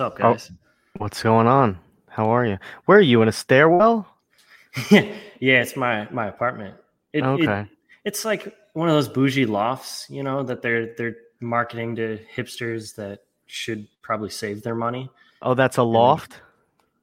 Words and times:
What's 0.00 0.14
up, 0.14 0.24
Oh. 0.24 0.32
guys? 0.32 0.50
What's 0.96 1.22
going 1.22 1.46
on? 1.46 1.78
How 2.08 2.30
are 2.30 2.46
you? 2.46 2.56
Where 2.86 2.96
are 2.96 3.02
you 3.02 3.20
in 3.20 3.28
a 3.28 3.32
stairwell? 3.32 4.08
yeah, 4.90 5.60
it's 5.60 5.76
my 5.76 6.08
my 6.10 6.26
apartment. 6.28 6.74
It, 7.12 7.18
it- 7.18 7.24
Okay. 7.26 7.66
it's 8.06 8.24
like 8.24 8.54
one 8.72 8.88
of 8.88 8.94
those 8.94 9.10
bougie 9.10 9.44
lofts, 9.44 10.06
you 10.08 10.22
know, 10.22 10.42
that 10.44 10.62
they're 10.62 10.94
they're 10.96 11.16
marketing 11.40 11.96
to 11.96 12.18
hipsters 12.34 12.94
that 12.94 13.24
should 13.46 13.86
probably 14.00 14.30
save 14.30 14.62
their 14.62 14.74
money. 14.74 15.10
Oh, 15.42 15.52
that's 15.52 15.76
a 15.76 15.82
loft. 15.82 16.40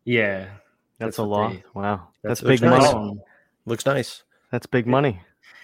Yeah, 0.03 0.45
That's, 0.97 1.17
that's 1.17 1.17
a 1.19 1.23
loft. 1.23 1.53
they- 1.55 1.63
wow, 1.75 2.07
that's, 2.23 2.41
that's 2.41 2.49
big 2.61 2.61
what 2.67 2.79
money. 2.79 2.91
call 2.91 3.09
'em. 3.11 3.21
Looks 3.67 3.85
nice. 3.85 4.23
That's 4.51 4.65
big 4.65 4.87
money. 4.87 5.21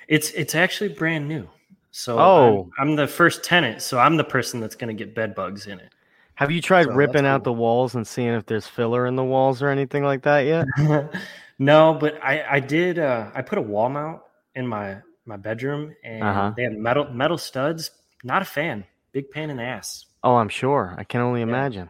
It's 0.07 0.29
it's 0.31 0.53
actually 0.53 0.89
brand 0.89 1.27
new. 1.27 1.49
So 1.89 2.19
Oh. 2.19 2.69
I'm, 2.77 2.89
I'm 2.89 2.95
the 2.95 3.07
first 3.07 3.43
tenant, 3.43 3.81
so 3.81 3.97
I'm 3.97 4.17
the 4.17 4.23
person 4.23 4.59
that's 4.59 4.75
going 4.75 4.95
to 4.95 5.03
get 5.05 5.15
bed 5.15 5.33
bugs 5.33 5.65
in 5.65 5.79
it. 5.79 5.91
Have 6.35 6.51
you 6.51 6.61
tried 6.61 6.85
So 6.85 6.93
ripping 6.93 7.25
out 7.25 7.43
cool. 7.43 7.53
the 7.53 7.59
walls 7.59 7.95
and 7.95 8.05
seeing 8.07 8.29
if 8.33 8.45
there's 8.45 8.67
filler 8.67 9.05
in 9.05 9.15
the 9.15 9.23
walls 9.23 9.61
or 9.61 9.69
anything 9.69 10.03
like 10.03 10.23
that 10.23 10.41
yet? 10.41 10.65
no, 11.59 11.93
but 11.93 12.21
I 12.23 12.43
I 12.57 12.59
did 12.59 12.99
uh 12.99 13.29
I 13.35 13.41
put 13.41 13.57
a 13.57 13.61
wall 13.61 13.89
mount 13.89 14.21
in 14.55 14.67
my 14.67 14.97
my 15.25 15.37
bedroom 15.37 15.93
and 16.03 16.23
Uh-huh. 16.23 16.53
they 16.55 16.63
have 16.63 16.73
metal 16.73 17.05
metal 17.11 17.37
studs. 17.37 17.91
Not 18.23 18.41
a 18.41 18.45
fan. 18.45 18.85
Big 19.11 19.29
pain 19.29 19.49
in 19.49 19.57
the 19.57 19.63
ass. 19.63 20.05
Oh, 20.23 20.35
I'm 20.35 20.49
sure. 20.49 20.95
I 20.97 21.03
can 21.03 21.21
only 21.21 21.41
imagine. 21.41 21.89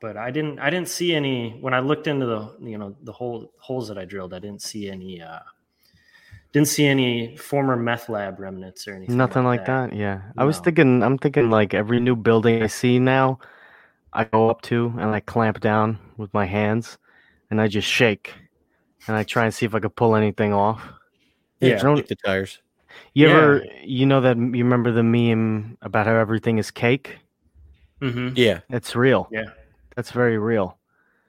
But 0.00 0.16
I 0.16 0.30
didn't 0.30 0.58
I 0.60 0.70
didn't 0.70 0.88
see 0.88 1.14
any 1.14 1.58
when 1.60 1.74
I 1.74 1.80
looked 1.80 2.06
into 2.06 2.26
the 2.26 2.56
you 2.60 2.78
know 2.78 2.94
the 3.02 3.12
hole 3.12 3.52
holes 3.58 3.88
that 3.88 3.98
I 3.98 4.04
drilled, 4.04 4.34
I 4.34 4.38
didn't 4.38 4.62
see 4.62 4.88
any 4.90 5.20
uh 5.22 5.40
didn't 6.52 6.68
see 6.68 6.86
any 6.86 7.36
former 7.36 7.74
meth 7.74 8.08
lab 8.08 8.38
remnants 8.38 8.86
or 8.86 8.94
anything. 8.94 9.16
Nothing 9.16 9.44
like 9.44 9.64
that. 9.64 9.92
Yeah. 9.92 10.20
I 10.36 10.44
was 10.44 10.60
thinking 10.60 11.02
I'm 11.02 11.18
thinking 11.18 11.50
like 11.50 11.74
every 11.74 11.98
new 12.00 12.14
building 12.14 12.62
I 12.62 12.66
see 12.68 12.98
now, 12.98 13.38
I 14.14 14.24
go 14.24 14.48
up 14.50 14.62
to 14.62 14.92
and 14.98 15.10
I 15.10 15.20
clamp 15.20 15.60
down 15.60 15.98
with 16.16 16.32
my 16.32 16.46
hands 16.46 16.98
and 17.50 17.60
I 17.60 17.66
just 17.68 17.88
shake 17.88 18.32
and 19.06 19.16
I 19.16 19.22
try 19.24 19.44
and 19.44 19.52
see 19.52 19.66
if 19.66 19.74
I 19.74 19.80
could 19.80 19.96
pull 19.96 20.14
anything 20.16 20.52
off. 20.52 20.82
Yeah. 21.60 21.76
just 21.78 21.96
kick 21.96 22.06
the 22.08 22.16
tires. 22.16 22.60
You 23.14 23.26
Yeah. 23.28 23.34
ever 23.34 23.64
you 23.82 24.06
know 24.06 24.20
that 24.20 24.36
you 24.36 24.62
remember 24.64 24.92
the 24.92 25.02
meme 25.02 25.76
about 25.82 26.06
how 26.06 26.14
everything 26.14 26.58
is 26.58 26.70
cake? 26.70 27.18
Mm-hmm. 28.00 28.30
Yeah, 28.36 28.60
It's 28.70 28.94
real. 28.94 29.28
Yeah. 29.32 29.46
That's 29.96 30.10
very 30.10 30.38
real. 30.38 30.78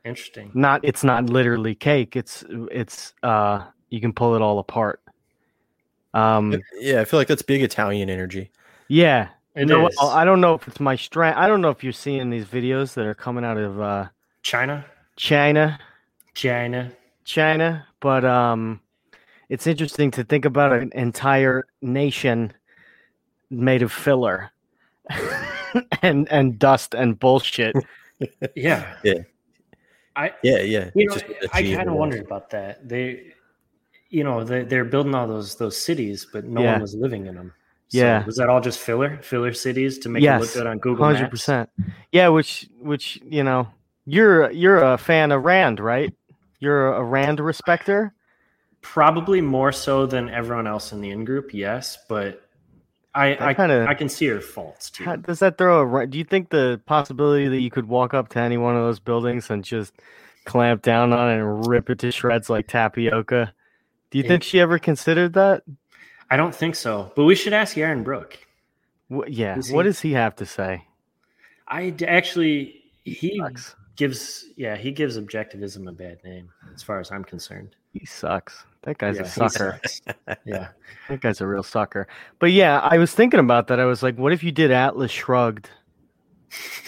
Interesting. 0.03 0.51
Not 0.53 0.81
it's 0.83 1.03
not 1.03 1.29
literally 1.29 1.73
cake. 1.75 2.15
It's 2.15 2.43
it's 2.71 3.13
uh 3.23 3.63
you 3.89 3.99
can 4.01 4.13
pull 4.13 4.35
it 4.35 4.41
all 4.41 4.59
apart. 4.59 5.01
Um 6.13 6.61
yeah. 6.79 7.01
I 7.01 7.05
feel 7.05 7.19
like 7.19 7.27
that's 7.27 7.41
big 7.41 7.61
Italian 7.63 8.09
energy. 8.09 8.51
yeah. 8.87 9.29
It 9.55 9.67
no, 9.67 9.87
is. 9.87 9.95
I 10.01 10.25
don't 10.25 10.41
know 10.41 10.53
if 10.53 10.67
it's 10.67 10.79
my 10.79 10.95
strength. 10.95 11.37
I 11.37 11.47
don't 11.47 11.61
know 11.61 11.69
if 11.69 11.83
you're 11.83 11.93
seeing 11.93 12.29
these 12.29 12.45
videos 12.45 12.93
that 12.95 13.05
are 13.05 13.13
coming 13.15 13.45
out 13.45 13.57
of 13.57 13.79
uh 13.79 14.07
China? 14.41 14.85
China, 15.15 15.79
China. 16.33 16.91
China, 17.23 17.87
but 18.01 18.25
um 18.25 18.81
it's 19.49 19.65
interesting 19.67 20.11
to 20.11 20.23
think 20.23 20.43
about 20.45 20.73
an 20.73 20.91
entire 20.93 21.65
nation 21.81 22.51
made 23.49 23.81
of 23.81 23.91
filler 23.91 24.51
and 26.01 26.29
and 26.31 26.59
dust 26.59 26.93
and 26.93 27.19
bullshit. 27.19 27.75
Yeah. 28.55 28.95
Yeah. 29.03 29.19
I 30.15 30.31
Yeah, 30.41 30.59
yeah. 30.59 30.89
you 30.95 31.05
know 31.07 31.17
I 31.51 31.61
kind 31.63 31.89
of 31.89 31.95
wondered 31.95 32.21
about 32.25 32.49
that. 32.51 32.87
They 32.87 33.33
you 34.09 34.23
know, 34.23 34.43
they 34.45 34.63
they're 34.63 34.85
building 34.85 35.13
all 35.13 35.27
those 35.27 35.55
those 35.55 35.75
cities, 35.77 36.25
but 36.31 36.45
no 36.45 36.61
Yeah. 36.61 36.73
one 36.73 36.81
was 36.81 36.95
living 36.95 37.25
in 37.25 37.35
them. 37.35 37.53
Yeah. 37.95 38.25
Was 38.25 38.35
that 38.37 38.49
all 38.49 38.61
just 38.61 38.79
filler? 38.79 39.17
Filler 39.21 39.53
cities 39.53 39.97
to 39.99 40.09
make 40.09 40.23
it 40.23 40.39
look 40.39 40.53
good 40.53 40.67
on 40.67 40.77
Google 40.79 41.05
Hundred 41.05 41.29
percent. 41.29 41.69
Yeah, 42.11 42.27
which 42.29 42.67
which 42.79 43.19
you 43.25 43.43
know, 43.43 43.67
you're 44.05 44.51
you're 44.51 44.77
a 44.83 44.97
fan 44.97 45.31
of 45.31 45.43
Rand, 45.43 45.79
right? 45.79 46.13
You're 46.59 46.93
a 46.93 47.03
Rand 47.03 47.39
respecter. 47.39 48.13
Probably 48.81 49.41
more 49.41 49.71
so 49.71 50.05
than 50.05 50.29
everyone 50.29 50.67
else 50.67 50.91
in 50.91 51.01
the 51.01 51.09
in 51.09 51.25
group, 51.25 51.53
yes, 51.53 51.97
but 52.07 52.41
I 53.15 53.33
I 53.35 53.47
I, 53.49 53.53
kinda- 53.55 53.85
I 53.89 53.93
can 53.95 54.09
see 54.09 54.27
her 54.27 54.39
faults 54.41 54.91
too. 54.91 55.05
How, 55.05 55.15
does 55.15 55.39
that 55.39 55.57
throw 55.57 55.81
a? 55.97 56.05
Do 56.05 56.17
you 56.17 56.23
think 56.23 56.49
the 56.49 56.79
possibility 56.85 57.47
that 57.47 57.61
you 57.61 57.71
could 57.71 57.87
walk 57.87 58.13
up 58.13 58.29
to 58.29 58.39
any 58.39 58.57
one 58.57 58.75
of 58.75 58.83
those 58.83 58.99
buildings 58.99 59.49
and 59.49 59.63
just 59.63 59.93
clamp 60.45 60.83
down 60.83 61.11
on 61.13 61.31
it 61.31 61.39
and 61.39 61.67
rip 61.67 61.89
it 61.89 61.97
to 61.99 62.11
shreds 62.11 62.49
like 62.49 62.67
tapioca? 62.67 63.53
Do 64.11 64.19
you 64.19 64.23
It- 64.23 64.27
think 64.27 64.43
she 64.43 64.59
ever 64.59 64.77
considered 64.77 65.33
that? 65.33 65.63
I 66.29 66.37
don't 66.37 66.53
think 66.55 66.75
so, 66.75 67.11
but 67.15 67.25
we 67.25 67.35
should 67.35 67.53
ask 67.53 67.75
Yaron 67.75 68.03
Brook. 68.03 68.37
Wh- 69.11 69.27
yeah. 69.27 69.57
Is 69.57 69.71
What 69.71 69.83
does 69.83 69.99
he 69.99 70.13
have 70.13 70.35
to 70.37 70.45
say? 70.45 70.85
I 71.67 71.89
d- 71.91 72.05
actually 72.05 72.83
he 73.03 73.37
Sucks. 73.39 73.75
gives 73.95 74.45
yeah 74.55 74.75
he 74.75 74.91
gives 74.91 75.17
objectivism 75.17 75.87
a 75.87 75.91
bad 75.91 76.23
name 76.23 76.49
as 76.73 76.81
far 76.83 76.99
as 76.99 77.11
I'm 77.11 77.23
concerned. 77.23 77.75
He 77.93 78.05
sucks. 78.05 78.65
That 78.83 78.97
guy's 78.97 79.15
Yeah, 79.15 79.23
a 79.23 79.25
sucker. 79.25 79.79
yeah, 80.45 80.67
That 81.09 81.21
guy's 81.21 81.41
a 81.41 81.47
real 81.47 81.63
sucker. 81.63 82.07
But 82.39 82.51
yeah, 82.51 82.79
I 82.79 82.97
was 82.97 83.13
thinking 83.13 83.39
about 83.39 83.67
that. 83.67 83.79
I 83.79 83.85
was 83.85 84.03
like, 84.03 84.17
what 84.17 84.31
if 84.33 84.43
you 84.43 84.51
did 84.51 84.69
Atlas 84.71 85.09
Shrugged, 85.11 85.69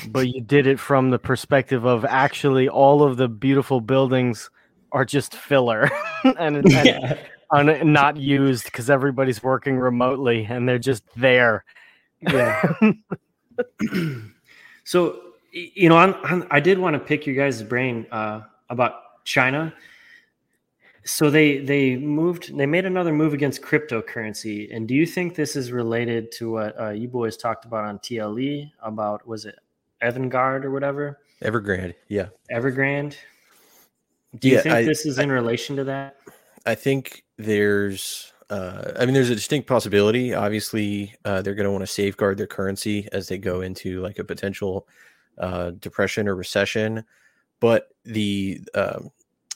but 0.10 0.28
you 0.28 0.42
did 0.42 0.68
it 0.68 0.80
from 0.80 1.10
the 1.10 1.18
perspective 1.20 1.86
of 1.86 2.06
actually 2.06 2.70
all 2.70 3.02
of 3.04 3.18
the 3.18 3.28
beautiful 3.28 3.82
buildings 3.82 4.50
are 4.92 5.06
just 5.06 5.34
filler 5.36 5.90
and, 6.38 6.58
and 6.58 6.70
yeah. 6.72 7.18
Un- 7.52 7.92
not 7.94 8.18
used 8.18 8.66
because 8.66 8.90
everybody's 8.90 9.42
working 9.44 9.78
remotely 9.78 10.46
and 10.50 10.68
they're 10.68 10.80
just 10.80 11.04
there. 11.16 11.64
Yeah. 12.22 12.62
so 14.84 15.22
you 15.52 15.90
know, 15.90 15.98
I'm, 15.98 16.14
I'm, 16.24 16.48
I 16.52 16.60
did 16.60 16.78
want 16.78 16.94
to 16.94 17.00
pick 17.00 17.26
your 17.26 17.36
guys' 17.36 17.64
brain 17.64 18.06
uh, 18.12 18.42
about 18.70 19.24
China. 19.24 19.74
So 21.04 21.30
they 21.30 21.60
they 21.60 21.96
moved 21.96 22.56
they 22.58 22.66
made 22.66 22.86
another 22.86 23.14
move 23.14 23.34
against 23.34 23.62
cryptocurrency, 23.62 24.76
and 24.76 24.88
do 24.88 24.94
you 24.94 25.06
think 25.06 25.36
this 25.36 25.56
is 25.56 25.72
related 25.72 26.32
to 26.34 26.52
what 26.52 26.80
uh, 26.80 26.90
you 26.90 27.08
boys 27.08 27.38
talked 27.38 27.64
about 27.64 27.86
on 27.86 27.98
TLE 28.00 28.70
about 28.82 29.26
was 29.26 29.46
it 29.46 29.56
Evangard 30.02 30.66
or 30.66 30.72
whatever 30.72 31.20
Evergrande. 31.42 31.94
Yeah. 32.10 32.28
Evergrande? 32.52 33.16
Do 34.40 34.50
you 34.50 34.56
Yeah, 34.56 34.62
think 34.62 34.76
I- 34.76 34.84
this 34.84 35.06
is 35.06 35.18
in 35.18 35.32
relation 35.32 35.76
to 35.78 35.84
that? 35.86 36.18
I 36.68 36.76
think 36.76 37.24
there's, 37.38 38.34
uh, 38.50 38.92
I 39.00 39.06
mean, 39.06 39.14
there's 39.14 39.30
a 39.30 39.36
distinct 39.36 39.68
possibility. 39.68 40.34
Obviously, 40.34 41.16
uh, 41.26 41.42
they're 41.42 41.56
going 41.56 41.66
to 41.66 41.72
want 41.72 41.82
to 41.84 41.88
safeguard 41.88 42.38
their 42.38 42.48
currency 42.48 43.08
as 43.12 43.28
they 43.28 43.38
go 43.38 43.62
into 43.62 44.02
like 44.02 44.20
a 44.20 44.24
potential 44.24 44.88
uh, 45.38 45.72
depression 45.72 46.28
or 46.28 46.36
recession. 46.36 47.04
But 47.60 47.90
the 48.04 48.62
um, 48.76 49.10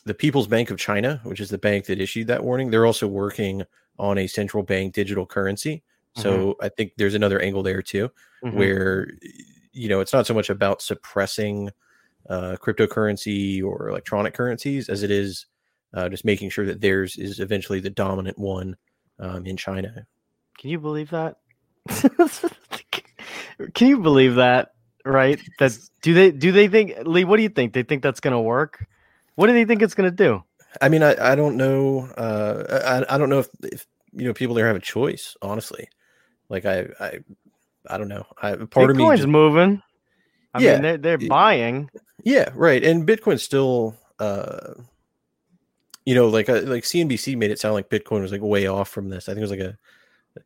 the 0.05 0.13
People's 0.16 0.47
Bank 0.47 0.71
of 0.71 0.79
China, 0.79 1.21
which 1.23 1.39
is 1.39 1.50
the 1.50 1.57
bank 1.59 1.85
that 1.85 2.01
issued 2.01 2.27
that 2.27 2.44
warning, 2.44 2.71
they're 2.71 2.88
also 2.88 3.07
working 3.07 3.63
on 4.00 4.17
a 4.17 4.25
central 4.27 4.63
bank 4.63 4.94
digital 4.94 5.25
currency. 5.25 5.83
So 6.16 6.55
I 6.61 6.69
think 6.69 6.94
there's 6.97 7.13
another 7.13 7.39
angle 7.39 7.63
there 7.63 7.81
too, 7.81 8.09
Mhm. 8.44 8.53
where 8.53 9.07
you 9.73 9.88
know 9.89 10.01
it's 10.01 10.11
not 10.13 10.27
so 10.27 10.33
much 10.33 10.50
about 10.50 10.81
suppressing 10.81 11.69
uh, 12.29 12.57
cryptocurrency 12.59 13.63
or 13.63 13.89
electronic 13.89 14.33
currencies 14.33 14.89
as 14.89 15.03
it 15.03 15.11
is 15.11 15.45
uh, 15.94 16.09
just 16.09 16.25
making 16.25 16.50
sure 16.50 16.66
that 16.66 16.81
theirs 16.81 17.18
is 17.18 17.40
eventually 17.40 17.79
the 17.79 17.90
dominant 17.90 18.38
one 18.40 18.75
um, 19.19 19.46
in 19.46 19.57
China. 19.57 20.06
Can 20.57 20.69
you 20.69 20.79
believe 20.79 21.09
that? 21.12 21.38
Can 23.74 23.88
you 23.88 24.00
believe 24.00 24.35
that? 24.35 24.72
Right? 25.03 25.40
That 25.59 25.78
do 26.01 26.13
they 26.13 26.31
do 26.31 26.51
they 26.51 26.68
think 26.68 26.94
Lee? 27.06 27.24
What 27.24 27.38
do 27.38 27.44
you 27.44 27.50
think? 27.50 27.74
They 27.74 27.83
think 27.83 28.04
that's 28.04 28.19
going 28.19 28.33
to 28.33 28.39
work? 28.39 28.86
What 29.36 29.48
do 29.48 29.54
they 29.54 29.65
think 29.65 29.81
it's 29.81 29.95
going 29.95 30.10
to 30.10 30.15
do? 30.15 30.44
I 30.80 30.89
mean, 30.89 31.01
I, 31.04 31.15
I 31.31 31.36
don't 31.36 31.57
know. 31.57 32.01
Uh, 32.18 33.04
I, 33.10 33.15
I 33.15 33.18
don't 33.18 33.30
know 33.30 33.39
if, 33.39 33.50
if 33.63 33.88
you 34.13 34.25
know 34.25 34.33
people 34.33 34.54
there 34.56 34.68
have 34.68 34.75
a 34.75 34.80
choice. 34.81 35.36
Honestly, 35.42 35.89
like 36.50 36.65
I 36.65 36.88
I, 37.00 37.19
I 37.88 37.98
don't 37.98 38.07
know. 38.10 38.25
I, 38.42 38.56
part 38.56 38.92
of 38.92 38.95
me, 38.95 39.04
Bitcoin's 39.04 39.19
just- 39.21 39.27
moving. 39.30 39.81
I 40.54 40.62
Yeah. 40.62 40.74
mean, 40.74 40.81
they're 40.83 40.98
they're 41.18 41.27
buying. 41.30 41.89
yeah, 42.24 42.50
right. 42.54 42.83
And 42.83 43.07
Bitcoin's 43.07 43.42
still, 43.42 43.95
uh, 44.19 44.74
you 46.06 46.15
know, 46.15 46.27
like 46.27 46.50
uh, 46.50 46.62
like 46.63 46.83
CNBC 46.83 47.38
made 47.38 47.51
it 47.51 47.59
sound 47.59 47.75
like 47.75 47.89
Bitcoin 47.89 48.21
was 48.21 48.31
like 48.31 48.42
way 48.42 48.68
off 48.68 48.89
from 48.89 49.09
this. 49.09 49.27
I 49.30 49.33
think 49.33 49.39
it 49.39 49.50
was 49.50 49.51
like 49.51 49.59
a 49.59 49.77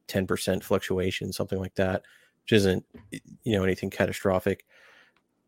ten 0.08 0.28
percent 0.28 0.64
fluctuation, 0.64 1.32
something 1.32 1.60
like 1.60 1.76
that, 1.76 2.04
which 2.44 2.54
isn't 2.54 2.86
you 3.12 3.56
know 3.58 3.64
anything 3.64 3.90
catastrophic. 3.90 4.66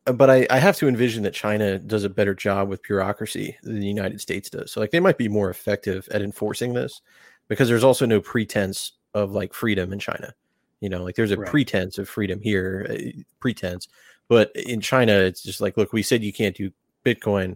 Uh, 0.05 0.13
But 0.13 0.29
I, 0.29 0.47
I 0.49 0.59
have 0.59 0.77
to 0.77 0.87
envision 0.87 1.23
that 1.23 1.33
China 1.33 1.77
does 1.79 2.03
a 2.03 2.09
better 2.09 2.33
job 2.33 2.69
with 2.69 2.83
bureaucracy 2.83 3.57
than 3.63 3.79
the 3.79 3.87
United 3.87 4.21
States 4.21 4.49
does. 4.49 4.71
So 4.71 4.79
like 4.79 4.91
they 4.91 4.99
might 4.99 5.17
be 5.17 5.27
more 5.27 5.49
effective 5.49 6.07
at 6.11 6.21
enforcing 6.21 6.73
this 6.73 7.01
because 7.47 7.67
there's 7.67 7.83
also 7.83 8.05
no 8.05 8.21
pretense 8.21 8.93
of 9.13 9.31
like 9.31 9.53
freedom 9.53 9.91
in 9.93 9.99
China. 9.99 10.33
You 10.79 10.89
know, 10.89 11.03
like 11.03 11.15
there's 11.15 11.31
a 11.31 11.37
Right. 11.37 11.49
pretense 11.49 11.97
of 11.97 12.07
freedom 12.07 12.39
here, 12.39 12.85
uh, 12.89 13.21
pretense, 13.39 13.87
but 14.29 14.51
in 14.55 14.79
China 14.79 15.13
it's 15.13 15.41
just 15.43 15.59
like, 15.59 15.75
look, 15.75 15.91
we 15.91 16.03
said 16.03 16.23
you 16.23 16.31
can't 16.33 16.55
do 16.55 16.71
Bitcoin. 17.03 17.55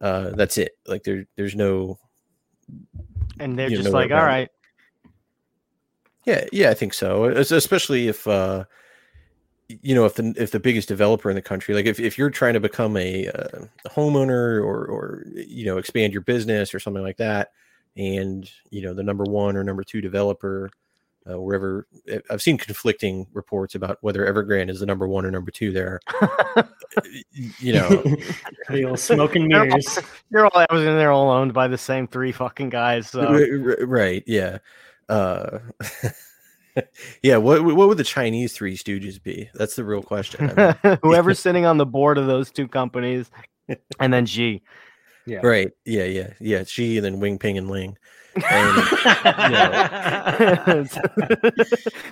Uh, 0.00 0.30
that's 0.30 0.58
it. 0.58 0.72
Like 0.86 1.02
there, 1.04 1.26
there's 1.36 1.54
no 1.54 1.98
And 3.38 3.58
they're 3.58 3.70
just 3.70 3.84
know 3.84 3.90
like, 3.90 4.10
all 4.10 4.24
right, 4.24 4.50
Yeah, 6.24 6.44
yeah, 6.52 6.70
I 6.70 6.74
think 6.74 6.94
so. 6.94 7.24
Es- 7.24 7.50
Especially 7.50 8.08
if 8.08 8.26
uh 8.26 8.64
you 9.68 9.94
know 9.94 10.04
if 10.04 10.14
the 10.14 10.32
if 10.36 10.50
the 10.50 10.60
biggest 10.60 10.88
developer 10.88 11.28
in 11.28 11.34
the 11.34 11.42
country 11.42 11.74
like 11.74 11.86
if, 11.86 11.98
if 11.98 12.16
you're 12.16 12.30
trying 12.30 12.54
to 12.54 12.60
become 12.60 12.96
a, 12.96 13.26
uh, 13.26 13.64
a 13.84 13.88
homeowner 13.88 14.62
or 14.62 14.86
or 14.86 15.24
you 15.34 15.64
know 15.64 15.78
expand 15.78 16.12
your 16.12 16.22
business 16.22 16.72
or 16.72 16.78
something 16.78 17.02
like 17.02 17.16
that 17.16 17.50
and 17.96 18.48
you 18.70 18.80
know 18.82 18.94
the 18.94 19.02
number 19.02 19.24
one 19.24 19.56
or 19.56 19.64
number 19.64 19.82
two 19.82 20.00
developer 20.00 20.70
uh, 21.30 21.40
wherever 21.40 21.86
eh, 22.08 22.20
I've 22.30 22.42
seen 22.42 22.58
conflicting 22.58 23.26
reports 23.32 23.74
about 23.74 23.98
whether 24.00 24.30
Evergrande 24.32 24.70
is 24.70 24.80
the 24.80 24.86
number 24.86 25.08
one 25.08 25.24
or 25.24 25.30
number 25.30 25.50
two 25.50 25.72
there. 25.72 26.00
you 27.32 27.72
know, 27.72 27.88
the 28.70 28.84
old 28.84 29.00
smoking 29.00 29.48
mirrors. 29.48 29.98
They're 30.30 30.46
all, 30.46 30.52
I 30.54 30.66
was 30.70 30.82
in 30.82 30.96
there 30.96 31.10
all 31.10 31.30
owned 31.30 31.52
by 31.52 31.68
the 31.68 31.78
same 31.78 32.06
three 32.06 32.32
fucking 32.32 32.70
guys. 32.70 33.10
So. 33.10 33.46
Right? 33.84 34.22
Yeah. 34.26 34.58
Uh, 35.08 35.58
yeah. 37.22 37.36
What 37.36 37.64
what 37.64 37.88
would 37.88 37.98
the 37.98 38.04
Chinese 38.04 38.52
Three 38.52 38.76
Stooges 38.76 39.22
be? 39.22 39.50
That's 39.54 39.76
the 39.76 39.84
real 39.84 40.02
question. 40.02 40.52
I 40.56 40.76
mean, 40.82 40.98
Whoever's 41.02 41.38
sitting 41.38 41.66
on 41.66 41.78
the 41.78 41.86
board 41.86 42.18
of 42.18 42.26
those 42.26 42.50
two 42.50 42.68
companies, 42.68 43.30
and 44.00 44.12
then 44.12 44.26
G. 44.26 44.62
Yeah. 45.26 45.40
Right. 45.42 45.72
Yeah. 45.84 46.04
Yeah. 46.04 46.32
Yeah. 46.40 46.64
Xi 46.64 46.98
and 46.98 47.04
then 47.04 47.20
Wing 47.20 47.38
Ping 47.38 47.58
and 47.58 47.68
Ling. 47.68 47.98
And, 48.36 48.76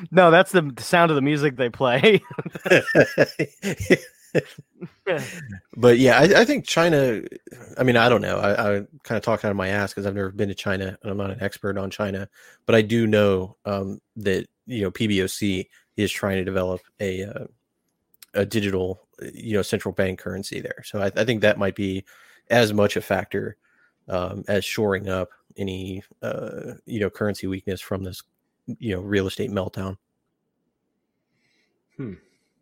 no, 0.11 0.31
that's 0.31 0.53
the 0.53 0.73
sound 0.79 1.11
of 1.11 1.17
the 1.17 1.23
music 1.23 1.57
they 1.57 1.69
play. 1.69 2.23
but 5.77 5.99
yeah, 5.99 6.19
I, 6.19 6.41
I, 6.41 6.45
think 6.45 6.67
China. 6.67 7.23
I 7.79 7.83
mean, 7.83 7.97
I 7.97 8.09
don't 8.09 8.23
know. 8.23 8.39
I, 8.39 8.77
I 8.77 8.81
kind 9.03 9.17
of 9.17 9.23
talk 9.23 9.45
out 9.45 9.51
of 9.51 9.57
my 9.57 9.69
ass 9.69 9.93
because 9.93 10.07
I've 10.07 10.15
never 10.15 10.31
been 10.31 10.49
to 10.49 10.55
China 10.55 10.99
and 11.03 11.11
I'm 11.11 11.17
not 11.17 11.31
an 11.31 11.43
expert 11.43 11.79
on 11.79 11.91
China. 11.91 12.29
But 12.67 12.75
I 12.75 12.83
do 12.83 13.07
know 13.07 13.57
um, 13.65 14.01
that 14.17 14.47
you 14.67 14.83
know 14.83 14.91
PBOC 14.91 15.69
is 15.97 16.11
trying 16.11 16.37
to 16.37 16.45
develop 16.45 16.81
a 17.01 17.25
uh, 17.25 17.45
a 18.35 18.45
digital 18.45 19.07
you 19.33 19.55
know 19.55 19.63
central 19.63 19.93
bank 19.93 20.19
currency 20.19 20.61
there. 20.61 20.83
So 20.85 21.01
I, 21.01 21.07
I 21.17 21.25
think 21.25 21.43
that 21.43 21.59
might 21.59 21.77
be 21.77 22.05
as 22.51 22.73
much 22.73 22.97
a 22.97 23.01
factor 23.01 23.57
um, 24.09 24.45
as 24.49 24.65
shoring 24.65 25.09
up 25.09 25.31
any 25.57 26.03
uh, 26.23 26.75
you 26.87 27.01
know 27.01 27.11
currency 27.11 27.47
weakness 27.47 27.81
from 27.81 28.05
this 28.05 28.23
you 28.67 28.95
know 28.95 29.01
real 29.01 29.27
estate 29.27 29.51
meltdown. 29.51 29.97
Hmm. 31.97 32.15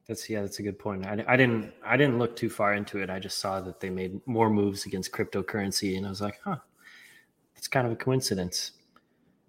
That's 0.09 0.29
yeah, 0.29 0.43
that's 0.43 0.59
a 0.59 0.62
good 0.62 0.79
point. 0.79 1.06
I, 1.06 1.25
I 1.29 1.37
didn't 1.37 1.73
I 1.85 1.97
didn't 1.97 2.19
look 2.19 2.35
too 2.35 2.50
far 2.50 2.75
into 2.75 2.99
it. 2.99 3.09
I 3.09 3.19
just 3.19 3.39
saw 3.39 3.61
that 3.61 3.81
they 3.81 3.89
made 3.89 4.21
more 4.27 4.50
moves 4.50 4.85
against 4.87 5.12
cryptocurrency, 5.12 5.97
and 5.97 6.06
I 6.06 6.11
was 6.11 6.21
like, 6.21 6.41
huh, 6.44 6.56
that's 7.55 7.69
kind 7.69 7.87
of 7.87 7.93
a 7.93 7.97
coincidence. 7.97 8.73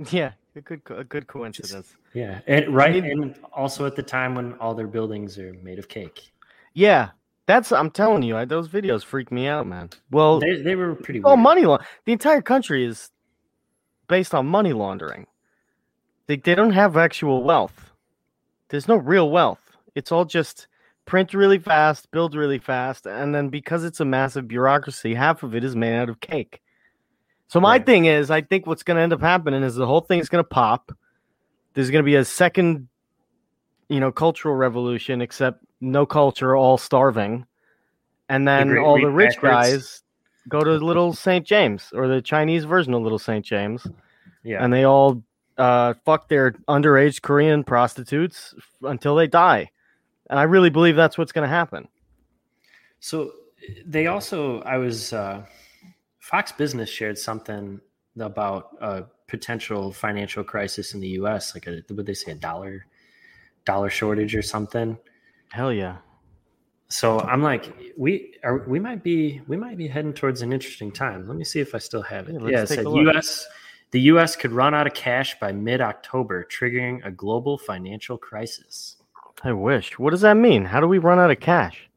Yeah, 0.10 0.34
a 0.56 0.62
good 0.62 0.82
a 0.90 1.04
good 1.04 1.28
coincidence. 1.28 1.72
Just, 1.72 1.96
yeah, 2.14 2.42
and 2.48 2.74
right, 2.74 2.96
I 2.96 3.02
mean, 3.02 3.12
and 3.12 3.40
also 3.52 3.86
at 3.86 3.96
the 3.96 4.04
time 4.04 4.36
when 4.36 4.54
all 4.54 4.76
their 4.76 4.88
buildings 4.88 5.40
are 5.40 5.54
made 5.64 5.80
of 5.80 5.88
cake. 5.88 6.32
Yeah, 6.74 7.10
that's 7.46 7.72
I'm 7.72 7.92
telling 7.92 8.24
you, 8.24 8.38
I, 8.38 8.46
those 8.46 8.68
videos 8.68 9.04
freak 9.04 9.32
me 9.32 9.48
out, 9.48 9.68
man. 9.68 9.90
Well, 10.12 10.40
they, 10.40 10.62
they 10.62 10.76
were 10.76 10.96
pretty. 10.96 11.22
Oh, 11.24 11.36
money 11.36 11.66
law. 11.66 11.80
The 12.06 12.12
entire 12.12 12.42
country 12.42 12.86
is 12.86 13.10
based 14.08 14.34
on 14.34 14.46
money 14.48 14.74
laundering. 14.74 15.28
They 16.28 16.38
they 16.38 16.56
don't 16.56 16.72
have 16.72 16.98
actual 16.98 17.44
wealth. 17.44 17.92
There's 18.70 18.88
no 18.88 18.96
real 18.96 19.30
wealth. 19.30 19.60
It's 19.96 20.12
all 20.12 20.26
just 20.26 20.68
print 21.06 21.34
really 21.34 21.60
fast, 21.60 22.10
build 22.12 22.36
really 22.36 22.60
fast, 22.60 23.06
and 23.06 23.36
then 23.36 23.50
because 23.50 23.84
it's 23.84 24.00
a 24.00 24.06
massive 24.06 24.48
bureaucracy, 24.48 25.14
half 25.14 25.44
of 25.44 25.56
it 25.56 25.64
is 25.64 25.76
made 25.76 25.96
out 25.96 26.10
of 26.10 26.20
cake. 26.20 26.62
So 27.48 27.60
my 27.60 27.74
right. 27.74 27.86
thing 27.86 28.06
is, 28.06 28.32
I 28.32 28.42
think 28.42 28.66
what's 28.66 28.84
going 28.84 28.98
to 28.98 29.04
end 29.04 29.14
up 29.14 29.22
happening 29.22 29.64
is 29.64 29.76
the 29.76 29.86
whole 29.86 30.02
thing 30.02 30.20
is 30.20 30.30
going 30.30 30.44
to 30.44 30.48
pop. 30.48 30.92
There's 31.74 31.92
going 31.92 32.04
to 32.04 32.06
be 32.06 32.16
a 32.16 32.26
second, 32.26 32.88
you 33.90 34.00
know, 34.00 34.12
cultural 34.12 34.56
revolution, 34.56 35.22
except 35.22 35.64
no 35.82 36.06
culture, 36.06 36.56
all 36.56 36.78
starving, 36.78 37.46
and 38.30 38.48
then 38.48 38.70
the 38.70 38.80
all 38.80 39.00
the 39.00 39.10
rich 39.10 39.40
guys 39.42 40.02
go 40.50 40.64
to 40.64 40.72
Little 40.72 41.14
St. 41.14 41.46
James 41.46 41.92
or 41.94 42.08
the 42.08 42.22
Chinese 42.22 42.66
version 42.66 42.94
of 42.94 43.02
Little 43.02 43.20
St. 43.20 43.46
James. 43.46 43.88
Yeah, 44.44 44.64
and 44.64 44.74
they 44.74 44.84
all 44.84 45.24
uh, 45.58 45.94
fuck 46.06 46.28
their 46.28 46.52
underage 46.68 47.22
Korean 47.22 47.64
prostitutes 47.64 48.54
until 48.82 49.16
they 49.16 49.28
die, 49.28 49.72
and 50.30 50.40
I 50.40 50.44
really 50.44 50.70
believe 50.70 50.96
that's 50.96 51.18
what's 51.18 51.32
going 51.32 51.48
to 51.48 51.56
happen. 51.56 51.88
So 53.00 53.32
they 53.86 54.08
also, 54.08 54.62
I 54.62 54.78
was 54.78 55.14
uh, 55.14 55.46
Fox 56.20 56.52
Business 56.52 56.90
shared 56.90 57.18
something 57.18 57.80
about 58.20 58.70
a 58.82 59.04
potential 59.28 59.92
financial 59.92 60.44
crisis 60.44 60.94
in 60.94 61.00
the 61.00 61.10
U.S. 61.10 61.54
Like, 61.56 61.68
a, 61.68 61.82
would 61.94 62.06
they 62.06 62.14
say 62.14 62.32
a 62.32 62.36
dollar 62.36 62.86
dollar 63.66 63.90
shortage 63.90 64.36
or 64.36 64.42
something? 64.42 64.98
Hell 65.52 65.74
yeah. 65.74 65.98
So 66.90 67.20
I'm 67.22 67.42
like, 67.42 67.94
we 67.98 68.36
are 68.44 68.60
we 68.68 68.80
might 68.80 69.04
be 69.04 69.42
we 69.48 69.58
might 69.58 69.78
be 69.78 69.88
heading 69.88 70.14
towards 70.14 70.42
an 70.42 70.54
interesting 70.54 70.92
time. 70.92 71.28
Let 71.28 71.38
me 71.38 71.44
see 71.44 71.60
if 71.60 71.74
I 71.74 71.80
still 71.80 72.04
have 72.04 72.30
it. 72.30 72.36
Yeah, 72.42 72.50
yeah 72.50 72.62
it 72.64 72.68
said 72.68 72.86
US 72.86 73.48
the 73.94 74.02
US 74.02 74.36
could 74.36 74.52
run 74.52 74.74
out 74.74 74.88
of 74.88 74.96
cash 74.96 75.40
by 75.40 75.52
mid-October, 75.52 76.48
triggering 76.52 77.06
a 77.06 77.12
global 77.12 77.60
financial 77.60 78.18
crisis. 78.18 78.98
I 79.44 79.54
wish. 79.54 80.00
What 80.00 80.10
does 80.12 80.22
that 80.22 80.36
mean? 80.36 80.66
How 80.66 80.80
do 80.80 80.88
we 80.88 80.98
run 80.98 81.20
out 81.20 81.30
of 81.30 81.40
cash? 81.40 81.90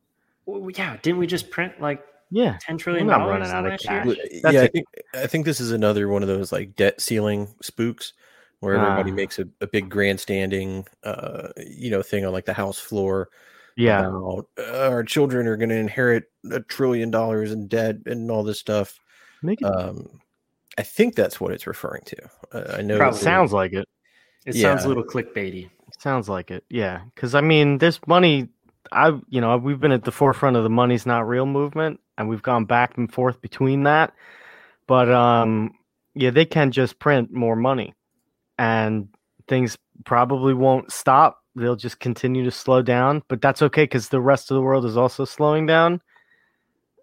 Well, 0.44 0.70
yeah, 0.70 0.98
didn't 1.02 1.18
we 1.18 1.26
just 1.26 1.50
print 1.50 1.80
like 1.80 2.04
yeah, 2.30 2.58
ten 2.60 2.76
trillion 2.76 3.06
dollars 3.06 3.50
running 3.50 3.50
out 3.50 3.66
of 3.66 3.80
cash? 3.80 4.16
yeah, 4.30 4.62
I 4.62 4.66
think 4.66 4.86
I 5.14 5.26
think 5.26 5.46
this 5.46 5.58
is 5.58 5.72
another 5.72 6.08
one 6.08 6.22
of 6.22 6.28
those 6.28 6.52
like 6.52 6.76
debt 6.76 7.00
ceiling 7.00 7.48
spooks 7.62 8.12
where 8.60 8.76
everybody 8.76 9.10
ah. 9.10 9.14
makes 9.14 9.38
a, 9.38 9.46
a, 9.60 9.66
big 9.66 9.88
grandstanding, 9.90 10.86
uh, 11.04 11.48
you 11.66 11.90
know, 11.90 12.02
thing 12.02 12.24
on 12.24 12.32
like 12.32 12.46
the 12.46 12.54
house 12.54 12.78
floor. 12.78 13.28
Yeah, 13.76 14.06
about, 14.06 14.48
uh, 14.58 14.88
our 14.88 15.04
children 15.04 15.46
are 15.46 15.56
going 15.56 15.68
to 15.68 15.76
inherit 15.76 16.24
a 16.50 16.60
trillion 16.60 17.10
dollars 17.10 17.52
in 17.52 17.68
debt 17.68 17.96
and 18.06 18.30
all 18.30 18.42
this 18.42 18.58
stuff. 18.58 18.98
Make 19.42 19.60
it. 19.60 19.64
Um, 19.64 20.20
I 20.78 20.82
think 20.82 21.14
that's 21.14 21.40
what 21.40 21.52
it's 21.52 21.66
referring 21.66 22.02
to. 22.06 22.16
Uh, 22.52 22.76
I 22.78 22.82
know. 22.82 22.96
Probably 22.96 23.18
sounds 23.18 23.52
like 23.52 23.72
it. 23.72 23.86
It 24.46 24.54
yeah. 24.54 24.62
sounds 24.62 24.84
a 24.84 24.88
little 24.88 25.04
clickbaity. 25.04 25.68
Sounds 25.98 26.28
like 26.28 26.50
it. 26.50 26.64
Yeah, 26.70 27.02
because 27.14 27.34
I 27.34 27.40
mean, 27.40 27.78
this 27.78 28.00
money. 28.06 28.48
I, 28.92 29.08
you 29.28 29.40
know, 29.40 29.56
we've 29.56 29.80
been 29.80 29.92
at 29.92 30.04
the 30.04 30.12
forefront 30.12 30.56
of 30.56 30.62
the 30.62 30.70
money's 30.70 31.06
not 31.06 31.26
real 31.26 31.44
movement, 31.44 32.00
and 32.16 32.28
we've 32.28 32.42
gone 32.42 32.64
back 32.66 32.96
and 32.96 33.12
forth 33.12 33.40
between 33.40 33.82
that. 33.82 34.14
But 34.86 35.10
um, 35.10 35.74
yeah, 36.14 36.30
they 36.30 36.44
can 36.44 36.70
just 36.70 36.98
print 36.98 37.32
more 37.32 37.56
money 37.56 37.94
and 38.58 39.08
things 39.48 39.76
probably 40.04 40.54
won't 40.54 40.92
stop. 40.92 41.42
They'll 41.56 41.74
just 41.74 42.00
continue 42.00 42.44
to 42.44 42.50
slow 42.50 42.82
down, 42.82 43.22
but 43.28 43.40
that's 43.40 43.62
okay 43.62 43.84
because 43.84 44.10
the 44.10 44.20
rest 44.20 44.50
of 44.50 44.56
the 44.56 44.60
world 44.60 44.84
is 44.84 44.96
also 44.96 45.24
slowing 45.24 45.66
down. 45.66 46.00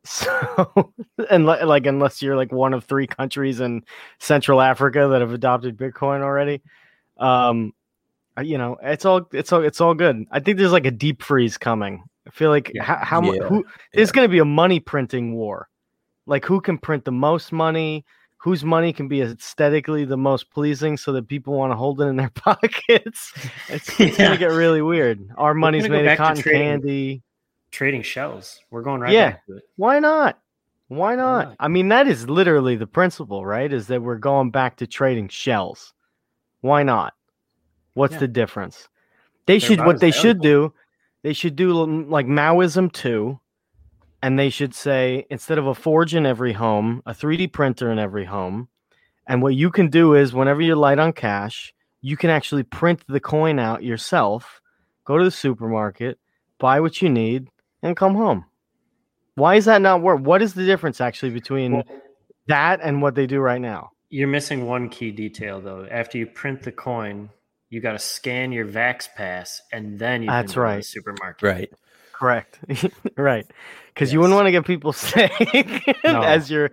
So, 0.06 0.94
and 1.30 1.46
like, 1.46 1.86
unless 1.86 2.22
you're 2.22 2.36
like 2.36 2.52
one 2.52 2.74
of 2.74 2.84
three 2.84 3.08
countries 3.08 3.62
in 3.62 3.86
Central 4.20 4.60
Africa 4.60 5.08
that 5.10 5.22
have 5.22 5.32
adopted 5.32 5.78
Bitcoin 5.78 6.20
already, 6.20 6.62
um, 7.20 7.74
you 8.42 8.58
know, 8.58 8.78
it's 8.84 9.06
all 9.06 9.26
it's 9.32 9.54
all 9.54 9.64
it's 9.64 9.80
all 9.80 9.94
good. 9.94 10.26
I 10.30 10.42
think 10.42 10.58
there's 10.58 10.74
like 10.74 10.86
a 10.86 10.92
deep 10.92 11.24
freeze 11.24 11.58
coming. 11.58 12.04
I 12.28 12.32
feel 12.32 12.50
like 12.50 12.72
yeah. 12.74 12.84
how, 12.84 12.98
how 12.98 13.32
yeah. 13.32 13.44
who, 13.44 13.66
there's 13.94 14.12
going 14.12 14.26
to 14.26 14.32
be 14.32 14.40
a 14.40 14.46
money 14.46 14.82
printing 14.82 15.36
war. 15.36 15.70
Like 16.26 16.44
who 16.44 16.60
can 16.60 16.78
print 16.78 17.06
the 17.06 17.12
most 17.12 17.54
money? 17.54 18.06
Whose 18.44 18.66
money 18.66 18.92
can 18.92 19.08
be 19.08 19.22
aesthetically 19.22 20.04
the 20.04 20.18
most 20.18 20.52
pleasing 20.52 20.98
so 20.98 21.14
that 21.14 21.30
people 21.30 21.54
want 21.54 21.72
to 21.72 21.78
hold 21.78 22.02
it 22.02 22.08
in 22.08 22.18
their 22.18 22.30
pockets. 22.36 23.32
It's, 23.70 24.00
it's 24.00 24.18
gonna 24.18 24.38
get 24.38 24.52
really 24.52 24.82
weird. 24.82 25.26
Our 25.38 25.54
money's 25.54 25.88
made 25.88 26.06
of 26.06 26.18
cotton 26.18 26.44
trading, 26.44 26.62
candy. 26.62 27.24
Trading 27.72 28.02
shells. 28.02 28.60
We're 28.70 28.82
going 28.82 29.00
right 29.00 29.14
yeah. 29.14 29.38
Why 29.78 30.00
not? 30.00 30.40
Why 30.90 31.16
not? 31.16 31.26
Why 31.26 31.44
not? 31.46 31.56
I 31.62 31.70
mean, 31.70 31.88
that 31.88 32.10
is 32.10 32.30
literally 32.30 32.76
the 32.76 32.86
principle, 32.86 33.46
right? 33.46 33.72
Is 33.72 33.88
that 33.88 34.02
we're 34.02 34.18
going 34.18 34.52
back 34.52 34.76
to 34.78 34.88
trading 34.88 35.30
shells. 35.30 35.94
Why 36.60 36.84
not? 36.84 37.14
What's 37.94 38.16
yeah. 38.16 38.20
the 38.20 38.28
difference? 38.28 38.90
They 39.46 39.54
They're 39.54 39.70
should 39.70 39.86
what 39.86 40.02
they 40.02 40.12
should 40.12 40.42
do. 40.42 40.74
They 41.22 41.32
should 41.32 41.56
do 41.56 41.72
like 42.10 42.26
Maoism 42.26 42.92
too, 42.92 43.40
and 44.24 44.40
they 44.40 44.50
should 44.50 44.74
say 44.74 45.26
instead 45.30 45.58
of 45.58 45.68
a 45.68 45.76
forge 45.76 46.16
in 46.16 46.26
every 46.26 46.54
home, 46.54 47.04
a 47.06 47.12
3D 47.12 47.52
printer 47.52 47.92
in 47.92 48.00
every 48.00 48.24
home. 48.24 48.70
And 49.28 49.42
what 49.42 49.54
you 49.54 49.70
can 49.70 49.90
do 49.90 50.16
is 50.16 50.34
whenever 50.34 50.62
you're 50.62 50.78
light 50.78 50.98
on 50.98 51.12
cash, 51.12 51.74
you 52.00 52.16
can 52.16 52.30
actually 52.30 52.64
print 52.64 53.04
the 53.10 53.20
coin 53.20 53.60
out 53.60 53.84
yourself, 53.84 54.62
go 55.04 55.18
to 55.18 55.26
the 55.26 55.30
supermarket, 55.30 56.20
buy 56.58 56.80
what 56.80 57.02
you 57.02 57.10
need, 57.10 57.50
and 57.82 57.98
come 57.98 58.16
home. 58.16 58.46
Why 59.36 59.56
is 59.56 59.66
that 59.66 59.82
not 59.82 60.02
work? 60.02 60.22
What 60.22 60.42
is 60.42 60.54
the 60.54 60.66
difference 60.66 61.02
actually 61.02 61.32
between 61.32 61.74
well, 61.74 61.84
that 62.48 62.80
and 62.82 63.02
what 63.02 63.16
they 63.16 63.28
do 63.28 63.42
right 63.42 63.60
now? 63.60 63.92
You're 64.10 64.30
missing 64.30 64.68
one 64.68 64.88
key 64.88 65.12
detail 65.12 65.60
though. 65.60 65.86
After 65.92 66.18
you 66.18 66.28
print 66.28 66.64
the 66.64 66.72
coin, 66.72 67.30
you 67.70 67.82
got 67.82 67.92
to 67.92 68.00
scan 68.00 68.54
your 68.54 68.68
Vax 68.68 69.10
Pass, 69.14 69.62
and 69.74 70.00
then 70.00 70.22
you 70.22 70.30
That's 70.30 70.56
right. 70.56 70.78
the 70.78 70.84
supermarket. 70.84 71.44
Right. 71.44 71.74
Correct. 72.14 72.60
right. 73.18 73.46
Because 73.94 74.10
yes. 74.10 74.14
you 74.14 74.20
wouldn't 74.20 74.36
want 74.36 74.48
to 74.48 74.52
get 74.52 74.66
people 74.66 74.94
sick 74.94 75.32
no. 76.04 76.22
as 76.22 76.50
you're. 76.50 76.72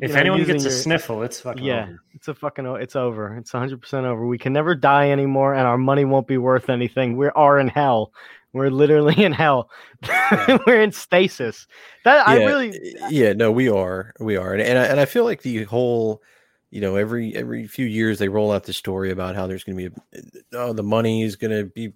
If 0.00 0.10
you 0.10 0.14
know, 0.14 0.20
anyone 0.20 0.44
gets 0.44 0.64
a 0.64 0.68
your, 0.68 0.78
sniffle, 0.78 1.22
it's 1.22 1.40
fucking 1.40 1.62
yeah, 1.62 1.82
over. 1.82 2.02
it's 2.14 2.28
a 2.28 2.34
fucking 2.34 2.64
it's 2.66 2.96
over. 2.96 3.36
It's 3.36 3.52
100 3.52 3.82
percent 3.82 4.06
over. 4.06 4.26
We 4.26 4.38
can 4.38 4.52
never 4.52 4.74
die 4.74 5.10
anymore, 5.10 5.54
and 5.54 5.66
our 5.66 5.76
money 5.76 6.04
won't 6.04 6.26
be 6.26 6.38
worth 6.38 6.70
anything. 6.70 7.16
We 7.16 7.28
are 7.28 7.58
in 7.58 7.68
hell. 7.68 8.12
We're 8.52 8.70
literally 8.70 9.22
in 9.22 9.32
hell. 9.32 9.70
We're 10.66 10.80
in 10.80 10.92
stasis. 10.92 11.66
That 12.04 12.26
I 12.26 12.44
really 12.44 12.78
yeah, 13.10 13.32
no, 13.32 13.52
we 13.52 13.68
are, 13.68 14.12
we 14.18 14.36
are, 14.36 14.54
and 14.54 14.62
and 14.62 14.78
I, 14.78 14.84
and 14.86 15.00
I 15.00 15.04
feel 15.04 15.24
like 15.24 15.42
the 15.42 15.64
whole, 15.64 16.22
you 16.70 16.80
know, 16.80 16.96
every 16.96 17.34
every 17.36 17.66
few 17.66 17.86
years 17.86 18.18
they 18.18 18.28
roll 18.28 18.52
out 18.52 18.64
the 18.64 18.72
story 18.72 19.10
about 19.10 19.36
how 19.36 19.46
there's 19.46 19.64
going 19.64 19.76
to 19.76 19.90
be, 19.90 19.96
a, 20.18 20.22
oh, 20.54 20.72
the 20.72 20.82
money 20.82 21.22
is 21.22 21.36
going 21.36 21.52
to 21.52 21.64
be, 21.66 21.92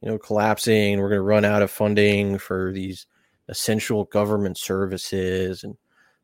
you 0.00 0.10
know, 0.10 0.18
collapsing. 0.18 0.98
We're 0.98 1.08
going 1.08 1.18
to 1.18 1.22
run 1.22 1.44
out 1.44 1.62
of 1.62 1.70
funding 1.70 2.38
for 2.38 2.72
these 2.72 3.06
essential 3.48 4.04
government 4.04 4.58
services 4.58 5.64
and 5.64 5.76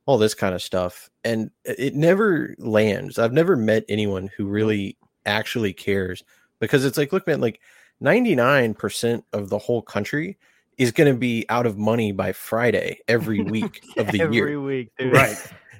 all 0.06 0.18
this 0.18 0.34
kind 0.34 0.54
of 0.54 0.62
stuff, 0.62 1.10
and 1.24 1.50
it 1.64 1.94
never 1.94 2.54
lands. 2.58 3.18
I've 3.18 3.32
never 3.32 3.56
met 3.56 3.84
anyone 3.88 4.30
who 4.36 4.46
mm. 4.46 4.52
really 4.52 4.96
actually 5.24 5.72
cares 5.72 6.22
because 6.60 6.84
it's 6.84 6.96
like, 6.96 7.12
look, 7.12 7.26
man, 7.26 7.40
like 7.40 7.60
ninety 8.00 8.34
nine 8.34 8.72
percent 8.74 9.24
of 9.32 9.48
the 9.48 9.58
whole 9.58 9.82
country 9.82 10.38
is 10.78 10.92
going 10.92 11.12
to 11.12 11.18
be 11.18 11.44
out 11.48 11.66
of 11.66 11.78
money 11.78 12.12
by 12.12 12.32
Friday 12.32 13.00
every 13.08 13.40
week 13.42 13.82
of 13.96 14.08
the 14.08 14.18
year. 14.18 14.26
every 14.26 14.36
year. 14.36 14.60
week, 14.60 14.92
dude. 14.98 15.12
Right. 15.12 15.36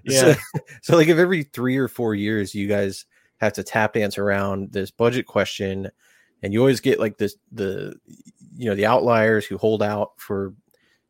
So, 0.09 0.35
so 0.83 0.97
like 0.97 1.09
if 1.09 1.19
every 1.19 1.43
three 1.43 1.77
or 1.77 1.89
four 1.89 2.15
years 2.15 2.55
you 2.55 2.69
guys 2.69 3.07
have 3.39 3.55
to 3.55 3.65
tap 3.65 3.95
dance 3.95 4.19
around 4.19 4.73
this 4.73 4.93
budget 4.93 5.27
question 5.27 5.91
and 6.43 6.53
you 6.53 6.61
always 6.61 6.81
get 6.81 7.01
like 7.01 7.19
this 7.19 7.37
the 7.53 7.95
you 8.57 8.67
know 8.69 8.75
the 8.75 8.87
outliers 8.87 9.45
who 9.47 9.57
hold 9.59 9.83
out 9.83 10.13
for 10.19 10.55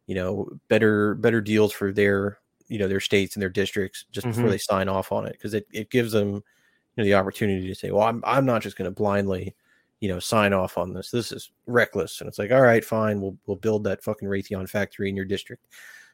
you 0.06 0.14
know 0.14 0.48
better 0.68 1.14
better 1.16 1.40
deals 1.40 1.72
for 1.72 1.92
their 1.92 2.38
you 2.68 2.78
know 2.78 2.88
their 2.88 3.00
states 3.00 3.36
and 3.36 3.42
their 3.42 3.48
districts 3.50 4.04
just 4.10 4.26
before 4.26 4.44
Mhm. 4.44 4.50
they 4.50 4.58
sign 4.58 4.88
off 4.88 5.12
on 5.12 5.26
it 5.26 5.32
because 5.32 5.54
it, 5.54 5.66
it 5.72 5.90
gives 5.90 6.12
them 6.12 6.34
you 6.34 6.42
know 6.96 7.04
the 7.04 7.14
opportunity 7.14 7.66
to 7.66 7.74
say 7.74 7.90
well 7.90 8.02
i'm, 8.06 8.22
I'm 8.26 8.46
not 8.46 8.62
just 8.62 8.76
going 8.76 8.90
to 8.90 8.94
blindly 8.94 9.54
you 10.00 10.08
know 10.08 10.18
sign 10.18 10.52
off 10.52 10.76
on 10.76 10.92
this. 10.92 11.10
This 11.10 11.32
is 11.32 11.50
reckless. 11.66 12.20
And 12.20 12.28
it's 12.28 12.38
like 12.38 12.52
all 12.52 12.60
right 12.60 12.84
fine. 12.84 13.18
We'll 13.20 13.34
we'll 13.46 13.56
build 13.56 13.82
that 13.84 14.04
fucking 14.04 14.28
raytheon 14.28 14.68
factory 14.68 15.08
in 15.08 15.16
your 15.16 15.24
district. 15.24 15.64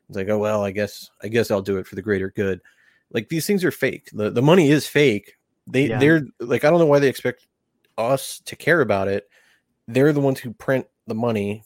It's 0.08 0.16
like 0.16 0.28
oh 0.28 0.38
well 0.38 0.62
i 0.62 0.70
guess 0.70 1.10
i 1.24 1.28
guess 1.28 1.50
i'll 1.50 1.62
do 1.62 1.78
it 1.78 1.86
for 1.88 1.96
the 1.96 2.02
greater 2.02 2.30
good. 2.30 2.60
Like 3.12 3.28
these 3.28 3.44
things 3.46 3.64
are 3.64 3.72
fake. 3.72 4.08
The, 4.12 4.30
the 4.30 4.40
money 4.40 4.70
is 4.70 4.86
fake. 4.86 5.36
They 5.66 5.88
Yeah. 5.88 5.98
they're 5.98 6.22
like 6.38 6.62
i 6.64 6.70
don't 6.70 6.78
know 6.78 6.86
why 6.86 7.00
they 7.00 7.08
expect 7.08 7.48
us 7.98 8.40
to 8.46 8.56
care 8.56 8.80
about 8.80 9.08
it 9.08 9.28
they're 9.88 10.12
the 10.12 10.20
ones 10.20 10.38
who 10.38 10.52
print 10.54 10.86
the 11.08 11.14
money. 11.14 11.64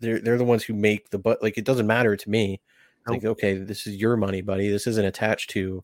They're 0.00 0.20
they're 0.20 0.36
the 0.36 0.44
ones 0.44 0.62
who 0.62 0.74
make 0.74 1.08
the 1.08 1.18
but 1.18 1.42
like 1.42 1.56
it 1.56 1.64
doesn't 1.64 1.86
matter 1.86 2.14
to 2.14 2.30
me. 2.30 2.60
It's 3.00 3.08
like 3.10 3.24
okay 3.24 3.54
this 3.56 3.86
is 3.86 3.96
your 3.96 4.18
money 4.18 4.42
buddy. 4.42 4.68
This 4.68 4.86
isn't 4.86 5.04
attached 5.04 5.48
to 5.50 5.82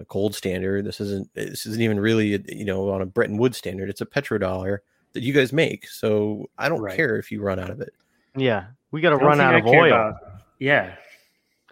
a 0.00 0.04
gold 0.06 0.34
standard. 0.34 0.84
This 0.84 1.00
isn't 1.00 1.32
this 1.34 1.64
isn't 1.64 1.80
even 1.80 2.00
really 2.00 2.42
you 2.48 2.64
know 2.64 2.90
on 2.90 3.02
a 3.02 3.06
Bretton 3.06 3.38
Woods 3.38 3.56
standard. 3.56 3.88
It's 3.88 4.00
a 4.00 4.06
petrodollar 4.06 4.78
that 5.12 5.22
you 5.22 5.32
guys 5.32 5.52
make. 5.52 5.86
So 5.88 6.50
i 6.58 6.68
don't 6.68 6.82
Right. 6.82 6.96
care 6.96 7.16
if 7.16 7.30
you 7.30 7.40
run 7.40 7.60
out 7.60 7.70
of 7.70 7.80
it. 7.80 7.94
Yeah, 8.36 8.66
we 8.90 9.00
got 9.00 9.10
to 9.10 9.24
run 9.24 9.40
out 9.40 9.54
I 9.54 9.58
of 9.60 9.66
oil. 9.66 9.86
about- 9.86 10.16
yeah. 10.58 10.96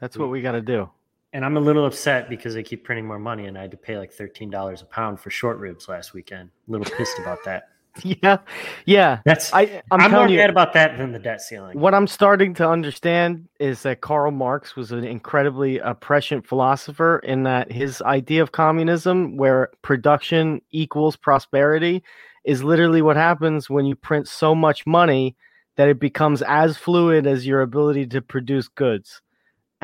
That's 0.00 0.16
what 0.16 0.30
we 0.30 0.42
got 0.42 0.52
to 0.52 0.62
do. 0.62 0.88
And 1.34 1.44
I'm 1.44 1.56
a 1.56 1.60
little 1.60 1.84
upset 1.84 2.30
because 2.30 2.54
they 2.54 2.62
keep 2.62 2.84
printing 2.84 3.06
more 3.06 3.18
money 3.18 3.46
and 3.46 3.58
I 3.58 3.62
had 3.62 3.72
to 3.72 3.76
pay 3.76 3.98
like 3.98 4.16
$13 4.16 4.82
a 4.82 4.84
pound 4.86 5.18
for 5.18 5.30
short 5.30 5.58
ribs 5.58 5.88
last 5.88 6.14
weekend. 6.14 6.48
A 6.68 6.70
little 6.70 6.86
pissed 6.96 7.18
about 7.18 7.44
that. 7.44 7.68
Yeah, 8.02 8.38
yeah. 8.86 9.20
That's 9.24 9.54
I 9.54 9.80
I'm, 9.92 10.00
I'm, 10.00 10.10
more 10.10 10.28
you, 10.28 10.38
mad 10.38 10.50
about 10.50 10.72
that 10.72 10.98
than 10.98 11.12
the 11.12 11.18
debt 11.20 11.40
ceiling. 11.40 11.78
what 11.78 11.94
I'm 11.94 12.08
starting 12.08 12.52
to 12.54 12.68
understand 12.68 13.48
is 13.60 13.82
that 13.82 14.00
Karl 14.00 14.32
Marx 14.32 14.74
was 14.74 14.90
an 14.90 15.04
incredibly 15.04 15.80
uh, 15.80 15.94
prescient 15.94 16.44
philosopher 16.44 17.20
in 17.20 17.44
that 17.44 17.70
his 17.70 18.02
idea 18.02 18.42
of 18.42 18.50
communism, 18.50 19.36
where 19.36 19.70
production 19.82 20.60
equals 20.72 21.14
prosperity, 21.14 22.02
is 22.42 22.64
literally 22.64 23.00
what 23.00 23.14
happens 23.14 23.70
when 23.70 23.86
you 23.86 23.94
print 23.94 24.26
so 24.26 24.56
much 24.56 24.84
money 24.86 25.36
that 25.76 25.88
it 25.88 26.00
becomes 26.00 26.42
as 26.42 26.76
fluid 26.76 27.28
as 27.28 27.46
your 27.46 27.62
ability 27.62 28.08
to 28.08 28.20
produce 28.20 28.66
goods. 28.66 29.22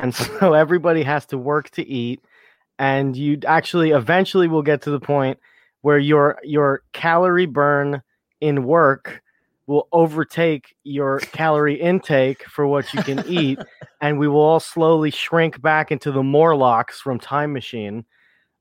And 0.01 0.13
so 0.39 0.53
everybody 0.53 1.03
has 1.03 1.25
to 1.27 1.37
work 1.37 1.69
to 1.71 1.87
eat. 1.87 2.21
And 2.77 3.15
you 3.15 3.39
actually 3.45 3.91
eventually 3.91 4.47
will 4.47 4.63
get 4.63 4.81
to 4.83 4.91
the 4.91 4.99
point 4.99 5.39
where 5.81 5.99
your 5.99 6.39
your 6.43 6.81
calorie 6.93 7.45
burn 7.45 8.01
in 8.39 8.63
work 8.63 9.21
will 9.67 9.87
overtake 9.91 10.75
your 10.83 11.19
calorie 11.19 11.79
intake 11.79 12.43
for 12.49 12.67
what 12.67 12.93
you 12.93 13.01
can 13.03 13.23
eat, 13.27 13.59
and 14.01 14.17
we 14.17 14.27
will 14.27 14.41
all 14.41 14.59
slowly 14.59 15.11
shrink 15.11 15.61
back 15.61 15.91
into 15.91 16.11
the 16.11 16.23
Morlocks 16.23 16.99
from 16.99 17.19
Time 17.19 17.53
Machine. 17.53 18.03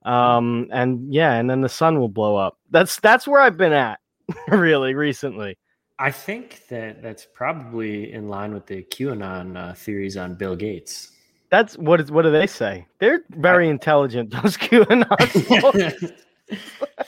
Um, 0.05 0.69
and 0.71 1.13
yeah, 1.13 1.35
and 1.35 1.49
then 1.49 1.63
the 1.63 1.69
sun 1.69 1.99
will 1.99 2.09
blow 2.09 2.37
up. 2.37 2.59
That's 2.71 3.01
that's 3.01 3.27
where 3.27 3.41
I've 3.41 3.57
been 3.57 3.73
at, 3.73 4.01
really 4.49 4.95
recently. 4.95 5.59
I 5.99 6.11
think 6.11 6.67
that 6.69 7.03
that's 7.03 7.27
probably 7.35 8.13
in 8.13 8.29
line 8.29 8.55
with 8.55 8.67
the 8.67 8.83
QAnon 8.85 9.57
uh, 9.57 9.75
theories 9.75 10.17
on 10.17 10.35
Bill 10.35 10.57
Gates. 10.57 11.13
That's 11.51 11.77
what 11.79 12.01
is 12.01 12.11
what 12.13 12.23
do 12.23 12.31
they 12.31 12.47
say? 12.47 12.87
They're 13.01 13.21
very 13.31 13.69
intelligent. 13.69 14.31
Those 14.31 14.57
QAnon. 14.57 16.13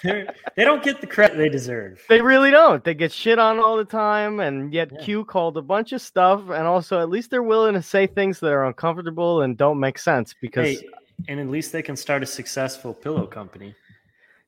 They're- 0.04 0.32
don't 0.56 0.82
get 0.84 1.00
the 1.00 1.06
credit 1.06 1.36
they 1.36 1.48
deserve. 1.48 2.00
They 2.08 2.20
really 2.20 2.50
don't. 2.52 2.82
They 2.84 2.94
get 2.94 3.10
shit 3.12 3.38
on 3.40 3.58
all 3.58 3.76
the 3.76 3.84
time, 3.84 4.38
and 4.40 4.72
yet 4.72 4.90
Yeah. 4.92 5.00
Q 5.00 5.24
called 5.24 5.56
a 5.56 5.62
bunch 5.62 5.92
of 5.92 6.00
stuff, 6.00 6.40
and 6.50 6.66
also 6.66 7.00
at 7.00 7.08
least 7.08 7.30
they're 7.30 7.42
willing 7.42 7.74
to 7.74 7.82
say 7.82 8.06
things 8.06 8.38
that 8.40 8.52
are 8.52 8.64
uncomfortable 8.66 9.42
and 9.42 9.56
don't 9.56 9.80
make 9.80 9.98
sense 9.98 10.34
because 10.40 10.80
Hey, 10.80 10.88
and 11.28 11.40
at 11.40 11.48
least 11.48 11.72
they 11.72 11.82
can 11.82 11.96
start 11.96 12.22
a 12.22 12.26
successful 12.26 12.94
pillow 12.94 13.26
company. 13.26 13.74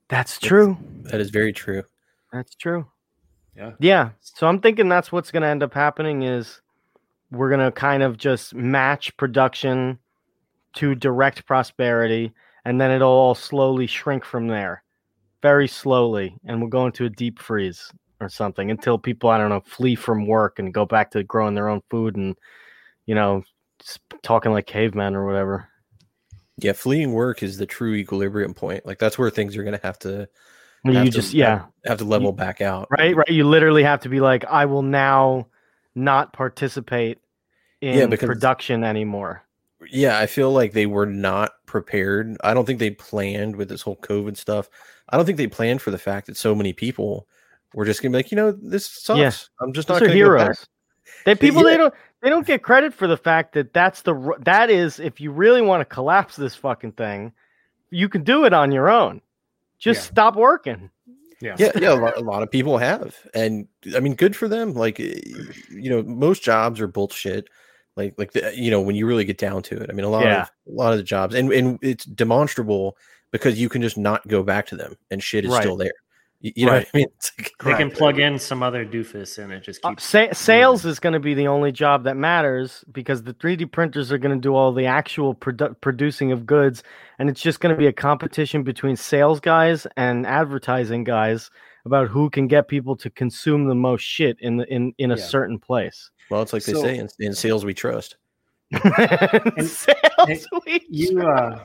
that's 0.08 0.38
true. 0.38 0.76
that 1.04 1.20
is 1.20 1.30
very 1.30 1.52
true 1.52 1.82
That's 2.32 2.54
true. 2.54 2.86
Yeah. 3.56 3.72
Yeah. 3.80 4.10
So 4.20 4.46
I'm 4.48 4.60
thinking 4.60 4.88
that's 4.88 5.10
what's 5.12 5.30
going 5.30 5.42
to 5.42 5.48
end 5.48 5.62
up 5.62 5.72
happening 5.74 6.22
is 6.22 6.60
we're 7.34 7.50
going 7.50 7.64
to 7.64 7.72
kind 7.72 8.02
of 8.02 8.16
just 8.16 8.54
match 8.54 9.16
production 9.16 9.98
to 10.76 10.94
direct 10.94 11.46
prosperity, 11.46 12.32
and 12.64 12.80
then 12.80 12.90
it'll 12.90 13.08
all 13.08 13.34
slowly 13.34 13.86
shrink 13.86 14.24
from 14.24 14.48
there, 14.48 14.82
very 15.42 15.68
slowly, 15.68 16.36
and 16.44 16.60
we'll 16.60 16.70
go 16.70 16.86
into 16.86 17.04
a 17.04 17.10
deep 17.10 17.38
freeze 17.38 17.92
or 18.20 18.28
something 18.28 18.70
until 18.70 18.98
people 18.98 19.30
I 19.30 19.38
don't 19.38 19.50
know 19.50 19.60
flee 19.60 19.94
from 19.94 20.26
work 20.26 20.58
and 20.58 20.72
go 20.72 20.86
back 20.86 21.10
to 21.12 21.22
growing 21.22 21.54
their 21.54 21.68
own 21.68 21.82
food 21.90 22.16
and 22.16 22.36
you 23.06 23.14
know 23.14 23.42
talking 24.22 24.52
like 24.52 24.66
cavemen 24.66 25.14
or 25.14 25.26
whatever. 25.26 25.68
yeah 26.58 26.72
fleeing 26.72 27.12
work 27.12 27.42
is 27.42 27.58
the 27.58 27.66
true 27.66 27.94
equilibrium 27.94 28.54
point. 28.54 28.86
Like 28.86 28.98
that's 28.98 29.18
where 29.18 29.30
things 29.30 29.56
are 29.56 29.64
going 29.64 29.78
to 29.78 29.86
have 29.86 29.98
to 30.00 30.28
have 30.84 30.94
you 30.94 31.04
to- 31.04 31.10
just 31.10 31.34
yeah. 31.34 31.50
have, 31.50 31.68
have 31.86 31.98
to 31.98 32.04
level 32.04 32.32
back 32.32 32.60
out. 32.60 32.88
Right 32.90 33.14
right? 33.14 33.28
You 33.28 33.44
literally 33.44 33.82
have 33.84 34.00
to 34.00 34.08
be 34.08 34.20
like 34.20 34.44
I 34.46 34.66
will 34.66 34.82
now 34.82 35.46
not 35.94 36.32
participate 36.32 37.18
in 37.80 37.98
Yeah, 37.98 38.06
because- 38.06 38.26
production 38.26 38.84
anymore. 38.84 39.42
yeah 39.90 40.18
i 40.18 40.26
feel 40.26 40.50
like 40.50 40.72
they 40.72 40.86
were 40.86 41.04
not 41.06 41.52
prepared 41.66 42.36
i 42.42 42.54
don't 42.54 42.64
think 42.64 42.78
they 42.78 42.90
planned 42.90 43.56
with 43.56 43.68
this 43.68 43.82
whole 43.82 43.96
covid 43.96 44.36
stuff 44.36 44.70
i 45.10 45.16
don't 45.16 45.26
think 45.26 45.36
they 45.36 45.46
planned 45.46 45.82
for 45.82 45.90
the 45.90 45.98
fact 45.98 46.26
that 46.26 46.36
so 46.38 46.54
many 46.54 46.72
people 46.72 47.26
were 47.74 47.84
just 47.84 48.00
gonna 48.00 48.10
be 48.12 48.16
like 48.16 48.30
you 48.30 48.36
know 48.36 48.52
this 48.52 48.86
sucks 48.86 49.18
Yeah. 49.18 49.30
i'm 49.60 49.72
just 49.74 49.88
not 49.88 50.00
gonna 50.00 50.06
go 50.06 50.36
back. 50.36 50.42
heroes. 50.46 50.66
They 51.26 51.34
people 51.34 51.62
they 51.62 51.76
don't 51.76 51.92
they 52.22 52.30
don't 52.30 52.46
get 52.46 52.62
credit 52.62 52.94
for 52.94 53.06
the 53.06 53.16
fact 53.18 53.52
that 53.54 53.74
that's 53.74 54.00
the 54.02 54.32
that 54.40 54.70
is 54.70 54.98
if 55.00 55.20
you 55.20 55.30
really 55.30 55.60
want 55.60 55.82
to 55.82 55.84
collapse 55.84 56.34
this 56.36 56.54
fucking 56.54 56.92
thing, 56.92 57.32
you 57.90 58.08
can 58.08 58.24
do 58.24 58.44
it 58.46 58.54
on 58.54 58.72
your 58.72 58.88
own. 58.88 59.20
Just 59.78 59.98
Yeah. 60.06 60.10
stop 60.12 60.36
working. 60.36 60.88
Yeah. 61.44 61.56
yeah 61.58 61.72
yeah 61.76 61.92
a 61.92 61.94
lot, 61.94 62.16
a 62.16 62.20
lot 62.20 62.42
of 62.42 62.50
people 62.50 62.78
have 62.78 63.14
and 63.34 63.68
i 63.94 64.00
mean 64.00 64.14
good 64.14 64.34
for 64.34 64.48
them 64.48 64.72
like 64.72 64.98
eh, 64.98 65.20
you 65.70 65.90
know 65.90 66.02
most 66.02 66.42
jobs 66.42 66.80
are 66.80 66.88
bullshit 66.88 67.48
like 67.96 68.14
like 68.16 68.32
the, 68.32 68.52
you 68.56 68.70
know 68.70 68.80
when 68.80 68.96
you 68.96 69.06
really 69.06 69.24
get 69.26 69.38
down 69.38 69.62
to 69.64 69.76
it 69.76 69.90
i 69.90 69.92
mean 69.92 70.04
a 70.06 70.08
lot 70.08 70.22
Yeah. 70.24 70.42
of 70.42 70.50
a 70.68 70.72
lot 70.72 70.92
of 70.92 70.98
the 70.98 71.04
jobs 71.04 71.34
and 71.34 71.52
and 71.52 71.78
it's 71.82 72.06
demonstrable 72.06 72.96
because 73.30 73.60
you 73.60 73.68
can 73.68 73.82
just 73.82 73.98
not 73.98 74.26
go 74.26 74.42
back 74.42 74.66
to 74.66 74.76
them 74.76 74.96
and 75.10 75.22
shit 75.22 75.44
is 75.44 75.52
Right. 75.52 75.60
still 75.60 75.76
there 75.76 75.92
you, 76.44 76.52
you 76.56 76.66
know 76.66 76.72
Right. 76.72 76.86
what 76.92 76.94
i 76.94 76.98
mean 76.98 77.06
like- 77.38 77.52
They 77.64 77.74
can 77.74 77.90
plug 77.90 78.18
in 78.18 78.38
some 78.38 78.62
other 78.62 78.84
doofus 78.84 79.38
and 79.42 79.52
it 79.52 79.62
just 79.62 79.84
Uh, 79.84 79.90
keeps. 79.90 80.04
sa- 80.04 80.32
sales 80.32 80.84
is 80.84 81.00
going 81.00 81.12
to 81.14 81.20
be 81.20 81.32
the 81.34 81.48
only 81.48 81.72
job 81.72 82.04
that 82.04 82.16
matters 82.16 82.84
because 82.92 83.22
the 83.22 83.32
3D 83.34 83.64
printers 83.72 84.12
are 84.12 84.18
going 84.18 84.36
to 84.36 84.40
do 84.40 84.54
all 84.54 84.72
the 84.72 84.86
actual 84.86 85.34
produ- 85.34 85.74
producing 85.80 86.30
of 86.32 86.44
goods, 86.46 86.82
and 87.18 87.28
it's 87.30 87.40
just 87.40 87.60
going 87.60 87.74
to 87.74 87.78
be 87.78 87.86
a 87.86 87.92
competition 87.92 88.62
between 88.62 88.94
sales 88.96 89.40
guys 89.40 89.86
and 89.96 90.26
advertising 90.26 91.02
guys 91.04 91.50
about 91.86 92.08
who 92.08 92.28
can 92.30 92.46
get 92.46 92.68
people 92.68 92.96
to 92.96 93.10
consume 93.10 93.66
the 93.66 93.74
most 93.74 94.02
shit 94.02 94.36
in 94.40 94.56
the 94.58 94.66
in 94.72 94.92
in 94.98 95.10
a 95.12 95.16
Yeah. 95.16 95.22
certain 95.24 95.58
place. 95.58 96.10
well 96.30 96.42
it's 96.42 96.52
like 96.52 96.64
they 96.64 96.72
say 96.74 96.98
in, 96.98 97.08
in 97.20 97.34
sales 97.34 97.64
we 97.64 97.74
trust 97.74 98.16
sales 99.60 100.46
week. 100.66 100.84
you 100.88 101.20
uh 101.20 101.64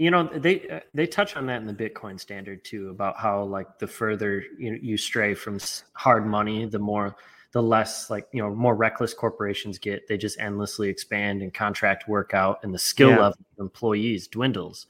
you 0.00 0.10
know 0.10 0.24
they 0.24 0.66
uh, 0.68 0.80
they 0.94 1.06
touch 1.06 1.36
on 1.36 1.44
that 1.46 1.60
in 1.60 1.66
the 1.66 1.74
bitcoin 1.74 2.18
standard 2.18 2.64
too 2.64 2.88
about 2.88 3.16
how 3.18 3.42
like 3.42 3.78
the 3.78 3.86
further 3.86 4.42
you 4.58 4.78
you 4.80 4.96
stray 4.96 5.34
from 5.34 5.58
hard 5.92 6.26
money 6.26 6.64
the 6.64 6.78
more 6.78 7.14
the 7.52 7.62
less 7.62 8.08
like 8.08 8.26
you 8.32 8.42
know 8.42 8.54
more 8.54 8.74
reckless 8.74 9.12
corporations 9.12 9.78
get 9.78 10.08
they 10.08 10.16
just 10.16 10.40
endlessly 10.40 10.88
expand 10.88 11.42
and 11.42 11.52
contract 11.52 12.08
work 12.08 12.32
out 12.32 12.58
and 12.62 12.72
the 12.72 12.78
skill 12.78 13.10
Yeah. 13.10 13.18
level 13.18 13.38
of 13.58 13.60
employees 13.60 14.26
dwindles 14.26 14.86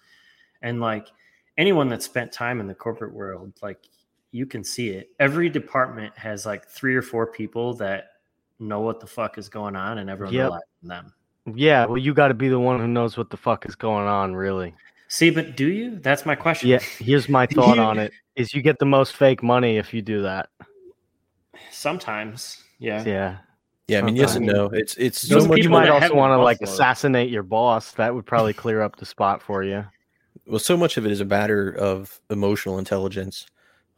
and 0.62 0.80
like 0.80 1.08
anyone 1.58 1.88
that 1.88 2.04
spent 2.04 2.30
time 2.30 2.60
in 2.60 2.68
the 2.68 2.74
corporate 2.74 3.12
world 3.12 3.52
like 3.62 3.88
you 4.30 4.46
can 4.46 4.62
see 4.62 4.90
it 4.90 5.10
every 5.18 5.48
department 5.50 6.16
has 6.16 6.46
like 6.46 6.68
three 6.68 6.94
or 6.94 7.02
four 7.02 7.26
people 7.26 7.74
that 7.74 8.10
know 8.60 8.80
what 8.80 9.00
the 9.00 9.06
fuck 9.06 9.38
is 9.38 9.48
going 9.48 9.74
on, 9.74 9.98
and 9.98 10.10
everyone 10.10 10.34
Yep. 10.34 10.44
relies 10.44 10.62
on 10.82 10.88
them. 10.88 11.12
Yeah, 11.56 11.86
well, 11.86 11.98
you 11.98 12.12
got 12.14 12.28
to 12.28 12.34
be 12.34 12.48
the 12.48 12.60
one 12.60 12.78
who 12.78 12.86
knows 12.86 13.16
what 13.16 13.30
the 13.30 13.36
fuck 13.36 13.66
is 13.66 13.74
going 13.74 14.06
on, 14.06 14.36
really. 14.36 14.74
See, 15.12 15.30
but 15.30 15.56
do 15.56 15.66
you? 15.66 15.98
That's 15.98 16.24
my 16.24 16.36
question. 16.36 16.68
Yeah, 16.68 16.78
here's 17.00 17.28
my 17.28 17.44
thought 17.54 17.80
on 17.80 17.98
it: 17.98 18.12
is 18.36 18.54
you 18.54 18.62
get 18.62 18.78
the 18.78 18.86
most 18.86 19.16
fake 19.16 19.42
money 19.42 19.76
if 19.76 19.92
you 19.92 20.02
do 20.02 20.22
that. 20.22 20.48
Sometimes, 21.72 22.62
yeah. 22.78 23.04
Yeah, 23.04 23.38
Yeah, 23.88 23.98
I 23.98 24.02
mean, 24.02 24.14
yes 24.14 24.36
and 24.36 24.46
no. 24.46 24.66
It's 24.66 24.94
it's 24.98 25.22
Those 25.22 25.42
so 25.42 25.48
much. 25.48 25.58
you 25.58 25.68
might 25.68 25.88
also 25.88 26.14
want 26.14 26.30
to 26.30 26.38
like 26.38 26.60
assassinate 26.60 27.28
your 27.28 27.42
boss. 27.42 27.90
That 27.92 28.14
would 28.14 28.24
probably 28.24 28.52
clear 28.52 28.82
up 28.82 28.96
the 28.96 29.04
spot 29.04 29.42
for 29.42 29.64
you. 29.64 29.84
well, 30.46 30.60
so 30.60 30.76
much 30.76 30.96
of 30.96 31.04
it 31.04 31.10
is 31.10 31.20
a 31.20 31.24
matter 31.24 31.70
of 31.72 32.20
emotional 32.30 32.78
intelligence. 32.78 33.46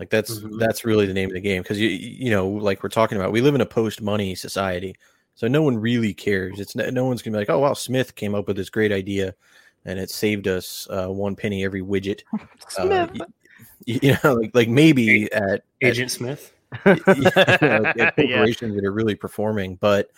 Like 0.00 0.08
that's 0.08 0.40
Mhm. 0.40 0.58
that's 0.58 0.86
really 0.86 1.04
the 1.04 1.12
name 1.12 1.28
of 1.28 1.34
the 1.34 1.40
game 1.40 1.60
because 1.62 1.78
you 1.78 1.88
you 1.90 2.30
know 2.30 2.48
like 2.48 2.82
we're 2.82 2.88
talking 2.88 3.18
about, 3.18 3.32
we 3.32 3.42
live 3.42 3.54
in 3.54 3.60
a 3.60 3.66
post 3.66 4.00
money 4.00 4.34
society, 4.34 4.96
so 5.34 5.46
no 5.46 5.60
one 5.60 5.76
really 5.76 6.14
cares. 6.14 6.58
It's 6.58 6.74
no, 6.74 6.88
no 6.88 7.04
one's 7.04 7.20
gonna 7.20 7.34
be 7.34 7.40
like, 7.40 7.50
oh 7.50 7.58
wow, 7.58 7.74
Smith 7.74 8.14
came 8.14 8.34
up 8.34 8.48
with 8.48 8.56
this 8.56 8.70
great 8.70 8.92
idea, 8.92 9.34
and 9.84 9.98
it 9.98 10.10
saved 10.10 10.46
us 10.48 10.86
uh, 10.90 11.08
one 11.08 11.36
penny 11.36 11.64
every 11.64 11.82
widget. 11.82 12.20
Uh, 12.78 12.84
Smith. 12.86 13.10
y- 13.14 13.20
y- 13.86 13.98
you 14.02 14.16
know, 14.24 14.34
like 14.34 14.50
like 14.54 14.68
maybe 14.68 15.30
at, 15.32 15.42
at 15.42 15.62
Agent 15.82 16.10
Smith. 16.10 16.52
yeah, 16.86 16.94
at 17.06 17.96
Yeah. 17.96 18.10
corporations 18.16 18.74
that 18.76 18.84
are 18.84 18.92
really 18.92 19.14
performing. 19.14 19.76
But 19.76 20.10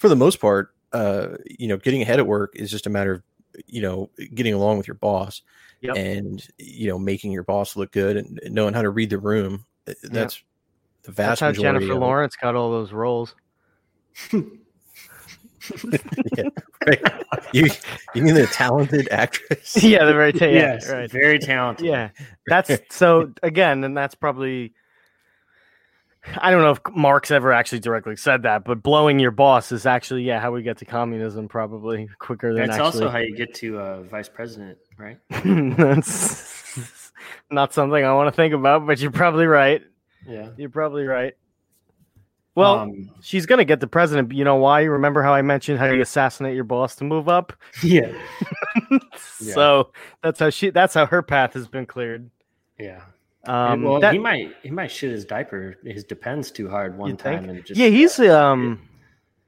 for 0.00 0.08
the 0.08 0.16
most 0.16 0.40
part, 0.40 0.74
uh, 0.92 1.36
you 1.58 1.68
know, 1.68 1.76
getting 1.76 2.02
ahead 2.02 2.18
at 2.18 2.26
work 2.26 2.52
is 2.56 2.70
just 2.70 2.86
a 2.86 2.90
matter 2.90 3.12
of 3.12 3.22
you 3.66 3.82
know 3.82 4.10
getting 4.34 4.54
along 4.54 4.78
with 4.78 4.86
your 4.88 4.94
boss 4.94 5.42
Yep. 5.82 5.96
and 5.96 6.46
you 6.58 6.88
know 6.88 6.98
making 6.98 7.30
your 7.32 7.42
boss 7.44 7.76
look 7.76 7.92
good 7.92 8.16
and 8.16 8.40
knowing 8.48 8.74
how 8.74 8.82
to 8.82 8.90
read 8.90 9.10
the 9.10 9.18
room. 9.18 9.64
Uh, 9.86 9.92
That's 10.04 10.42
the 11.02 11.12
vast 11.12 11.40
That's 11.40 11.40
how 11.40 11.46
majority. 11.48 11.78
Jennifer 11.80 11.92
of. 11.94 12.00
Lawrence 12.00 12.36
got 12.36 12.54
all 12.56 12.70
those 12.70 12.92
roles. 12.92 13.34
Yeah, 16.36 16.48
right. 16.86 17.24
You 17.52 17.66
you 18.14 18.22
mean 18.22 18.34
the 18.34 18.46
talented 18.46 19.08
actress? 19.10 19.76
yeah, 19.82 20.04
the 20.04 20.12
very 20.12 20.32
ta- 20.32 20.46
yeah, 20.46 20.74
yes, 20.74 20.88
right. 20.88 21.10
very 21.10 21.38
talented. 21.38 21.86
Yeah, 21.86 22.10
that's 22.46 22.70
so 22.90 23.32
again, 23.42 23.84
and 23.84 23.96
that's 23.96 24.14
probably. 24.14 24.72
I 26.36 26.50
don't 26.50 26.60
know 26.60 26.72
if 26.72 26.80
Marx 26.94 27.30
ever 27.30 27.50
actually 27.50 27.80
directly 27.80 28.14
said 28.14 28.42
that, 28.42 28.64
but 28.64 28.82
blowing 28.82 29.18
your 29.18 29.30
boss 29.30 29.72
is 29.72 29.86
actually 29.86 30.22
yeah 30.22 30.38
how 30.38 30.52
we 30.52 30.62
get 30.62 30.76
to 30.78 30.84
communism 30.84 31.48
probably 31.48 32.08
quicker 32.18 32.52
than 32.52 32.66
That's 32.66 32.78
actually. 32.78 33.04
also 33.04 33.08
how 33.08 33.18
you 33.18 33.34
get 33.34 33.54
to 33.54 33.78
uh, 33.78 34.02
vice 34.02 34.28
president, 34.28 34.78
right? 34.98 35.18
that's 35.30 37.12
not 37.50 37.72
something 37.72 38.04
I 38.04 38.12
want 38.12 38.28
to 38.28 38.32
think 38.36 38.54
about, 38.54 38.86
but 38.86 39.00
you're 39.00 39.10
probably 39.10 39.46
right. 39.46 39.82
Yeah. 40.26 40.50
You're 40.56 40.70
probably 40.70 41.04
right. 41.04 41.34
Well, 42.56 42.80
Um, 42.80 43.10
she's 43.22 43.46
gonna 43.46 43.64
get 43.64 43.80
the 43.80 43.86
president. 43.86 44.28
But 44.28 44.36
you 44.36 44.44
know 44.44 44.56
why? 44.56 44.80
You 44.80 44.90
remember 44.90 45.22
how 45.22 45.32
I 45.32 45.42
mentioned 45.42 45.78
how 45.78 45.86
you 45.86 46.00
assassinate 46.02 46.54
your 46.54 46.64
boss 46.64 46.96
to 46.96 47.04
move 47.04 47.28
up? 47.28 47.52
yeah, 47.82 48.12
Yeah. 48.90 48.98
So 49.54 49.92
that's 50.22 50.40
how 50.40 50.50
she. 50.50 50.70
That's 50.70 50.94
how 50.94 51.06
her 51.06 51.22
path 51.22 51.54
has 51.54 51.68
been 51.68 51.86
cleared. 51.86 52.30
yeah. 52.78 53.02
Um, 53.46 53.82
well, 53.84 54.00
that- 54.00 54.12
he 54.12 54.18
might 54.18 54.52
he 54.62 54.70
might 54.70 54.90
shit 54.90 55.10
his 55.12 55.24
diaper, 55.24 55.76
his 55.84 56.04
depends 56.04 56.50
too 56.50 56.68
hard 56.68 56.98
one 56.98 57.16
think? 57.16 57.40
time, 57.40 57.48
and 57.48 57.64
just 57.64 57.80
yeah, 57.80 57.88
he's 57.88 58.20
um, 58.20 58.80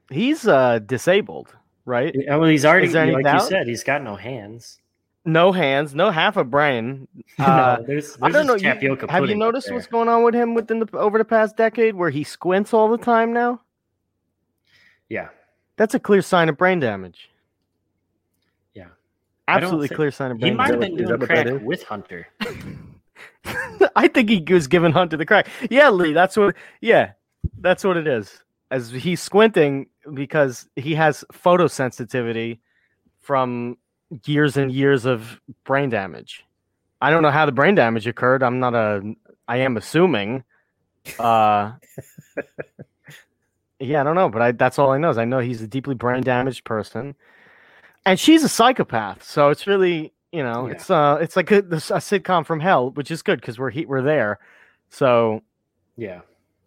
he's 0.09 0.47
uh 0.47 0.79
disabled, 0.79 1.55
right? 1.85 2.11
Yeah, 2.15 2.37
well, 2.37 2.49
he's 2.49 2.65
already 2.65 2.87
Is 2.87 2.93
there 2.93 3.03
any 3.03 3.11
like 3.11 3.23
doubt? 3.25 3.43
you 3.43 3.47
said, 3.49 3.67
he's 3.67 3.83
got 3.83 4.01
no 4.01 4.15
hands. 4.15 4.79
No 5.25 5.51
hands, 5.53 5.95
no 5.95 6.11
half 6.11 6.37
a 6.37 6.43
brain. 6.43 7.07
Uh, 7.39 7.77
no, 7.79 7.85
there's, 7.87 8.15
I 8.21 8.29
don't 8.29 8.45
know. 8.45 8.53
You, 8.55 8.95
have 9.09 9.27
you 9.27 9.35
noticed 9.35 9.71
what's 9.71 9.87
going 9.87 10.07
on 10.07 10.23
with 10.23 10.35
him 10.35 10.53
within 10.53 10.77
the 10.79 10.87
over 10.97 11.17
the 11.17 11.25
past 11.25 11.57
decade, 11.57 11.95
where 11.95 12.11
he 12.11 12.23
squints 12.23 12.73
all 12.75 12.87
the 12.89 12.97
time 12.97 13.33
now? 13.33 13.59
Yeah, 15.09 15.29
That's 15.77 15.95
a 15.95 15.99
clear 15.99 16.21
sign 16.21 16.47
of 16.49 16.57
brain 16.57 16.79
damage. 16.79 17.29
yeah. 18.75 18.87
Absolutely 19.47 19.89
clear 19.89 20.11
sign 20.11 20.29
of 20.31 20.37
He 20.37 20.41
brain 20.41 20.57
might 20.57 20.69
have 20.71 20.79
damage. 20.79 20.97
been 20.97 21.07
doing 21.07 21.19
what 21.19 21.27
that 21.29 21.47
crack 21.47 21.61
with 21.63 21.83
Hunter. 21.83 22.27
I 23.95 24.07
think 24.07 24.29
he 24.29 24.43
was 24.53 24.67
giving 24.67 24.91
Hunter 24.91 25.17
the 25.17 25.25
crack. 25.25 25.47
Yeah, 25.69 25.89
Lee, 25.89 26.13
that's 26.13 26.37
what. 26.37 26.55
Yeah, 26.81 27.13
that's 27.59 27.83
what 27.83 27.97
it 27.97 28.07
is. 28.07 28.43
As 28.69 28.91
he's 28.91 29.21
squinting 29.21 29.87
because 30.13 30.67
he 30.75 30.93
has 30.95 31.25
photosensitivity 31.33 32.59
from 33.21 33.77
years 34.25 34.57
and 34.57 34.71
years 34.71 35.05
of 35.05 35.39
brain 35.63 35.89
damage. 35.89 36.45
I 37.01 37.09
don't 37.09 37.21
know 37.23 37.31
how 37.31 37.45
the 37.45 37.51
brain 37.51 37.75
damage 37.75 38.07
occurred. 38.07 38.43
I'm 38.43 38.59
not 38.59 38.73
a. 38.73 39.01
I 39.47 39.57
am 39.57 39.75
assuming. 39.77 40.43
Uh, 41.19 41.73
yeah, 43.79 44.01
I 44.01 44.03
don't 44.03 44.15
know, 44.15 44.29
but 44.29 44.41
I, 44.41 44.51
that's 44.53 44.79
all 44.79 44.91
I 44.91 44.97
know. 44.97 45.09
Is 45.09 45.17
I 45.17 45.25
know 45.25 45.39
he's 45.39 45.61
a 45.61 45.67
deeply 45.67 45.95
brain 45.95 46.23
damaged 46.23 46.63
person, 46.63 47.15
and 48.05 48.19
she's 48.19 48.43
a 48.43 48.49
psychopath. 48.49 49.23
So 49.23 49.49
it's 49.49 49.67
really, 49.67 50.13
you 50.31 50.43
know, 50.43 50.67
Yeah. 50.67 50.73
it's 50.73 50.89
uh, 50.89 51.17
it's 51.21 51.35
like 51.35 51.51
a, 51.51 51.61
this- 51.61 51.91
a 51.91 51.95
sitcom 51.95 52.45
from 52.45 52.59
hell, 52.61 52.91
which 52.91 53.11
is 53.11 53.21
good 53.21 53.41
because 53.41 53.59
we're 53.59 53.69
he, 53.71 53.85
we're 53.85 54.01
there. 54.01 54.39
So, 54.89 55.41
Yeah, 55.97 56.21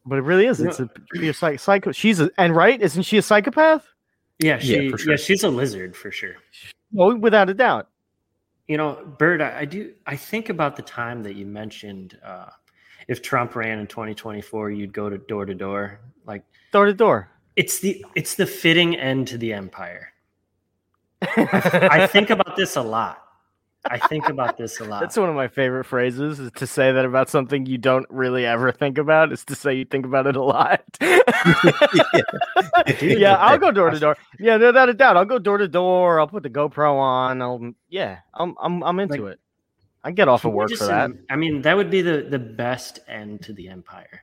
but 0.04 0.16
it 0.18 0.22
really 0.22 0.46
is. 0.46 0.60
You 0.60 0.68
It's 0.68 0.80
a 0.80 0.90
pure 1.14 1.32
psych, 1.32 1.60
psycho. 1.60 1.92
She's 1.92 2.20
a, 2.20 2.30
and 2.36 2.54
right, 2.54 2.80
isn't 2.82 3.04
she 3.04 3.16
a 3.18 3.22
psychopath? 3.22 3.86
yeah, 4.38 4.58
she, 4.58 4.88
Yeah, 4.88 4.96
yeah, 5.06 5.16
she's 5.16 5.44
a 5.44 5.48
lizard 5.48 5.96
for 5.96 6.10
sure. 6.10 6.34
Well, 6.96 7.14
without 7.18 7.50
a 7.50 7.54
doubt. 7.54 7.88
You 8.68 8.78
know, 8.78 9.14
Bird, 9.18 9.42
I, 9.42 9.60
I 9.60 9.64
do. 9.66 9.92
I 10.06 10.16
think 10.16 10.48
about 10.48 10.74
the 10.76 10.82
time 10.82 11.22
that 11.24 11.36
you 11.36 11.44
mentioned. 11.46 12.18
Uh, 12.24 12.46
if 13.06 13.22
Trump 13.22 13.54
ran 13.54 13.78
in 13.78 13.86
2024, 13.86 14.70
you'd 14.70 14.92
go 14.94 15.08
to 15.10 15.18
door 15.18 15.44
to 15.44 15.54
door. 15.54 16.00
Like 16.26 16.42
Door 16.72 16.86
to 16.86 16.94
door. 16.94 17.30
it's 17.54 17.78
the 17.80 18.04
it's 18.16 18.34
the 18.34 18.46
fitting 18.46 18.96
end 18.96 19.28
to 19.28 19.38
the 19.38 19.52
empire. 19.52 20.12
I 21.22 22.06
think 22.06 22.30
about 22.30 22.56
this 22.56 22.76
a 22.76 22.82
lot. 22.82 23.22
I 23.84 23.98
think 24.08 24.28
about 24.28 24.56
this 24.56 24.80
a 24.80 24.84
lot. 24.84 25.00
That's 25.00 25.16
one 25.16 25.28
of 25.28 25.34
my 25.36 25.46
favorite 25.46 25.84
phrases 25.84 26.40
is 26.40 26.50
to 26.56 26.66
say 26.66 26.90
that 26.90 27.04
about 27.04 27.28
something 27.28 27.66
you 27.66 27.78
don't 27.78 28.06
really 28.10 28.44
ever 28.44 28.72
think 28.72 28.98
about 28.98 29.30
is 29.32 29.44
to 29.44 29.54
say 29.54 29.74
you 29.74 29.84
think 29.84 30.04
about 30.06 30.26
it 30.26 30.34
a 30.34 30.42
lot. 30.42 30.82
yeah, 33.00 33.36
I'll 33.36 33.58
go 33.58 33.70
door 33.70 33.90
to 33.90 33.98
door. 33.98 34.16
Yeah, 34.38 34.56
no, 34.56 34.66
without 34.66 34.88
a 34.88 34.94
doubt. 34.94 35.16
I'll 35.16 35.24
go 35.24 35.38
door 35.38 35.58
to 35.58 35.68
door. 35.68 36.20
I'll 36.20 36.26
put 36.26 36.42
the 36.42 36.50
GoPro 36.50 36.94
on. 36.98 37.42
I'll 37.42 37.72
yeah, 37.88 38.18
I'm 38.34 38.54
I'm 38.60 38.82
I'm 38.82 38.98
into 39.00 39.22
Like, 39.22 39.32
it. 39.34 39.40
I 40.04 40.10
get 40.12 40.28
off 40.28 40.44
of 40.44 40.52
work 40.52 40.70
for 40.72 40.86
that. 40.86 41.10
I 41.30 41.36
mean, 41.36 41.62
that 41.62 41.76
would 41.76 41.90
be 41.90 42.02
the 42.02 42.26
the 42.28 42.38
best 42.38 43.00
end 43.08 43.42
to 43.42 43.52
the 43.52 43.68
empire. 43.68 44.22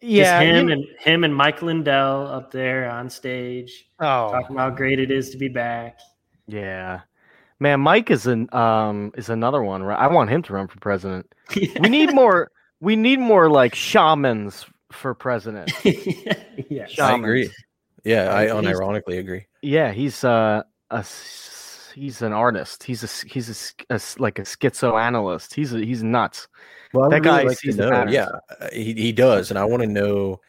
Yeah, 0.00 0.38
Just 0.38 0.42
him 0.44 0.68
you- 0.68 0.72
and 0.74 0.84
him 1.00 1.24
and 1.24 1.34
Mike 1.34 1.62
Lindell 1.62 2.26
up 2.28 2.50
there 2.52 2.88
on 2.88 3.10
stage 3.10 3.88
oh 3.98 4.30
talking 4.32 4.54
about 4.56 4.70
how 4.70 4.76
great 4.76 4.98
it 5.00 5.10
is 5.10 5.30
to 5.30 5.38
be 5.38 5.48
back. 5.48 5.98
yeah, 6.46 7.00
man. 7.60 7.80
Mike 7.80 8.10
is 8.10 8.26
an 8.26 8.48
um 8.52 9.12
is 9.16 9.28
another 9.28 9.62
one. 9.62 9.82
Right, 9.82 9.98
I 9.98 10.08
want 10.08 10.30
him 10.30 10.42
to 10.42 10.52
run 10.52 10.66
for 10.66 10.78
president. 10.80 11.32
We 11.80 11.88
need 11.88 12.12
more. 12.14 12.50
We 12.80 12.96
need 12.96 13.18
more 13.20 13.48
like 13.50 13.74
shamans 13.74 14.66
for 14.90 15.14
president. 15.14 15.70
yeah. 15.84 16.86
I 17.00 17.14
agree. 17.14 17.50
Yeah, 18.04 18.34
I 18.34 18.44
He's- 18.44 18.54
unironically 18.56 19.18
agree. 19.18 19.46
Yeah, 19.62 19.92
he's 19.92 20.24
uh, 20.24 20.62
a 20.90 20.94
s- 20.96 21.92
he's 21.94 22.22
an 22.22 22.32
artist. 22.32 22.82
He's 22.84 23.02
a 23.02 23.06
s- 23.06 23.24
he's 23.28 23.48
a 23.48 23.52
s- 23.52 23.74
a, 23.90 23.94
s- 23.94 24.18
like 24.18 24.38
a 24.38 24.42
schizoanalyst. 24.42 25.52
He's 25.54 25.74
a, 25.74 25.78
he's 25.84 26.02
nuts. 26.02 26.48
Well, 26.94 27.10
That 27.10 27.16
I 27.16 27.18
would 27.18 27.26
really 27.26 27.42
guy 27.42 27.48
like 27.48 27.58
sees 27.58 27.76
know. 27.76 28.06
Yeah, 28.08 28.30
he 28.72 28.94
he 28.94 29.12
does, 29.12 29.50
and 29.50 29.58
I 29.58 29.64
want 29.66 29.82
to 29.82 29.86
know 29.88 30.40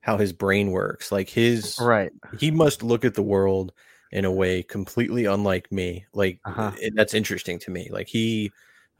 how 0.00 0.16
his 0.16 0.32
brain 0.32 0.72
works. 0.72 1.12
Like 1.12 1.28
his, 1.28 1.78
Right. 1.80 2.10
he 2.38 2.50
must 2.50 2.82
look 2.82 3.04
at 3.04 3.14
the 3.14 3.22
world 3.22 3.72
in 4.12 4.24
a 4.24 4.30
way 4.32 4.62
completely 4.62 5.26
unlike 5.26 5.70
me. 5.70 6.04
Like 6.12 6.40
Uh-huh. 6.44 6.72
it- 6.80 6.94
that's 6.96 7.14
interesting 7.14 7.58
to 7.60 7.70
me. 7.70 7.88
Like 7.90 8.08
he, 8.08 8.50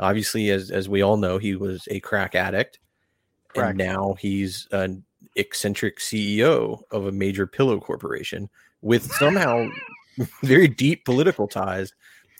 obviously, 0.01 0.51
as 0.51 0.71
as 0.71 0.88
we 0.88 1.03
all 1.03 1.16
know, 1.16 1.38
he 1.38 1.57
was 1.57 1.87
a 1.90 2.01
crack 2.01 2.35
addict, 2.35 2.79
Correct. 3.49 3.71
and 3.71 3.79
now 3.79 4.14
he's 4.21 4.68
an 4.73 5.05
eccentric 5.37 5.99
CEO 6.01 6.83
of 6.90 7.07
a 7.07 7.12
major 7.12 7.47
pillow 7.47 7.81
corporation 7.81 8.49
with 8.83 9.11
somehow 9.12 9.68
very 10.42 10.68
deep 10.68 11.05
political 11.05 11.49
ties 11.49 11.92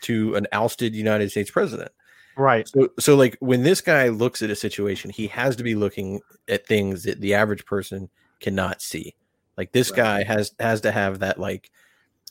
to 0.03 0.35
an 0.37 0.47
ousted 0.53 0.95
United 0.95 1.31
States 1.31 1.51
president. 1.51 1.91
Right. 2.37 2.69
So, 2.69 2.89
so 3.01 3.17
like 3.17 3.37
when 3.41 3.65
this 3.65 3.81
guy 3.81 4.09
looks 4.11 4.43
at 4.43 4.51
a 4.51 4.55
situation, 4.57 5.11
he 5.11 5.27
has 5.29 5.57
to 5.57 5.65
be 5.65 5.75
looking 5.75 6.21
at 6.49 6.67
things 6.67 7.03
that 7.03 7.21
the 7.21 7.35
average 7.35 7.67
person 7.67 8.09
cannot 8.41 8.81
see. 8.81 9.17
Like 9.57 9.73
this 9.73 9.91
Right. 9.91 9.97
guy 9.97 10.23
has 10.23 10.53
has 10.61 10.81
to 10.83 10.93
have 10.93 11.19
that 11.21 11.41
like. 11.41 11.71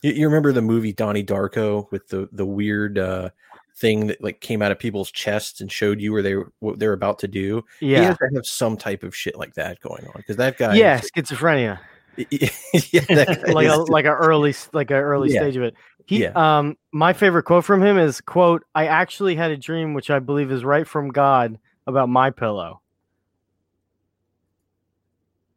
You, 0.02 0.12
you 0.14 0.28
remember 0.28 0.52
the 0.52 0.62
movie 0.62 0.94
Donnie 0.94 1.24
Darko 1.24 1.90
with 1.92 2.08
the 2.10 2.30
the 2.32 2.46
weird 2.46 2.98
uh 2.98 3.30
thing 3.76 4.08
that 4.08 4.24
like 4.24 4.42
came 4.42 4.62
out 4.64 4.72
of 4.72 4.80
people's 4.80 5.12
chests 5.12 5.62
and 5.62 5.72
showed 5.72 6.02
you 6.02 6.12
where 6.12 6.24
they 6.24 6.34
what 6.60 6.80
they're 6.80 6.94
about 6.94 7.20
to 7.20 7.28
do. 7.28 7.64
He 7.80 7.92
Yeah. 7.92 8.04
has 8.06 8.18
to 8.18 8.30
have 8.36 8.46
some 8.46 8.76
type 8.78 9.04
of 9.04 9.16
shit 9.16 9.38
like 9.38 9.54
that 9.54 9.80
going 9.82 10.06
on 10.08 10.14
because 10.16 10.36
that 10.38 10.58
guy. 10.58 10.76
Yeah. 10.76 11.00
Schizophrenia. 11.00 11.80
yeah, 12.32 13.06
like 13.54 13.68
a 13.68 13.78
like 13.92 14.06
a 14.06 14.10
early 14.14 14.56
like 14.74 14.90
a 14.90 14.96
early 14.96 15.32
Yeah. 15.32 15.42
stage 15.42 15.56
of 15.58 15.62
it. 15.64 15.76
He 16.08 16.24
Yeah. 16.24 16.32
um 16.58 16.76
my 16.92 17.14
favorite 17.14 17.44
quote 17.44 17.66
from 17.66 17.84
him 17.84 18.00
is 18.00 18.20
quote 18.22 18.64
I 18.74 18.88
actually 18.88 19.36
had 19.36 19.52
a 19.52 19.58
dream 19.58 19.94
which 19.94 20.10
I 20.10 20.18
believe 20.20 20.52
is 20.52 20.66
right 20.66 20.88
from 20.88 21.10
God 21.10 21.60
about 21.86 22.10
my 22.10 22.32
pillow. 22.32 22.82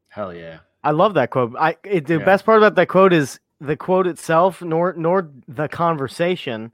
Hell 0.09 0.35
yeah. 0.35 0.59
I 0.83 0.91
love 0.91 1.15
that 1.15 1.31
quote. 1.31 1.55
I 1.59 1.77
it, 1.85 2.07
the 2.07 2.19
Yeah. 2.19 2.25
best 2.25 2.45
part 2.45 2.59
about 2.59 2.75
that 2.75 2.89
quote 2.89 3.13
is 3.13 3.39
the 3.61 3.77
quote 3.77 4.07
itself, 4.07 4.63
nor 4.63 4.95
nor 4.95 5.31
the 5.47 5.69
conversation. 5.69 6.73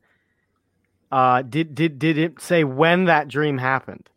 Uh, 1.11 1.43
did 1.43 1.75
did 1.75 1.99
did 1.99 2.19
it 2.19 2.41
say 2.41 2.65
when 2.65 3.05
that 3.05 3.29
dream 3.29 3.59
happened? 3.59 4.09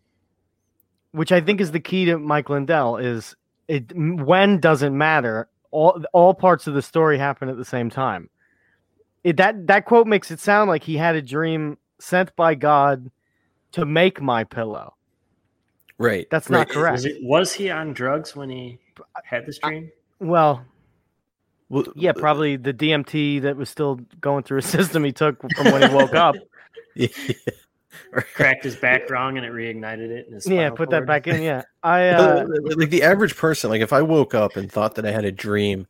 Which 1.11 1.31
I 1.31 1.41
think 1.41 1.59
is 1.61 1.71
the 1.71 1.79
key 1.79 2.05
to 2.05 2.17
Mike 2.17 2.49
Lindell 2.49 2.97
is 2.97 3.35
it 3.67 3.91
when 3.95 4.59
doesn't 4.59 4.97
matter. 4.97 5.47
All 5.71 6.03
all 6.13 6.33
parts 6.33 6.67
of 6.67 6.73
the 6.73 6.81
story 6.81 7.17
happen 7.17 7.49
at 7.49 7.57
the 7.57 7.65
same 7.65 7.89
time. 7.89 8.29
It, 9.23 9.37
that 9.37 9.67
that 9.67 9.85
quote 9.85 10.07
makes 10.07 10.31
it 10.31 10.39
sound 10.39 10.69
like 10.69 10.83
he 10.83 10.97
had 10.97 11.15
a 11.15 11.21
dream 11.21 11.77
sent 11.99 12.35
by 12.35 12.55
God 12.55 13.11
to 13.73 13.85
make 13.85 14.21
my 14.21 14.43
pillow. 14.43 14.95
Right. 15.97 16.27
That's 16.31 16.49
right. 16.49 16.59
not 16.59 16.69
correct. 16.69 16.93
Was, 16.93 17.05
it, 17.05 17.17
was 17.21 17.53
he 17.53 17.69
on 17.69 17.93
drugs 17.93 18.35
when 18.35 18.49
he 18.49 18.79
had 19.23 19.45
this 19.45 19.59
dream? 19.59 19.91
Well, 20.19 20.65
Well, 21.69 21.85
Yeah, 21.95 22.13
probably 22.13 22.55
the 22.55 22.73
DMT 22.73 23.41
that 23.43 23.55
was 23.55 23.69
still 23.69 23.99
going 24.19 24.43
through 24.43 24.57
his 24.57 24.65
system 24.69 25.03
he 25.03 25.11
took 25.11 25.41
from 25.55 25.71
when 25.71 25.87
he 25.89 25.95
woke 25.95 26.15
up. 26.15 26.35
yeah. 26.95 27.07
Cracked 28.11 28.63
his 28.63 28.75
back 28.75 29.09
wrong 29.09 29.37
and 29.37 29.45
it 29.45 29.51
reignited 29.51 30.09
it. 30.09 30.27
In 30.27 30.33
his 30.33 30.47
yeah, 30.47 30.67
spinal 30.67 30.77
put 30.77 30.89
that 30.91 31.05
back 31.05 31.27
in. 31.27 31.41
Yeah, 31.41 31.63
I 31.83 32.07
uh, 32.09 32.45
like 32.75 32.89
the 32.89 33.03
average 33.03 33.35
person, 33.35 33.69
like 33.69 33.81
if 33.81 33.93
I 33.93 34.01
woke 34.01 34.33
up 34.33 34.55
and 34.57 34.71
thought 34.71 34.95
that 34.95 35.05
I 35.05 35.11
had 35.11 35.25
a 35.25 35.31
dream 35.31 35.87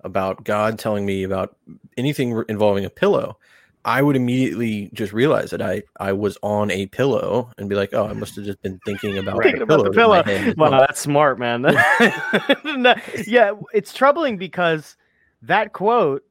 about 0.00 0.44
God 0.44 0.78
telling 0.78 1.06
me 1.06 1.22
about 1.22 1.56
anything 1.96 2.44
involving 2.48 2.84
a 2.84 2.90
pillow, 2.90 3.38
I 3.84 4.02
would 4.02 4.16
immediately 4.16 4.90
just 4.92 5.12
realize 5.12 5.50
that 5.50 5.62
I 5.62 5.82
I 5.98 6.12
was 6.12 6.36
on 6.42 6.70
a 6.70 6.86
pillow 6.86 7.50
and 7.56 7.68
be 7.68 7.76
like, 7.76 7.94
oh, 7.94 8.06
I 8.06 8.12
must 8.14 8.36
have 8.36 8.44
just 8.44 8.60
been 8.62 8.78
thinking 8.84 9.18
about, 9.18 9.42
Thinking 9.42 9.66
the, 9.66 9.74
about 9.74 9.84
the 9.84 9.90
pillow. 9.90 10.20
in 10.22 10.54
my 10.56 10.70
Wow, 10.70 10.80
that's 10.80 11.00
smart, 11.00 11.38
man. 11.38 11.62
Yeah, 13.26 13.52
it's 13.72 13.92
troubling 13.92 14.38
because 14.38 14.96
that 15.46 15.72
quote 15.72 16.24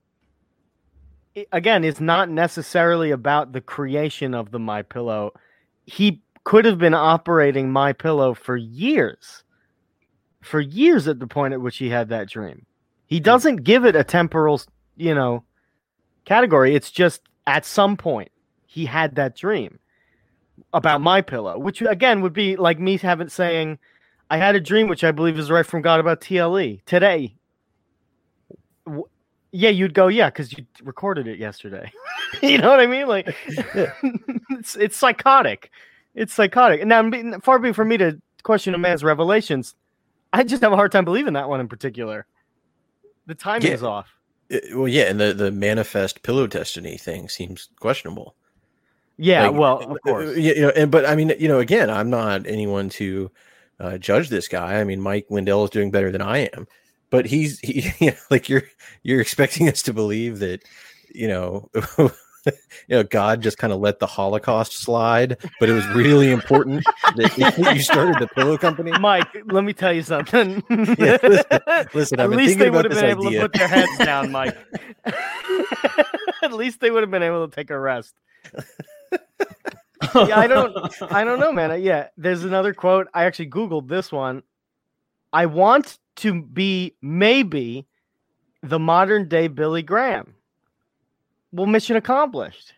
again 1.52 1.84
is 1.84 2.00
not 2.00 2.30
necessarily 2.30 3.12
about 3.12 3.52
the 3.52 3.62
creation 3.62 4.34
of 4.34 4.52
the 4.52 4.60
my 4.60 4.82
pillow. 4.82 5.34
He 5.86 6.22
could 6.44 6.66
have 6.66 6.78
been 6.78 6.94
operating 6.94 7.72
my 7.72 7.94
pillow 7.94 8.34
for 8.34 8.56
years. 8.56 9.44
For 10.42 10.60
years 10.60 11.08
at 11.08 11.20
the 11.20 11.28
point 11.28 11.54
at 11.54 11.62
which 11.62 11.78
he 11.78 11.90
had 11.90 12.10
that 12.10 12.30
dream. 12.30 12.66
He 13.06 13.18
hmm. 13.18 13.24
doesn't 13.24 13.64
give 13.64 13.86
it 13.86 13.96
a 13.96 14.04
temporal, 14.04 14.62
you 14.96 15.16
know, 15.16 15.44
category. 16.26 16.76
It's 16.76 16.92
just 16.92 17.22
at 17.48 17.66
some 17.66 17.98
point 17.98 18.32
he 18.66 18.86
had 18.86 19.16
that 19.16 19.36
dream 19.36 19.80
about 20.74 21.02
my 21.02 21.22
pillow, 21.22 21.58
which 21.58 21.82
again 21.82 22.22
would 22.22 22.34
be 22.34 22.56
like 22.56 22.80
me 22.80 22.98
having 22.98 23.30
saying, 23.30 23.80
I 24.30 24.38
had 24.38 24.56
a 24.56 24.60
dream 24.62 24.88
which 24.88 25.04
I 25.04 25.12
believe 25.12 25.38
is 25.38 25.52
right 25.52 25.66
from 25.66 25.82
God 25.82 26.00
about 26.00 26.22
TLE 26.22 26.82
today. 26.86 27.36
Yeah, 29.56 29.70
you'd 29.70 29.94
go, 29.94 30.08
yeah, 30.08 30.30
because 30.32 30.52
you 30.52 30.66
recorded 30.84 31.28
it 31.28 31.38
yesterday. 31.38 31.92
you 32.42 32.58
know 32.58 32.70
what 32.72 32.80
I 32.80 32.88
mean? 32.88 33.08
Like, 33.08 33.36
it's 34.50 34.76
it's 34.76 34.98
psychotic. 34.98 35.70
It's 36.16 36.34
psychotic. 36.34 36.82
And 36.82 36.90
now, 36.90 37.40
far 37.40 37.60
be 37.60 37.70
it 37.70 37.76
from 37.76 37.88
me 37.88 37.98
to 37.98 38.20
question 38.42 38.74
a 38.74 38.78
man's 38.80 39.04
revelations. 39.04 39.76
I 40.34 40.44
just 40.44 40.64
have 40.64 40.74
a 40.74 40.76
hard 40.76 40.92
time 40.92 41.06
believing 41.06 41.34
that 41.34 41.48
one 41.48 41.60
in 41.60 41.68
particular. 41.68 42.26
The 43.28 43.36
timing 43.36 43.68
Yeah. 43.68 43.74
is 43.76 43.84
off. 43.84 44.10
Uh, 44.52 44.58
Well, 44.74 44.88
yeah, 44.88 45.04
and 45.04 45.20
the 45.20 45.34
the 45.34 45.52
manifest 45.52 46.24
pillow 46.24 46.48
destiny 46.48 46.98
thing 46.98 47.30
seems 47.30 47.70
questionable. 47.80 48.36
Yeah, 49.18 49.48
Like, 49.50 49.60
well, 49.60 49.78
of 49.80 49.92
uh, 49.92 49.96
course. 50.04 50.36
you 50.36 50.60
know, 50.62 50.70
and 50.76 50.90
but 50.90 51.06
I 51.06 51.16
mean, 51.16 51.32
you 51.40 51.48
know, 51.48 51.60
again, 51.60 51.92
I'm 51.92 52.10
not 52.10 52.48
anyone 52.48 52.90
to 52.90 53.30
uh, 53.80 53.98
judge 54.00 54.30
this 54.30 54.48
guy. 54.48 54.80
I 54.80 54.84
mean, 54.84 55.00
Mike 55.00 55.28
Lindell 55.30 55.64
is 55.66 55.70
doing 55.70 55.92
better 55.92 56.10
than 56.12 56.24
I 56.24 56.50
am, 56.58 56.68
but 57.14 57.26
he's 57.28 57.60
he, 57.60 57.92
you 58.06 58.12
know, 58.12 58.18
like 58.30 58.50
you're 58.50 58.64
you're 59.04 59.22
expecting 59.22 59.70
us 59.70 59.82
to 59.84 59.94
believe 59.94 60.40
that, 60.40 60.64
you 61.14 61.28
know. 61.30 61.70
You 62.90 62.98
know, 62.98 63.04
God 63.04 63.40
just 63.42 63.58
kind 63.58 63.72
of 63.72 63.80
let 63.80 64.00
the 64.00 64.06
Holocaust 64.06 64.74
slide, 64.78 65.38
but 65.62 65.70
it 65.70 65.72
was 65.72 65.88
really 65.96 66.30
important 66.30 66.84
that 67.16 67.38
you 67.74 67.82
started 67.82 68.20
the 68.20 68.28
pillow 68.36 68.58
company. 68.58 68.92
Mike, 69.00 69.30
let 69.46 69.64
me 69.64 69.72
tell 69.72 69.94
you 69.94 70.02
something. 70.04 70.62
Yeah, 70.70 71.18
listen, 71.24 71.44
listen, 71.94 72.20
At 72.20 72.30
least 72.32 72.60
they 72.60 72.70
would 72.70 72.84
have 72.84 72.94
been 72.94 73.06
able 73.06 73.28
idea. 73.28 73.40
to 73.40 73.48
put 73.48 73.54
their 73.58 73.70
heads 73.70 73.98
down, 74.00 74.34
Mike. 74.34 74.58
At 76.42 76.52
least 76.52 76.82
they 76.82 76.92
would 76.92 77.02
have 77.04 77.12
been 77.12 77.24
able 77.24 77.48
to 77.48 77.56
take 77.56 77.70
a 77.70 77.80
rest. 77.80 78.14
Yeah, 80.14 80.38
I 80.38 80.48
don't- 80.48 80.76
I 81.14 81.24
don't 81.24 81.40
know, 81.40 81.54
man. 81.54 81.82
Yeah, 81.82 82.08
there's 82.18 82.44
another 82.44 82.74
quote. 82.74 83.08
I 83.14 83.24
actually 83.24 83.52
Googled 83.52 83.88
this 83.88 84.12
one. 84.12 84.44
I 85.32 85.46
want 85.46 85.98
to 86.18 86.42
be 86.42 86.96
maybe 87.02 87.86
the 88.62 88.80
modern 88.80 89.28
day 89.28 89.48
Billy 89.48 89.82
Graham. 89.82 90.34
Well, 91.52 91.66
mission 91.68 91.96
accomplished. 91.96 92.74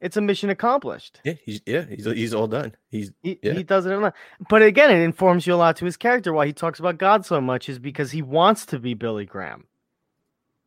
It's 0.00 0.16
a 0.16 0.20
mission 0.20 0.48
accomplished. 0.50 1.20
Yeah, 1.24 1.34
he's 1.44 1.60
yeah, 1.66 1.84
he's 1.84 2.04
he's 2.04 2.32
all 2.34 2.46
done. 2.46 2.72
He's 2.88 3.10
He, 3.22 3.38
Yeah. 3.42 3.54
he 3.54 3.64
does 3.64 3.84
it. 3.84 3.92
a 3.92 3.98
lot. 3.98 4.14
But 4.48 4.62
again, 4.62 4.90
it 4.92 5.02
informs 5.02 5.44
you 5.46 5.54
a 5.54 5.56
lot 5.56 5.74
to 5.76 5.84
his 5.84 5.96
character. 5.96 6.32
Why 6.32 6.46
he 6.46 6.52
talks 6.52 6.78
about 6.78 6.98
God 6.98 7.26
so 7.26 7.40
much 7.40 7.68
is 7.68 7.80
because 7.80 8.12
he 8.12 8.22
wants 8.22 8.64
to 8.66 8.78
be 8.78 8.94
Billy 8.94 9.24
Graham. 9.26 9.64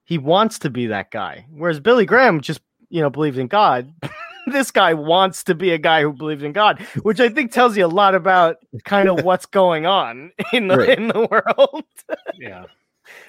He 0.03 0.17
wants 0.17 0.60
to 0.60 0.69
be 0.69 0.88
that 0.88 1.12
guy. 1.12 1.45
Whereas 1.49 1.79
Billy 1.79 2.05
Graham 2.05 2.41
just, 2.41 2.60
you 2.89 3.01
know, 3.01 3.10
believes 3.10 3.38
in 3.38 3.47
God. 3.47 3.93
this 4.51 4.69
guy 4.71 4.93
wants 4.93 5.43
to 5.45 5.55
be 5.55 5.71
a 5.71 5.77
guy 5.77 6.01
who 6.01 6.13
believes 6.13 6.43
in 6.43 6.51
God, 6.51 6.79
which 7.01 7.19
I 7.19 7.29
think 7.29 7.51
tells 7.51 7.75
you 7.77 7.85
a 7.85 7.87
lot 7.87 8.13
about 8.15 8.57
kind 8.85 9.09
of 9.09 9.23
what's 9.25 9.45
going 9.45 9.85
on 9.85 10.31
in 10.53 10.67
the 10.67 10.77
Right. 10.77 10.97
in 10.97 11.07
the 11.07 11.27
world. 11.29 11.83
yeah. 12.39 12.65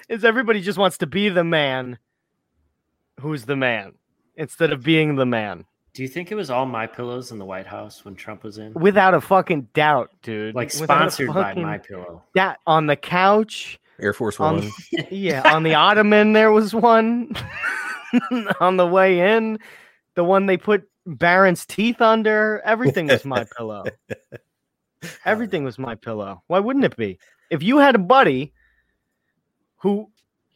is 0.09 0.23
everybody 0.23 0.61
just 0.61 0.77
wants 0.77 0.97
to 0.99 1.07
be 1.07 1.29
the 1.29 1.43
man 1.43 1.97
who's 3.19 3.45
the 3.45 3.55
man 3.55 3.93
instead 4.35 4.71
of 4.71 4.83
being 4.83 5.15
the 5.15 5.25
man. 5.25 5.65
Do 5.93 6.01
you 6.01 6.07
think 6.07 6.31
it 6.31 6.35
was 6.35 6.49
all 6.49 6.65
my 6.65 6.87
pillows 6.87 7.31
in 7.31 7.37
the 7.37 7.45
White 7.45 7.67
House 7.67 8.03
when 8.03 8.15
Trump 8.15 8.43
was 8.43 8.57
in? 8.57 8.73
Without 8.73 9.13
a 9.13 9.21
fucking 9.21 9.67
doubt, 9.75 10.09
dude. 10.23 10.55
Like 10.55 10.73
Without 10.79 11.07
a 11.07 11.11
sponsored 11.11 11.33
by 11.35 11.53
my 11.53 11.77
pillow. 11.77 12.23
doubt. 12.33 12.57
on 12.65 12.87
the 12.87 12.95
couch. 12.95 13.79
Air 13.99 14.11
Force 14.13 14.39
On- 14.39 14.55
One. 14.61 14.71
Yeah, 15.11 15.53
on 15.53 15.61
the 15.61 15.75
ottoman 15.75 16.33
there 16.33 16.51
was 16.51 16.73
one. 16.73 17.35
on 18.59 18.77
the 18.77 18.87
way 18.87 19.35
in, 19.35 19.59
the 20.15 20.23
one 20.23 20.47
they 20.47 20.57
put 20.57 20.89
Barron's 21.05 21.65
teeth 21.65 22.01
under. 22.01 22.61
Everything 22.65 23.07
was 23.07 23.25
my 23.25 23.45
pillow. 23.57 23.83
Everything 25.25 25.63
was 25.63 25.77
my 25.77 25.95
pillow. 25.95 26.43
Why 26.47 26.59
wouldn't 26.59 26.85
it 26.85 26.95
be? 26.95 27.19
If 27.49 27.61
you 27.61 27.77
had 27.79 27.95
a 27.95 27.99
buddy 27.99 28.53
who 29.77 30.09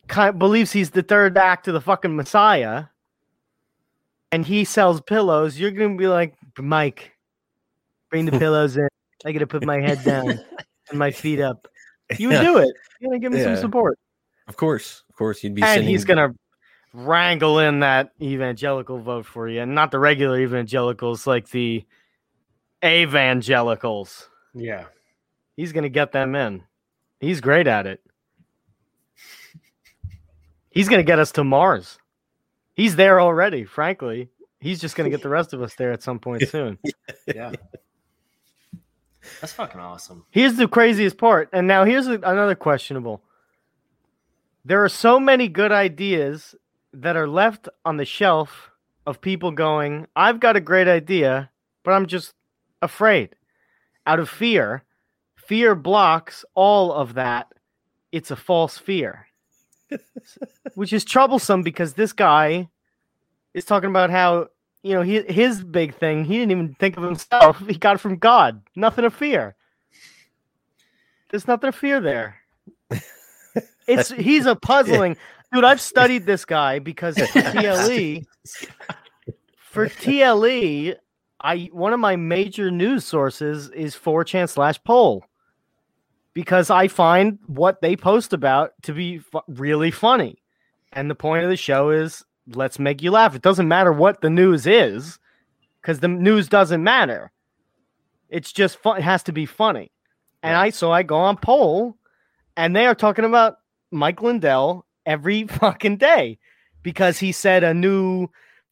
kind 0.07 0.29
of 0.29 0.39
believes 0.39 0.71
he's 0.71 0.91
the 0.91 1.03
third 1.03 1.37
act 1.37 1.67
of 1.67 1.73
the 1.73 1.81
fucking 1.81 2.15
Messiah, 2.15 2.85
and 4.31 4.45
he 4.45 4.63
sells 4.63 5.01
pillows, 5.01 5.59
you're 5.59 5.71
gonna 5.71 5.97
be 5.97 6.07
like, 6.07 6.35
Mike, 6.59 7.11
bring 8.09 8.25
the 8.25 8.31
pillows 8.39 8.77
in. 8.77 8.87
I 9.25 9.31
gotta 9.33 9.47
put 9.47 9.65
my 9.65 9.79
head 9.81 10.03
down 10.03 10.29
and 10.89 10.97
my 10.99 11.11
feet 11.11 11.39
up. 11.41 11.67
You 12.17 12.29
would 12.29 12.35
Yeah, 12.35 12.43
do 12.43 12.57
it. 12.59 12.73
You're 13.01 13.09
gonna 13.11 13.19
give 13.19 13.33
me 13.33 13.43
some 13.43 13.57
support 13.57 13.99
Of 14.47 14.55
course, 14.55 15.03
of 15.09 15.15
course, 15.15 15.43
you'd 15.43 15.55
be. 15.55 15.61
and 15.61 15.69
sending, 15.69 15.89
he's 15.89 16.05
gonna 16.05 16.33
wrangle 16.93 17.59
in 17.59 17.81
that 17.81 18.11
evangelical 18.21 18.99
vote 18.99 19.25
for 19.25 19.47
you, 19.47 19.61
and 19.61 19.75
not 19.75 19.91
the 19.91 19.99
regular 19.99 20.39
evangelicals, 20.39 21.27
like 21.27 21.49
the 21.49 21.85
evangelicals. 22.83 24.29
Yeah. 24.53 24.85
He's 25.55 25.71
gonna 25.73 25.89
get 25.89 26.11
them 26.11 26.35
in. 26.35 26.63
He's 27.19 27.41
great 27.41 27.67
at 27.67 27.87
it. 27.87 28.01
He's 30.69 30.89
gonna 30.89 31.03
get 31.03 31.19
us 31.19 31.31
to 31.33 31.43
Mars. 31.43 31.97
He's 32.73 32.95
there 32.95 33.19
already. 33.19 33.65
Frankly, 33.65 34.29
he's 34.59 34.79
just 34.79 34.95
gonna 34.95 35.09
get 35.09 35.23
the 35.23 35.29
rest 35.29 35.53
of 35.53 35.61
us 35.61 35.73
there 35.75 35.91
at 35.91 36.03
some 36.03 36.19
point 36.19 36.47
soon. 36.49 36.77
Yeah. 37.25 37.53
That's 39.41 39.53
fucking 39.53 39.81
awesome. 39.81 40.25
Here's 40.29 40.55
the 40.55 40.67
craziest 40.67 41.17
part. 41.17 41.49
And 41.51 41.67
now 41.67 41.83
here's 41.83 42.07
another 42.07 42.55
questionable. 42.55 43.23
There 44.63 44.83
are 44.83 44.89
so 44.89 45.19
many 45.19 45.47
good 45.47 45.71
ideas 45.71 46.55
that 47.01 47.15
are 47.15 47.27
left 47.27 47.69
on 47.85 47.97
the 47.97 48.05
shelf 48.05 48.71
of 49.05 49.21
people 49.21 49.51
going, 49.51 50.07
I've 50.15 50.39
got 50.39 50.55
a 50.55 50.61
great 50.61 50.87
idea, 50.87 51.49
but 51.83 51.91
I'm 51.91 52.07
just 52.07 52.33
afraid. 52.81 53.35
Out 54.05 54.19
of 54.19 54.29
fear, 54.29 54.83
fear 55.35 55.75
blocks 55.75 56.43
all 56.55 56.91
of 56.91 57.13
that. 57.13 57.53
It's 58.11 58.31
a 58.31 58.35
false 58.35 58.77
fear, 58.77 59.27
which 60.75 60.91
is 60.91 61.05
troublesome 61.05 61.61
because 61.61 61.93
this 61.93 62.13
guy 62.13 62.69
is 63.53 63.65
talking 63.65 63.89
about 63.89 64.09
how 64.09 64.47
you 64.83 64.93
know, 64.93 65.01
he, 65.01 65.21
his 65.23 65.63
big 65.63 65.95
thing, 65.95 66.23
he 66.23 66.37
didn't 66.37 66.51
even 66.51 66.73
think 66.75 66.95
of 66.97 67.03
himself. 67.03 67.59
He 67.67 67.75
got 67.77 67.95
it 67.95 67.99
from 67.99 68.17
God. 68.17 68.61
Nothing 68.75 69.03
to 69.03 69.11
fear. 69.11 69.55
There's 71.29 71.47
nothing 71.47 71.71
to 71.71 71.77
fear 71.77 71.99
there. 72.01 72.37
It's 73.87 74.11
he's 74.11 74.45
a 74.45 74.53
puzzling 74.53 75.15
dude. 75.53 75.63
I've 75.63 75.81
studied 75.81 76.25
this 76.25 76.45
guy 76.45 76.79
because 76.79 77.15
TLE, 77.15 78.25
for 79.57 79.87
TLE, 79.87 80.95
I 81.41 81.69
one 81.71 81.93
of 81.93 81.99
my 81.99 82.15
major 82.15 82.71
news 82.71 83.05
sources 83.05 83.69
is 83.69 83.95
4chan 83.95 84.49
slash 84.49 84.83
pol. 84.83 85.23
because 86.33 86.69
I 86.69 86.87
find 86.87 87.39
what 87.47 87.81
they 87.81 87.95
post 87.95 88.33
about 88.33 88.71
to 88.83 88.93
be 88.93 89.19
fu- 89.19 89.41
really 89.47 89.91
funny. 89.91 90.41
And 90.93 91.09
the 91.09 91.15
point 91.15 91.43
of 91.43 91.49
the 91.49 91.57
show 91.57 91.89
is 91.91 92.23
let's 92.53 92.79
make 92.79 93.01
you 93.03 93.11
laugh. 93.11 93.35
It 93.35 93.41
doesn't 93.41 93.67
matter 93.67 93.91
what 93.91 94.21
the 94.21 94.29
news 94.29 94.65
is 94.65 95.19
because 95.81 95.99
the 95.99 96.07
news 96.07 96.47
doesn't 96.47 96.83
matter. 96.83 97.31
It's 98.29 98.51
just 98.51 98.77
fun. 98.79 98.97
It 98.97 99.03
has 99.03 99.21
to 99.23 99.31
be 99.31 99.45
funny. 99.45 99.91
And 100.43 100.55
I 100.57 100.69
so 100.71 100.91
I 100.91 101.03
go 101.03 101.17
on 101.17 101.37
pol 101.37 101.97
and 102.55 102.75
they 102.75 102.87
are 102.87 102.95
talking 102.95 103.25
about 103.25 103.57
Mike 103.91 104.21
Lindell 104.23 104.85
every 105.07 105.43
fucking 105.47 105.97
day 105.97 106.37
because 106.83 107.17
he 107.17 107.31
said 107.31 107.63
a 107.63 107.73
new 107.73 108.27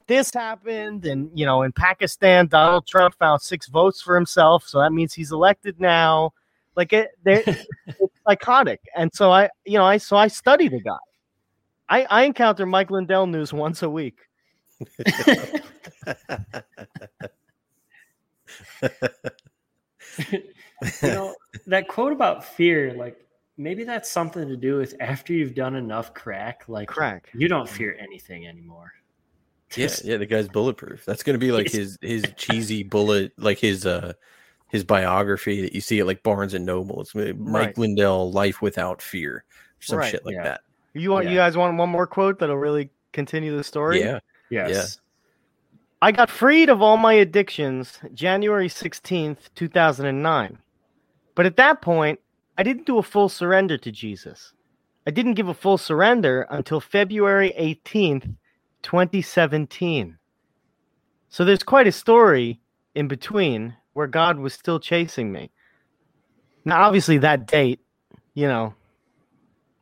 this 0.08 0.32
happened 0.32 1.06
and 1.06 1.32
you 1.34 1.46
know 1.46 1.64
in 1.64 1.72
Pakistan 1.72 2.46
Donald 2.48 2.86
Trump 2.86 3.16
found 3.16 3.42
six 3.42 3.68
votes 3.68 4.02
for 4.02 4.14
himself 4.14 4.68
so 4.68 4.80
that 4.80 4.94
means 4.94 5.14
he's 5.14 5.32
elected 5.32 5.80
now. 5.80 6.32
Like 6.76 6.94
it 6.94 7.10
they're 7.24 7.44
it's 7.88 8.20
psychotic 8.28 8.82
and 8.96 9.12
so 9.14 9.32
I 9.32 9.50
you 9.66 9.80
know 9.80 9.86
I 9.86 9.98
so 9.98 10.16
I 10.16 10.28
study 10.28 10.68
the 10.68 10.82
guy. 10.82 10.98
I 11.90 12.04
I 12.04 12.24
encounter 12.24 12.68
Mike 12.68 12.92
Lindell 12.92 13.26
news 13.26 13.52
once 13.52 13.82
a 13.82 13.90
week. 13.90 14.20
You 21.02 21.10
know 21.10 21.36
that 21.68 21.88
quote 21.88 22.12
about 22.12 22.44
fear 22.46 22.94
like 22.94 23.25
maybe 23.58 23.84
that's 23.84 24.10
something 24.10 24.48
to 24.48 24.58
do 24.58 24.78
with 24.78 24.96
after 25.00 25.34
you've 25.34 25.56
done 25.56 25.76
enough 25.76 26.14
crack 26.14 26.64
like 26.68 26.88
crack 26.88 27.30
you 27.34 27.48
don't 27.48 27.70
fear 27.70 27.96
anything 28.00 28.48
anymore 28.48 28.92
Yeah, 29.76 29.90
yeah, 30.04 30.18
the 30.18 30.26
guy's 30.26 30.48
bulletproof. 30.48 31.04
That's 31.06 31.24
gonna 31.24 31.38
be 31.38 31.52
like 31.52 31.70
his 31.72 31.98
his 32.02 32.24
cheesy 32.38 32.84
bullet, 32.84 33.34
like 33.38 33.58
his 33.60 33.86
uh 33.86 34.14
his 34.70 34.84
biography 34.84 35.62
that 35.62 35.74
you 35.74 35.82
see 35.82 36.00
at 36.00 36.06
like 36.08 36.22
Barnes 36.24 36.54
and 36.54 36.66
Noble. 36.66 37.02
It's 37.02 37.16
Mike 37.16 37.36
Right. 37.38 37.78
Lindell, 37.78 38.32
Life 38.32 38.62
Without 38.62 39.02
Fear, 39.02 39.44
some 39.80 40.00
Right, 40.00 40.12
shit 40.12 40.26
like 40.26 40.36
yeah. 40.36 40.44
that. 40.44 40.62
you 40.94 41.12
want 41.12 41.28
you 41.28 41.36
guys 41.36 41.58
want 41.58 41.78
one 41.78 41.90
more 41.90 42.08
quote 42.08 42.40
that'll 42.40 42.58
really 42.58 42.90
continue 43.14 43.56
the 43.56 43.64
story 43.64 44.00
Yeah, 44.02 44.20
yes 44.50 45.00
I 46.02 46.12
got 46.12 46.30
freed 46.30 46.70
of 46.70 46.82
all 46.82 46.98
my 46.98 47.14
addictions 47.14 48.00
January 48.14 48.68
16th, 48.70 49.38
2009. 49.56 50.58
But 51.34 51.46
at 51.46 51.58
that 51.58 51.82
point, 51.82 52.20
I 52.58 52.64
didn't 52.64 52.86
do 52.86 52.98
a 52.98 53.04
full 53.04 53.30
surrender 53.30 53.78
to 53.78 53.92
Jesus. 53.92 54.54
I 55.08 55.12
didn't 55.12 55.34
give 55.34 55.48
a 55.48 55.54
full 55.54 55.78
surrender 55.78 56.48
until 56.50 56.80
February 56.80 57.54
18th, 57.60 58.36
2017. 58.82 60.18
So 61.30 61.46
there's 61.46 61.64
quite 61.64 61.88
a 61.88 61.92
story 61.92 62.62
in 62.96 63.08
between 63.08 63.76
where 63.94 64.08
God 64.08 64.40
was 64.40 64.54
still 64.54 64.80
chasing 64.80 65.32
me. 65.32 65.52
Now, 66.64 66.84
obviously, 66.84 67.20
that 67.20 67.46
date, 67.46 67.80
you 68.34 68.48
know, 68.48 68.74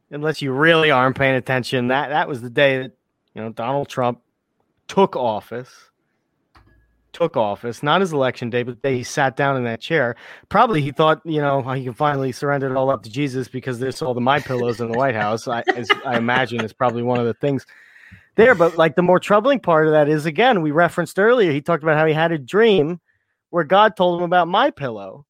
unless 0.10 0.42
you 0.42 0.52
really 0.52 0.92
aren't 0.92 1.18
paying 1.18 1.36
attention, 1.36 1.88
that, 1.88 2.10
that 2.10 2.28
was 2.28 2.42
the 2.42 2.50
day 2.50 2.80
that, 2.80 2.92
you 3.34 3.42
know, 3.42 3.52
Donald 3.52 3.88
Trump 3.88 4.20
took 4.88 5.16
office 5.16 5.90
took 7.14 7.38
office, 7.38 7.82
not 7.82 8.02
his 8.02 8.12
election 8.12 8.50
day, 8.50 8.64
but 8.64 8.82
the 8.82 8.90
day 8.90 8.98
he 8.98 9.04
sat 9.04 9.38
down 9.38 9.56
in 9.56 9.64
that 9.64 9.80
chair. 9.80 10.16
Probably 10.50 10.82
he 10.82 10.92
thought, 10.92 11.22
you 11.24 11.42
know, 11.42 11.62
he 11.72 11.84
can 11.84 11.94
finally 11.94 12.32
surrender 12.32 12.70
it 12.70 12.76
all 12.76 12.90
up 12.90 13.04
to 13.04 13.10
Jesus 13.10 13.48
because 13.48 13.80
there's 13.80 14.02
all 14.02 14.14
the 14.14 14.22
my 14.22 14.40
pillows 14.40 14.82
in 14.82 14.92
the 14.92 14.98
White 14.98 15.16
House. 15.16 15.48
I, 15.48 15.64
as 15.76 15.90
I 16.06 16.18
imagine 16.18 16.62
is 16.62 16.74
probably 16.74 17.04
one 17.04 17.20
of 17.20 17.26
the 17.26 17.36
things 17.36 17.66
there. 18.36 18.56
But 18.56 18.78
like 18.78 18.96
the 18.96 19.02
more 19.02 19.20
troubling 19.20 19.60
part 19.60 19.86
of 19.88 19.94
that 19.94 20.10
is 20.10 20.26
again, 20.26 20.62
we 20.62 20.72
referenced 20.72 21.20
earlier, 21.20 21.52
he 21.52 21.62
talked 21.62 21.84
about 21.84 21.98
how 21.98 22.06
he 22.06 22.14
had 22.14 22.32
a 22.32 22.38
dream 22.38 23.00
where 23.52 23.64
God 23.64 23.96
told 23.96 24.20
him 24.20 24.26
about 24.26 24.48
my 24.48 24.72
pillow. 24.72 25.26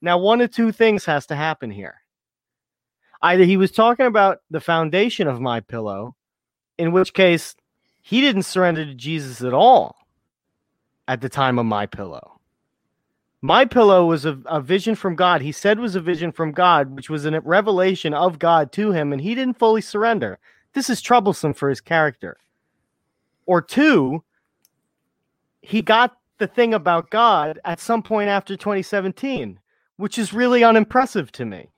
Now, 0.00 0.18
one 0.18 0.40
of 0.40 0.50
two 0.50 0.70
things 0.70 1.04
has 1.06 1.26
to 1.26 1.34
happen 1.34 1.70
here. 1.70 1.96
Either 3.22 3.44
he 3.44 3.56
was 3.56 3.72
talking 3.72 4.06
about 4.06 4.38
the 4.50 4.60
foundation 4.60 5.26
of 5.26 5.40
my 5.40 5.60
pillow, 5.60 6.14
in 6.78 6.92
which 6.92 7.14
case 7.14 7.56
he 8.02 8.20
didn't 8.20 8.42
surrender 8.42 8.84
to 8.84 8.94
Jesus 8.94 9.40
at 9.40 9.54
all 9.54 9.96
at 11.08 11.20
the 11.20 11.28
time 11.28 11.58
of 11.58 11.66
my 11.66 11.86
pillow. 11.86 12.40
My 13.42 13.66
pillow 13.66 14.06
was 14.06 14.24
a, 14.24 14.38
a 14.46 14.60
vision 14.60 14.94
from 14.94 15.16
God. 15.16 15.42
He 15.42 15.52
said 15.52 15.78
was 15.78 15.94
a 15.94 16.00
vision 16.00 16.32
from 16.32 16.52
God, 16.52 16.96
which 16.96 17.10
was 17.10 17.26
a 17.26 17.40
revelation 17.42 18.14
of 18.14 18.38
God 18.38 18.72
to 18.72 18.92
him, 18.92 19.12
and 19.12 19.20
he 19.20 19.34
didn't 19.34 19.58
fully 19.58 19.82
surrender. 19.82 20.38
This 20.72 20.88
is 20.88 21.02
troublesome 21.02 21.52
for 21.52 21.68
his 21.68 21.80
character. 21.80 22.38
Or 23.44 23.60
two, 23.60 24.24
he 25.60 25.82
got 25.82 26.16
the 26.38 26.46
thing 26.46 26.72
about 26.72 27.10
God 27.10 27.58
at 27.64 27.80
some 27.80 28.02
point 28.02 28.30
after 28.30 28.56
2017, 28.56 29.60
which 29.96 30.18
is 30.18 30.32
really 30.32 30.64
unimpressive 30.64 31.30
to 31.32 31.44
me. 31.44 31.68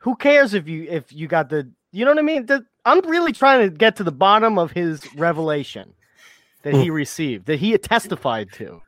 Who 0.00 0.16
cares 0.16 0.54
if 0.54 0.68
you 0.68 0.86
if 0.88 1.12
you 1.12 1.26
got 1.26 1.50
the 1.50 1.70
you 1.92 2.04
know 2.04 2.12
what 2.12 2.18
I 2.18 2.22
mean? 2.22 2.46
The, 2.46 2.64
I'm 2.84 3.00
really 3.00 3.32
trying 3.32 3.60
to 3.60 3.76
get 3.76 3.96
to 3.96 4.04
the 4.04 4.12
bottom 4.12 4.58
of 4.58 4.70
his 4.70 5.02
revelation 5.16 5.92
that 6.66 6.74
he 6.82 6.90
received, 6.90 7.46
that 7.46 7.58
he 7.60 7.76
testified 7.78 8.52
to. 8.54 8.82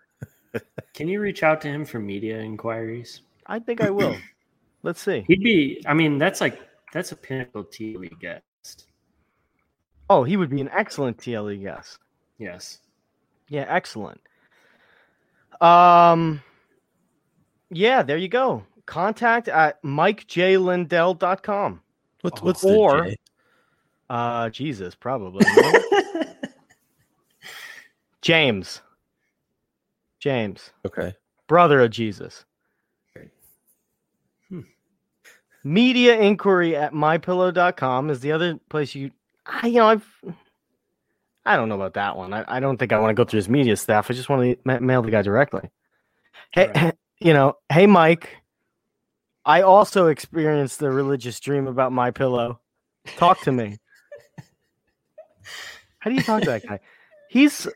can 0.94 1.06
you 1.08 1.20
reach 1.20 1.42
out 1.42 1.60
to 1.60 1.68
him 1.68 1.84
for 1.84 1.98
media 2.00 2.38
inquiries 2.40 3.20
I 3.46 3.58
think 3.60 3.80
I 3.80 3.90
will. 3.90 4.16
Let's 4.82 5.00
see. 5.02 5.24
he'd 5.28 5.42
be 5.42 5.82
i 5.86 5.92
mean 5.94 6.18
that's 6.18 6.40
like 6.40 6.58
that's 6.92 7.12
a 7.12 7.16
pinnacle 7.16 7.64
TLE 7.64 8.08
guest 8.20 8.86
Oh, 10.10 10.24
he 10.24 10.36
would 10.38 10.48
be 10.50 10.60
an 10.62 10.70
excellent 10.76 11.18
TLE 11.18 11.60
guest. 11.62 11.98
yes 12.38 12.78
Yeah, 13.48 13.66
excellent. 13.68 14.20
Um, 15.60 16.40
yeah, 17.70 18.02
there 18.02 18.16
you 18.16 18.28
go. 18.28 18.62
Contact 18.86 19.48
at 19.48 19.82
mikejlindell.com. 19.82 21.80
what's 22.22 22.40
Oh, 22.40 22.44
what's 22.44 22.64
or- 22.64 23.04
the 23.04 23.10
J? 23.10 23.16
Uh, 24.10 24.48
Jesus, 24.48 24.94
probably. 24.94 25.44
James. 28.28 28.82
James, 30.20 30.70
Okay, 30.86 31.14
brother 31.46 31.80
of 31.80 31.90
Jesus. 31.90 32.44
Hmm. 34.50 34.60
Media 35.64 36.20
inquiry 36.20 36.76
at 36.76 36.92
mypillow.com 36.92 38.10
is 38.10 38.20
the 38.20 38.32
other 38.32 38.58
place 38.68 38.94
you, 38.94 39.12
I, 39.46 39.68
you 39.68 39.76
know, 39.76 39.86
I've, 39.86 40.06
I 41.46 41.56
don't 41.56 41.70
know 41.70 41.76
about 41.76 41.94
that 41.94 42.18
one. 42.18 42.34
I, 42.34 42.44
I 42.46 42.60
don't 42.60 42.76
think 42.76 42.92
I 42.92 42.98
want 42.98 43.08
to 43.08 43.14
go 43.14 43.24
through 43.24 43.38
his 43.38 43.48
media 43.48 43.76
stuff. 43.76 44.10
I 44.10 44.14
just 44.14 44.28
want 44.28 44.42
to 44.42 44.56
ma- 44.62 44.80
mail 44.80 45.00
the 45.00 45.10
guy 45.10 45.22
directly. 45.22 45.70
Hey, 46.52 46.70
Right. 46.74 46.94
you 47.20 47.32
know, 47.32 47.54
hey, 47.72 47.86
Mike, 47.86 48.36
I 49.46 49.62
also 49.62 50.08
experienced 50.08 50.80
the 50.80 50.90
religious 50.90 51.40
dream 51.40 51.66
about 51.66 51.92
my 51.92 52.10
pillow. 52.10 52.60
Talk 53.16 53.40
to 53.42 53.52
me. 53.52 53.78
How 56.00 56.10
do 56.10 56.16
you 56.16 56.22
talk 56.22 56.42
to 56.42 56.50
that 56.50 56.66
guy? 56.66 56.80
He's. 57.30 57.66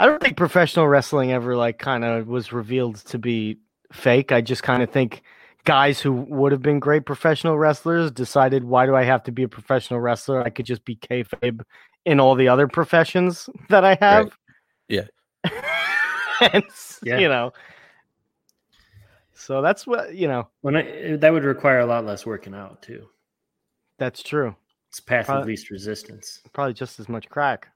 I 0.00 0.06
don't 0.06 0.22
think 0.22 0.38
professional 0.38 0.88
wrestling 0.88 1.30
ever 1.30 1.54
like 1.54 1.78
kind 1.78 2.04
of 2.04 2.26
was 2.26 2.54
revealed 2.54 2.96
to 3.04 3.18
be 3.18 3.58
fake. 3.92 4.32
I 4.32 4.40
just 4.40 4.62
kind 4.62 4.82
of 4.82 4.88
think 4.88 5.20
guys 5.64 6.00
who 6.00 6.12
would 6.12 6.52
have 6.52 6.62
been 6.62 6.80
great 6.80 7.04
professional 7.04 7.58
wrestlers 7.58 8.10
decided, 8.10 8.64
why 8.64 8.86
do 8.86 8.96
I 8.96 9.02
have 9.04 9.22
to 9.24 9.30
be 9.30 9.42
a 9.42 9.48
professional 9.48 10.00
wrestler? 10.00 10.42
I 10.42 10.48
could 10.48 10.64
just 10.64 10.86
be 10.86 10.96
kayfabe 10.96 11.60
in 12.06 12.18
all 12.18 12.34
the 12.34 12.48
other 12.48 12.66
professions 12.66 13.50
that 13.68 13.84
I 13.84 13.98
have. 14.00 14.34
Yeah. 14.88 15.04
and 16.40 16.64
Yeah. 17.02 17.18
you 17.18 17.28
know, 17.28 17.52
so 19.34 19.60
that's 19.60 19.86
what 19.86 20.14
you 20.14 20.28
know. 20.28 20.48
when 20.62 20.76
I, 20.76 20.80
eh, 20.80 21.16
that 21.16 21.30
would 21.30 21.44
require 21.44 21.80
a 21.80 21.86
lot 21.86 22.06
less 22.06 22.24
working 22.24 22.54
out 22.54 22.80
too 22.80 23.06
That's 23.98 24.22
true. 24.22 24.56
it's 24.88 24.98
path 24.98 25.28
of 25.28 25.44
least 25.44 25.68
resistance 25.68 26.40
Probably 26.54 26.72
just 26.72 26.98
as 27.00 27.08
much 27.10 27.28
crack. 27.28 27.68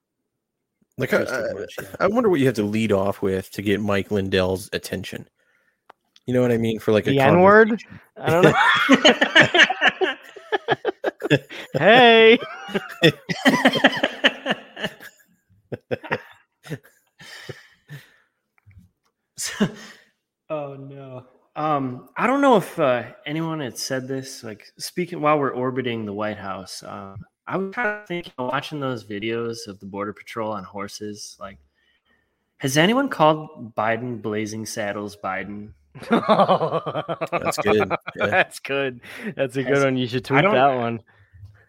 Like 0.98 1.12
I, 1.12 1.18
Just 1.18 1.32
as 1.32 1.50
I- 1.50 1.52
much, 1.58 1.74
yeah. 1.82 1.88
I 2.00 2.06
wonder 2.06 2.28
what 2.28 2.40
you 2.40 2.46
have 2.46 2.54
to 2.56 2.62
lead 2.62 2.92
off 2.92 3.22
with 3.22 3.50
to 3.52 3.62
get 3.62 3.80
Mike 3.80 4.10
Lindell's 4.10 4.68
attention. 4.72 5.28
You 6.26 6.34
know 6.34 6.40
what 6.42 6.52
I 6.52 6.56
mean? 6.56 6.78
For 6.78 6.92
like 6.92 7.06
a 7.06 7.10
The 7.10 7.20
N 7.20 7.40
word. 7.40 7.82
I 8.16 8.30
don't 8.30 8.44
know. 11.30 11.38
hey, 11.78 12.38
So- 19.36 19.68
oh 20.50 20.74
no. 20.74 21.26
Um, 21.56 22.08
I 22.16 22.26
don't 22.26 22.40
know 22.40 22.56
if 22.56 22.78
uh, 22.80 23.04
anyone 23.26 23.60
had 23.60 23.78
said 23.78 24.08
this. 24.08 24.42
Like 24.42 24.66
speaking 24.78 25.20
while 25.20 25.38
we're 25.38 25.50
orbiting 25.54 26.04
the 26.04 26.12
White 26.12 26.38
House, 26.38 26.82
um, 26.84 27.16
I 27.46 27.56
was 27.58 27.74
kind 27.74 27.88
of 27.88 28.06
thinking, 28.06 28.32
watching 28.38 28.80
those 28.80 29.04
videos 29.04 29.66
of 29.68 29.78
the 29.80 29.86
Border 29.86 30.12
Patrol 30.12 30.52
on 30.52 30.64
horses. 30.64 31.36
Like, 31.38 31.58
has 32.58 32.76
anyone 32.78 33.08
called 33.08 33.74
Biden 33.74 34.22
"blazing 34.22 34.64
saddles" 34.66 35.16
Biden? 35.16 35.70
That's 36.10 37.58
good. 37.58 37.92
Yeah. 38.16 38.26
That's 38.26 38.58
good. 38.60 39.00
That's 39.36 39.56
a 39.56 39.62
good 39.62 39.74
Has- 39.74 39.84
one. 39.84 39.96
You 39.96 40.06
should 40.06 40.24
tweet 40.24 40.42
that 40.44 40.74
one. 40.76 41.02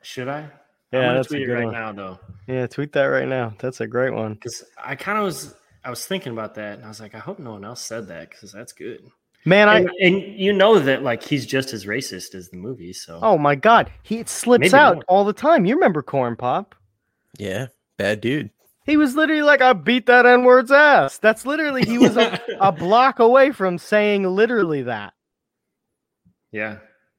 Should 0.01 0.27
I? 0.27 0.49
Yeah, 0.91 0.99
I'm 0.99 1.05
gonna 1.07 1.13
that's 1.15 1.27
a 1.27 1.29
tweet 1.31 1.41
it 1.41 1.45
good 1.47 1.53
right 1.53 1.65
one. 1.65 1.73
now 1.73 1.91
though, 1.91 2.19
Yeah, 2.47 2.67
tweet 2.67 2.91
that 2.93 3.05
right 3.05 3.27
now. 3.27 3.53
That's 3.59 3.81
a 3.81 3.87
great 3.87 4.13
one. 4.13 4.35
because 4.35 4.63
I 4.81 4.95
kind 4.95 5.17
of 5.17 5.25
was. 5.25 5.55
I 5.83 5.89
was 5.89 6.05
thinking 6.05 6.31
about 6.31 6.55
that, 6.55 6.77
and 6.77 6.85
I 6.85 6.87
was 6.87 6.99
like, 6.99 7.13
I 7.15 7.19
hope 7.19 7.37
no 7.39 7.51
one 7.51 7.65
else 7.65 7.81
said 7.81 8.07
that 8.07 8.29
because 8.29 8.51
that's 8.51 8.71
good. 8.73 9.03
Man, 9.45 9.69
I 9.69 9.77
and, 9.79 9.89
and 10.01 10.39
you 10.39 10.51
know 10.51 10.79
that 10.79 11.03
like 11.03 11.23
he's 11.23 11.45
just 11.45 11.71
as 11.71 11.85
racist 11.85 12.33
as 12.33 12.49
the 12.49 12.57
movie. 12.57 12.93
So 12.93 13.19
oh 13.21 13.37
my 13.37 13.53
god, 13.55 13.91
he 14.01 14.17
it 14.17 14.27
slips 14.27 14.61
Maybe 14.61 14.73
out 14.73 14.95
more. 14.95 15.03
all 15.07 15.23
the 15.23 15.33
time. 15.33 15.65
You 15.65 15.75
remember 15.75 16.01
Corn 16.01 16.35
Pop? 16.35 16.73
Yeah, 17.37 17.67
bad 17.97 18.21
dude. 18.21 18.49
He 18.85 18.97
was 18.97 19.15
literally 19.15 19.43
like, 19.43 19.61
"I 19.61 19.73
beat 19.73 20.07
that 20.07 20.25
N 20.25 20.43
word's 20.45 20.71
ass." 20.71 21.19
That's 21.19 21.45
literally 21.45 21.83
he 21.83 21.99
was 21.99 22.17
a, 22.17 22.39
a 22.59 22.71
block 22.71 23.19
away 23.19 23.51
from 23.51 23.77
saying 23.77 24.23
literally 24.23 24.81
that. 24.83 25.13
yeah, 26.51 26.77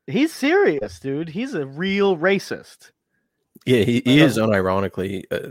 He's 0.09 0.33
serious, 0.33 1.01
dude. 1.01 1.29
He's 1.29 1.55
a 1.55 1.67
real 1.67 2.17
racist. 2.17 2.91
Yeah, 3.65 3.83
he, 3.83 4.01
he 4.05 4.21
is 4.21 4.39
unironically 4.39 5.25
uh, 5.31 5.51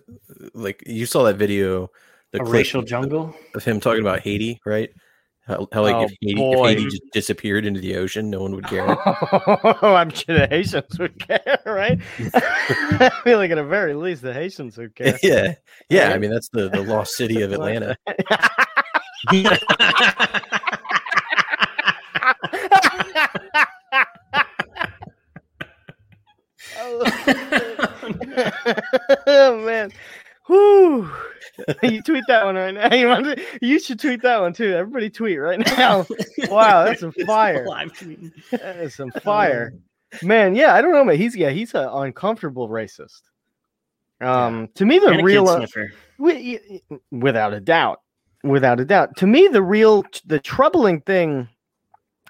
like 0.54 0.84
you 0.86 1.06
saw 1.06 1.24
that 1.24 1.36
video, 1.36 1.90
the 2.32 2.40
a 2.42 2.44
clip 2.44 2.54
racial 2.54 2.82
jungle. 2.82 3.36
of 3.54 3.64
him 3.64 3.80
talking 3.80 4.02
about 4.02 4.22
Haiti, 4.22 4.62
right? 4.66 4.90
How, 5.48 5.68
how 5.72 5.84
like 5.84 5.96
Oh, 5.96 6.04
if, 6.06 6.12
Haiti, 6.22 6.42
if. 6.42 6.66
Haiti 6.66 6.84
just 6.86 7.04
disappeared 7.14 7.66
into 7.68 7.80
the 7.80 7.98
ocean, 7.98 8.32
no 8.32 8.42
one 8.42 8.56
would 8.56 8.66
care. 8.66 8.84
oh, 8.90 9.78
I'm 9.96 10.10
sure 10.10 10.40
the 10.40 10.48
Haitians 10.50 10.98
would 10.98 11.20
care, 11.20 11.60
right? 11.66 12.00
I 12.34 13.12
feel 13.24 13.38
like 13.38 13.52
at 13.52 13.56
the 13.56 13.64
very 13.64 13.94
least 13.94 14.24
the 14.24 14.34
Haitians 14.34 14.76
would 14.78 14.96
care. 14.96 15.20
yeah, 15.24 15.54
yeah. 15.90 16.10
I 16.10 16.18
mean, 16.18 16.32
that's 16.32 16.50
the 16.50 16.70
the 16.70 16.82
lost 16.82 17.16
city 17.16 17.44
of 17.44 17.54
Atlanta. 17.54 17.96
oh 29.28 29.62
man. 29.64 29.92
Whew. 30.48 31.10
you 31.84 32.02
tweet 32.02 32.24
that 32.28 32.46
one 32.46 32.56
right 32.56 32.74
now. 32.74 32.94
You, 32.94 33.36
you 33.62 33.80
should 33.80 34.00
tweet 34.00 34.22
that 34.24 34.42
one 34.42 34.54
too. 34.54 34.74
Everybody 34.74 35.10
tweet 35.10 35.40
right 35.40 35.60
now. 35.78 36.06
Wow, 36.50 36.86
that's 36.86 37.00
some 37.00 37.12
fire. 37.26 37.66
That 38.52 38.78
is 38.78 38.96
some 38.96 39.12
fire. 39.12 39.74
Man, 40.22 40.56
yeah, 40.56 40.74
I 40.76 40.82
don't 40.82 40.92
know, 40.94 41.04
man. 41.04 41.18
He's 41.18 41.36
yeah, 41.36 41.50
he's 41.50 41.74
an 41.74 41.88
uncomfortable 41.92 42.70
racist. 42.70 43.22
Um, 44.22 44.70
to 44.76 44.86
me, 44.86 45.00
the 45.00 45.08
And 45.08 45.16
a 45.16 45.18
kid 45.20 45.26
real, 45.26 45.48
uh, 45.48 45.58
sniffer. 45.58 45.92
wi- 46.20 46.60
y- 46.70 46.80
y- 46.90 46.98
without 47.12 47.54
a 47.54 47.60
doubt, 47.60 48.00
without 48.44 48.80
a 48.80 48.86
doubt, 48.86 49.18
to 49.18 49.28
me, 49.28 49.48
the 49.50 49.62
real, 49.62 50.06
the 50.26 50.40
troubling 50.40 51.02
thing 51.02 51.50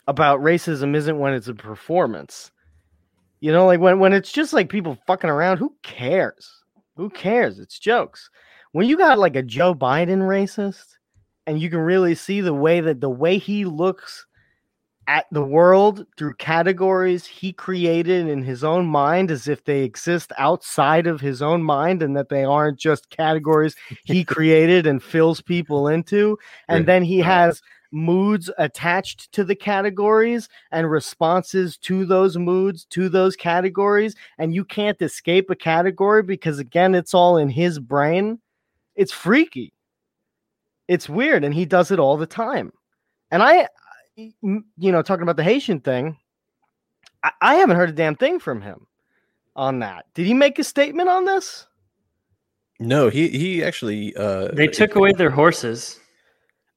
about 0.07 0.39
racism 0.39 0.95
isn't 0.95 1.19
when 1.19 1.33
it's 1.33 1.47
a 1.47 1.53
performance. 1.53 2.51
You 3.39 3.51
know, 3.51 3.65
like 3.67 3.79
when 3.79 3.99
when 3.99 4.13
it's 4.13 4.31
just 4.31 4.51
like 4.53 4.69
people 4.69 4.97
fucking 5.05 5.29
around. 5.29 5.57
Who 5.57 5.75
cares? 5.83 6.63
Who 6.95 7.09
cares? 7.09 7.59
It's 7.59 7.79
jokes. 7.79 8.29
When 8.71 8.87
you 8.87 8.97
got 8.97 9.19
like 9.19 9.35
a 9.35 9.43
Joe 9.43 9.75
Biden 9.75 10.19
racist, 10.19 10.97
and 11.47 11.59
you 11.61 11.69
can 11.69 11.79
really 11.79 12.15
see 12.15 12.41
the 12.41 12.53
way 12.53 12.81
that 12.81 13.01
the 13.01 13.09
way 13.09 13.37
he 13.37 13.65
looks 13.65 14.25
at 15.07 15.27
the 15.31 15.43
world 15.43 16.05
through 16.17 16.33
categories 16.35 17.25
he 17.25 17.53
created 17.53 18.27
in 18.27 18.41
his 18.41 18.63
own 18.63 18.87
mind 18.87 19.29
as 19.29 19.47
if 19.47 19.63
they 19.63 19.83
exist 19.83 20.31
outside 20.39 21.05
of 21.05 21.21
his 21.21 21.41
own 21.43 21.61
mind 21.61 22.01
and 22.01 22.17
that 22.17 22.29
they 22.29 22.43
aren't 22.43 22.79
just 22.79 23.09
categories 23.11 23.75
he 24.03 24.23
created 24.25 24.87
and 24.87 25.03
fills 25.03 25.41
people 25.41 25.87
into 25.87 26.37
and 26.69 26.87
then 26.87 27.03
he 27.03 27.19
has 27.19 27.61
moods 27.91 28.49
attached 28.57 29.31
to 29.31 29.43
the 29.43 29.55
categories 29.55 30.49
and 30.71 30.89
responses 30.89 31.77
to 31.77 32.05
those 32.05 32.37
moods 32.37 32.85
to 32.85 33.09
those 33.09 33.35
categories 33.35 34.15
and 34.37 34.53
you 34.53 34.65
can't 34.65 35.01
escape 35.01 35.49
a 35.49 35.55
category 35.55 36.23
because 36.23 36.59
again 36.59 36.95
it's 36.95 37.13
all 37.13 37.37
in 37.37 37.49
his 37.49 37.79
brain 37.79 38.39
it's 38.95 39.11
freaky. 39.11 39.73
It's 40.87 41.09
weird 41.09 41.43
and 41.43 41.53
he 41.53 41.65
does 41.65 41.91
it 41.91 41.99
all 41.99 42.17
the 42.17 42.25
time. 42.25 42.71
And 43.31 43.43
i 43.43 43.67
you 44.15 44.63
know 44.79 45.01
talking 45.01 45.23
about 45.23 45.35
the 45.35 45.43
haitian 45.43 45.81
thing 45.81 46.17
I, 47.21 47.31
I 47.41 47.55
haven't 47.55 47.75
heard 47.75 47.89
a 47.89 47.93
damn 47.93 48.15
thing 48.15 48.39
from 48.39 48.61
him 48.61 48.87
on 49.57 49.79
that. 49.79 50.05
Did 50.13 50.25
he 50.25 50.33
make 50.33 50.57
a 50.57 50.63
statement 50.63 51.09
on 51.09 51.25
this? 51.25 51.67
No, 52.79 53.09
he 53.09 53.27
he 53.29 53.63
actually 53.63 54.15
uh 54.15 54.49
They 54.53 54.67
took 54.67 54.95
away 54.95 55.11
their 55.13 55.29
horses. 55.29 55.99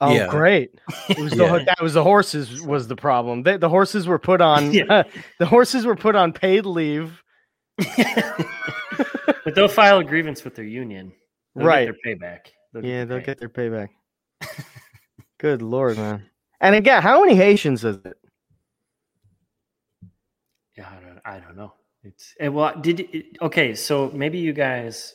Oh, 0.00 0.12
Yeah. 0.14 0.28
great! 0.28 0.70
It 1.08 1.18
was 1.18 1.32
the 1.36 1.44
Yeah. 1.44 1.64
that 1.64 1.82
was 1.82 1.94
the 1.94 2.02
horses 2.04 2.62
was 2.62 2.86
the 2.88 2.96
problem. 2.96 3.42
They, 3.42 3.56
the 3.56 3.68
horses 3.68 4.06
were 4.06 4.18
put 4.18 4.40
on 4.40 4.72
Yeah. 4.72 5.02
the 5.38 5.46
horses 5.46 5.84
were 5.86 5.96
put 5.96 6.14
on 6.14 6.32
paid 6.32 6.66
leave. 6.66 7.22
but 7.78 9.54
they'll 9.54 9.68
file 9.68 9.98
a 9.98 10.04
grievance 10.04 10.44
with 10.44 10.54
their 10.54 10.64
union. 10.64 11.12
They'll 11.54 11.64
get 11.64 11.68
Right. 11.68 11.84
their 12.04 12.14
payback. 12.16 12.38
They'll 12.72 12.84
Yeah, 12.84 13.04
their 13.04 13.06
they'll 13.06 13.18
pay. 13.20 13.24
get 13.26 13.38
their 13.38 13.48
payback. 13.48 13.88
Good 15.38 15.62
lord, 15.62 15.96
man! 15.96 16.24
And 16.60 16.74
again, 16.74 17.02
how 17.02 17.20
many 17.20 17.34
Haitians 17.36 17.84
is 17.84 17.96
it? 18.04 18.16
Yeah, 20.76 20.88
I 20.88 21.00
don't, 21.00 21.20
I 21.24 21.38
don't 21.40 21.56
know. 21.56 21.74
It's 22.04 22.34
well, 22.40 22.74
did 22.80 23.00
it, 23.00 23.36
okay. 23.42 23.74
So 23.74 24.10
maybe 24.14 24.38
you 24.38 24.52
guys. 24.52 25.14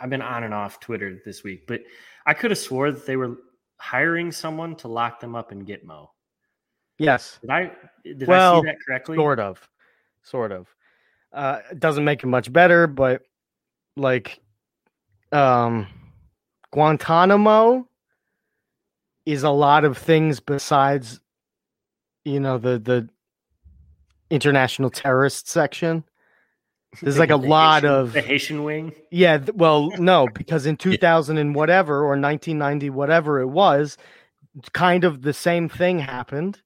I've 0.00 0.10
been 0.10 0.22
on 0.22 0.44
and 0.44 0.54
off 0.54 0.78
Twitter 0.78 1.18
this 1.24 1.42
week, 1.42 1.66
but 1.66 1.80
I 2.24 2.32
could 2.34 2.52
have 2.52 2.58
swore 2.58 2.92
that 2.92 3.04
they 3.04 3.16
were 3.16 3.36
hiring 3.78 4.30
someone 4.30 4.76
to 4.76 4.88
lock 4.88 5.20
them 5.20 5.34
up 5.34 5.52
in 5.52 5.64
Gitmo. 5.64 6.08
Yes, 6.98 7.38
Did 7.40 7.50
I? 7.50 7.72
Did 8.04 8.28
I 8.28 8.56
see 8.56 8.66
that 8.66 8.76
correctly? 8.84 9.16
sort 9.16 9.38
of, 9.38 9.68
sort 10.22 10.52
of. 10.52 10.66
Uh, 11.32 11.60
it 11.70 11.78
doesn't 11.78 12.04
make 12.04 12.22
it 12.22 12.26
much 12.26 12.52
better, 12.52 12.86
but 12.86 13.22
like, 13.96 14.40
um, 15.30 15.86
Guantanamo 16.72 17.86
is 19.26 19.42
a 19.44 19.50
lot 19.50 19.84
of 19.84 19.96
things 19.96 20.40
besides, 20.40 21.20
you 22.24 22.40
know, 22.40 22.58
the 22.58 22.78
the 22.78 23.08
international 24.30 24.90
terrorist 24.90 25.48
section. 25.48 26.02
There's 27.02 27.18
like 27.18 27.30
a 27.30 27.36
The 27.38 27.46
lot 27.48 27.82
Haitian- 27.82 27.94
of 27.98 28.12
the 28.12 28.20
Haitian 28.22 28.64
wing. 28.64 28.92
Yeah, 29.10 29.38
well, 29.54 29.90
no, 29.98 30.26
because 30.34 30.66
in 30.66 30.76
2000 30.76 31.38
and 31.38 31.54
whatever 31.54 31.98
or 31.98 32.18
1990 32.18 32.90
whatever 32.90 33.40
it 33.40 33.48
was, 33.48 33.96
kind 34.72 35.04
of 35.04 35.22
the 35.22 35.32
same 35.34 35.68
thing 35.68 35.98
happened, 35.98 36.62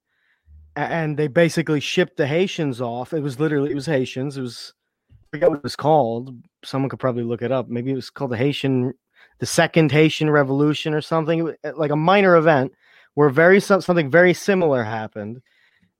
and 0.76 1.16
they 1.16 1.26
basically 1.28 1.80
shipped 1.80 2.16
the 2.16 2.26
Haitians 2.26 2.80
off. 2.80 3.12
It 3.12 3.20
was 3.20 3.38
literally 3.40 3.70
it 3.70 3.74
was 3.74 3.86
Haitians. 3.86 4.38
It 4.38 4.42
was 4.42 4.72
I 5.10 5.36
forget 5.36 5.50
what 5.50 5.58
it 5.58 5.64
was 5.64 5.76
called. 5.76 6.34
Someone 6.64 6.88
could 6.88 7.00
probably 7.00 7.24
look 7.24 7.42
it 7.42 7.52
up. 7.52 7.68
Maybe 7.68 7.90
it 7.90 7.96
was 7.96 8.10
called 8.10 8.30
the 8.30 8.36
Haitian, 8.36 8.94
the 9.40 9.46
Second 9.46 9.90
Haitian 9.92 10.30
Revolution 10.30 10.94
or 10.94 11.00
something. 11.00 11.52
Like 11.76 11.90
a 11.90 11.96
minor 11.96 12.36
event 12.36 12.72
where 13.14 13.28
very 13.28 13.60
something 13.60 14.10
very 14.10 14.32
similar 14.34 14.84
happened, 14.84 15.42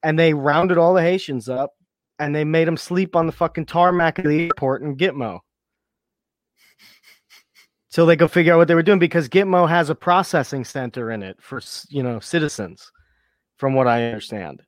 and 0.03 0.19
they 0.19 0.33
rounded 0.33 0.79
all 0.79 0.95
the 0.95 1.03
Haitians 1.03 1.49
up 1.49 1.73
and 2.23 2.35
they 2.35 2.45
made 2.45 2.69
them 2.69 2.77
sleep 2.77 3.17
on 3.17 3.27
the 3.27 3.33
fucking 3.33 3.67
tarmac 3.67 4.19
of 4.19 4.25
the 4.27 4.45
airport 4.45 4.83
in 4.83 4.97
Gitmo. 4.97 5.41
So 7.91 8.07
they 8.07 8.17
could 8.17 8.31
figure 8.31 8.55
out 8.55 8.59
what 8.59 8.69
they 8.69 8.75
were 8.75 8.83
doing 8.83 8.99
because 8.99 9.29
Gitmo 9.29 9.69
has 9.69 9.91
a 9.91 9.95
processing 9.95 10.65
center 10.65 11.11
in 11.11 11.23
it 11.23 11.37
for 11.41 11.61
you 11.91 12.03
know 12.03 12.21
citizens, 12.21 12.91
from 13.59 13.75
what 13.75 13.87
I 13.87 14.05
understand, 14.07 14.63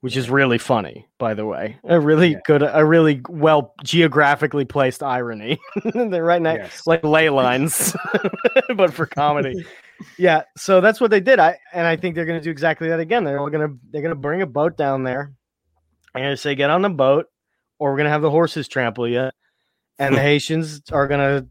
which 0.00 0.16
is 0.16 0.30
really 0.30 0.56
funny, 0.56 1.06
by 1.18 1.34
the 1.34 1.44
way. 1.44 1.78
A 1.84 2.00
really 2.00 2.30
Yeah. 2.32 2.38
good, 2.46 2.62
a 2.62 2.84
really 2.84 3.20
well 3.28 3.74
geographically 3.84 4.64
placed 4.64 5.02
irony. 5.02 5.58
They're 5.84 6.24
right 6.24 6.40
now, 6.40 6.54
Yes. 6.54 6.86
like 6.86 7.04
ley 7.04 7.28
lines, 7.28 7.94
but 8.76 8.94
for 8.94 9.04
comedy. 9.04 9.66
yeah, 10.18 10.42
so 10.56 10.80
that's 10.80 10.98
what 11.00 11.10
they 11.10 11.20
did. 11.20 11.38
I 11.38 11.58
and 11.74 11.86
I 11.86 11.96
think 11.96 12.14
they're 12.14 12.24
going 12.24 12.40
to 12.40 12.44
do 12.44 12.50
exactly 12.50 12.88
that 12.88 13.00
again. 13.00 13.24
They're 13.24 13.38
all 13.38 13.50
going 13.50 13.68
to 13.68 13.76
they're 13.90 14.02
going 14.02 14.14
to 14.14 14.20
bring 14.20 14.40
a 14.40 14.46
boat 14.46 14.78
down 14.78 15.04
there. 15.04 15.34
And 16.16 16.24
gonna 16.24 16.36
say 16.36 16.54
get 16.54 16.70
on 16.70 16.82
the 16.82 16.90
boat, 16.90 17.26
or 17.78 17.90
we're 17.90 17.96
going 17.98 18.06
to 18.06 18.10
have 18.10 18.22
the 18.22 18.30
horses 18.30 18.68
trample 18.68 19.06
you, 19.08 19.30
and 19.98 20.14
the 20.14 20.20
Haitians 20.22 20.82
are 20.92 21.06
going 21.06 21.20
to 21.20 21.46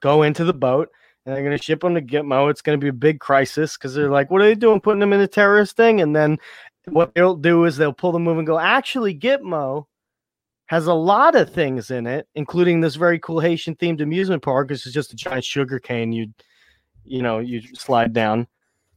go 0.00 0.22
into 0.22 0.44
the 0.44 0.52
boat. 0.54 0.88
And 1.26 1.34
they're 1.34 1.44
going 1.44 1.56
to 1.58 1.62
ship 1.62 1.80
them 1.80 1.94
to 1.94 2.00
Gitmo. 2.00 2.48
It's 2.50 2.62
going 2.62 2.78
to 2.78 2.82
be 2.82 2.88
a 2.88 2.92
big 2.92 3.18
crisis 3.20 3.76
because 3.76 3.92
they're 3.94 4.08
like, 4.08 4.30
what 4.30 4.40
are 4.40 4.44
they 4.44 4.54
doing? 4.54 4.80
Putting 4.80 5.00
them 5.00 5.12
in 5.12 5.20
a 5.20 5.26
terrorist 5.26 5.76
thing? 5.76 6.00
And 6.00 6.16
then 6.16 6.38
what 6.86 7.12
they'll 7.14 7.34
do 7.36 7.64
is 7.66 7.76
they'll 7.76 7.92
pull 7.92 8.12
the 8.12 8.18
move 8.18 8.38
and 8.38 8.46
go, 8.46 8.58
actually, 8.58 9.18
Gitmo 9.18 9.84
has 10.66 10.86
a 10.86 10.94
lot 10.94 11.34
of 11.34 11.52
things 11.52 11.90
in 11.90 12.06
it, 12.06 12.26
including 12.34 12.80
this 12.80 12.94
very 12.94 13.18
cool 13.18 13.40
Haitian 13.40 13.74
themed 13.76 14.00
amusement 14.00 14.42
park. 14.42 14.68
This 14.68 14.86
is 14.86 14.94
just 14.94 15.12
a 15.12 15.16
giant 15.16 15.44
sugar 15.44 15.78
cane 15.78 16.12
you, 16.12 16.28
you 17.04 17.20
know, 17.20 17.40
you 17.40 17.60
slide 17.74 18.12
down. 18.12 18.46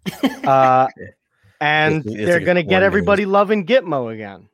Uh, 0.46 0.88
and 1.60 1.98
It's- 1.98 2.16
it's 2.16 2.26
they're 2.26 2.40
going 2.40 2.56
to 2.56 2.64
get 2.64 2.82
everybody 2.84 3.26
loving 3.26 3.66
Gitmo 3.66 4.14
again. 4.14 4.48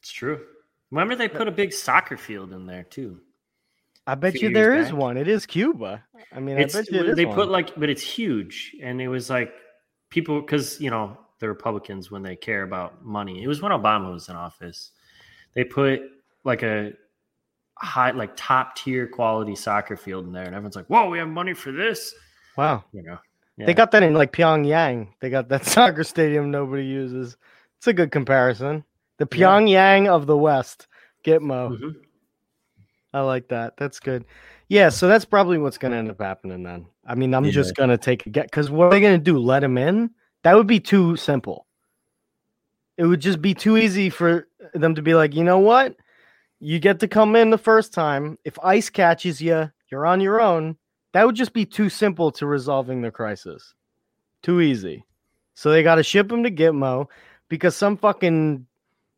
It's 0.00 0.12
true. 0.12 0.40
Remember, 0.90 1.14
they 1.14 1.28
put 1.28 1.46
a 1.46 1.52
big 1.52 1.72
soccer 1.72 2.16
field 2.16 2.52
in 2.52 2.66
there 2.66 2.84
too. 2.84 3.20
I 4.06 4.14
bet 4.14 4.34
you 4.34 4.52
there 4.52 4.74
years 4.74 4.88
is 4.88 4.92
one. 4.92 5.16
It 5.16 5.28
is 5.28 5.46
Cuba. 5.46 6.02
I 6.32 6.40
mean, 6.40 6.58
It's 6.58 6.74
I 6.74 6.80
bet 6.80 6.90
you 6.90 7.00
it 7.00 7.08
is 7.10 7.16
they 7.16 7.26
one. 7.26 7.34
put 7.34 7.48
like, 7.48 7.78
but 7.78 7.88
it's 7.88 8.02
huge, 8.02 8.74
and 8.82 9.00
it 9.00 9.08
was 9.08 9.30
like 9.30 9.52
people 10.08 10.40
because 10.40 10.80
you 10.80 10.90
know 10.90 11.16
the 11.38 11.48
Republicans 11.48 12.10
when 12.10 12.22
they 12.22 12.34
care 12.34 12.62
about 12.62 13.04
money. 13.04 13.42
It 13.42 13.48
was 13.48 13.62
when 13.62 13.72
Obama 13.72 14.12
was 14.12 14.28
in 14.28 14.36
office. 14.36 14.90
They 15.54 15.64
put 15.64 16.00
like 16.44 16.62
a 16.62 16.92
high, 17.76 18.10
like 18.10 18.32
top 18.36 18.76
tier 18.76 19.06
quality 19.06 19.54
soccer 19.54 19.96
field 19.96 20.26
in 20.26 20.32
there, 20.32 20.44
and 20.44 20.54
everyone's 20.54 20.76
like, 20.76 20.86
"Whoa, 20.86 21.08
we 21.08 21.18
have 21.18 21.28
money 21.28 21.54
for 21.54 21.70
this," 21.72 22.14
wow. 22.56 22.84
you 22.92 23.02
know. 23.02 23.18
Yeah. 23.56 23.66
They 23.66 23.74
got 23.74 23.90
that 23.92 24.02
in 24.02 24.14
like 24.14 24.32
Pyongyang. 24.32 25.08
They 25.20 25.30
got 25.30 25.48
that 25.50 25.66
soccer 25.66 26.04
stadium 26.04 26.50
nobody 26.50 26.84
uses. 26.84 27.36
It's 27.78 27.86
a 27.86 27.92
good 27.92 28.10
comparison. 28.10 28.84
The 29.20 29.28
Yeah. 29.30 29.46
Pyongyang 29.48 30.08
of 30.08 30.26
the 30.26 30.36
West. 30.36 30.88
Gitmo. 31.24 31.78
Mhm. 31.78 31.94
I 33.12 33.20
like 33.20 33.48
that. 33.48 33.76
That's 33.76 34.00
good. 34.00 34.24
Yeah, 34.68 34.88
so 34.88 35.08
that's 35.08 35.24
probably 35.24 35.58
what's 35.58 35.78
going 35.78 35.92
to 35.92 35.98
end 35.98 36.10
up 36.10 36.20
happening 36.20 36.62
then. 36.62 36.86
I 37.04 37.14
mean, 37.14 37.34
I'm 37.34 37.44
Yeah. 37.44 37.50
just 37.50 37.74
going 37.76 37.90
to 37.90 37.98
take 37.98 38.24
a 38.26 38.30
get 38.30 38.46
because 38.46 38.70
what 38.70 38.86
are 38.86 38.90
they 38.90 39.00
going 39.00 39.18
to 39.18 39.22
do? 39.24 39.38
Let 39.38 39.62
him 39.62 39.76
in? 39.76 40.10
That 40.42 40.56
would 40.56 40.66
be 40.66 40.80
too 40.80 41.16
simple. 41.16 41.66
It 42.96 43.04
would 43.04 43.20
just 43.20 43.42
be 43.42 43.52
too 43.52 43.76
easy 43.76 44.08
for 44.10 44.46
them 44.74 44.94
to 44.94 45.02
be 45.02 45.14
like, 45.14 45.34
you 45.34 45.44
know 45.44 45.58
what? 45.58 45.96
You 46.60 46.78
get 46.78 47.00
to 47.00 47.08
come 47.08 47.36
in 47.36 47.50
the 47.50 47.58
first 47.58 47.92
time. 47.92 48.38
If 48.44 48.58
ice 48.62 48.88
catches 48.90 49.40
you, 49.42 49.70
you're 49.90 50.06
on 50.06 50.20
your 50.20 50.40
own. 50.40 50.76
That 51.12 51.26
would 51.26 51.34
just 51.36 51.52
be 51.52 51.66
too 51.66 51.88
simple 51.90 52.30
to 52.32 52.46
resolving 52.46 53.02
the 53.02 53.10
crisis. 53.10 53.74
Too 54.42 54.60
easy. 54.60 55.04
So 55.54 55.70
they 55.70 55.82
got 55.82 55.96
to 55.96 56.02
ship 56.02 56.30
him 56.30 56.42
to 56.44 56.50
Gitmo 56.50 57.06
because 57.48 57.74
some 57.76 57.96
fucking 57.96 58.66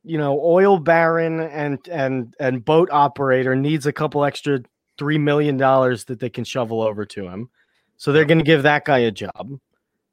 you 0.05 0.19
know 0.19 0.41
oil 0.43 0.79
baron 0.79 1.41
and 1.41 1.79
and 1.89 2.35
and 2.41 2.65
boat 2.65 2.89
operator 2.91 3.55
needs 3.55 3.87
a 3.87 3.93
couple 3.93 4.25
extra 4.25 4.61
three 4.99 5.19
million 5.19 5.57
dollars 5.57 6.05
that 6.05 6.21
they 6.21 6.31
can 6.31 6.45
shovel 6.45 6.83
over 6.83 7.05
to 7.07 7.29
him. 7.29 7.49
So 7.97 8.13
they're 8.13 8.25
going 8.25 8.39
to 8.39 8.45
give 8.45 8.65
that 8.65 8.85
guy 8.85 8.99
a 8.99 9.11
job, 9.11 9.59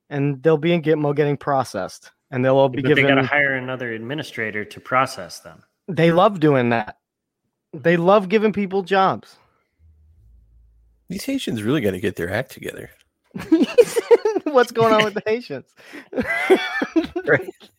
and 0.10 0.42
they'll 0.44 0.58
be 0.58 0.74
in 0.74 0.82
Gitmo 0.82 1.16
getting 1.16 1.38
processed, 1.38 2.12
and 2.30 2.46
they'll 2.46 2.58
all 2.58 2.70
be 2.70 2.82
But 2.82 2.96
they 2.96 3.02
got 3.02 3.16
to 3.16 3.24
hire 3.24 3.56
another 3.56 3.94
administrator 3.94 4.64
to 4.64 4.80
process 4.80 5.40
them. 5.40 5.64
They 5.88 6.12
love 6.12 6.40
doing 6.40 6.70
that. 6.70 6.98
They 7.74 7.98
love 7.98 8.30
giving 8.30 8.54
people 8.54 8.84
jobs. 8.84 9.38
These 11.08 11.24
Haitians 11.24 11.64
really 11.64 11.82
got 11.82 11.92
to 11.92 12.00
get 12.00 12.16
their 12.16 12.32
act 12.32 12.52
together. 12.52 12.92
What's 14.44 14.72
going 14.72 14.94
on 14.94 15.04
with 15.04 15.16
the 15.16 15.24
Haitians? 15.26 15.74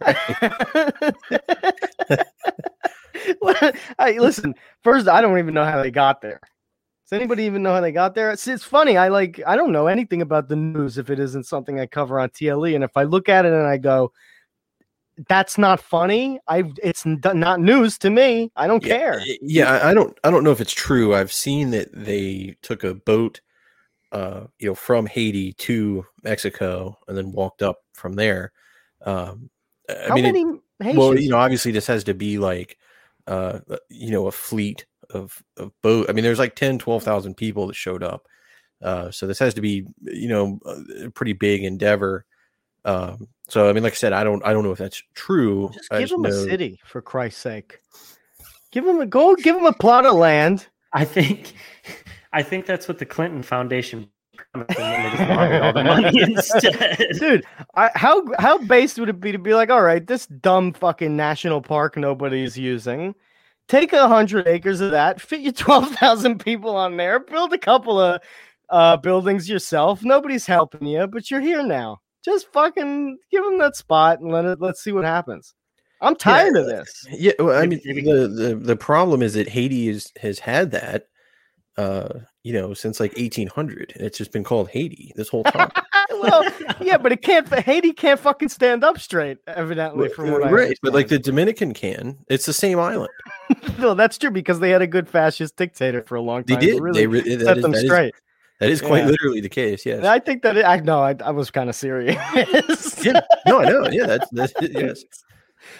Well, 3.42 3.72
listen. 3.98 4.54
First, 4.82 5.08
I 5.08 5.20
don't 5.20 5.38
even 5.38 5.54
know 5.54 5.64
how 5.64 5.82
they 5.82 5.90
got 5.90 6.20
there. 6.20 6.40
Does 7.08 7.18
anybody 7.18 7.44
even 7.44 7.62
know 7.62 7.74
how 7.74 7.80
they 7.80 7.92
got 7.92 8.14
there? 8.14 8.30
It's, 8.30 8.46
it's 8.46 8.64
funny. 8.64 8.96
I 8.96 9.08
like. 9.08 9.40
I 9.46 9.56
don't 9.56 9.72
know 9.72 9.88
anything 9.88 10.22
about 10.22 10.48
the 10.48 10.56
news 10.56 10.96
if 10.96 11.10
it 11.10 11.18
isn't 11.18 11.44
something 11.44 11.78
I 11.80 11.86
cover 11.86 12.20
on 12.20 12.30
TLE. 12.30 12.74
And 12.74 12.84
if 12.84 12.96
I 12.96 13.02
look 13.02 13.28
at 13.28 13.44
it 13.44 13.52
and 13.52 13.66
I 13.66 13.76
go, 13.76 14.12
"That's 15.28 15.58
not 15.58 15.80
funny," 15.80 16.38
I 16.48 16.64
it's 16.82 17.04
not 17.04 17.60
news 17.60 17.98
to 17.98 18.10
me. 18.10 18.50
I 18.56 18.66
don't 18.66 18.82
care. 18.82 19.20
Yeah, 19.24 19.34
yeah, 19.42 19.72
I- 19.72 19.90
I 19.90 19.94
don't 19.94 20.16
I 20.24 20.30
don't 20.30 20.44
know 20.44 20.52
if 20.52 20.60
it's 20.60 20.72
true. 20.72 21.14
I've 21.14 21.32
seen 21.32 21.70
that 21.72 21.88
they 21.92 22.56
took 22.62 22.84
a 22.84 22.94
boat 22.94 23.40
uh 24.12 24.46
you 24.58 24.68
know 24.68 24.74
from 24.74 25.06
Haiti 25.06 25.52
to 25.54 26.04
Mexico 26.24 26.98
and 27.06 27.16
then 27.16 27.32
walked 27.32 27.62
up 27.62 27.78
from 27.92 28.14
there. 28.14 28.52
Um 29.04 29.50
I 30.04 30.08
How 30.08 30.14
mean 30.14 30.24
it- 30.24 30.32
many 30.32 30.60
Haitians? 30.80 30.98
well, 30.98 31.18
you 31.18 31.28
know, 31.30 31.36
obviously 31.38 31.72
this 31.72 31.86
has 31.86 32.04
to 32.04 32.14
be 32.14 32.38
like 32.38 32.76
uh 33.26 33.60
you 33.88 34.10
know 34.10 34.26
a 34.26 34.32
fleet 34.32 34.86
of 35.10 35.42
of 35.56 35.72
boat. 35.82 36.06
I 36.08 36.12
mean 36.12 36.24
there's 36.24 36.38
like 36.38 36.54
10 36.56 36.78
12,000 36.78 37.36
people 37.36 37.66
that 37.68 37.74
showed 37.76 38.02
up. 38.02 38.26
Uh 38.82 39.10
so 39.10 39.26
this 39.26 39.38
has 39.38 39.54
to 39.54 39.60
be 39.60 39.86
you 40.02 40.28
know 40.28 40.58
a 40.64 41.04
a 41.06 41.10
pretty 41.10 41.32
big 41.34 41.62
endeavor. 41.64 42.24
Um 42.84 43.28
so 43.48 43.68
I 43.68 43.72
mean 43.72 43.82
like 43.82 43.92
I 43.92 43.96
said 43.96 44.12
I 44.14 44.24
don't 44.24 44.44
I 44.46 44.52
don't 44.52 44.64
know 44.64 44.72
if 44.72 44.78
that's 44.78 45.02
true. 45.14 45.70
just 45.74 45.92
I 45.92 46.00
give 46.00 46.08
them 46.10 46.24
a 46.24 46.32
city 46.32 46.80
for 46.84 47.02
Christ's 47.02 47.40
sake. 47.42 47.78
Give 48.72 48.84
them 48.84 49.00
a 49.00 49.06
go. 49.06 49.34
Give 49.36 49.56
them 49.56 49.66
a 49.66 49.72
plot 49.72 50.06
of 50.06 50.14
land. 50.14 50.66
I 50.92 51.04
think, 51.04 51.54
I 52.32 52.42
think 52.42 52.66
that's 52.66 52.86
what 52.88 52.98
the 52.98 53.04
Clinton 53.06 53.42
Foundation 53.42 54.08
promised 54.52 54.76
them, 54.76 54.86
and 54.86 54.89
they 55.10 55.16
just 55.16 55.30
wanted 55.30 55.62
all 55.62 55.72
the 55.72 55.84
money 55.84 56.22
instead. 56.22 57.06
dude 57.18 57.44
I, 57.74 57.90
how 57.94 58.22
how 58.38 58.58
based 58.58 58.98
would 58.98 59.08
it 59.08 59.20
be 59.20 59.32
to 59.32 59.38
be 59.38 59.54
like 59.54 59.70
all 59.70 59.82
right 59.82 60.06
this 60.06 60.26
dumb 60.26 60.72
fucking 60.72 61.16
national 61.16 61.62
park 61.62 61.96
nobody's 61.96 62.56
using. 62.56 63.14
Take 63.68 63.92
a 63.92 64.08
hundred 64.08 64.48
acres 64.48 64.80
of 64.80 64.90
that 64.92 65.20
fit 65.20 65.40
your 65.40 65.52
12,000 65.54 66.38
people 66.38 66.76
on 66.76 66.96
there 66.96 67.20
build 67.20 67.52
a 67.52 67.58
couple 67.58 68.00
of 68.00 68.20
uh 68.70 68.96
buildings 68.96 69.48
yourself. 69.48 70.02
Nobody's 70.02 70.46
helping 70.46 70.86
you 70.86 71.06
but 71.06 71.30
you're 71.30 71.40
here 71.40 71.62
now. 71.62 72.00
Just 72.24 72.52
fucking 72.52 73.18
give 73.30 73.44
them 73.44 73.58
that 73.58 73.76
spot 73.76 74.20
and 74.20 74.30
let 74.30 74.44
it 74.44 74.60
let's 74.60 74.82
see 74.82 74.92
what 74.92 75.04
happens. 75.04 75.54
I'm 76.00 76.16
tired 76.16 76.56
of 76.56 76.66
this. 76.66 77.06
Yeah, 77.10 77.32
well, 77.38 77.60
I 77.60 77.66
mean, 77.66 77.80
the, 77.84 78.26
the 78.26 78.54
the 78.54 78.76
problem 78.76 79.22
is 79.22 79.34
that 79.34 79.48
Haiti 79.48 79.88
is 79.88 80.10
has 80.20 80.38
had 80.38 80.70
that, 80.70 81.08
uh, 81.76 82.20
you 82.42 82.52
know, 82.52 82.72
since 82.74 83.00
like 83.00 83.16
1800. 83.16 83.92
It's 83.96 84.18
just 84.18 84.32
been 84.32 84.44
called 84.44 84.68
Haiti 84.70 85.12
this 85.16 85.28
whole 85.28 85.44
time. 85.44 85.70
well 86.20 86.42
yeah 86.80 86.98
but 86.98 87.12
it 87.12 87.22
can't 87.22 87.48
haiti 87.60 87.92
can't 87.92 88.18
fucking 88.18 88.48
stand 88.48 88.82
up 88.82 88.98
straight 88.98 89.38
evidently 89.46 90.08
from 90.08 90.30
what 90.32 90.42
I 90.42 90.50
right, 90.50 90.76
but 90.82 90.92
like 90.92 91.06
the. 91.08 91.18
Dominican 91.20 91.72
can. 91.72 92.18
It's 92.28 92.46
the 92.46 92.52
same 92.52 92.80
island. 92.80 93.10
no 93.78 93.94
that's 93.94 94.18
true 94.18 94.30
because 94.32 94.58
they 94.58 94.70
had 94.70 94.82
a 94.82 94.86
good 94.88 95.08
fascist 95.08 95.54
dictator 95.56 96.02
for 96.02 96.16
a 96.16 96.20
long 96.20 96.42
time 96.44 96.58
They 96.58 96.66
did. 96.66 96.80
really 96.82 97.00
they 97.02 97.06
re- 97.06 97.22
set 97.22 97.56
is- 97.58 97.62
them 97.62 97.70
that 97.72 97.78
is- 97.78 97.84
straight 97.84 98.14
that 98.58 98.68
is 98.70 98.80
quite 98.82 99.04
Yeah. 99.04 99.10
literally 99.10 99.40
the 99.40 99.48
case. 99.48 99.86
Yes. 99.86 100.04
I 100.04 100.18
think 100.18 100.42
that 100.42 100.56
it, 100.58 100.64
I 100.66 100.76
know 100.80 101.00
I, 101.00 101.14
I 101.24 101.30
was 101.30 101.50
kind 101.50 101.70
of 101.70 101.74
serious. 101.76 102.14
yeah. 103.04 103.20
No, 103.46 103.60
I 103.60 103.64
know. 103.64 103.88
Yeah, 103.90 104.04
that's 104.06 104.28
that's 104.32 104.52
yes. 104.60 105.02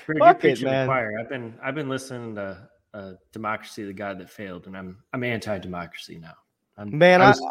We're 0.09 0.15
Fuck 0.19 0.41
good 0.41 0.53
it, 0.53 0.53
preacher 0.55 0.65
to 0.67 0.71
man. 0.71 0.87
choir. 0.87 1.19
I've 1.21 1.29
been 1.29 1.55
I've 1.63 1.75
been 1.75 1.89
listening 1.91 2.37
to 2.37 2.69
uh, 2.95 3.13
Democracy, 3.33 3.85
the 3.85 3.93
God 3.93 4.19
That 4.21 4.31
Failed, 4.31 4.67
and 4.67 4.77
I'm 4.77 4.99
I'm 5.13 5.25
anti-democracy 5.25 6.19
now. 6.21 6.35
I'm, 6.77 6.97
Man, 6.97 7.21
I 7.21 7.27
I, 7.27 7.29
was 7.31 7.43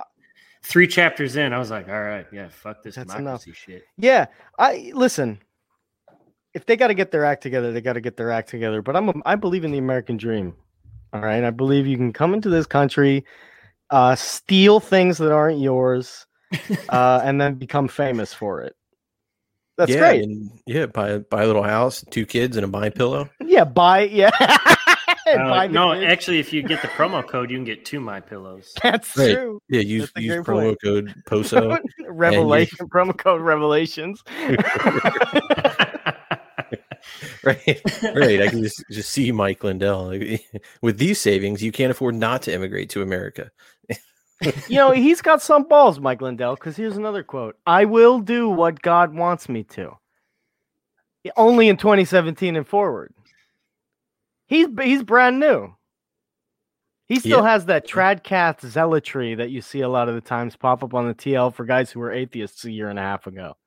three 0.63 0.87
chapters 0.87 1.35
in. 1.35 1.53
I 1.53 1.59
was 1.59 1.71
like, 1.71 1.87
all 1.87 2.01
right, 2.01 2.25
yeah, 2.31 2.49
fuck 2.49 2.83
this 2.83 2.95
That's 2.95 3.13
democracy 3.13 3.53
shit. 3.53 3.83
yeah, 3.97 4.27
I 4.57 4.91
listen. 4.93 5.39
If 6.53 6.65
they 6.65 6.75
got 6.75 6.87
to 6.87 6.95
get 6.95 7.11
their 7.11 7.25
act 7.25 7.43
together, 7.43 7.71
they 7.71 7.81
got 7.81 7.93
to 7.93 8.01
get 8.01 8.17
their 8.17 8.31
act 8.31 8.49
together. 8.49 8.81
But 8.81 8.95
I'm 8.95 9.09
a, 9.09 9.13
I 9.25 9.35
believe 9.35 9.63
in 9.63 9.71
the 9.71 9.77
American 9.77 10.17
dream. 10.17 10.55
All 11.13 11.21
right, 11.21 11.43
I 11.43 11.51
believe 11.51 11.87
you 11.87 11.97
can 11.97 12.13
come 12.13 12.33
into 12.33 12.49
this 12.49 12.65
country, 12.65 13.25
uh, 13.89 14.15
steal 14.15 14.79
things 14.79 15.17
that 15.19 15.31
aren't 15.31 15.59
yours, 15.59 16.25
uh, 16.89 17.21
and 17.23 17.39
then 17.39 17.55
become 17.55 17.87
famous 17.87 18.33
for 18.33 18.61
it. 18.61 18.75
That's 19.77 19.91
yeah, 19.91 19.99
great. 19.99 20.23
And, 20.23 20.51
yeah, 20.65 20.87
buy 20.87 21.19
buy 21.19 21.43
a 21.43 21.47
little 21.47 21.63
house, 21.63 22.03
two 22.11 22.25
kids, 22.25 22.57
and 22.57 22.65
a 22.65 22.67
buy 22.67 22.89
pillow. 22.89 23.29
Yeah, 23.45 23.63
buy 23.63 24.01
yeah. 24.01 24.31
Uh, 25.37 25.67
no, 25.67 25.93
actually, 25.93 26.39
if 26.39 26.51
you 26.53 26.61
get 26.63 26.81
the 26.81 26.87
promo 26.89 27.25
code, 27.27 27.49
you 27.51 27.57
can 27.57 27.63
get 27.65 27.85
two 27.85 27.99
my 27.99 28.19
pillows. 28.19 28.73
that's 28.83 29.15
Right. 29.17 29.33
true. 29.33 29.61
Yeah, 29.69 29.81
use 29.81 30.11
use 30.17 30.35
promo 30.45 30.63
point. 30.67 30.81
code 30.83 31.13
POSO. 31.25 31.77
Revelation 32.07 32.87
promo 32.89 33.15
code 33.17 33.41
Revelations. 33.41 34.23
right, 37.43 37.81
right. 38.15 38.41
I 38.41 38.47
can 38.47 38.61
just 38.63 38.83
just 38.91 39.09
see 39.09 39.31
Mike 39.31 39.63
Lindell 39.63 40.13
with 40.81 40.97
these 40.97 41.19
savings. 41.19 41.63
You 41.63 41.71
can't 41.71 41.91
afford 41.91 42.15
not 42.15 42.41
to 42.43 42.53
immigrate 42.53 42.89
to 42.91 43.01
America. 43.01 43.51
you 44.67 44.75
know, 44.77 44.91
he's 44.91 45.21
got 45.21 45.41
some 45.41 45.63
balls, 45.67 45.99
Mike 45.99 46.21
Lindell, 46.21 46.55
because 46.55 46.75
here's 46.77 46.97
another 46.97 47.23
quote 47.23 47.57
I 47.65 47.85
will 47.85 48.19
do 48.19 48.49
what 48.49 48.81
God 48.81 49.13
wants 49.13 49.49
me 49.49 49.63
to. 49.65 49.97
Only 51.35 51.67
in 51.67 51.75
2017 51.77 52.55
and 52.55 52.65
forward. 52.67 53.13
He's 54.49 54.67
he's 54.81 55.03
brand 55.03 55.39
new. 55.39 55.75
He 57.07 57.19
still 57.19 57.43
has 57.43 57.65
that 57.65 57.87
tradcath 57.87 58.67
zealotry 58.67 59.35
that 59.35 59.51
you 59.51 59.61
see 59.61 59.81
a 59.81 59.89
lot 59.89 60.09
of 60.09 60.15
the 60.15 60.21
times 60.21 60.55
pop 60.55 60.83
up 60.83 60.93
on 60.93 61.07
the 61.07 61.13
TL 61.15 61.53
for 61.53 61.65
guys 61.65 61.91
who 61.91 61.99
were 61.99 62.11
atheists 62.11 62.65
a 62.65 62.71
year 62.71 62.89
and 62.89 62.99
a 62.99 63.01
half 63.01 63.25
ago. 63.25 63.57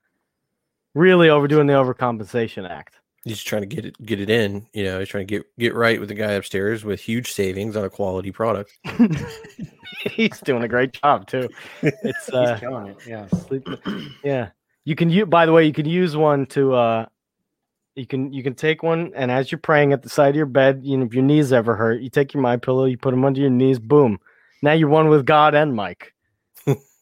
Really 0.95 1.29
overdoing 1.29 1.67
the 1.67 1.73
overcompensation 1.73 2.69
act. 2.69 3.01
He's 3.25 3.35
just 3.35 3.47
trying 3.47 3.63
to 3.63 3.67
get 3.67 3.85
it 3.85 4.05
get 4.05 4.21
it 4.21 4.29
in. 4.29 4.67
You 4.73 4.85
know, 4.85 4.99
he's 4.99 5.09
trying 5.09 5.27
to 5.27 5.33
get 5.39 5.47
get 5.57 5.75
right 5.75 6.01
with 6.01 6.09
the 6.09 6.15
guy 6.15 6.33
upstairs 6.33 6.85
with 6.85 7.01
huge 7.01 7.33
savings 7.33 7.77
on 7.77 7.85
a 7.85 7.91
quality 7.91 8.33
product. 8.33 8.77
he's 10.11 10.41
doing 10.41 10.65
a 10.65 10.69
great 10.69 10.93
job 10.93 11.29
too. 11.29 11.49
It's 11.83 12.03
He's 12.27 12.35
uh, 12.35 12.59
killing 12.59 12.89
it. 12.89 12.97
Yeah. 13.07 13.27
Sleep- 13.29 13.69
yeah. 14.25 14.51
You 14.85 14.97
can 14.97 15.11
use 15.11 15.29
by 15.29 15.47
the 15.47 15.53
way, 15.53 15.65
you 15.65 15.73
can 15.73 15.87
use 15.87 16.17
one 16.17 16.47
to 16.47 16.75
uh 16.75 17.07
you 17.95 18.07
can 18.07 18.33
you 18.33 18.43
can 18.43 18.55
take 18.55 18.83
one 18.83 19.13
and 19.15 19.31
as 19.31 19.53
you're 19.53 19.59
praying 19.59 19.93
at 19.93 20.03
the 20.03 20.09
side 20.09 20.31
of 20.31 20.37
your 20.37 20.47
bed, 20.47 20.81
you 20.83 20.97
know, 20.97 21.05
if 21.05 21.15
your 21.15 21.23
knees 21.23 21.53
ever 21.53 21.77
hurt, 21.77 22.01
you 22.01 22.11
take 22.11 22.35
your 22.35 22.43
my 22.43 22.57
pillow, 22.57 22.85
you 22.85 22.97
put 22.97 23.11
them 23.11 23.25
under 23.25 23.41
your 23.41 23.51
knees, 23.51 23.79
boom. 23.79 24.19
Now 24.63 24.73
you're 24.73 24.89
one 24.89 25.09
with 25.09 25.27
God 25.27 25.55
and 25.55 25.75
Mike. 25.75 26.15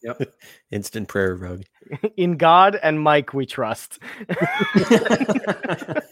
Yep. 0.03 0.33
Instant 0.71 1.09
prayer 1.09 1.35
rug. 1.35 1.63
In 2.17 2.37
God 2.37 2.79
and 2.83 3.01
Mike 3.01 3.35
we 3.35 3.47
trust. 3.47 3.99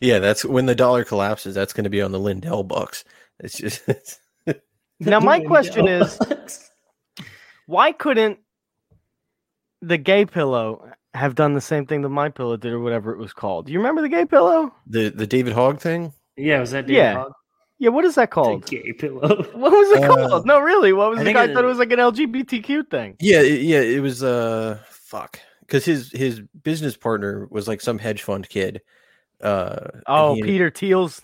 Yeah, 0.00 0.18
that's 0.18 0.44
when 0.44 0.66
the 0.66 0.74
dollar 0.74 1.04
collapses. 1.04 1.54
That's 1.54 1.72
going 1.72 1.84
to 1.84 1.90
be 1.90 2.02
on 2.02 2.12
the 2.12 2.20
Lindell 2.20 2.62
bucks. 2.62 3.04
It's 3.40 3.58
just 3.58 3.82
it's, 3.88 4.20
Now 5.00 5.20
my 5.20 5.40
question 5.40 5.88
is 5.88 6.18
why 7.66 7.92
couldn't 7.92 8.38
the 9.80 9.98
gay 9.98 10.24
pillow 10.26 10.92
have 11.14 11.34
done 11.34 11.54
the 11.54 11.60
same 11.60 11.86
thing 11.86 12.02
that 12.02 12.08
my 12.08 12.28
pillow 12.28 12.56
did 12.56 12.72
or 12.72 12.80
whatever 12.80 13.12
it 13.12 13.18
was 13.18 13.32
called? 13.32 13.66
Do 13.66 13.72
you 13.72 13.78
remember 13.78 14.02
the 14.02 14.08
gay 14.08 14.24
pillow? 14.24 14.72
the 14.86 15.10
the 15.10 15.26
David 15.26 15.52
Hogg 15.52 15.80
thing. 15.80 16.12
yeah, 16.36 16.60
was 16.60 16.70
that 16.72 16.86
David 16.86 16.96
Yeah. 16.96 17.14
Hogg? 17.14 17.32
Yeah, 17.78 17.88
what 17.90 18.04
is 18.04 18.14
that 18.14 18.30
The 18.30 18.34
called? 18.34 18.66
gay 18.66 18.92
pillow. 18.92 19.20
What 19.54 19.72
was 19.72 19.90
it 19.98 20.04
Uh, 20.04 20.14
called? 20.28 20.46
No, 20.46 20.60
really. 20.60 20.92
What 20.92 21.10
was 21.10 21.18
it? 21.18 21.22
I 21.22 21.24
the 21.24 21.32
guy? 21.32 21.44
it- 21.46 21.54
thought 21.54 21.64
it 21.64 21.68
was 21.68 21.78
like 21.78 21.90
an 21.92 21.98
LGBTQ 21.98 22.88
thing. 22.90 23.16
Yeah, 23.20 23.40
it- 23.40 23.62
yeah, 23.62 23.80
it 23.80 24.00
was 24.00 24.22
uh 24.22 24.78
fuck 24.88 25.38
because 25.60 25.84
his 25.84 26.10
his 26.12 26.40
business 26.62 26.96
partner 26.96 27.46
was 27.50 27.66
like 27.68 27.80
some 27.80 27.98
hedge 27.98 28.22
fund 28.22 28.48
kid. 28.48 28.80
Uh, 29.40 29.88
Oh, 30.06 30.34
he- 30.34 30.42
Peter 30.42 30.70
Thiel's. 30.70 31.20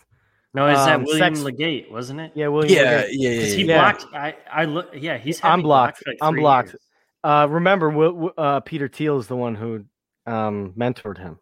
No, 0.54 0.66
is 0.66 0.78
Um, 0.78 0.86
that 0.86 1.02
William 1.06 1.34
sex- 1.34 1.44
Legate, 1.44 1.92
wasn't 1.92 2.20
it? 2.20 2.32
Yeah, 2.34 2.48
William. 2.48 2.74
Yeah, 2.74 2.96
Legate. 3.02 3.08
yeah, 3.12 3.28
yeah, 3.30 3.36
Because 3.36 3.52
he 3.52 3.62
yeah. 3.64 3.74
Yeah. 3.74 3.92
blocked. 3.92 4.14
I, 4.14 4.34
I 4.50 4.64
look. 4.64 4.88
Yeah, 4.94 5.18
he's. 5.18 5.44
I'm 5.44 5.58
me 5.60 5.62
blocked. 5.64 6.02
like 6.06 6.16
I'm 6.22 6.34
blocked. 6.34 6.68
years. 6.70 6.82
Uh, 7.24 7.46
remember, 7.50 7.88
Wi- 7.88 8.08
Wi- 8.12 8.32
uh, 8.38 8.60
Peter 8.60 8.88
Thiel 8.88 9.18
is 9.18 9.26
the 9.26 9.36
one 9.36 9.54
who 9.54 9.84
um, 10.26 10.72
mentored 10.76 11.18
him 11.18 11.38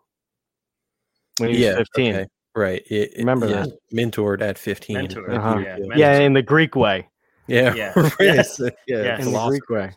when 1.38 1.50
he 1.50 1.64
was 1.66 1.76
15. 1.76 2.14
okay, 2.14 2.26
right. 2.54 2.82
It- 2.88 3.12
it- 3.12 3.18
Remember 3.18 3.46
yeah, 3.48 3.62
that. 3.66 3.78
mentored 3.92 4.40
at 4.40 4.58
fifteen. 4.58 4.96
Mentor, 4.96 5.28
by 5.28 5.34
Uh-huh. 5.36 5.54
Peter 5.56 5.68
yeah, 5.68 5.76
Thiel. 5.76 5.86
mentor. 5.88 5.98
Yeah, 6.00 6.18
in 6.20 6.32
the 6.32 6.42
Greek 6.42 6.74
way. 6.76 7.08
yeah, 7.46 7.74
Yeah. 7.76 7.92
right. 7.96 8.12
Yes. 8.20 8.58
yeah, 8.60 8.70
Yes. 9.02 9.26
In 9.26 9.32
the 9.32 9.46
Greek 9.48 9.68
way. 9.68 9.90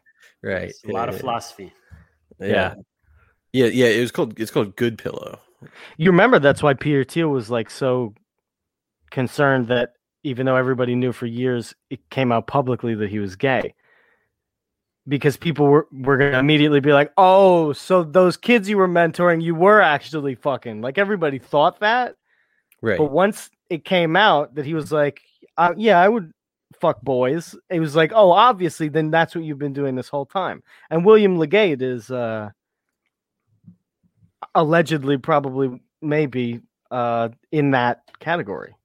right. 0.43 0.69
It's 0.69 0.83
a 0.83 0.91
lot 0.91 1.09
of 1.09 1.17
philosophy. 1.19 1.71
yeah. 2.39 2.47
Yeah. 2.47 2.73
yeah, 3.53 3.65
yeah. 3.67 3.85
It 3.87 4.01
was 4.01 4.11
called 4.11 4.39
it's 4.39 4.51
called 4.51 4.75
Good 4.75 4.97
Pillow. 4.97 5.39
You 5.97 6.11
remember 6.11 6.39
that's 6.39 6.61
why 6.63 6.73
Peter 6.73 7.03
Thiel 7.03 7.29
was 7.29 7.49
like 7.49 7.69
so 7.69 8.13
concerned 9.11 9.67
that 9.69 9.93
even 10.23 10.45
though 10.45 10.55
everybody 10.55 10.95
knew 10.95 11.11
for 11.13 11.25
years, 11.25 11.73
it 11.89 11.99
came 12.09 12.31
out 12.31 12.47
publicly 12.47 12.93
that 12.95 13.09
he 13.09 13.19
was 13.19 13.35
gay. 13.35 13.73
Because 15.09 15.35
people 15.35 15.65
were, 15.65 15.87
were 15.91 16.17
going 16.17 16.31
to 16.31 16.39
immediately 16.39 16.79
be 16.79 16.93
like, 16.93 17.11
oh, 17.17 17.73
so 17.73 18.03
those 18.03 18.37
kids 18.37 18.69
you 18.69 18.77
were 18.77 18.87
mentoring, 18.87 19.41
you 19.41 19.55
were 19.55 19.81
actually 19.81 20.35
fucking. 20.35 20.81
Like 20.81 20.97
everybody 20.97 21.39
thought 21.39 21.79
that. 21.81 22.15
Right. 22.81 22.97
But 22.97 23.11
once 23.11 23.49
it 23.69 23.83
came 23.83 24.15
out 24.15 24.55
that 24.55 24.65
he 24.65 24.73
was 24.75 24.91
like, 24.91 25.21
uh, 25.57 25.73
yeah, 25.75 25.99
I 25.99 26.07
would 26.07 26.31
fuck 26.79 27.01
boys, 27.01 27.55
it 27.69 27.79
was 27.79 27.95
like, 27.95 28.11
oh, 28.15 28.31
obviously, 28.31 28.87
then 28.87 29.09
that's 29.11 29.35
what 29.35 29.43
you've 29.43 29.57
been 29.59 29.73
doing 29.73 29.95
this 29.95 30.07
whole 30.07 30.25
time. 30.25 30.63
And 30.89 31.03
William 31.03 31.37
Legate 31.37 31.81
is 31.81 32.09
uh, 32.11 32.51
allegedly, 34.55 35.17
probably, 35.17 35.81
maybe 36.01 36.61
uh, 36.91 37.29
in 37.51 37.71
that 37.71 38.03
category, 38.19 38.75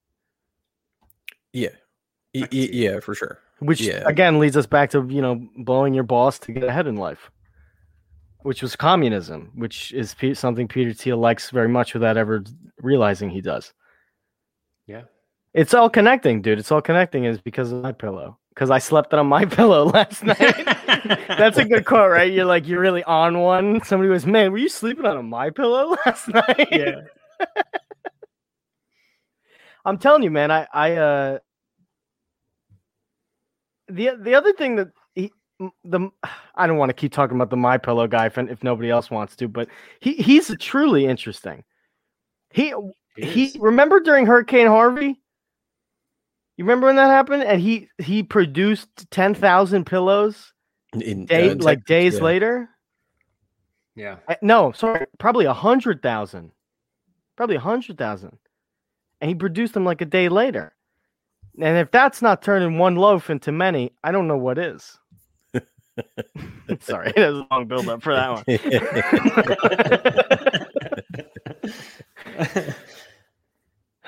Yeah. 1.53 1.69
Y- 2.35 2.43
I 2.43 2.47
can 2.47 2.59
y- 2.59 2.69
yeah, 2.73 3.01
for 3.01 3.15
sure. 3.15 3.39
Which 3.65 3.81
Yeah. 3.81 4.03
again 4.07 4.39
leads 4.39 4.57
us 4.57 4.67
back 4.67 4.91
to, 4.91 5.07
you 5.09 5.23
know, 5.23 5.47
blowing 5.59 5.95
your 5.95 6.05
boss 6.05 6.39
to 6.41 6.53
get 6.53 6.65
ahead 6.65 6.87
in 6.87 6.97
life, 6.97 7.31
which 8.43 8.63
was 8.63 8.77
communism, 8.77 9.51
which 9.55 9.93
is 9.93 10.15
Pe- 10.15 10.35
something 10.35 10.69
Peter 10.69 10.93
Thiel 10.93 11.17
likes 11.19 11.51
very 11.51 11.69
much 11.69 11.95
without 11.95 12.17
ever 12.17 12.45
realizing 12.81 13.31
he 13.31 13.41
does. 13.41 13.73
Yeah. 14.87 15.03
It's 15.55 15.73
all 15.73 15.89
connecting, 15.89 16.43
dude. 16.43 16.59
It's 16.59 16.73
all 16.73 16.83
connecting 16.83 17.25
is 17.25 17.41
because 17.41 17.71
of 17.73 17.83
my 17.83 17.93
pillow. 17.93 18.39
Because 18.51 18.71
I 18.71 18.79
slept 18.79 19.15
on 19.15 19.27
my 19.27 19.45
pillow 19.59 19.85
last 19.87 20.23
night. 20.33 20.39
That's 21.29 21.59
a 21.59 21.65
good 21.65 21.85
quote, 21.85 22.11
right? 22.11 22.31
You're 22.33 22.45
like, 22.45 22.67
you're 22.69 22.81
really 22.81 23.03
on 23.05 23.41
one. 23.41 23.83
Somebody 23.85 24.11
was, 24.11 24.27
man, 24.27 24.53
were 24.53 24.59
you 24.59 24.69
sleeping 24.69 25.07
on 25.07 25.17
a 25.17 25.23
my 25.23 25.51
pillow 25.51 25.97
last 26.07 26.29
night? 26.29 26.69
Yeah. 26.71 27.01
I'm 29.85 29.99
telling 29.99 30.23
you, 30.23 30.31
man. 30.31 30.51
I, 30.51 30.67
I, 30.73 30.93
uh, 30.97 31.39
the 33.89 34.11
the 34.19 34.35
other 34.35 34.53
thing 34.53 34.77
that 34.77 34.89
he, 35.15 35.33
the 35.85 36.11
I 36.55 36.67
don't 36.67 36.79
want 36.79 36.91
to 36.91 36.95
keep 36.95 37.13
talking 37.13 37.37
about 37.37 37.51
the 37.51 37.57
my 37.57 37.79
pillow 37.79 38.07
guy 38.07 38.27
if, 38.27 38.39
if 38.39 38.63
nobody 38.63 38.91
else 38.91 39.11
wants 39.11 39.37
to, 39.37 39.49
but 39.49 39.69
he 40.01 40.15
he's 40.15 40.55
truly 40.59 41.07
interesting. 41.07 41.65
He 42.51 42.75
It 43.17 43.29
he 43.29 43.57
remember 43.59 44.01
during 44.01 44.27
Hurricane 44.27 44.67
Harvey. 44.67 45.21
You 46.57 46.65
remember 46.65 46.87
when 46.87 46.97
that 46.97 47.09
happened? 47.09 47.43
And 47.43 47.61
he 47.61 47.89
he 47.99 48.23
produced 48.23 49.11
ten 49.11 49.35
thousand 49.35 49.87
pillows 49.87 50.53
In, 50.93 51.27
day 51.27 51.51
uh, 51.51 51.57
like 51.57 51.85
days 51.85 52.17
yeah. 52.17 52.23
later. 52.23 52.69
Yeah. 53.97 54.17
No, 54.43 54.73
sorry, 54.73 55.07
probably 55.19 55.45
a 55.45 55.53
hundred 55.53 56.03
thousand, 56.03 56.51
probably 57.37 57.57
a 57.57 57.61
hundred 57.61 57.97
thousand, 57.97 58.39
and 59.21 59.29
he 59.29 59.35
produced 59.35 59.75
them 59.75 59.85
like 59.85 60.01
a 60.01 60.05
day 60.05 60.29
later. 60.29 60.74
And 61.61 61.79
if 61.79 61.91
that's 61.91 62.21
not 62.21 62.43
turning 62.43 62.79
one 62.79 62.97
loaf 62.97 63.31
into 63.31 63.53
many, 63.53 63.93
I 64.03 64.11
don't 64.11 64.27
know 64.27 64.37
what 64.37 64.59
is. 64.59 64.99
sorry, 66.81 67.13
that 67.15 67.31
was 67.31 67.39
a 67.39 67.47
long 67.51 67.67
build 67.67 67.89
up 67.89 68.03
for 68.03 68.15
that 68.15 68.33
one. 68.33 68.45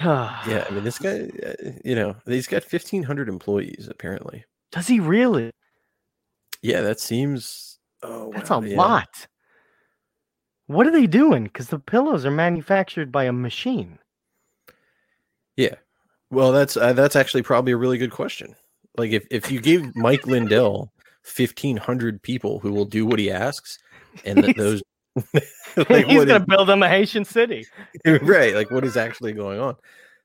yeah, 0.00 0.64
I 0.68 0.70
mean, 0.72 0.84
this 0.84 0.98
guy, 0.98 1.30
uh, 1.46 1.70
you 1.84 1.94
know, 1.94 2.16
he's 2.26 2.48
got 2.48 2.64
fifteen 2.64 3.04
hundred 3.04 3.28
employees 3.28 3.88
apparently. 3.90 4.44
does 4.72 4.88
he 4.88 4.98
really? 5.00 5.52
Yeah, 6.62 6.80
that 6.80 6.98
seems. 6.98 7.78
Oh, 8.02 8.32
That's 8.32 8.50
wow, 8.50 8.60
a 8.60 8.66
yeah. 8.66 8.76
lot. 8.76 9.26
What 10.66 10.86
are 10.86 10.90
they 10.90 11.06
doing? 11.06 11.44
Because 11.44 11.68
the 11.68 11.78
pillows 11.78 12.26
are 12.26 12.30
manufactured 12.30 13.12
by 13.12 13.24
a 13.24 13.32
machine. 13.32 13.98
Yeah, 15.56 15.76
well, 16.30 16.52
that's 16.52 16.76
uh, 16.76 16.92
that's 16.92 17.16
actually 17.16 17.42
probably 17.42 17.72
a 17.72 17.76
really 17.76 17.98
good 17.98 18.10
question. 18.12 18.54
Like, 18.96 19.12
if 19.12 19.26
if 19.30 19.50
you 19.50 19.60
gave 19.60 19.94
Mike 19.94 20.26
Lindell 20.26 20.92
fifteen 21.22 21.76
hundred 21.76 22.22
people 22.22 22.58
who 22.60 22.72
will 22.72 22.84
do 22.84 23.04
what 23.06 23.18
he 23.18 23.30
asks, 23.30 23.78
and 24.24 24.42
that 24.42 24.56
those, 24.56 24.82
like, 25.76 26.06
He's 26.06 26.24
gonna 26.24 26.40
build 26.40 26.68
them 26.68 26.82
a 26.82 26.88
Haitian 26.88 27.24
city. 27.24 27.66
right, 28.22 28.54
like 28.54 28.70
what 28.70 28.84
is 28.84 28.96
actually 28.96 29.32
going 29.32 29.60
on? 29.60 29.76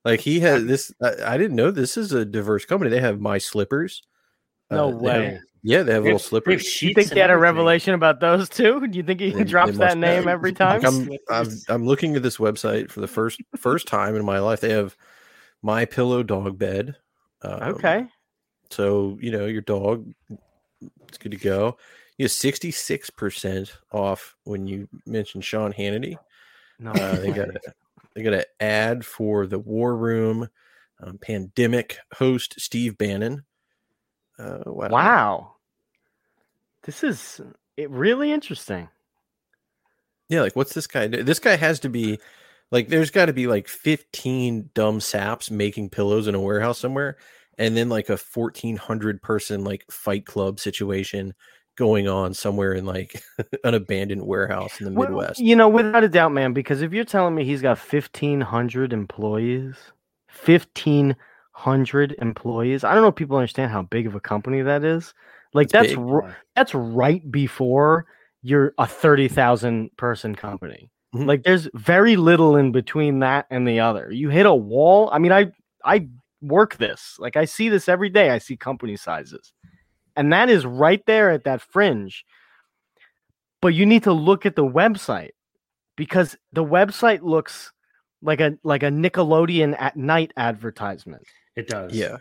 Like 0.05 0.19
he 0.19 0.39
has 0.39 0.65
this. 0.65 0.91
I, 1.01 1.33
I 1.33 1.37
didn't 1.37 1.55
know 1.55 1.69
this 1.71 1.97
is 1.97 2.11
a 2.13 2.25
diverse 2.25 2.65
company. 2.65 2.89
They 2.89 3.01
have 3.01 3.19
my 3.19 3.37
slippers. 3.37 4.01
No 4.71 4.87
Uh, 4.87 4.87
they 4.87 4.93
have- 4.93 5.01
way. 5.01 5.39
yeah, 5.63 5.83
they 5.83 5.93
have 5.93 6.03
They 6.03 6.11
little 6.11 6.11
have- 6.13 6.21
they 6.21 6.27
slippers. 6.29 6.65
sheets 6.65 6.81
You 6.81 6.93
think 6.95 7.13
he 7.13 7.19
had 7.19 7.29
a 7.29 7.37
revelation 7.37 7.93
about 7.93 8.19
those 8.21 8.47
too? 8.49 8.87
Do 8.87 8.97
you 8.97 9.03
think 9.03 9.19
he 9.19 9.31
They- 9.31 9.43
drops 9.43 9.73
they 9.73 9.77
that 9.79 9.97
name 9.97 10.23
have. 10.23 10.27
every 10.27 10.53
time? 10.53 10.81
Like, 10.81 11.19
I'm, 11.29 11.45
I'm 11.47 11.47
I'm 11.67 11.85
looking 11.85 12.15
at 12.15 12.23
this 12.23 12.37
website 12.37 12.89
for 12.89 13.01
the 13.01 13.07
first 13.07 13.41
first 13.57 13.87
time 13.87 14.15
in 14.15 14.23
my 14.25 14.39
life. 14.39 14.61
They 14.61 14.71
have 14.71 14.95
my 15.61 15.85
pillow 15.85 16.23
dog 16.23 16.57
bed. 16.57 16.95
Um, 17.41 17.61
okay. 17.75 18.07
So 18.69 19.17
you 19.21 19.31
know 19.31 19.45
your 19.45 19.61
dog, 19.61 20.11
it's 21.07 21.17
good 21.17 21.31
to 21.31 21.37
go. 21.37 21.77
You 22.17 22.25
have 22.25 22.31
sixty 22.31 22.71
six 22.71 23.09
percent 23.09 23.73
off 23.91 24.35
when 24.43 24.67
you 24.67 24.87
mention 25.05 25.41
Sean 25.41 25.73
Hannity. 25.73 26.17
No, 26.79 26.91
Uh, 26.91 27.19
they 27.19 27.31
got 27.31 27.49
a, 27.49 27.59
they 28.15 28.23
got 28.23 28.33
an 28.33 28.43
ad 28.59 29.05
for 29.05 29.47
the 29.47 29.59
War 29.59 29.95
Room 29.95 30.49
um, 31.01 31.17
pandemic 31.17 31.97
host 32.13 32.55
Steve 32.59 32.97
Bannon. 32.97 33.43
Uh, 34.37 34.63
wow. 34.65 34.89
wow. 34.89 35.51
This 36.83 37.03
is 37.03 37.41
it 37.77 37.89
really 37.89 38.31
interesting. 38.31 38.89
Yeah, 40.29 40.41
like 40.41 40.55
what's 40.55 40.73
this 40.73 40.87
guy? 40.87 41.07
do? 41.07 41.23
This 41.23 41.39
guy 41.39 41.55
has 41.57 41.79
to 41.81 41.89
be 41.89 42.19
like 42.71 42.87
there's 42.87 43.11
got 43.11 43.25
to 43.27 43.33
be 43.33 43.47
like 43.47 43.67
15 43.67 44.69
dumb 44.73 44.99
saps 44.99 45.51
making 45.51 45.89
pillows 45.89 46.27
in 46.27 46.35
a 46.35 46.39
warehouse 46.39 46.79
somewhere 46.79 47.17
and 47.57 47.75
then 47.75 47.89
like 47.89 48.09
a 48.09 48.17
1400 48.17 49.21
person 49.21 49.63
like 49.63 49.85
fight 49.91 50.25
club 50.25 50.59
situation 50.59 51.33
going 51.77 52.07
on 52.07 52.33
somewhere 52.33 52.73
in 52.73 52.85
like 52.85 53.23
an 53.63 53.73
abandoned 53.73 54.25
warehouse 54.25 54.79
in 54.79 54.85
the 54.85 54.91
Well, 54.93 55.09
Midwest. 55.09 55.39
You 55.39 55.55
know, 55.55 55.69
without 55.69 56.03
a 56.03 56.09
doubt, 56.09 56.31
man, 56.31 56.53
because 56.53 56.81
if 56.81 56.93
you're 56.93 57.05
telling 57.05 57.35
me 57.35 57.45
he's 57.45 57.61
got 57.61 57.77
1,500 57.79 58.93
employees, 58.93 59.75
1,500 60.45 62.15
employees, 62.19 62.83
I 62.83 62.93
don't 62.93 63.01
know 63.01 63.09
if 63.09 63.15
people 63.15 63.37
understand 63.37 63.71
how 63.71 63.83
big 63.83 64.07
of 64.07 64.15
a 64.15 64.19
company 64.19 64.61
that 64.61 64.83
is. 64.83 65.13
Like, 65.53 65.71
It's 65.71 65.73
that's 65.73 65.93
r- 65.97 66.37
that's 66.55 66.75
right 66.75 67.29
before 67.31 68.05
you're 68.43 68.73
a 68.77 68.87
30,000 68.87 69.95
person 69.97 70.35
company. 70.35 70.90
Mhm. 71.13 71.25
Like, 71.27 71.43
there's 71.43 71.67
very 71.73 72.15
little 72.15 72.55
in 72.55 72.71
between 72.71 73.19
that 73.19 73.45
and 73.49 73.67
the 73.67 73.79
other. 73.81 74.11
You 74.11 74.29
hit 74.29 74.45
a 74.45 74.55
wall. 74.55 75.09
I 75.11 75.19
mean, 75.19 75.31
I, 75.31 75.51
I 75.83 76.07
work 76.41 76.77
this. 76.77 77.17
Like, 77.19 77.35
I 77.35 77.45
see 77.45 77.67
this 77.69 77.89
every 77.89 78.09
day. 78.09 78.29
I 78.29 78.37
see 78.37 78.55
company 78.55 78.95
sizes. 78.95 79.51
And 80.15 80.31
that 80.33 80.49
is 80.49 80.65
right 80.65 81.05
there 81.05 81.29
at 81.31 81.43
that 81.43 81.61
fringe. 81.61 82.25
But 83.61 83.69
you 83.69 83.85
need 83.85 84.03
to 84.03 84.13
look 84.13 84.45
at 84.45 84.55
the 84.55 84.65
website 84.65 85.31
because 85.95 86.35
the 86.53 86.63
website 86.63 87.21
looks 87.21 87.71
like 88.23 88.39
a 88.41 88.57
like 88.63 88.83
a 88.83 88.87
Nickelodeon 88.87 89.75
at 89.79 89.95
night 89.95 90.31
advertisement. 90.37 91.23
It 91.55 91.67
does. 91.67 91.93
Yeah. 91.93 92.17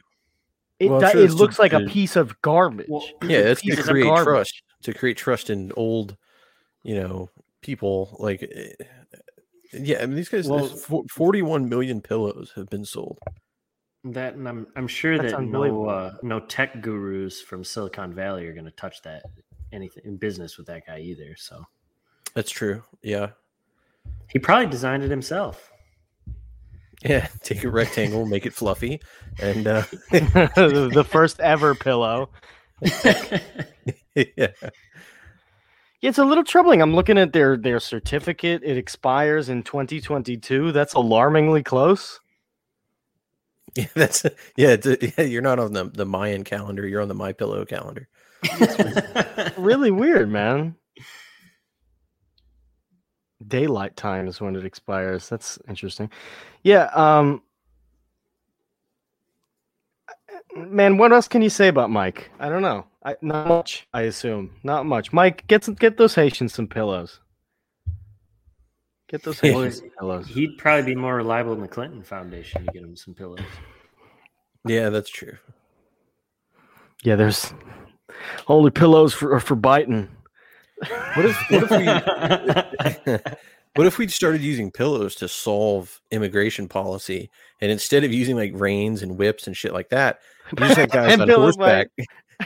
It, 0.79 0.91
Well, 0.91 0.97
I'm 0.97 1.01
do- 1.07 1.11
sure 1.13 1.21
it 1.21 1.25
it's 1.25 1.35
to- 1.35 1.41
looks 1.41 1.59
like 1.59 1.73
a 1.73 1.81
piece 1.81 2.17
of 2.17 2.41
garbage. 2.43 2.87
Well, 2.89 3.07
Yeah, 3.23 3.39
it's 3.39 3.63
to 3.63 3.77
create 3.83 4.05
trust, 4.25 4.63
to 4.83 4.93
create 4.95 5.17
trust 5.17 5.51
in 5.51 5.73
old, 5.77 6.17
you 6.83 6.95
know, 6.95 7.29
people 7.63 8.17
like 8.19 8.43
eh, 8.43 8.73
yeah, 9.73 10.03
I 10.03 10.07
mean 10.07 10.17
these 10.17 10.29
guys 10.29 10.49
Well- 10.49 10.67
41 11.11 11.69
million 11.69 12.01
pillows 12.01 12.53
have 12.57 12.69
been 12.69 12.85
sold. 12.85 13.19
That 14.05 14.35
and 14.35 14.49
I'm 14.49 14.67
I'm 14.77 14.89
sure 14.89 15.19
That's 15.19 15.33
that 15.35 15.43
no 15.43 15.85
uh, 15.87 16.15
no 16.23 16.41
tech 16.41 16.81
gurus 16.81 17.43
from 17.43 17.63
Silicon 17.63 18.15
Valley 18.15 18.47
are 18.47 18.55
going 18.55 18.65
to 18.65 18.71
touch 18.71 19.03
that 19.03 19.25
anything 19.73 20.03
in 20.07 20.17
business 20.17 20.57
with 20.57 20.67
that 20.69 20.87
guy 20.87 21.01
either. 21.01 21.37
So 21.37 21.63
That's 22.35 22.51
true. 22.51 22.83
Yeah. 23.03 23.31
he 24.29 24.39
probably 24.39 24.67
designed 24.69 25.03
it 25.03 25.11
himself. 25.11 25.71
Yeah, 27.05 27.29
take 27.43 27.63
a 27.65 27.71
rectangle, 27.71 28.25
make 28.25 28.47
it 28.47 28.55
fluffy, 28.55 29.01
and 29.39 29.67
uh, 29.67 29.83
the 30.11 30.91
the 30.93 31.05
first 31.05 31.39
ever 31.41 31.75
pillow. 31.75 32.31
yeah, 34.15 34.49
It's 36.03 36.19
a 36.19 36.25
little 36.25 36.45
troubling. 36.45 36.81
I'm 36.81 36.95
looking 36.95 37.19
at 37.19 37.33
their 37.33 37.57
their 37.57 37.81
certificate. 37.81 38.63
It 38.65 38.77
expires 38.79 39.49
in 39.49 39.63
2022. 39.63 40.73
That's 40.73 40.95
alarmingly 40.95 41.63
close. 41.63 42.21
yeah, 43.77 43.87
that's 43.95 44.25
yeah, 44.57 44.77
it's, 44.81 44.87
yeah. 45.19 45.25
You're 45.25 45.43
not 45.43 45.59
on 45.59 45.73
the 45.73 45.85
the 45.85 46.07
Mayan 46.07 46.45
calendar. 46.45 46.87
You're 46.87 47.03
on 47.03 47.09
the 47.09 47.15
My 47.15 47.33
Pillow 47.33 47.65
calendar. 47.65 48.09
Really 49.57 49.91
weird, 49.91 50.31
man. 50.31 50.75
Daylight 53.47 53.97
time 53.97 54.29
is 54.29 54.41
when 54.41 54.57
it 54.57 54.65
expires. 54.65 55.29
That's 55.29 55.59
interesting. 55.69 56.11
Yeah, 56.63 56.85
um 56.95 57.43
Man, 60.57 60.97
what 60.99 61.13
else 61.13 61.29
can 61.29 61.43
you 61.43 61.51
say 61.51 61.69
about 61.69 61.91
Mike? 61.91 62.31
I 62.41 62.49
don't 62.49 62.63
know. 62.63 62.85
I, 63.05 63.17
not 63.23 63.49
much, 63.49 63.87
I 63.95 64.03
assume. 64.03 64.51
Not 64.63 64.85
much. 64.85 65.13
Mike, 65.13 65.47
get 65.47 65.65
some, 65.65 65.75
get 65.75 65.97
those 65.97 66.15
Haitians 66.15 66.53
some 66.53 66.67
pillows. 66.67 67.21
Get 69.09 69.23
those 69.23 69.41
Haitians 69.41 69.79
some 69.79 69.91
pillows. 69.99 70.29
He'd 70.29 70.59
probably 70.59 70.95
be 70.95 71.01
more 71.01 71.17
reliable 71.17 71.55
than 71.55 71.63
the 71.63 71.69
Clinton 71.69 72.03
Foundation 72.03 72.67
to 72.67 72.73
get 72.73 72.83
him 72.83 72.97
some 72.97 73.15
pillows. 73.15 73.41
Yeah, 74.67 74.91
that's 74.91 75.09
true. 75.09 75.37
Yeah, 77.03 77.17
there's 77.17 77.55
only 78.47 78.71
pillows 78.71 79.15
for 79.15 79.41
for 79.41 79.55
biting. 79.55 80.09
What 81.15 81.27
if 81.27 81.51
what 81.51 81.63
if 81.65 81.71
we 83.07 83.33
what 83.77 83.87
if 83.87 83.99
we 83.99 84.09
started 84.09 84.43
using 84.43 84.71
pillows 84.71 85.15
to 85.17 85.29
solve 85.29 86.01
immigration 86.11 86.69
policy, 86.69 87.31
and 87.63 87.71
instead 87.71 88.05
of 88.05 88.13
using 88.13 88.37
like 88.37 88.53
reins 88.55 89.03
and 89.03 89.17
whips 89.17 89.47
and 89.47 89.57
shit 89.57 89.73
like 89.73 89.89
that, 89.89 90.21
you 90.53 90.67
just 90.67 90.79
had 90.79 90.91
guys 90.91 91.19
on 91.19 91.27
pillow 91.27 91.43
horseback, 91.43 91.89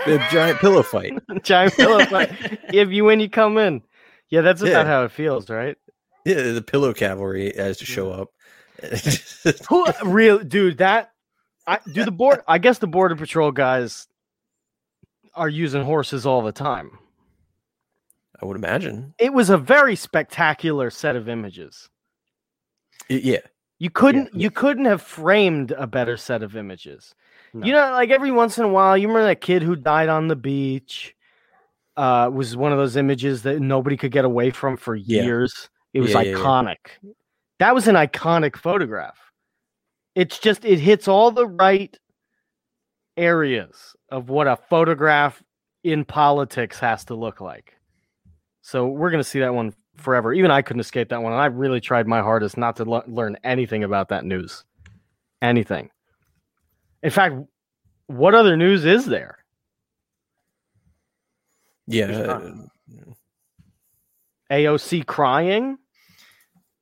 a 0.06 0.18
giant 0.30 0.58
pillow 0.58 0.82
fight. 0.82 1.12
Giant 1.42 1.74
pillow 1.74 2.04
fight. 2.06 2.30
If 2.72 2.90
you 2.90 3.04
win, 3.04 3.20
you 3.20 3.28
come 3.28 3.58
in. 3.58 3.82
Yeah, 4.30 4.40
that's 4.40 4.60
about 4.62 4.70
Yeah. 4.70 4.84
how 4.84 5.04
it 5.04 5.10
feels, 5.12 5.48
right? 5.50 5.76
Yeah, 6.24 6.42
the 6.52 6.62
pillow 6.62 6.92
cavalry 6.94 7.52
has 7.56 7.76
to 7.78 7.84
show 7.84 8.10
up. 8.10 8.30
Who 9.68 9.86
real 10.04 10.38
dude? 10.38 10.78
That 10.78 11.12
I 11.66 11.78
do 11.92 12.04
the 12.04 12.10
board. 12.10 12.40
I 12.48 12.58
guess 12.58 12.78
the 12.78 12.86
border 12.86 13.14
patrol 13.16 13.52
guys 13.52 14.06
are 15.34 15.48
using 15.48 15.82
horses 15.84 16.26
all 16.26 16.42
the 16.42 16.52
time. 16.52 16.98
I 18.42 18.46
would 18.46 18.56
imagine. 18.56 19.14
It 19.18 19.32
was 19.32 19.48
a 19.50 19.58
very 19.58 19.96
spectacular 19.96 20.90
set 20.90 21.14
of 21.16 21.28
images. 21.28 21.88
Yeah, 23.08 23.40
You 23.78 23.90
couldn't 23.90 24.34
you 24.34 24.50
couldn't 24.50 24.86
have 24.86 25.02
framed 25.02 25.72
a 25.72 25.86
better 25.86 26.16
set 26.16 26.42
of 26.42 26.56
images. 26.56 27.14
No. 27.54 27.66
You 27.66 27.72
know, 27.72 27.92
like 27.92 28.10
every 28.10 28.32
once 28.32 28.58
in 28.58 28.64
a 28.64 28.68
while, 28.68 28.98
you 28.98 29.06
remember 29.06 29.28
that 29.28 29.40
kid 29.40 29.62
who 29.62 29.76
died 29.76 30.08
on 30.08 30.28
the 30.28 30.36
beach? 30.36 31.14
Uh, 31.96 32.28
was 32.32 32.56
one 32.56 32.72
of 32.72 32.78
those 32.78 32.96
images 32.96 33.42
that 33.44 33.60
nobody 33.60 33.96
could 33.96 34.10
get 34.10 34.24
away 34.24 34.50
from 34.50 34.76
for 34.76 34.96
Yeah. 34.96 35.22
years. 35.22 35.70
It 35.92 36.00
was 36.00 36.10
Yeah, 36.12 36.22
yeah, 36.22 36.30
yeah. 36.32 36.36
iconic. 36.38 36.76
That 37.60 37.72
was 37.72 37.86
an 37.86 37.94
iconic 37.94 38.56
photograph. 38.56 39.16
It's 40.16 40.40
just 40.40 40.64
it 40.64 40.80
hits 40.80 41.06
all 41.06 41.30
the 41.30 41.46
right 41.46 41.96
areas 43.16 43.94
of 44.10 44.28
what 44.28 44.48
a 44.48 44.56
photograph 44.56 45.40
in 45.84 46.04
politics 46.04 46.80
has 46.80 47.04
to 47.04 47.14
look 47.14 47.40
like. 47.40 47.74
So 48.62 48.88
we're 48.88 49.10
gonna 49.10 49.22
see 49.22 49.38
that 49.40 49.54
one 49.54 49.72
forever. 49.96 50.32
Even 50.32 50.50
I 50.50 50.62
couldn't 50.62 50.80
escape 50.80 51.10
that 51.10 51.22
one, 51.22 51.32
and 51.32 51.40
I 51.40 51.46
really 51.46 51.80
tried 51.80 52.08
my 52.08 52.20
hardest 52.22 52.56
not 52.56 52.74
to 52.76 52.84
le- 52.84 53.04
learn 53.06 53.36
anything 53.44 53.84
about 53.84 54.08
that 54.08 54.24
news. 54.24 54.64
Anything. 55.42 55.90
In 57.04 57.10
fact, 57.10 57.36
what 58.08 58.34
other 58.34 58.56
news 58.56 58.84
is 58.84 59.06
there? 59.06 59.38
yeah. 61.86 62.06
Uh, 62.06 62.50
AOC 64.50 65.06
crying? 65.06 65.76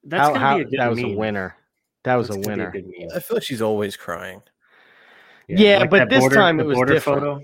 That's 0.05 0.29
How- 0.29 0.35
how- 0.35 0.57
be 0.57 0.63
a 0.63 0.65
good 0.67 0.79
that 0.81 0.91
was 0.91 1.03
a 1.03 1.09
winner. 1.17 1.57
That 2.05 2.17
was 2.17 2.29
That's 2.29 2.47
a 2.47 2.51
winner. 2.51 2.71
good 2.71 2.87
meme. 2.87 3.09
I 3.15 3.21
feel 3.21 3.37
like 3.37 3.45
she's 3.45 3.63
always 3.63 3.97
crying. 3.97 4.43
Yeah, 5.49 5.87
but 5.87 5.99
that 5.99 6.11
this 6.11 6.33
time 6.33 6.59
it 6.61 6.67
was 6.67 6.75
border 6.77 6.95
different. 6.95 7.21
photo. 7.21 7.43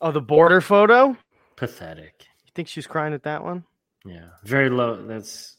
Oh, 0.00 0.12
the 0.12 0.20
border 0.20 0.60
photo? 0.60 1.16
Pathetic. 1.56 2.26
You 2.46 2.52
think 2.54 2.68
she's 2.68 2.86
crying 2.86 3.12
at 3.14 3.24
that 3.24 3.42
one? 3.42 3.64
Yeah, 4.04 4.28
very 4.44 4.70
low. 4.70 5.04
That's 5.06 5.56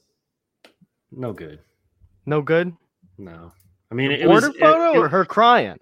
no 1.11 1.33
good. 1.33 1.59
No 2.25 2.41
good. 2.41 2.73
No, 3.17 3.51
I 3.91 3.95
mean 3.95 4.11
it 4.11 4.25
border 4.25 4.47
was 4.47 4.55
it- 4.55 4.59
photo 4.59 4.91
it- 4.93 4.97
or 4.97 5.09
her 5.09 5.25
crying? 5.25 5.79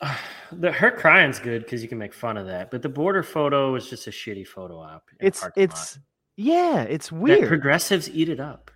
the 0.52 0.70
her 0.72 0.90
crying's 0.90 1.38
good 1.38 1.62
because 1.64 1.82
you 1.82 1.88
can 1.88 1.98
make 1.98 2.14
fun 2.14 2.36
of 2.36 2.46
that, 2.46 2.70
but 2.70 2.82
the 2.82 2.88
border 2.88 3.22
photo 3.22 3.74
is 3.74 3.88
just 3.88 4.06
a 4.06 4.10
shitty 4.10 4.46
photo 4.46 4.78
op. 4.78 5.08
in 5.18 5.24
a 5.24 5.28
It's 5.28 5.42
lot. 5.42 5.52
it's 5.56 5.98
yeah, 6.36 6.82
it's 6.82 7.08
That 7.08 7.16
weird. 7.16 7.48
progressives 7.48 8.10
eat 8.10 8.28
it 8.28 8.40
up. 8.40 8.70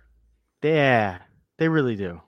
yeah, 0.63 1.19
they 1.57 1.67
really 1.69 1.95
do. 1.95 2.21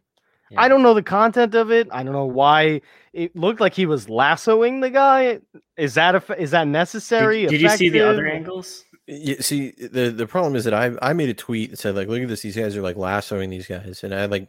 Yeah. 0.52 0.62
I 0.62 0.68
don't 0.68 0.84
know 0.84 0.94
the 0.94 1.02
content 1.02 1.56
of 1.56 1.72
it. 1.72 1.88
I 1.92 2.04
don't 2.04 2.14
know 2.14 2.26
why 2.26 2.82
it 3.14 3.36
looked 3.36 3.60
like 3.60 3.74
he 3.74 3.88
was 3.88 4.08
lassoing 4.10 4.82
the 4.82 4.92
guy. 4.92 5.40
Is 5.78 5.96
that 5.96 6.14
a, 6.16 6.40
is 6.42 6.52
that 6.52 6.68
necessary? 6.68 7.42
Did, 7.44 7.50
did 7.52 7.62
you 7.62 7.70
see 7.70 7.90
the 7.90 8.02
other 8.08 8.28
angles? 8.28 8.84
Yeah, 9.08 9.38
see, 9.40 9.72
the 9.72 10.12
the 10.12 10.28
problem 10.28 10.56
is 10.56 10.64
that 10.66 10.74
I 10.76 10.92
I 11.02 11.14
made 11.14 11.30
a 11.30 11.34
tweet 11.34 11.72
that 11.72 11.78
said 11.80 11.96
like, 11.96 12.08
look 12.08 12.22
at 12.22 12.28
this, 12.28 12.42
these 12.42 12.56
guys 12.56 12.78
are 12.78 12.82
like 12.84 12.96
lassoing 12.96 13.50
these 13.50 13.66
guys, 13.68 14.04
and 14.04 14.14
I 14.14 14.22
had 14.22 14.32
like 14.32 14.48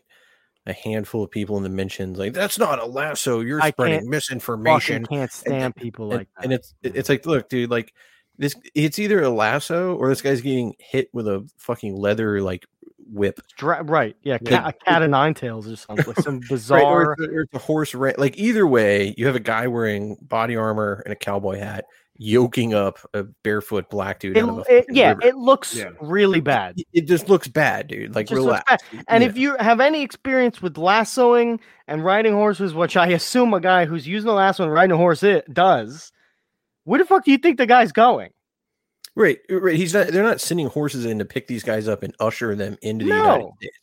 a 0.67 0.73
handful 0.73 1.23
of 1.23 1.31
people 1.31 1.57
in 1.57 1.63
the 1.63 1.69
mentions 1.69 2.19
like, 2.19 2.33
that's 2.33 2.59
not 2.59 2.79
a 2.79 2.87
lasso, 2.87 3.41
you're 3.41 3.61
I 3.61 3.71
spreading 3.71 4.09
misinformation. 4.09 5.05
Can't 5.07 5.31
stand 5.33 5.77
people 5.77 6.11
and, 6.11 6.19
like 6.21 6.29
that. 6.37 6.45
and 6.45 6.53
it's 6.53 6.75
it's 6.83 7.09
like, 7.09 7.27
look, 7.27 7.49
dude, 7.49 7.71
like 7.71 7.93
this, 8.39 8.55
it's 8.75 8.99
either 8.99 9.23
a 9.23 9.31
lasso 9.31 9.95
or 9.97 10.09
this 10.09 10.23
guy's 10.23 10.41
getting 10.41 10.75
hit 10.79 11.09
with 11.13 11.29
a 11.29 11.49
fucking 11.59 11.95
leather 11.97 12.41
like 12.41 12.67
whip, 13.13 13.39
right? 13.61 14.17
Yeah, 14.23 14.39
Yeah. 14.41 14.63
cat, 14.63 14.69
a 14.81 14.85
cat 14.85 15.03
of 15.03 15.11
nine 15.11 15.35
tails 15.35 15.71
or 15.71 15.77
something. 15.77 16.07
Like 16.07 16.19
some 16.21 16.37
right? 16.41 16.49
bizarre. 16.49 17.11
Or, 17.11 17.13
it's 17.13 17.21
a, 17.23 17.25
or 17.37 17.41
it's 17.43 17.55
a 17.55 17.59
horse 17.59 17.95
ra- 17.95 18.13
Like 18.19 18.39
either 18.39 18.67
way, 18.67 19.15
you 19.19 19.27
have 19.27 19.37
a 19.37 19.41
guy 19.41 19.67
wearing 19.67 20.17
body 20.23 20.57
armor 20.57 21.03
and 21.05 21.13
a 21.13 21.17
cowboy 21.17 21.59
hat, 21.59 21.85
yoking 22.17 22.75
up 22.75 22.99
a 23.13 23.25
barefoot 23.25 23.91
black 23.91 24.21
dude. 24.21 24.37
It, 24.37 24.43
out 24.45 24.49
of 24.51 24.59
a 24.69 24.77
it- 24.79 24.87
yeah, 24.91 25.09
river. 25.11 25.27
it 25.27 25.37
looks 25.37 25.75
Yeah. 25.75 25.91
really 26.01 26.41
bad. 26.41 26.79
It- 26.79 26.87
it 26.93 27.01
just 27.09 27.29
looks 27.29 27.49
bad, 27.49 27.89
dude. 27.89 28.15
Like 28.15 28.31
relax. 28.31 28.83
And 29.09 29.23
Yeah. 29.23 29.29
if 29.29 29.37
you 29.37 29.57
have 29.59 29.81
any 29.81 30.03
experience 30.03 30.63
with 30.63 30.79
lassoing 30.79 31.61
and 31.89 32.05
riding 32.05 32.33
horses, 32.33 32.73
which 32.75 32.97
I 32.97 33.09
assume 33.09 33.53
a 33.53 33.61
guy 33.61 33.85
who's 33.85 34.07
using 34.07 34.31
a 34.31 34.35
lasso 34.35 34.63
and 34.65 34.73
riding 34.73 34.93
a 34.93 34.97
horse 34.97 35.23
it 35.25 35.53
does, 35.53 36.13
where 36.85 36.99
the 36.99 37.05
fuck 37.05 37.25
do 37.25 37.33
you 37.33 37.39
think 37.39 37.59
the 37.59 37.67
guy's 37.67 37.91
going? 37.93 38.31
Right, 39.17 39.39
right. 39.51 39.77
He's 39.77 39.95
not. 39.95 40.09
They're 40.09 40.23
not 40.25 40.41
sending 40.41 40.67
horses 40.69 41.05
in 41.05 41.19
to 41.21 41.25
pick 41.25 41.47
these 41.47 41.63
guys 41.63 41.87
up 41.89 42.03
and 42.03 42.15
usher 42.21 42.55
them 42.57 42.77
into 42.83 43.05
the 43.05 43.11
No. 43.11 43.17
United 43.25 43.53
States. 43.59 43.79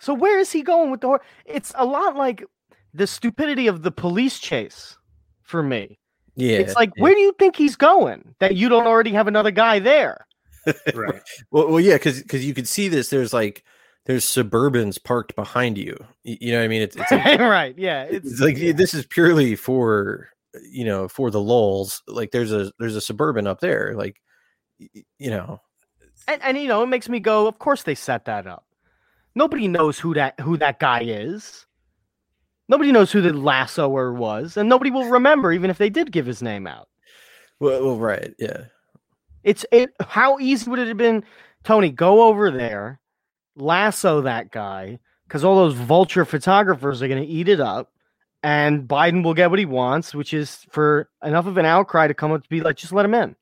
So 0.00 0.12
where 0.14 0.38
is 0.38 0.52
he 0.52 0.62
going 0.62 0.90
with 0.90 1.00
the 1.00 1.06
horse? 1.06 1.22
It's 1.46 1.72
a 1.76 1.84
lot 1.86 2.14
like 2.16 2.44
the 2.92 3.06
stupidity 3.06 3.66
of 3.66 3.82
the 3.82 3.90
police 3.90 4.38
chase 4.38 4.98
for 5.42 5.62
me. 5.62 5.98
Yeah, 6.36 6.58
it's 6.58 6.74
like, 6.74 6.90
yeah. 6.96 7.02
where 7.02 7.14
do 7.14 7.20
you 7.20 7.32
think 7.38 7.56
he's 7.56 7.76
going 7.76 8.34
that 8.40 8.56
you 8.56 8.68
don't 8.68 8.86
already 8.86 9.12
have 9.12 9.28
another 9.28 9.50
guy 9.50 9.78
there? 9.78 10.26
Right. 10.94 11.20
Well, 11.50 11.68
well, 11.68 11.80
yeah, 11.80 11.96
because 11.96 12.22
because 12.22 12.44
you 12.44 12.54
could 12.54 12.66
see 12.66 12.88
this. 12.88 13.10
There's 13.10 13.34
like 13.34 13.64
there's 14.06 14.24
Suburbans 14.24 15.02
parked 15.02 15.36
behind 15.36 15.76
you. 15.76 15.94
You 16.22 16.52
know 16.52 16.58
what 16.60 16.64
I 16.64 16.68
mean? 16.68 16.80
It's 16.82 16.96
it's 16.96 17.10
like, 17.10 17.38
right. 17.40 17.74
Yeah. 17.78 18.04
it's 18.04 18.32
It's, 18.32 18.40
like 18.40 18.56
yeah. 18.56 18.72
this 18.72 18.94
is 18.94 19.04
purely 19.04 19.56
for 19.56 20.30
you 20.70 20.84
know 20.86 21.06
for 21.06 21.30
the 21.30 21.40
lulls. 21.40 22.02
Like 22.08 22.30
there's 22.30 22.50
a 22.50 22.72
there's 22.78 22.96
a 22.96 23.00
Suburban 23.02 23.46
up 23.46 23.60
there. 23.60 23.92
Like 23.94 24.22
y- 24.80 24.88
y- 24.94 25.04
you 25.18 25.30
know. 25.30 25.60
and, 26.26 26.42
and 26.42 26.56
you 26.56 26.66
know, 26.68 26.82
it 26.82 26.86
makes 26.86 27.10
me 27.10 27.20
go, 27.20 27.46
of 27.46 27.58
course 27.58 27.82
they 27.82 27.94
set 27.94 28.24
that 28.24 28.46
up. 28.46 28.64
Nobody 29.34 29.68
knows 29.68 29.98
who 29.98 30.14
that 30.14 30.40
who 30.40 30.56
that 30.56 30.78
guy 30.78 31.02
is. 31.02 31.66
Nobody 32.68 32.92
knows 32.92 33.12
who 33.12 33.20
the 33.20 33.30
lassoer 33.30 34.14
was, 34.14 34.56
and 34.56 34.68
nobody 34.68 34.90
will 34.90 35.08
remember 35.08 35.52
even 35.52 35.70
if 35.70 35.78
they 35.78 35.90
did 35.90 36.12
give 36.12 36.26
his 36.26 36.42
name 36.42 36.66
out. 36.66 36.88
Well, 37.60 37.84
well, 37.84 37.96
right, 37.96 38.34
yeah. 38.38 38.64
It's 39.42 39.66
it 39.70 39.90
how 40.00 40.38
easy 40.38 40.70
would 40.70 40.78
it 40.78 40.88
have 40.88 40.96
been, 40.96 41.24
Tony, 41.62 41.90
go 41.90 42.24
over 42.24 42.50
there, 42.50 43.00
lasso 43.56 44.22
that 44.22 44.50
guy, 44.50 44.98
because 45.26 45.44
all 45.44 45.56
those 45.56 45.74
vulture 45.74 46.24
photographers 46.24 47.02
are 47.02 47.08
gonna 47.08 47.22
eat 47.22 47.48
it 47.48 47.60
up, 47.60 47.92
and 48.42 48.88
Biden 48.88 49.22
will 49.22 49.34
get 49.34 49.50
what 49.50 49.58
he 49.58 49.66
wants, 49.66 50.14
which 50.14 50.32
is 50.32 50.66
for 50.70 51.10
enough 51.22 51.46
of 51.46 51.58
an 51.58 51.66
outcry 51.66 52.08
to 52.08 52.14
come 52.14 52.32
up 52.32 52.42
to 52.42 52.48
be 52.48 52.60
like, 52.62 52.76
just 52.76 52.92
let 52.92 53.04
him 53.04 53.14
in. 53.14 53.36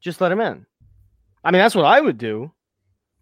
Just 0.00 0.20
let 0.20 0.32
him 0.32 0.40
in. 0.40 0.66
I 1.42 1.50
mean, 1.50 1.60
that's 1.60 1.74
what 1.74 1.86
I 1.86 2.00
would 2.00 2.18
do. 2.18 2.52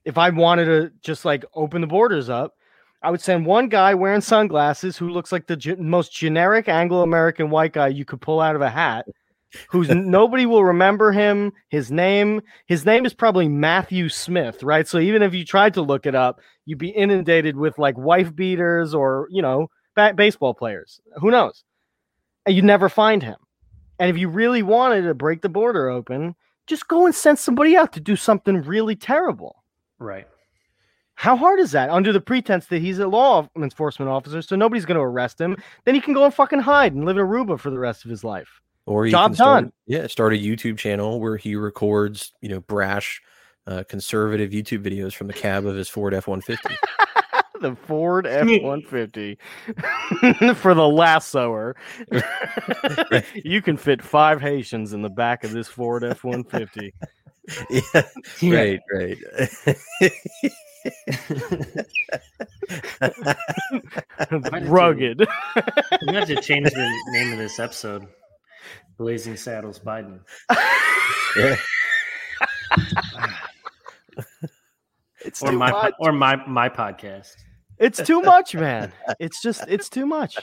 If 0.05 0.19
I 0.19 0.31
wanted 0.31 0.65
to 0.65 0.93
just 1.01 1.25
like 1.25 1.45
open 1.55 1.81
the 1.81 1.87
borders 1.87 2.29
up, 2.29 2.55
I 3.03 3.11
would 3.11 3.21
send 3.21 3.47
one 3.47 3.69
guy 3.69 3.95
wearing 3.95 4.21
sunglasses 4.21 4.97
who 4.97 5.09
looks 5.09 5.33
like 5.33 5.47
the 5.47 5.57
ge- 5.57 5.79
most 5.79 6.13
generic 6.13 6.69
Anglo 6.69 7.03
American 7.03 7.51
white 7.51 7.73
guy 7.73 7.89
you 7.89 8.05
could 8.05 8.21
pull 8.21 8.41
out 8.41 8.55
of 8.55 8.63
a 8.63 8.71
hat 8.71 9.07
who's 9.69 9.89
nobody 9.95 10.47
will 10.47 10.65
remember 10.65 11.13
him. 11.13 11.53
His 11.69 11.91
name, 11.91 12.43
his 12.67 12.87
name 12.87 13.05
is 13.05 13.15
probably 13.15 13.49
Matthew 13.49 14.09
Smith, 14.09 14.63
right? 14.63 14.87
So 14.87 14.99
even 14.99 15.23
if 15.23 15.35
you 15.35 15.45
tried 15.45 15.75
to 15.75 15.83
look 15.83 16.07
it 16.07 16.15
up, 16.15 16.41
you'd 16.65 16.79
be 16.79 16.91
inundated 16.91 17.57
with 17.57 17.79
like 17.79 17.97
wife 17.99 18.35
beaters 18.35 18.95
or 18.95 19.27
you 19.31 19.43
know 19.43 19.69
ba- 19.95 20.15
baseball 20.15 20.55
players. 20.55 21.01
Who 21.17 21.31
knows? 21.31 21.65
And 22.47 22.55
you'd 22.55 22.65
never 22.65 22.89
find 22.89 23.23
him. 23.23 23.37
And 23.99 24.11
if 24.11 24.19
you 24.19 24.29
really 24.29 24.63
wanted 24.63 25.03
to 25.03 25.15
break 25.15 25.43
the 25.43 25.49
border 25.49 25.89
open, 25.89 26.35
just 26.67 26.89
go 26.89 27.07
and 27.07 27.15
send 27.15 27.39
somebody 27.39 27.77
out 27.77 27.93
to 27.93 28.01
do 28.01 28.17
something 28.17 28.63
really 28.63 28.97
terrible. 28.97 29.63
Right. 29.99 30.27
How 31.23 31.37
hard 31.37 31.61
is 31.61 31.71
that? 31.71 31.89
Under 31.89 32.13
the 32.13 32.21
pretense 32.21 32.67
that 32.67 32.83
he's 32.83 32.99
a 32.99 33.07
law 33.07 33.49
enforcement 33.55 34.11
officer, 34.11 34.43
so 34.43 34.57
nobody's 34.57 34.85
going 34.85 34.97
to 34.97 35.05
arrest 35.05 35.41
him. 35.41 35.57
Then 35.85 35.95
he 35.95 36.01
can 36.01 36.15
go 36.15 36.25
and 36.25 36.35
fucking 36.35 36.59
hide 36.59 36.95
and 36.95 37.05
live 37.05 37.17
in 37.17 37.25
Aruba 37.25 37.61
for 37.61 37.71
the 37.71 37.79
rest 37.79 38.05
of 38.05 38.11
his 38.11 38.25
life. 38.25 38.61
Or 38.87 39.07
you 39.07 39.13
Job 39.13 39.29
can 39.29 39.35
start, 39.37 39.63
done. 39.63 39.73
Yeah, 39.87 40.09
start 40.09 40.33
a 40.33 40.37
YouTube 40.37 40.79
channel 40.79 41.21
where 41.21 41.37
he 41.37 41.55
records, 41.55 42.33
you 42.41 42.49
know, 42.49 42.59
brash, 42.59 43.23
uh, 43.69 43.85
conservative 43.89 44.51
YouTube 44.51 44.83
videos 44.83 45.15
from 45.15 45.29
the 45.29 45.33
cab 45.33 45.65
of 45.65 45.77
his 45.77 45.89
Ford 45.89 46.13
F 46.13 46.27
one 46.27 46.41
fifty. 46.41 46.75
the 47.61 47.77
Ford 47.87 48.27
F 48.27 48.49
one 48.61 48.83
fifty 48.83 49.39
for 50.57 50.75
the 50.75 50.83
lassoer. 50.83 51.75
you 53.45 53.63
can 53.63 53.77
fit 53.77 54.03
five 54.03 54.41
Haitians 54.41 54.93
in 54.93 55.03
the 55.03 55.09
back 55.09 55.45
of 55.45 55.53
this 55.53 55.69
Ford 55.69 56.03
F 56.03 56.25
one 56.25 56.43
fifty. 56.43 56.93
Yeah, 57.71 58.03
right, 58.43 58.81
right. 58.93 59.19
Rugged. 64.63 65.27
We 66.09 66.15
have 66.15 66.27
to 66.29 66.41
change 66.41 66.71
the 66.71 67.01
name 67.13 67.33
of 67.33 67.39
this 67.39 67.59
episode. 67.59 68.07
Blazing 68.99 69.37
Saddles 69.37 69.79
Biden. 69.79 70.21
Yeah. 71.37 71.57
It's 75.25 75.41
Or 75.41 75.53
my 75.53 75.71
much. 75.71 75.95
or 76.01 76.11
my 76.11 76.45
my 76.49 76.69
podcast. 76.69 77.37
It's 77.79 78.03
too 78.03 78.23
much, 78.23 78.57
man. 78.57 78.93
It's 79.21 79.41
just 79.41 79.63
it's 79.69 79.89
too 79.89 80.05
much. 80.05 80.37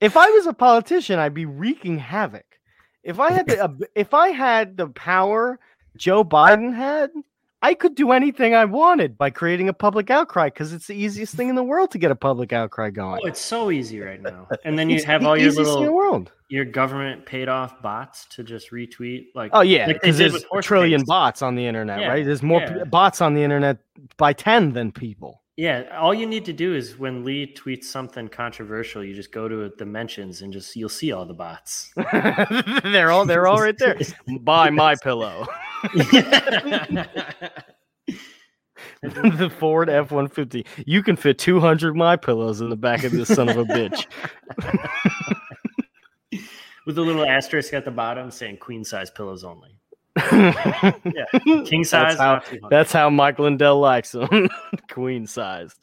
If 0.00 0.16
I 0.16 0.28
was 0.30 0.48
a 0.48 0.52
politician, 0.52 1.20
I'd 1.20 1.32
be 1.32 1.46
wreaking 1.46 1.98
havoc. 1.98 2.44
If 3.04 3.20
I 3.20 3.30
had 3.30 3.46
the 3.46 3.88
if 3.94 4.14
I 4.14 4.30
had 4.30 4.76
the 4.76 4.88
power 4.88 5.60
Joe 5.96 6.24
Biden 6.24 6.74
had, 6.74 7.10
I 7.60 7.74
could 7.74 7.96
do 7.96 8.12
anything 8.12 8.54
I 8.54 8.64
wanted 8.66 9.18
by 9.18 9.30
creating 9.30 9.68
a 9.68 9.72
public 9.72 10.10
outcry 10.10 10.46
because 10.46 10.72
it's 10.72 10.86
the 10.86 10.94
easiest 10.94 11.34
thing 11.34 11.48
in 11.48 11.56
the 11.56 11.62
world 11.64 11.90
to 11.90 11.98
get 11.98 12.12
a 12.12 12.14
public 12.16 12.52
outcry 12.52 12.90
going. 12.90 13.20
Oh, 13.24 13.26
it's 13.26 13.40
so 13.40 13.72
easy 13.72 14.00
right 14.00 14.22
now. 14.22 14.46
And 14.64 14.78
then 14.78 14.88
you 14.90 15.02
have 15.02 15.22
the 15.22 15.28
all 15.28 15.36
your 15.36 15.48
easiest 15.48 15.68
in 15.68 15.74
the 15.74 15.80
little 15.80 15.94
world. 15.94 16.30
your 16.48 16.64
government 16.64 17.26
paid 17.26 17.48
off 17.48 17.82
bots 17.82 18.26
to 18.26 18.44
just 18.44 18.70
retweet 18.70 19.26
like 19.34 19.50
Oh 19.54 19.62
yeah, 19.62 19.88
because 19.88 20.16
did 20.18 20.32
there's 20.32 20.44
a 20.52 20.62
trillion 20.62 21.02
bots 21.04 21.42
on 21.42 21.56
the 21.56 21.66
internet, 21.66 21.98
Yeah, 22.00 22.08
right? 22.08 22.24
There's 22.24 22.44
more 22.44 22.60
yeah. 22.60 22.84
p- 22.84 22.88
bots 22.90 23.20
on 23.20 23.34
the 23.34 23.42
internet 23.42 23.78
by 24.18 24.32
ten 24.32 24.72
than 24.72 24.92
people. 24.92 25.42
Yeah, 25.58 25.98
all 25.98 26.14
you 26.14 26.24
need 26.24 26.44
to 26.44 26.52
do 26.52 26.76
is 26.76 26.96
when 27.00 27.24
Lee 27.24 27.52
tweets 27.52 27.86
something 27.86 28.28
controversial, 28.28 29.02
you 29.02 29.12
just 29.12 29.32
go 29.32 29.48
to 29.48 29.72
the 29.76 29.84
mentions 29.84 30.42
and 30.42 30.52
just 30.52 30.76
you'll 30.76 30.88
see 30.88 31.10
all 31.10 31.26
the 31.26 31.34
bots. 31.34 31.92
they're 32.84 33.10
all 33.10 33.26
they're 33.26 33.48
all 33.48 33.60
right 33.60 33.76
there. 33.76 33.98
Buy 34.42 34.70
my 34.70 34.94
pillow. 35.02 35.48
the 39.02 39.52
Ford 39.58 39.90
F 39.90 40.12
one 40.12 40.28
fifty. 40.28 40.64
You 40.86 41.02
can 41.02 41.16
fit 41.16 41.38
two 41.38 41.58
hundred 41.58 41.96
my 41.96 42.14
pillows 42.14 42.60
in 42.60 42.70
the 42.70 42.76
back 42.76 43.02
of 43.02 43.10
this 43.10 43.26
son 43.26 43.48
of 43.48 43.56
a 43.56 43.64
bitch. 43.64 44.06
With 46.86 46.98
a 46.98 47.02
little 47.02 47.26
asterisk 47.26 47.74
at 47.74 47.84
the 47.84 47.90
bottom 47.90 48.30
saying 48.30 48.58
queen 48.58 48.84
size 48.84 49.10
pillows 49.10 49.42
only. 49.42 49.77
Yeah. 51.04 51.24
King 51.64 51.84
size. 51.84 52.16
That's 52.18 52.20
how, 52.20 52.68
that's 52.70 52.92
how 52.92 53.10
Mike 53.10 53.38
Lindell 53.38 53.78
likes 53.80 54.12
them, 54.12 54.48
queen 54.90 55.26
sized. 55.26 55.78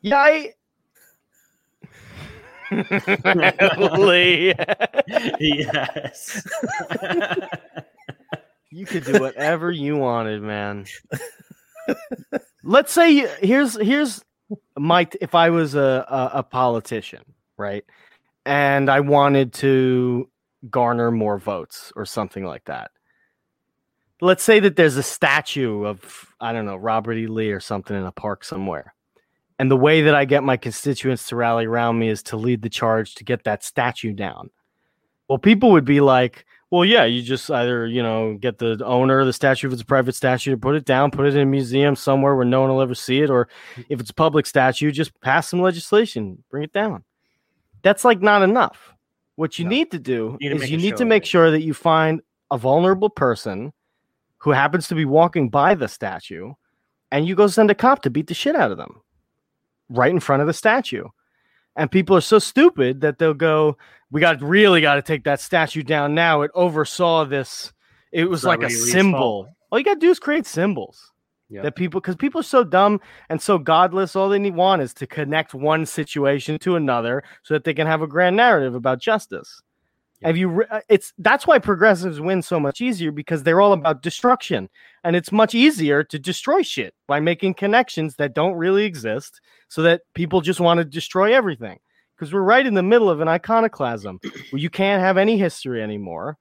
Yeah, 0.00 0.16
I. 0.18 0.54
Lee, 3.98 4.52
yes. 5.40 6.46
you 8.70 8.84
could 8.86 9.04
do 9.04 9.18
whatever 9.20 9.70
you 9.70 9.96
wanted, 9.96 10.42
man. 10.42 10.84
Let's 12.62 12.92
say 12.92 13.10
you- 13.10 13.30
here's 13.40 13.80
here's 13.80 14.22
Mike. 14.76 15.16
If 15.20 15.34
I 15.34 15.48
was 15.50 15.74
a, 15.74 16.04
a 16.08 16.30
a 16.38 16.42
politician, 16.42 17.22
right, 17.56 17.84
and 18.44 18.90
I 18.90 19.00
wanted 19.00 19.54
to 19.54 20.28
garner 20.70 21.10
more 21.10 21.38
votes 21.38 21.92
or 21.96 22.04
something 22.04 22.44
like 22.44 22.64
that. 22.64 22.90
Let's 24.20 24.42
say 24.42 24.58
that 24.60 24.76
there's 24.76 24.96
a 24.96 25.02
statue 25.02 25.84
of 25.84 26.34
I 26.40 26.52
don't 26.52 26.66
know 26.66 26.76
Robert 26.76 27.14
E. 27.14 27.26
Lee 27.26 27.50
or 27.50 27.60
something 27.60 27.96
in 27.96 28.04
a 28.04 28.12
park 28.12 28.44
somewhere. 28.44 28.94
And 29.58 29.70
the 29.70 29.76
way 29.76 30.02
that 30.02 30.14
I 30.14 30.24
get 30.24 30.44
my 30.44 30.56
constituents 30.56 31.26
to 31.28 31.36
rally 31.36 31.66
around 31.66 31.98
me 31.98 32.08
is 32.08 32.22
to 32.24 32.36
lead 32.36 32.62
the 32.62 32.68
charge 32.68 33.16
to 33.16 33.24
get 33.24 33.44
that 33.44 33.64
statue 33.64 34.12
down. 34.12 34.50
Well, 35.28 35.38
people 35.38 35.72
would 35.72 35.84
be 35.84 36.00
like, 36.00 36.46
well, 36.70 36.84
yeah, 36.84 37.04
you 37.04 37.22
just 37.22 37.50
either, 37.50 37.86
you 37.86 38.02
know, 38.02 38.36
get 38.38 38.58
the 38.58 38.80
owner 38.84 39.20
of 39.20 39.26
the 39.26 39.32
statue 39.32 39.66
if 39.66 39.72
it's 39.72 39.82
a 39.82 39.86
private 39.86 40.14
statue 40.14 40.50
to 40.50 40.56
put 40.56 40.76
it 40.76 40.84
down, 40.84 41.10
put 41.10 41.26
it 41.26 41.34
in 41.34 41.40
a 41.40 41.46
museum 41.46 41.96
somewhere 41.96 42.36
where 42.36 42.44
no 42.44 42.60
one 42.60 42.70
will 42.70 42.82
ever 42.82 42.94
see 42.94 43.20
it, 43.20 43.30
or 43.30 43.48
if 43.88 44.00
it's 44.00 44.10
a 44.10 44.14
public 44.14 44.46
statue, 44.46 44.92
just 44.92 45.18
pass 45.20 45.48
some 45.48 45.60
legislation, 45.60 46.42
bring 46.50 46.62
it 46.62 46.72
down. 46.72 47.04
That's 47.82 48.04
like 48.04 48.20
not 48.20 48.42
enough. 48.42 48.94
What 49.38 49.56
you 49.56 49.64
No. 49.66 49.70
need 49.70 49.92
to 49.92 50.00
do 50.00 50.36
You 50.40 50.50
need 50.50 50.56
is 50.56 50.60
make 50.62 50.70
you 50.72 50.76
need 50.78 50.96
to 50.96 51.04
make 51.04 51.24
sure 51.24 51.52
that 51.52 51.62
you 51.62 51.72
find 51.72 52.20
a 52.50 52.58
vulnerable 52.58 53.08
person 53.08 53.72
who 54.38 54.50
happens 54.50 54.88
to 54.88 54.96
be 54.96 55.04
walking 55.04 55.48
by 55.48 55.76
the 55.76 55.86
statue 55.86 56.54
and 57.12 57.24
you 57.24 57.36
go 57.36 57.46
send 57.46 57.70
a 57.70 57.74
cop 57.76 58.02
to 58.02 58.10
beat 58.10 58.26
the 58.26 58.34
shit 58.34 58.56
out 58.56 58.72
of 58.72 58.78
them 58.78 59.00
right 59.90 60.10
in 60.10 60.18
front 60.18 60.40
of 60.40 60.48
the 60.48 60.52
statue. 60.52 61.04
And 61.76 61.88
people 61.88 62.16
are 62.16 62.20
so 62.20 62.40
stupid 62.40 63.00
that 63.02 63.18
they'll 63.20 63.32
go, 63.32 63.78
We 64.10 64.20
got 64.20 64.42
really 64.42 64.80
got 64.80 64.96
to 64.96 65.02
take 65.02 65.22
that 65.22 65.40
statue 65.40 65.84
down 65.84 66.16
now. 66.16 66.42
It 66.42 66.50
oversaw 66.56 67.24
this. 67.24 67.72
It 68.10 68.28
was 68.28 68.42
like 68.42 68.62
a. 68.62 68.66
Lee's 68.66 68.90
symbol. 68.90 69.18
fault. 69.44 69.48
All 69.70 69.78
you 69.78 69.84
got 69.84 69.94
to 69.94 70.00
do 70.00 70.10
is 70.10 70.18
create 70.18 70.46
symbols 70.46 71.12
Yeah. 71.50 71.62
that 71.62 71.76
people, 71.76 72.00
because 72.00 72.16
people 72.16 72.40
are 72.40 72.44
so 72.44 72.62
dumb 72.62 73.00
and 73.30 73.40
so 73.40 73.56
godless, 73.56 74.14
all 74.14 74.28
they 74.28 74.38
need 74.38 74.54
want 74.54 74.82
is 74.82 74.92
to 74.94 75.06
connect 75.06 75.54
one 75.54 75.86
situation 75.86 76.58
to 76.58 76.76
another 76.76 77.24
so 77.42 77.54
that 77.54 77.64
they 77.64 77.72
can 77.72 77.86
have 77.86 78.02
a 78.02 78.06
grand 78.06 78.36
narrative 78.36 78.74
about 78.74 79.00
justice. 79.00 79.62
Have 80.22 80.36
you? 80.36 80.48
re- 80.48 80.66
uh, 80.70 80.80
It's 80.88 81.14
that's 81.16 81.46
why 81.46 81.58
progressives 81.60 82.20
win 82.20 82.42
so 82.42 82.58
much 82.58 82.80
easier 82.80 83.12
because 83.12 83.44
they're 83.44 83.60
all 83.60 83.72
about 83.72 84.02
destruction, 84.02 84.68
and 85.04 85.14
it's 85.14 85.30
much 85.30 85.54
easier 85.54 86.02
to 86.04 86.18
destroy 86.18 86.62
shit 86.62 86.92
by 87.06 87.20
making 87.20 87.54
connections 87.54 88.16
that 88.16 88.34
don't 88.34 88.54
really 88.54 88.84
exist, 88.84 89.40
so 89.68 89.80
that 89.82 90.02
people 90.14 90.40
just 90.40 90.60
want 90.60 90.78
to 90.78 90.84
destroy 90.84 91.34
everything. 91.34 91.78
Because 92.16 92.32
we're 92.34 92.42
right 92.42 92.66
in 92.66 92.74
the 92.74 92.82
middle 92.82 93.08
of 93.08 93.20
an 93.20 93.28
iconoclasm 93.28 94.18
where 94.50 94.60
you 94.60 94.68
can't 94.68 95.00
have 95.00 95.18
any 95.18 95.38
history 95.38 95.80
anymore, 95.80 96.36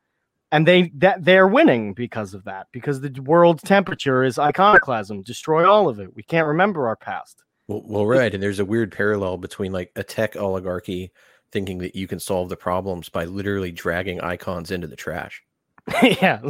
and 0.51 0.67
they 0.67 0.91
that 0.95 1.23
they're 1.23 1.47
winning 1.47 1.93
because 1.93 2.33
of 2.33 2.43
that. 2.45 2.67
Because 2.71 3.01
the 3.01 3.11
world's 3.21 3.63
temperature 3.63 4.23
is 4.23 4.39
iconoclasm. 4.39 5.23
Destroy 5.23 5.69
all 5.69 5.89
of 5.89 5.99
it. 5.99 6.15
We 6.15 6.23
can't 6.23 6.47
remember 6.47 6.87
our 6.87 6.95
past. 6.95 7.43
Well, 7.67 7.83
well, 7.85 8.05
right, 8.05 8.33
and 8.33 8.41
there's 8.41 8.59
a 8.59 8.65
weird 8.65 8.91
parallel 8.91 9.37
between 9.37 9.71
like 9.73 9.91
a 9.95 10.03
tech 10.03 10.37
oligarchy 10.37 11.11
thinking 11.51 11.79
that 11.79 11.95
you 11.95 12.07
can 12.07 12.19
solve 12.19 12.49
the 12.49 12.55
problems 12.55 13.09
by 13.09 13.25
literally 13.25 13.71
dragging 13.71 14.21
icons 14.21 14.71
into 14.71 14.87
the 14.87 14.95
trash. 14.95 15.43
yeah. 16.03 16.39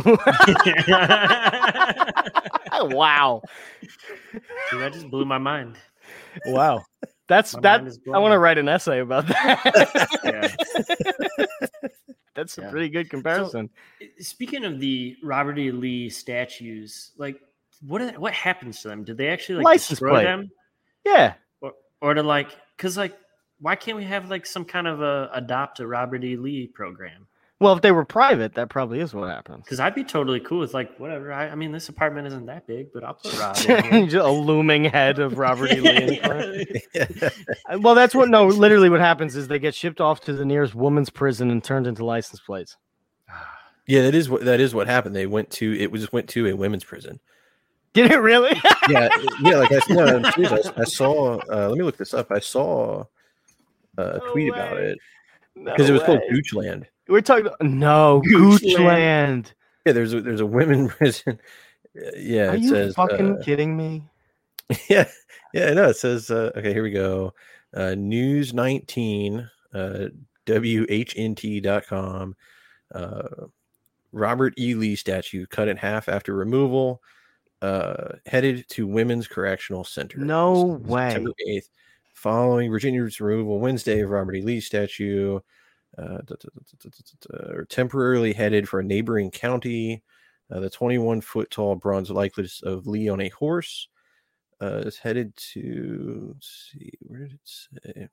wow. 2.74 3.42
Dude, 4.72 4.82
that 4.82 4.94
just 4.94 5.10
blew 5.10 5.26
my 5.26 5.38
mind. 5.38 5.76
Wow. 6.46 6.84
That's 7.28 7.54
My 7.56 7.62
that. 7.62 7.98
I 8.14 8.20
want 8.20 8.32
to 8.32 8.40
write 8.40 8.58
an 8.58 8.70
essay 8.70 9.00
about 9.00 9.28
that. 9.28 10.10
Yeah. 10.24 11.88
That's 12.38 12.58
a 12.60 12.70
pretty 12.70 12.88
good 12.88 13.10
comparison. 13.10 13.70
Eh, 14.00 14.06
speaking 14.20 14.64
of 14.64 14.80
the 14.80 15.18
Robert 15.24 15.58
E. 15.58 15.72
Lee 15.72 16.08
statues, 16.08 17.12
like 17.18 17.42
what 17.86 18.00
are- 18.02 18.20
what 18.20 18.32
happens 18.34 18.82
to 18.84 18.88
them? 18.90 19.04
Did 19.04 19.18
they 19.18 19.28
actually 19.30 19.56
like 19.56 19.66
License 19.66 20.00
destroy 20.00 20.12
plate. 20.12 20.24
them, 20.26 20.52
yeah. 21.04 21.34
or 21.62 21.74
or 22.00 22.14
to 22.14 22.22
like 22.24 22.56
because 22.78 22.96
like 22.96 23.18
why 23.60 23.76
can't 23.76 23.98
we 23.98 24.04
have 24.04 24.30
like 24.30 24.46
some 24.46 24.64
kind 24.66 24.88
of 24.88 25.02
a 25.02 25.32
adopt 25.34 25.80
a 25.80 25.88
Robert 25.88 26.24
E. 26.24 26.38
Lee 26.38 26.68
program? 26.68 27.28
Well, 27.60 27.74
if 27.74 27.82
they 27.82 27.92
were 27.92 28.06
private, 28.06 28.54
that 28.54 28.70
probably 28.70 29.00
is 29.00 29.16
what 29.16 29.30
happens. 29.30 29.64
Because 29.64 29.80
I'd 29.80 29.96
be 29.96 30.04
totally 30.04 30.40
cool 30.40 30.60
with 30.60 30.76
like 30.76 30.96
whatever. 31.00 31.34
I, 31.34 31.50
I 31.50 31.56
mean, 31.56 31.72
this 31.72 31.90
apartment 31.90 32.28
isn't 32.28 32.46
that 32.46 32.68
big, 32.68 32.94
but 32.94 33.04
I'll 33.04 33.16
put 33.16 33.36
Rob 33.40 33.58
in 33.68 34.10
here. 34.10 34.20
a 34.22 34.32
looming 34.32 34.86
head 34.86 35.18
of 35.18 35.40
Robert 35.40 35.72
E. 35.72 35.80
Lee. 35.80 36.20
in. 36.20 36.82
Yeah. 36.94 37.30
Well, 37.80 37.96
that's 37.96 38.14
what. 38.14 38.30
No, 38.30 38.46
literally, 38.48 38.90
what 38.90 39.00
happens 39.00 39.36
is 39.36 39.48
they 39.48 39.58
get 39.60 39.74
shipped 39.74 40.00
off 40.00 40.22
to 40.22 40.34
the 40.34 40.46
nearest 40.46 40.76
woman's 40.76 41.10
prison 41.10 41.50
and 41.50 41.64
turned 41.64 41.88
into 41.88 42.06
license 42.06 42.40
plates. 42.40 42.78
Yeah, 43.90 44.02
that 44.02 44.14
is 44.16 44.30
what 44.30 44.44
that 44.44 44.60
is 44.60 44.76
what 44.76 44.88
happened. 44.88 45.16
They 45.16 45.28
went 45.28 45.50
to 45.52 45.74
it 45.80 45.90
was 45.90 46.12
went 46.12 46.28
to 46.32 46.46
a 46.48 46.54
women's 46.54 46.84
prison. 46.84 47.22
Did 47.94 48.12
it 48.12 48.18
really? 48.18 48.62
Yeah, 48.90 49.08
yeah. 49.42 49.56
Like 49.56 49.72
I, 49.72 49.80
no, 49.90 50.06
I'm 50.06 50.26
I, 50.26 50.62
I 50.78 50.84
saw. 50.84 51.38
Uh, 51.50 51.70
let 51.70 51.78
me 51.78 51.86
look 51.86 51.96
this 51.96 52.14
up. 52.14 52.30
I 52.30 52.40
saw 52.40 53.06
uh, 53.98 54.04
a 54.04 54.18
No 54.18 54.32
tweet 54.34 54.50
about 54.54 54.78
it. 54.78 55.00
because 55.56 55.90
it 55.90 55.94
was 55.94 56.04
called 56.04 56.20
Goochland. 56.30 56.84
We're 57.08 57.22
talking 57.22 57.48
about, 57.48 57.62
no 57.62 58.22
Goochland. 58.26 59.52
Yeah, 59.86 59.94
there's 59.94 60.14
a, 60.14 60.22
there's 60.22 60.42
a 60.42 60.46
women 60.46 60.90
prison. 60.90 61.40
Yeah, 62.16 62.52
Are 62.52 62.56
it 62.56 62.62
you 62.62 62.70
says 62.70 62.96
fucking 62.96 63.38
uh, 63.38 63.42
kidding 63.44 63.76
me? 63.76 64.04
yeah, 64.90 65.08
yeah. 65.54 65.74
No, 65.74 65.90
it 65.90 65.98
says 65.98 66.30
uh, 66.30 66.52
okay. 66.56 66.74
Here 66.74 66.84
we 66.84 66.92
go. 66.92 67.34
Uh, 67.74 67.96
News 67.96 68.54
19, 68.54 69.50
uh, 69.74 70.08
WHNT.com. 70.46 72.36
Uh, 72.94 73.24
Robert 74.12 74.54
E. 74.58 74.74
Lee 74.74 74.96
statue 74.96 75.46
cut 75.48 75.68
in 75.68 75.78
half 75.78 76.10
after 76.10 76.34
removal. 76.34 77.02
Uh, 77.62 78.16
headed 78.26 78.68
to 78.70 78.86
Women's 78.88 79.28
Correctional 79.28 79.84
Center. 79.84 80.20
No 80.20 80.80
way. 80.86 81.10
September 81.10 81.32
8th, 81.48 81.70
following 82.14 82.70
Virginia's 82.70 83.20
removal 83.20 83.60
Wednesday 83.60 84.02
of 84.02 84.10
Robert 84.10 84.36
E. 84.36 84.42
Lee 84.42 84.60
statue. 84.60 85.40
Uh, 85.98 86.20
or 87.34 87.66
temporarily 87.66 88.34
headed 88.34 88.70
for 88.70 88.80
a 88.80 88.84
neighboring 88.84 89.32
county. 89.32 90.04
Uh, 90.52 90.60
the 90.60 90.70
21 90.70 91.22
foot 91.22 91.52
tall 91.52 91.76
bronze 91.76 92.10
likeness 92.10 92.62
of 92.62 92.88
Lee 92.88 93.10
on 93.10 93.20
a 93.20 93.30
horse 93.30 93.88
uh, 94.62 94.84
is 94.86 94.98
headed 94.98 95.36
to. 95.36 96.32
Let's 96.34 96.72
see, 96.72 96.92
where 97.02 97.20
did 97.22 97.34
it 97.34 97.40
say? 97.44 98.08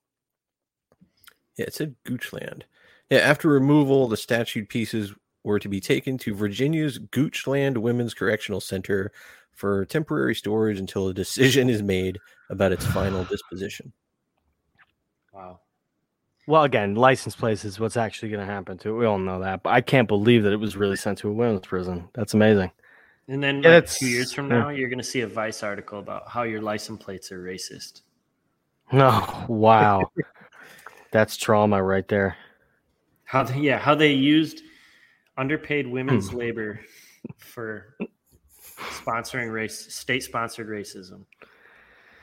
Yeah, 1.56 1.66
it 1.66 1.74
said 1.74 1.94
Goochland. 2.04 2.62
Yeah, 3.10 3.18
after 3.18 3.48
removal, 3.48 4.08
the 4.08 4.16
statued 4.16 4.68
pieces 4.68 5.14
were 5.44 5.58
to 5.58 5.68
be 5.68 5.80
taken 5.80 6.18
to 6.18 6.34
Virginia's 6.34 6.98
Goochland 6.98 7.78
Women's 7.78 8.14
Correctional 8.14 8.60
Center 8.60 9.12
for 9.52 9.84
temporary 9.84 10.34
storage 10.34 10.80
until 10.80 11.08
a 11.08 11.14
decision 11.14 11.70
is 11.70 11.82
made 11.82 12.18
about 12.50 12.72
its 12.72 12.86
final 12.86 13.24
disposition. 13.30 13.92
Wow. 15.32 15.60
Well, 16.46 16.64
again, 16.64 16.94
license 16.94 17.34
plates 17.34 17.64
is 17.64 17.80
what's 17.80 17.96
actually 17.96 18.28
going 18.28 18.46
to 18.46 18.52
happen 18.52 18.76
to 18.78 18.90
it. 18.90 18.98
We 18.98 19.06
all 19.06 19.18
know 19.18 19.40
that, 19.40 19.62
but 19.62 19.70
I 19.70 19.80
can't 19.80 20.06
believe 20.06 20.42
that 20.42 20.52
it 20.52 20.60
was 20.60 20.76
really 20.76 20.96
sent 20.96 21.18
to 21.18 21.28
a 21.28 21.32
women's 21.32 21.66
prison. 21.66 22.08
That's 22.12 22.34
amazing. 22.34 22.70
And 23.28 23.42
then 23.42 23.62
Yeah, 23.62 23.76
like, 23.76 23.90
two 23.90 24.06
years 24.06 24.32
from 24.32 24.50
yeah. 24.50 24.58
now, 24.58 24.68
you're 24.68 24.90
going 24.90 24.98
to 24.98 25.04
see 25.04 25.22
a 25.22 25.26
Vice 25.26 25.62
article 25.62 25.98
about 25.98 26.28
how 26.28 26.42
your 26.42 26.60
license 26.60 27.02
plates 27.02 27.32
are 27.32 27.42
racist. 27.42 28.02
No, 28.92 29.44
wow, 29.48 30.10
that's 31.10 31.36
trauma 31.38 31.82
right 31.82 32.06
there. 32.08 32.36
How 33.24 33.42
they, 33.44 33.58
yeah, 33.60 33.78
how 33.78 33.94
they 33.94 34.12
used 34.12 34.60
underpaid 35.38 35.86
women's 35.86 36.28
Hmm. 36.28 36.36
labor 36.36 36.80
for 37.38 37.96
sponsoring 38.78 39.50
race, 39.50 39.94
state-sponsored 39.94 40.68
racism. 40.68 41.24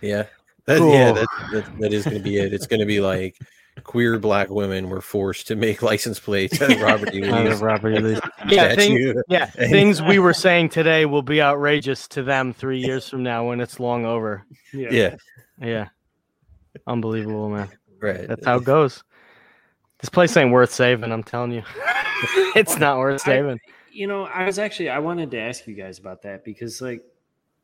Yeah. 0.01 0.25
That, 0.65 0.79
yeah, 0.81 1.11
that, 1.11 1.27
that, 1.51 1.79
that 1.79 1.93
is 1.93 2.03
going 2.05 2.17
to 2.17 2.23
be 2.23 2.37
it. 2.37 2.53
It's 2.53 2.67
going 2.67 2.79
to 2.81 2.85
be 2.85 3.01
like 3.01 3.35
queer 3.83 4.19
black 4.19 4.49
women 4.49 4.89
were 4.89 5.01
forced 5.01 5.47
to 5.47 5.55
make 5.55 5.81
license 5.91 6.19
plates 6.19 6.61
at 6.61 6.81
Robert 6.81 7.13
E. 7.13 7.23
Out 7.29 7.45
Lee's 7.45 7.53
of 7.55 7.61
Robert 7.61 7.91
E. 7.95 7.99
Lee's- 7.99 8.19
Yeah, 8.47 8.75
thing- 8.75 8.97
statue. 8.97 9.21
yeah, 9.29 9.45
things 9.45 10.01
we 10.01 10.19
were 10.19 10.33
saying 10.33 10.69
today 10.69 11.05
will 11.05 11.21
be 11.21 11.41
outrageous 11.41 12.07
to 12.09 12.23
them 12.23 12.53
three 12.53 12.79
years 12.79 13.07
from 13.09 13.23
now 13.23 13.47
when 13.47 13.59
it's 13.61 13.79
long 13.79 14.05
over. 14.05 14.43
Yeah, 14.73 15.15
Yeah, 15.59 15.87
unbelievable, 16.87 17.49
man. 17.49 17.69
right. 18.01 18.27
That's 18.27 18.45
how 18.45 18.57
it 18.57 18.63
goes. 18.63 19.03
This 19.99 20.09
place 20.09 20.35
ain't 20.35 20.51
worth 20.51 20.71
saving. 20.73 21.11
I'm 21.11 21.23
telling 21.23 21.51
you, 21.51 21.63
it's 22.55 22.77
not 22.77 22.97
worth 22.97 23.21
saving. 23.21 23.59
You 23.91 24.07
know, 24.07 24.23
I 24.23 24.45
was 24.45 24.57
actually 24.57 24.89
I 24.89 24.99
wanted 24.99 25.29
to 25.31 25.39
ask 25.39 25.67
you 25.67 25.75
guys 25.75 25.99
about 25.99 26.23
that 26.23 26.43
because 26.43 26.81
like 26.81 27.03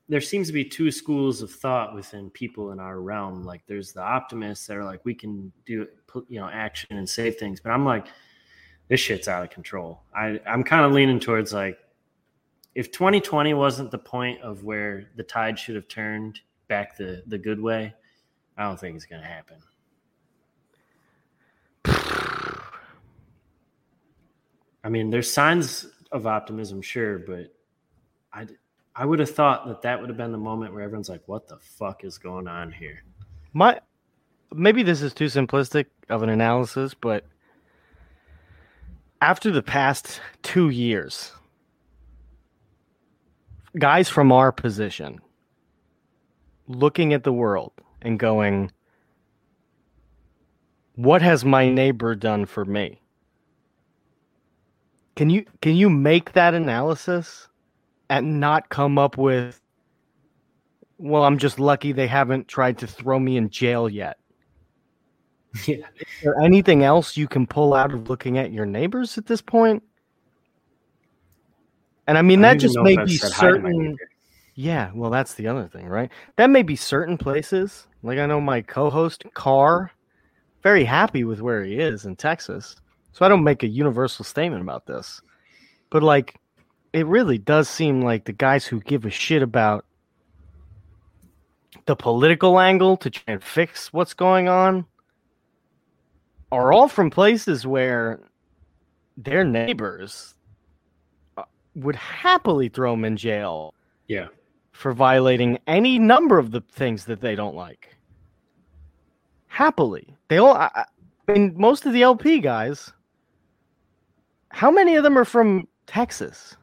there 0.10 0.22
seems 0.22 0.48
to 0.48 0.54
be 0.54 0.64
two 0.64 0.90
schools 0.90 1.42
of 1.42 1.52
thought 1.52 1.94
within 1.94 2.30
people 2.30 2.72
in 2.72 2.80
our 2.80 3.02
realm. 3.02 3.44
Like 3.44 3.62
there's 3.68 3.92
the 3.92 4.02
optimists 4.02 4.68
that 4.68 4.78
are 4.78 4.86
like 4.86 5.04
we 5.04 5.14
can 5.14 5.52
do 5.66 5.88
you 6.30 6.40
know 6.40 6.50
action 6.52 6.98
and 6.98 7.08
save 7.08 7.36
things, 7.36 7.60
but 7.60 7.72
I'm 7.72 7.86
like 7.86 8.08
this 8.88 9.02
shit's 9.02 9.28
out 9.28 9.44
of 9.44 9.50
control. 9.50 10.02
I 10.16 10.40
I'm 10.48 10.64
kind 10.64 10.86
of 10.86 10.94
leaning 10.94 11.20
towards 11.20 11.54
like 11.54 11.78
if 12.76 12.92
2020 12.92 13.54
wasn't 13.54 13.92
the 13.92 13.98
point 13.98 14.42
of 14.42 14.64
where 14.64 15.10
the 15.16 15.24
tide 15.24 15.60
should 15.60 15.76
have 15.76 15.88
turned 15.88 16.40
back 16.68 16.96
the 16.96 17.24
the 17.28 17.38
good 17.38 17.62
way, 17.62 17.94
I 18.58 18.64
don't 18.64 18.80
think 18.80 18.96
it's 18.96 19.06
going 19.06 19.22
to 19.22 19.28
happen. 19.28 19.58
I 24.84 24.90
mean, 24.90 25.10
there's 25.10 25.30
signs 25.30 25.86
of 26.14 26.26
optimism, 26.26 26.82
sure, 26.82 27.20
but 27.20 27.54
I 28.32 28.48
I 28.98 29.06
would 29.06 29.20
have 29.20 29.30
thought 29.30 29.68
that 29.68 29.84
that 29.84 30.00
would 30.00 30.10
have 30.10 30.18
been 30.18 30.32
the 30.32 30.40
moment 30.40 30.74
where 30.74 30.84
everyone's 30.84 31.10
like, 31.10 31.28
"What 31.28 31.48
the 31.48 31.58
fuck 31.58 32.04
is 32.04 32.18
going 32.18 32.48
on 32.48 32.72
here?" 32.72 33.04
My 33.54 33.80
maybe 34.52 34.82
this 34.82 35.02
is 35.02 35.14
too 35.14 35.26
simplistic 35.26 35.86
of 36.10 36.24
an 36.24 36.30
analysis, 36.30 36.94
but 36.94 37.26
after 39.22 39.52
the 39.52 39.62
past 39.62 40.22
two 40.42 40.70
years, 40.70 41.32
guys 43.78 44.10
from 44.10 44.32
our 44.32 44.52
position 44.52 45.20
looking 46.68 47.14
at 47.14 47.24
the 47.24 47.34
world 47.34 47.72
and 48.02 48.20
going, 48.20 48.72
What 50.96 51.22
has 51.22 51.46
my 51.46 51.70
neighbor 51.70 52.16
done 52.16 52.46
for 52.46 52.66
me? 52.66 53.02
Can 55.16 55.30
you 55.30 55.46
can 55.62 55.76
you 55.76 55.90
make 55.90 56.34
that 56.34 56.54
analysis 56.54 57.48
and 58.10 58.40
not 58.40 58.70
come 58.70 58.98
up 58.98 59.18
with 59.18 59.60
well, 61.00 61.24
I'm 61.24 61.38
just 61.38 61.60
lucky 61.60 61.92
they 61.92 62.08
haven't 62.08 62.48
tried 62.48 62.80
to 62.80 62.88
throw 62.88 63.20
me 63.20 63.38
in 63.38 63.50
jail 63.50 63.88
yet. 63.90 64.18
Yeah, 65.66 65.88
Is 66.00 66.08
there 66.22 66.40
anything 66.40 66.84
else 66.84 67.18
you 67.18 67.28
can 67.28 67.48
pull 67.48 67.74
out 67.74 67.92
of 67.92 68.10
looking 68.10 68.38
at 68.38 68.52
your 68.52 68.66
neighbors 68.68 69.18
at 69.18 69.26
this 69.26 69.42
point? 69.42 69.82
And 72.06 72.18
I 72.18 72.22
mean, 72.22 72.42
that 72.42 72.56
just 72.56 72.78
may 72.80 72.96
be 72.96 73.18
certain. 73.18 73.98
Yeah, 74.54 74.92
well, 74.94 75.10
that's 75.10 75.34
the 75.34 75.48
other 75.48 75.68
thing, 75.68 75.88
right? 75.88 76.12
That 76.36 76.52
may 76.52 76.62
be 76.62 76.76
certain 76.76 77.18
places. 77.18 77.88
Like 78.04 78.20
I 78.20 78.28
know 78.28 78.40
my 78.40 78.62
co-host 78.62 79.24
Carr, 79.34 79.92
very 80.62 80.84
happy 80.84 81.24
with 81.24 81.42
where 81.42 81.64
he 81.64 81.80
is 81.80 82.06
in 82.06 82.16
Texas. 82.16 82.76
So 83.14 83.26
I 83.26 83.30
don't 83.30 83.44
make 83.44 83.64
a 83.64 83.68
universal 83.68 84.24
statement 84.24 84.62
about 84.62 84.86
this. 84.86 85.22
But 85.90 86.04
like 86.04 86.40
it 86.98 87.06
really 87.06 87.38
does 87.38 87.70
seem 87.70 88.02
like 88.02 88.26
the 88.26 88.34
guys 88.34 88.66
who 88.66 88.80
give 88.80 89.06
a 89.06 89.12
shit 89.12 89.44
about 89.44 89.86
the 91.86 91.96
political 91.96 92.60
angle 92.60 92.98
to 92.98 93.12
try 93.12 93.36
and 93.36 93.44
fix 93.44 93.94
what's 93.94 94.16
going 94.16 94.48
on 94.48 94.84
are 96.52 96.74
all 96.74 96.88
from 96.88 97.12
places 97.12 97.68
where 97.68 98.20
their 99.16 99.44
neighbors 99.44 100.34
uh, 101.38 101.44
would 101.76 101.96
happily 101.96 102.68
throw 102.68 102.92
them 102.92 103.06
in 103.06 103.16
jail 103.16 103.76
Yeah, 104.08 104.30
for 104.72 104.92
violating 104.92 105.60
any 105.68 106.00
number 106.00 106.40
of 106.40 106.50
the 106.50 106.62
things 106.62 107.06
that 107.06 107.22
they 107.22 107.36
don't 107.36 107.56
like. 107.56 107.96
Happily, 109.46 110.16
they 110.30 110.40
all. 110.40 110.56
I, 110.56 110.72
I 111.28 111.32
mean, 111.32 111.54
most 111.56 111.86
of 111.86 111.94
the 111.94 112.02
LP 112.02 112.40
guys. 112.40 112.92
How 114.50 114.72
many 114.72 114.96
of 114.96 115.04
them 115.04 115.16
are 115.16 115.26
from 115.26 115.68
Texas? 115.86 116.58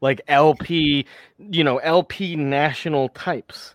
Like 0.00 0.20
LP, 0.28 1.06
you 1.38 1.64
know, 1.64 1.78
LP 1.78 2.36
national 2.36 3.08
types. 3.10 3.74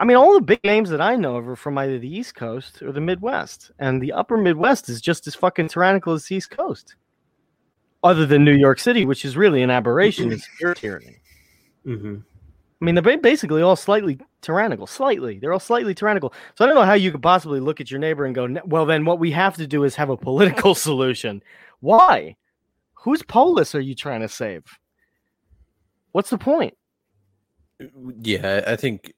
I 0.00 0.04
mean, 0.04 0.16
all 0.16 0.34
the 0.34 0.40
big 0.40 0.64
names 0.64 0.88
that 0.90 1.00
I 1.00 1.14
know 1.16 1.36
of 1.36 1.46
are 1.46 1.56
from 1.56 1.76
either 1.76 1.98
the 1.98 2.08
East 2.08 2.34
Coast 2.34 2.80
or 2.82 2.90
the 2.90 3.02
Midwest, 3.02 3.70
and 3.78 4.00
the 4.00 4.12
Upper 4.12 4.38
Midwest 4.38 4.88
is 4.88 5.00
just 5.00 5.26
as 5.26 5.34
fucking 5.34 5.68
tyrannical 5.68 6.14
as 6.14 6.24
the 6.24 6.36
East 6.36 6.50
Coast. 6.50 6.96
Other 8.02 8.24
than 8.24 8.42
New 8.42 8.56
York 8.56 8.80
City, 8.80 9.04
which 9.04 9.26
is 9.26 9.36
really 9.36 9.62
an 9.62 9.70
aberration, 9.70 10.32
it's 10.32 10.48
pure 10.58 10.74
tyranny. 10.74 11.16
hmm 11.84 12.16
I 12.80 12.84
mean, 12.86 12.94
they're 12.94 13.18
basically 13.18 13.60
all 13.60 13.76
slightly 13.76 14.18
tyrannical. 14.40 14.86
Slightly, 14.86 15.38
they're 15.38 15.52
all 15.52 15.60
slightly 15.60 15.94
tyrannical. 15.94 16.32
So 16.54 16.64
I 16.64 16.66
don't 16.66 16.76
know 16.76 16.86
how 16.86 16.94
you 16.94 17.12
could 17.12 17.22
possibly 17.22 17.60
look 17.60 17.78
at 17.78 17.90
your 17.90 18.00
neighbor 18.00 18.24
and 18.24 18.34
go, 18.34 18.48
"Well, 18.64 18.86
then 18.86 19.04
what 19.04 19.18
we 19.18 19.32
have 19.32 19.54
to 19.56 19.66
do 19.66 19.84
is 19.84 19.96
have 19.96 20.08
a 20.08 20.16
political 20.16 20.74
solution." 20.86 21.42
Why? 21.80 22.36
Whose 22.94 23.22
polis 23.22 23.74
are 23.74 23.80
you 23.80 23.94
trying 23.94 24.22
to 24.22 24.28
save? 24.28 24.64
What's 26.12 26.30
the 26.30 26.38
point? 26.38 26.74
Yeah, 28.22 28.62
I 28.66 28.76
think. 28.76 29.12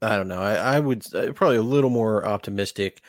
I 0.00 0.16
don't 0.16 0.28
know. 0.28 0.40
I, 0.42 0.54
I 0.54 0.80
would 0.80 1.04
uh, 1.14 1.32
probably 1.32 1.56
a 1.58 1.62
little 1.62 1.90
more 1.90 2.26
optimistic. 2.26 3.02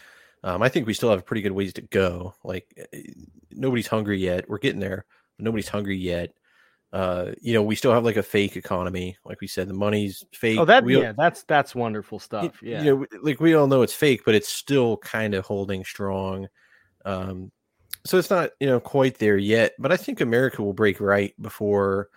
Um, 0.44 0.62
I 0.62 0.70
think 0.70 0.86
we 0.86 0.94
still 0.94 1.10
have 1.10 1.26
pretty 1.26 1.42
good 1.42 1.52
ways 1.52 1.74
to 1.74 1.82
go. 1.82 2.36
Like 2.44 2.68
uh, 2.94 2.98
nobody's 3.52 3.88
hungry 3.88 4.20
yet. 4.20 4.48
We're 4.48 4.60
getting 4.60 4.80
there. 4.80 5.06
But 5.38 5.46
nobody's 5.46 5.70
hungry 5.70 5.98
yet. 5.98 6.34
Uh, 6.92 7.32
you 7.42 7.54
know, 7.54 7.64
we 7.64 7.76
still 7.76 7.92
have 7.92 8.06
like 8.06 8.18
a 8.18 8.24
fake 8.24 8.56
economy. 8.56 9.18
Like 9.26 9.42
we 9.42 9.48
said, 9.48 9.68
the 9.68 9.74
money's 9.74 10.24
fake. 10.34 10.60
Oh, 10.60 10.66
that 10.66 10.84
We- 10.84 11.02
yeah, 11.02 11.14
that's 11.18 11.44
that's 11.44 11.74
wonderful 11.74 12.20
stuff. 12.20 12.62
Yeah, 12.62 12.84
You 12.84 12.96
know, 12.96 13.06
like 13.24 13.40
we 13.40 13.56
all 13.56 13.66
know 13.66 13.82
it's 13.82 13.96
fake, 13.96 14.22
but 14.26 14.36
it's 14.36 14.50
still 14.50 14.98
kind 14.98 15.34
of 15.34 15.46
holding 15.46 15.84
strong. 15.84 16.48
Um, 17.04 17.52
so 18.06 18.18
it's 18.18 18.30
not 18.30 18.52
you 18.60 18.68
know 18.68 18.80
quite 18.80 19.18
there 19.18 19.38
yet, 19.38 19.74
but 19.80 19.92
I 19.92 19.98
think 19.98 20.22
America 20.22 20.62
will 20.62 20.74
break 20.74 21.00
right 21.00 21.34
before. 21.42 22.10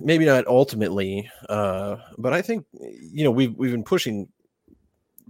Maybe 0.00 0.24
not 0.24 0.46
ultimately, 0.46 1.30
uh, 1.48 1.96
but 2.18 2.32
I 2.32 2.42
think 2.42 2.66
you 2.72 3.24
know 3.24 3.30
we've 3.30 3.54
we've 3.56 3.70
been 3.70 3.84
pushing 3.84 4.28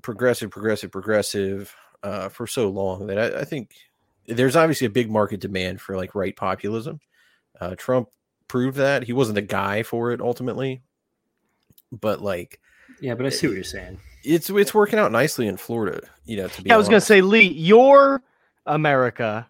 progressive, 0.00 0.50
progressive, 0.50 0.90
progressive 0.90 1.74
uh, 2.02 2.28
for 2.28 2.46
so 2.46 2.68
long 2.68 3.06
that 3.08 3.18
I, 3.18 3.40
I, 3.40 3.44
think 3.44 3.74
there's 4.26 4.56
obviously 4.56 4.86
a 4.86 4.90
big 4.90 5.10
market 5.10 5.40
demand 5.40 5.80
for 5.80 5.96
like 5.96 6.14
right 6.14 6.34
populism. 6.34 7.00
Uh, 7.60 7.74
Trump 7.76 8.08
proved 8.48 8.76
that 8.78 9.04
he 9.04 9.12
wasn't 9.12 9.36
the 9.36 9.42
guy 9.42 9.82
for 9.82 10.10
it 10.10 10.20
ultimately, 10.20 10.82
but 11.92 12.20
like, 12.20 12.60
yeah, 13.00 13.14
but 13.14 13.26
I 13.26 13.28
see 13.28 13.46
what 13.46 13.54
you're 13.54 13.64
saying. 13.64 13.98
It's 14.24 14.48
it's 14.48 14.72
working 14.72 14.98
out 14.98 15.12
nicely 15.12 15.48
in 15.48 15.56
Florida, 15.56 16.00
you 16.24 16.36
know. 16.36 16.48
To 16.48 16.62
be, 16.62 16.68
yeah, 16.68 16.74
I 16.74 16.78
was 16.78 16.88
gonna 16.88 17.00
say, 17.00 17.20
Lee, 17.20 17.52
your 17.52 18.22
America 18.66 19.48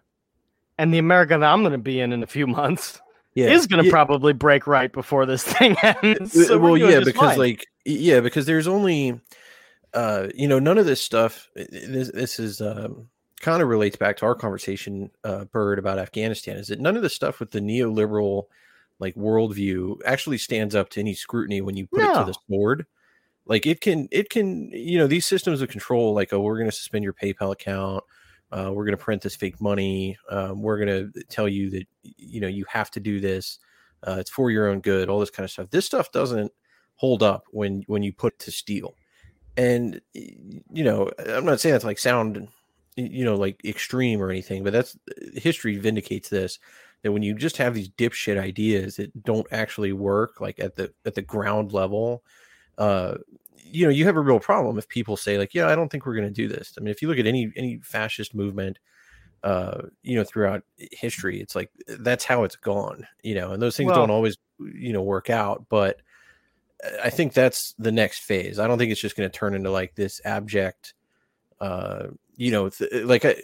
and 0.77 0.93
the 0.93 0.97
America 0.97 1.37
that 1.37 1.51
I'm 1.51 1.63
gonna 1.63 1.77
be 1.77 1.99
in 1.99 2.13
in 2.13 2.23
a 2.23 2.27
few 2.27 2.47
months 2.47 3.01
yeah. 3.35 3.47
is 3.47 3.67
going 3.67 3.81
to 3.81 3.87
yeah. 3.87 3.91
probably 3.91 4.33
break 4.33 4.67
right 4.67 4.91
before 4.91 5.25
this 5.25 5.43
thing 5.53 5.75
ends. 5.81 6.47
So 6.47 6.57
well, 6.57 6.77
yeah, 6.77 6.99
because 6.99 7.31
fine. 7.31 7.37
like 7.37 7.67
yeah, 7.85 8.19
because 8.19 8.45
there's 8.45 8.67
only 8.67 9.19
uh 9.93 10.27
you 10.33 10.47
know 10.47 10.59
none 10.59 10.77
of 10.77 10.85
this 10.85 11.01
stuff. 11.01 11.49
This 11.55 12.11
this 12.11 12.39
is 12.39 12.61
um 12.61 13.09
kind 13.39 13.61
of 13.61 13.67
relates 13.67 13.97
back 13.97 14.17
to 14.17 14.25
our 14.25 14.35
conversation, 14.35 15.11
uh, 15.25 15.43
Bird, 15.45 15.77
about 15.77 15.99
Afghanistan. 15.99 16.55
Is 16.57 16.67
that 16.67 16.79
none 16.79 16.95
of 16.95 17.01
the 17.01 17.09
stuff 17.09 17.39
with 17.39 17.51
the 17.51 17.59
neoliberal 17.59 18.43
like 18.99 19.15
worldview 19.15 19.97
actually 20.05 20.37
stands 20.37 20.75
up 20.75 20.89
to 20.91 20.99
any 20.99 21.13
scrutiny 21.13 21.59
when 21.59 21.75
you 21.75 21.87
put 21.87 22.01
no. 22.01 22.11
it 22.11 22.19
to 22.19 22.31
the 22.31 22.37
sword. 22.47 22.85
Like 23.45 23.65
it 23.65 23.81
can, 23.81 24.07
it 24.11 24.29
can, 24.29 24.71
you 24.71 24.97
know, 24.97 25.07
these 25.07 25.25
systems 25.25 25.61
of 25.61 25.67
control, 25.67 26.13
like, 26.13 26.31
oh, 26.31 26.39
we're 26.39 26.57
going 26.57 26.69
to 26.69 26.75
suspend 26.75 27.03
your 27.03 27.11
PayPal 27.11 27.51
account 27.51 28.05
uh, 28.53 28.71
we're 28.71 28.85
going 28.85 28.97
to 28.97 29.03
print 29.03 29.23
this 29.23 29.35
fake 29.35 29.59
money. 29.59 30.15
Um, 30.29 30.61
we're 30.61 30.77
going 30.77 31.11
to 31.11 31.23
tell 31.23 31.49
you 31.49 31.71
that 31.71 31.87
you 32.03 32.39
know 32.39 32.47
you 32.47 32.65
have 32.69 32.91
to 32.91 32.99
do 32.99 33.19
this. 33.19 33.57
Uh, 34.05 34.17
it's 34.19 34.29
for 34.29 34.51
your 34.51 34.67
own 34.67 34.79
good. 34.79 35.09
All 35.09 35.19
this 35.19 35.31
kind 35.31 35.43
of 35.43 35.51
stuff. 35.51 35.71
This 35.71 35.87
stuff 35.87 36.11
doesn't 36.11 36.51
hold 36.95 37.23
up 37.23 37.45
when 37.49 37.83
when 37.87 38.03
you 38.03 38.13
put 38.13 38.37
to 38.39 38.51
steel. 38.51 38.93
And 39.57 39.99
you 40.13 40.83
know, 40.83 41.09
I'm 41.27 41.45
not 41.45 41.59
saying 41.59 41.73
that's 41.73 41.85
like 41.85 41.97
sound, 41.97 42.47
you 42.95 43.25
know, 43.25 43.35
like 43.35 43.59
extreme 43.65 44.21
or 44.21 44.29
anything, 44.29 44.63
but 44.63 44.73
that's 44.73 44.97
history 45.33 45.77
vindicates 45.77 46.29
this. 46.29 46.59
That 47.01 47.11
when 47.11 47.23
you 47.23 47.33
just 47.33 47.57
have 47.57 47.73
these 47.73 47.89
dipshit 47.89 48.39
ideas 48.39 48.97
that 48.97 49.23
don't 49.23 49.47
actually 49.51 49.93
work, 49.93 50.39
like 50.39 50.59
at 50.59 50.75
the 50.75 50.93
at 51.05 51.15
the 51.15 51.21
ground 51.23 51.73
level, 51.73 52.23
uh, 52.77 53.15
you 53.73 53.85
know 53.85 53.91
you 53.91 54.05
have 54.05 54.15
a 54.15 54.21
real 54.21 54.39
problem 54.39 54.77
if 54.77 54.87
people 54.87 55.17
say 55.17 55.37
like 55.37 55.53
yeah 55.53 55.67
i 55.67 55.75
don't 55.75 55.89
think 55.89 56.05
we're 56.05 56.15
going 56.15 56.27
to 56.27 56.33
do 56.33 56.47
this 56.47 56.73
i 56.77 56.81
mean 56.81 56.91
if 56.91 57.01
you 57.01 57.07
look 57.07 57.17
at 57.17 57.27
any 57.27 57.51
any 57.55 57.79
fascist 57.83 58.35
movement 58.35 58.79
uh 59.43 59.81
you 60.03 60.15
know 60.15 60.23
throughout 60.23 60.63
history 60.77 61.41
it's 61.41 61.55
like 61.55 61.69
that's 61.99 62.23
how 62.23 62.43
it's 62.43 62.55
gone 62.55 63.05
you 63.23 63.35
know 63.35 63.51
and 63.51 63.61
those 63.61 63.75
things 63.75 63.87
well, 63.87 63.97
don't 63.97 64.11
always 64.11 64.37
you 64.59 64.93
know 64.93 65.01
work 65.01 65.29
out 65.29 65.65
but 65.69 66.01
i 67.03 67.09
think 67.09 67.33
that's 67.33 67.73
the 67.79 67.91
next 67.91 68.19
phase 68.19 68.59
i 68.59 68.67
don't 68.67 68.77
think 68.77 68.91
it's 68.91 69.01
just 69.01 69.15
going 69.15 69.29
to 69.29 69.37
turn 69.37 69.55
into 69.55 69.71
like 69.71 69.95
this 69.95 70.21
abject 70.23 70.93
uh 71.59 72.07
you 72.35 72.51
know 72.51 72.69
th- 72.69 73.05
like 73.05 73.25
i 73.25 73.35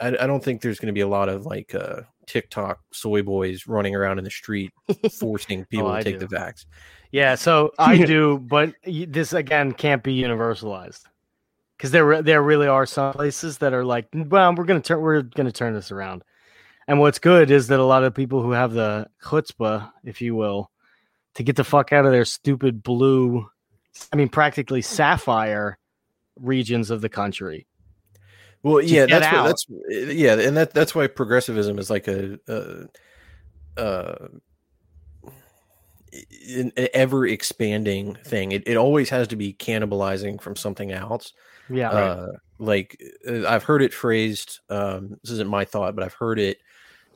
I, 0.00 0.26
don't 0.26 0.42
think 0.42 0.62
there's 0.62 0.80
going 0.80 0.86
to 0.86 0.94
be 0.94 1.02
a 1.02 1.08
lot 1.08 1.28
of 1.28 1.44
like 1.44 1.74
uh, 1.74 2.02
TikTok 2.26 2.80
soy 2.92 3.22
boys 3.22 3.66
running 3.66 3.94
around 3.94 4.18
in 4.18 4.24
the 4.24 4.30
street 4.30 4.72
forcing 5.18 5.66
people 5.66 5.88
oh, 5.88 5.98
to 5.98 6.04
take 6.04 6.18
do. 6.18 6.26
the 6.26 6.34
vax. 6.34 6.64
Yeah, 7.12 7.34
so 7.34 7.72
I 7.78 7.98
do, 7.98 8.38
but 8.38 8.74
this 8.84 9.32
again 9.32 9.72
can't 9.72 10.02
be 10.02 10.20
universalized 10.20 11.02
because 11.76 11.90
there 11.90 12.22
there 12.22 12.42
really 12.42 12.68
are 12.68 12.86
some 12.86 13.12
places 13.12 13.58
that 13.58 13.72
are 13.72 13.84
like, 13.84 14.08
well, 14.12 14.54
we're 14.54 14.64
gonna 14.64 14.80
turn 14.80 15.00
we're 15.00 15.22
gonna 15.22 15.52
turn 15.52 15.74
this 15.74 15.90
around. 15.90 16.22
And 16.86 16.98
what's 16.98 17.18
good 17.18 17.50
is 17.50 17.68
that 17.68 17.80
a 17.80 17.84
lot 17.84 18.04
of 18.04 18.14
people 18.14 18.42
who 18.42 18.50
have 18.50 18.72
the 18.72 19.08
chutzpah, 19.22 19.90
if 20.04 20.20
you 20.20 20.34
will, 20.34 20.70
to 21.34 21.42
get 21.42 21.56
the 21.56 21.64
fuck 21.64 21.92
out 21.92 22.04
of 22.04 22.12
their 22.12 22.24
stupid 22.24 22.82
blue, 22.82 23.48
I 24.12 24.16
mean, 24.16 24.28
practically 24.28 24.82
sapphire 24.82 25.78
regions 26.36 26.90
of 26.90 27.00
the 27.00 27.08
country. 27.08 27.66
Well, 28.62 28.82
yeah, 28.82 29.06
that's 29.06 29.32
what, 29.32 29.44
that's 29.44 29.66
eh, 29.90 30.12
yeah, 30.12 30.34
and 30.34 30.56
that 30.56 30.74
that's 30.74 30.94
why 30.94 31.06
progressivism 31.06 31.78
is 31.78 31.88
like 31.88 32.08
a, 32.08 32.38
a, 32.46 32.86
a 33.76 34.28
an 36.48 36.72
ever 36.94 37.26
expanding 37.26 38.16
thing. 38.24 38.52
It, 38.52 38.64
it 38.66 38.76
always 38.76 39.10
has 39.10 39.28
to 39.28 39.36
be 39.36 39.52
cannibalizing 39.52 40.40
from 40.40 40.56
something 40.56 40.92
else. 40.92 41.32
Yeah. 41.68 41.90
Uh, 41.90 42.26
like 42.58 43.00
uh, 43.28 43.46
I've 43.46 43.64
heard 43.64 43.82
it 43.82 43.94
phrased. 43.94 44.60
Um, 44.68 45.16
this 45.22 45.32
isn't 45.32 45.48
my 45.48 45.64
thought, 45.64 45.94
but 45.94 46.04
I've 46.04 46.14
heard 46.14 46.38
it 46.38 46.58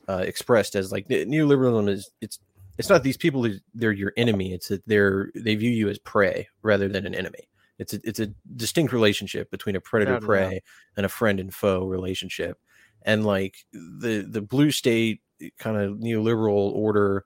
uh, 0.07 0.23
expressed 0.25 0.75
as 0.75 0.91
like 0.91 1.07
neoliberalism 1.07 1.89
is 1.89 2.09
it's 2.21 2.39
it's 2.77 2.89
not 2.89 3.03
these 3.03 3.17
people 3.17 3.47
they're 3.73 3.91
your 3.91 4.13
enemy. 4.17 4.53
It's 4.53 4.69
that 4.69 4.85
they're 4.87 5.31
they 5.35 5.55
view 5.55 5.71
you 5.71 5.89
as 5.89 5.99
prey 5.99 6.47
rather 6.61 6.87
than 6.87 7.05
an 7.05 7.15
enemy. 7.15 7.49
It's 7.79 7.93
a 7.93 7.99
it's 8.03 8.19
a 8.19 8.31
distinct 8.55 8.93
relationship 8.93 9.51
between 9.51 9.75
a 9.75 9.81
predator 9.81 10.19
prey 10.19 10.61
and 10.95 11.05
a 11.05 11.09
friend 11.09 11.39
and 11.39 11.53
foe 11.53 11.85
relationship. 11.85 12.57
And 13.03 13.25
like 13.25 13.55
the 13.71 14.25
the 14.27 14.41
blue 14.41 14.71
state 14.71 15.21
kind 15.59 15.77
of 15.77 15.97
neoliberal 15.97 16.71
order 16.73 17.25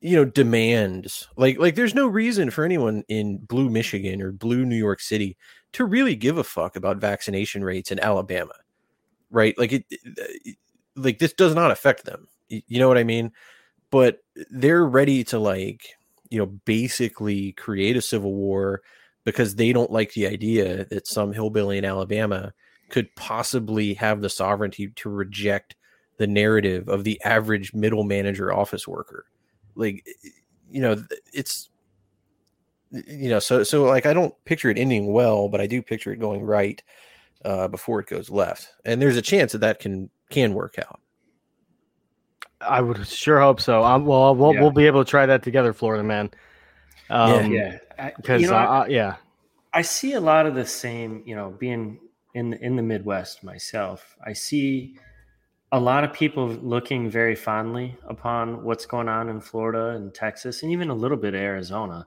you 0.00 0.16
know 0.16 0.24
demands 0.24 1.28
like 1.36 1.58
like 1.58 1.74
there's 1.74 1.94
no 1.94 2.06
reason 2.06 2.50
for 2.50 2.64
anyone 2.64 3.04
in 3.08 3.36
blue 3.38 3.68
michigan 3.68 4.22
or 4.22 4.32
blue 4.32 4.64
new 4.64 4.76
york 4.76 5.00
city 5.00 5.36
to 5.72 5.84
really 5.84 6.16
give 6.16 6.38
a 6.38 6.44
fuck 6.44 6.74
about 6.74 6.96
vaccination 6.96 7.62
rates 7.62 7.92
in 7.92 8.00
alabama 8.00 8.54
right? 9.30 9.56
Like 9.58 9.72
it, 9.72 9.84
it 9.90 10.18
uh, 10.18 10.52
like 10.96 11.18
this 11.18 11.32
does 11.32 11.54
not 11.54 11.70
affect 11.70 12.04
them 12.04 12.26
you 12.50 12.80
know 12.80 12.88
what 12.88 12.98
i 12.98 13.04
mean? 13.04 13.30
But 13.90 14.18
they're 14.50 14.84
ready 14.84 15.24
to 15.24 15.38
like 15.38 15.86
you 16.30 16.38
know 16.38 16.46
basically 16.46 17.52
create 17.52 17.96
a 17.96 18.02
civil 18.02 18.34
war 18.34 18.82
because 19.24 19.54
they 19.54 19.72
don't 19.72 19.92
like 19.92 20.12
the 20.12 20.26
idea 20.26 20.84
that 20.86 21.06
some 21.06 21.32
hillbilly 21.32 21.78
in 21.78 21.84
alabama 21.84 22.52
could 22.88 23.14
possibly 23.14 23.94
have 23.94 24.20
the 24.20 24.28
sovereignty 24.28 24.88
to 24.96 25.08
reject 25.08 25.76
the 26.18 26.26
narrative 26.26 26.88
of 26.88 27.04
the 27.04 27.20
average 27.24 27.72
middle 27.72 28.04
manager 28.04 28.52
office 28.52 28.86
worker 28.86 29.26
like 29.80 30.06
you 30.70 30.80
know 30.80 31.02
it's 31.32 31.70
you 32.92 33.28
know 33.28 33.38
so 33.38 33.62
so 33.62 33.84
like 33.84 34.06
i 34.06 34.12
don't 34.12 34.34
picture 34.44 34.70
it 34.70 34.78
ending 34.78 35.12
well 35.12 35.48
but 35.48 35.60
i 35.60 35.66
do 35.66 35.80
picture 35.80 36.12
it 36.12 36.18
going 36.18 36.42
right 36.42 36.82
uh 37.44 37.68
before 37.68 38.00
it 38.00 38.06
goes 38.06 38.30
left. 38.30 38.68
And 38.84 39.00
there's 39.00 39.16
a 39.16 39.22
chance 39.22 39.52
that 39.52 39.58
that 39.58 39.78
can 39.78 40.10
can 40.30 40.54
work 40.54 40.78
out. 40.78 41.00
I 42.60 42.80
would 42.80 43.06
sure 43.06 43.40
hope 43.40 43.60
so. 43.60 43.82
Um, 43.82 44.04
well 44.04 44.34
we'll, 44.34 44.54
yeah. 44.54 44.60
we'll 44.60 44.70
be 44.70 44.86
able 44.86 45.04
to 45.04 45.10
try 45.10 45.26
that 45.26 45.42
together 45.42 45.72
florida 45.72 46.04
man. 46.04 46.30
Um, 47.08 47.52
yeah. 47.52 47.78
Because 48.16 48.42
you 48.42 48.48
know, 48.48 48.56
uh, 48.56 48.86
yeah. 48.88 49.16
I 49.72 49.82
see 49.82 50.14
a 50.14 50.20
lot 50.20 50.46
of 50.46 50.54
the 50.54 50.66
same 50.66 51.22
you 51.24 51.34
know 51.34 51.50
being 51.50 51.98
in 52.34 52.54
in 52.54 52.76
the 52.76 52.82
midwest 52.82 53.42
myself. 53.42 54.16
I 54.24 54.32
see 54.32 54.96
a 55.72 55.78
lot 55.78 56.02
of 56.02 56.12
people 56.12 56.48
looking 56.48 57.08
very 57.08 57.36
fondly 57.36 57.96
upon 58.08 58.64
what's 58.64 58.86
going 58.86 59.08
on 59.08 59.28
in 59.28 59.40
Florida 59.40 59.90
and 59.90 60.12
Texas 60.12 60.62
and 60.62 60.72
even 60.72 60.90
a 60.90 60.94
little 60.94 61.16
bit 61.16 61.34
of 61.34 61.40
Arizona. 61.40 62.06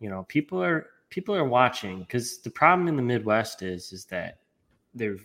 You 0.00 0.10
know, 0.10 0.24
people 0.28 0.62
are 0.62 0.88
people 1.08 1.34
are 1.34 1.48
watching 1.48 2.00
because 2.00 2.42
the 2.42 2.50
problem 2.50 2.88
in 2.88 2.96
the 2.96 3.02
Midwest 3.02 3.62
is 3.62 3.92
is 3.92 4.04
that 4.06 4.38
they're 4.94 5.16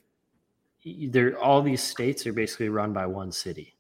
they're 0.86 1.38
all 1.38 1.62
these 1.62 1.84
states 1.84 2.26
are 2.26 2.34
basically 2.34 2.70
run 2.70 2.94
by 2.94 3.06
one 3.06 3.32
city. 3.32 3.76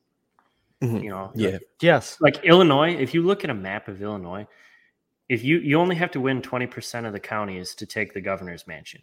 Mm-hmm. 0.81 0.97
You 0.97 1.09
know, 1.09 1.31
yeah, 1.35 1.51
like, 1.51 1.61
yes. 1.81 2.17
Like 2.19 2.43
Illinois, 2.43 2.95
if 2.95 3.13
you 3.13 3.21
look 3.21 3.43
at 3.43 3.49
a 3.49 3.53
map 3.53 3.87
of 3.87 4.01
Illinois, 4.01 4.45
if 5.29 5.43
you 5.43 5.59
you 5.59 5.79
only 5.79 5.95
have 5.95 6.11
to 6.11 6.19
win 6.19 6.41
twenty 6.41 6.67
percent 6.67 7.05
of 7.05 7.13
the 7.13 7.19
counties 7.19 7.75
to 7.75 7.85
take 7.85 8.13
the 8.13 8.21
governor's 8.21 8.67
mansion, 8.67 9.01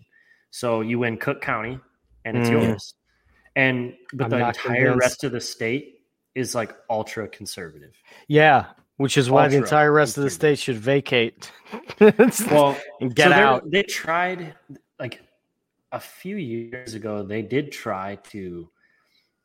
so 0.50 0.82
you 0.82 0.98
win 0.98 1.16
Cook 1.16 1.40
County 1.40 1.78
and 2.26 2.36
it's 2.36 2.50
mm. 2.50 2.62
yours 2.62 2.94
and 3.56 3.94
but 4.12 4.24
I'm 4.24 4.30
the 4.30 4.46
entire 4.48 4.92
convinced. 4.92 5.00
rest 5.00 5.24
of 5.24 5.32
the 5.32 5.40
state 5.40 6.00
is 6.34 6.54
like 6.54 6.76
ultra 6.88 7.26
conservative. 7.26 7.94
Yeah, 8.28 8.66
which 8.98 9.16
is 9.16 9.30
why 9.30 9.44
ultra 9.44 9.58
the 9.58 9.64
entire 9.64 9.90
rest 9.90 10.18
of 10.18 10.24
the 10.24 10.30
state 10.30 10.58
should 10.58 10.76
vacate. 10.76 11.50
well, 12.00 12.76
and 13.00 13.14
get 13.14 13.30
so 13.30 13.34
out. 13.34 13.70
They 13.70 13.82
tried 13.82 14.54
like 15.00 15.22
a 15.90 15.98
few 15.98 16.36
years 16.36 16.94
ago. 16.94 17.24
They 17.24 17.42
did 17.42 17.72
try 17.72 18.16
to 18.30 18.68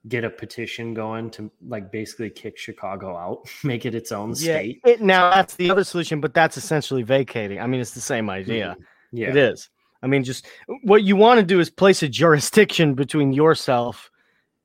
get 0.07 0.23
a 0.23 0.29
petition 0.29 0.93
going 0.93 1.29
to 1.29 1.51
like 1.65 1.91
basically 1.91 2.29
kick 2.29 2.57
Chicago 2.57 3.15
out, 3.15 3.49
make 3.63 3.85
it 3.85 3.95
its 3.95 4.11
own 4.11 4.29
yeah, 4.31 4.35
state. 4.35 4.81
It, 4.85 5.01
now 5.01 5.29
that's 5.29 5.55
the 5.55 5.71
other 5.71 5.85
solution, 5.85 6.19
but 6.19 6.33
that's 6.33 6.57
essentially 6.57 7.03
vacating. 7.03 7.59
I 7.59 7.67
mean, 7.67 7.79
it's 7.79 7.91
the 7.91 8.01
same 8.01 8.29
idea. 8.29 8.71
Mm-hmm. 8.71 8.83
Yeah, 9.13 9.29
it 9.29 9.37
is. 9.37 9.69
I 10.03 10.07
mean, 10.07 10.23
just 10.23 10.47
what 10.83 11.03
you 11.03 11.15
want 11.15 11.39
to 11.39 11.45
do 11.45 11.59
is 11.59 11.69
place 11.69 12.03
a 12.03 12.09
jurisdiction 12.09 12.95
between 12.95 13.33
yourself 13.33 14.09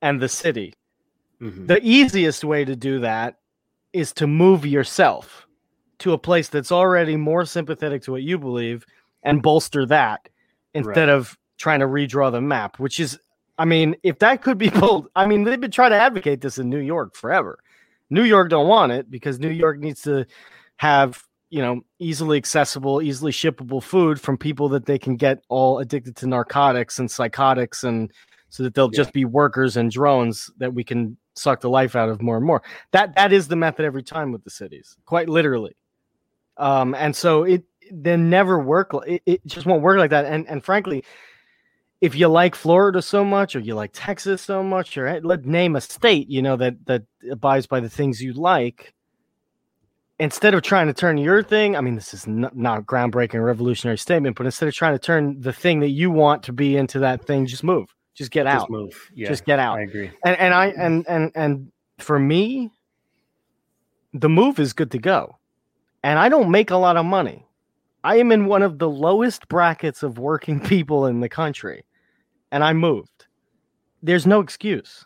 and 0.01 0.20
the 0.20 0.28
city. 0.28 0.74
Mm-hmm. 1.41 1.66
The 1.66 1.80
easiest 1.82 2.45
way 2.45 2.64
to 2.64 2.74
do 2.74 3.01
that 3.01 3.37
is 3.93 4.12
to 4.14 4.26
move 4.26 4.64
yourself 4.64 5.47
to 5.99 6.12
a 6.12 6.18
place 6.18 6.49
that's 6.49 6.72
already 6.72 7.16
more 7.16 7.45
sympathetic 7.45 8.03
to 8.03 8.12
what 8.12 8.22
you 8.22 8.39
believe 8.39 8.84
and 9.22 9.43
bolster 9.43 9.87
that 9.87 10.28
instead 10.74 11.09
right. 11.09 11.16
of 11.16 11.37
trying 11.59 11.80
to 11.80 11.87
redraw 11.87 12.30
the 12.30 12.41
map, 12.41 12.78
which 12.78 13.01
is, 13.01 13.18
I 13.59 13.64
mean, 13.64 13.97
if 14.03 14.18
that 14.20 14.43
could 14.43 14.59
be 14.59 14.70
pulled, 14.74 15.09
I 15.16 15.26
mean, 15.26 15.45
they've 15.45 15.61
been 15.61 15.70
trying 15.70 15.91
to 15.91 16.01
advocate 16.01 16.41
this 16.41 16.59
in 16.59 16.68
New 16.68 16.78
York 16.78 17.14
forever. 17.14 17.59
New 18.11 18.24
York 18.24 18.51
don't 18.51 18.68
want 18.68 18.93
it 18.93 19.11
because 19.11 19.39
New 19.39 19.51
York 19.51 19.78
needs 19.78 20.03
to 20.03 20.26
have 20.76 21.25
you 21.51 21.62
know, 21.62 21.80
easily 21.99 22.36
accessible, 22.36 23.01
easily 23.03 23.32
shippable 23.32 23.82
food 23.82 24.20
from 24.20 24.36
people 24.36 24.68
that 24.70 24.86
they 24.86 24.99
can 24.99 25.16
get 25.16 25.38
all 25.49 25.78
addicted 25.78 26.16
to 26.16 26.26
narcotics 26.26 26.99
and 26.99 27.11
psychotics 27.11 27.84
and 27.84 28.12
so 28.49 28.62
that 28.62 28.74
they'll 28.74 28.90
Yeah. 28.92 28.99
just 28.99 29.12
be 29.12 29.24
workers 29.24 29.76
and 29.76 29.90
drones 29.90 30.51
that 30.59 30.72
we 30.74 30.82
can 30.84 31.16
suck 31.34 31.61
the 31.61 31.70
life 31.70 31.94
out 31.94 32.09
of 32.09 32.22
more 32.22 32.36
and 32.36 32.47
more. 32.47 32.62
That 32.92 33.14
that 33.16 33.32
is 33.32 33.49
the 33.49 33.57
method 33.57 33.84
every 33.84 34.03
time 34.03 34.32
with 34.32 34.44
the 34.44 34.51
cities, 34.51 34.97
quite 35.05 35.28
literally. 35.28 35.76
Um, 36.57 36.94
and 36.94 37.14
so 37.14 37.42
it 37.44 37.64
they 37.92 38.16
never 38.16 38.59
work. 38.59 38.90
It, 39.07 39.22
it 39.26 39.47
just 39.47 39.66
won't 39.66 39.82
work 39.82 39.99
like 39.99 40.11
that. 40.11 40.24
And 40.24 40.49
and 40.49 40.64
frankly, 40.64 41.05
if 42.01 42.14
you 42.14 42.28
like 42.28 42.55
Florida 42.55 43.01
so 43.03 43.24
much, 43.24 43.55
or 43.55 43.61
you 43.61 43.74
like 43.74 43.90
Texas 43.92 44.42
so 44.42 44.62
much, 44.62 44.97
or 44.99 45.07
eh, 45.07 45.20
let 45.22 45.44
name 45.44 45.76
a 45.76 45.80
state, 45.80 46.28
you 46.28 46.42
know 46.42 46.57
that 46.57 46.84
that 46.86 47.03
abides 47.30 47.66
by 47.66 47.80
the 47.80 47.90
things 47.90 48.20
you 48.22 48.32
like. 48.32 48.92
Instead 50.18 50.54
of 50.54 50.62
trying 50.62 50.86
to 50.86 50.94
turn 50.94 51.18
your 51.18 51.42
thing, 51.42 51.76
I 51.76 51.82
mean, 51.82 51.94
this 51.94 52.14
is 52.14 52.26
not, 52.26 52.54
groundbreaking, 52.86 53.44
revolutionary 53.44 53.98
statement, 53.98 54.36
but 54.36 54.46
instead 54.46 54.66
of 54.66 54.74
trying 54.74 54.94
to 54.94 54.98
turn 54.98 55.38
the 55.40 55.52
thing 55.52 55.80
that 55.80 55.90
you 55.90 56.10
want 56.10 56.42
to 56.44 56.52
be 56.52 56.76
into 56.76 56.98
that 57.00 57.26
thing, 57.26 57.44
just 57.44 57.62
move, 57.62 57.94
just 58.14 58.30
get 58.30 58.46
out, 58.46 58.60
Just 58.60 58.70
move. 58.70 59.10
Yeah. 59.14 59.28
just 59.28 59.44
get 59.44 59.58
out 59.58 59.78
I 59.78 59.82
agree. 59.82 60.10
and 60.24 60.36
and 60.38 60.54
I 60.54 60.70
mm-hmm. 60.70 60.80
and 60.80 61.06
and 61.08 61.32
and 61.34 61.72
for 61.98 62.18
me, 62.18 62.70
the 64.14 64.30
move 64.30 64.58
is 64.58 64.72
good 64.72 64.90
to 64.92 64.98
go, 64.98 65.36
and 66.02 66.18
I 66.18 66.30
don't 66.30 66.50
make 66.50 66.70
a 66.70 66.76
lot 66.78 66.96
of 66.96 67.04
money. 67.04 67.46
I 68.02 68.16
am 68.16 68.32
in 68.32 68.46
one 68.46 68.62
of 68.62 68.78
the 68.78 68.88
lowest 68.88 69.48
brackets 69.48 70.02
of 70.02 70.18
working 70.18 70.60
people 70.74 71.06
in 71.06 71.20
the 71.20 71.28
country, 71.28 71.84
and 72.50 72.64
I 72.64 72.72
moved. 72.72 73.26
There's 74.02 74.26
no 74.26 74.40
excuse. 74.40 75.04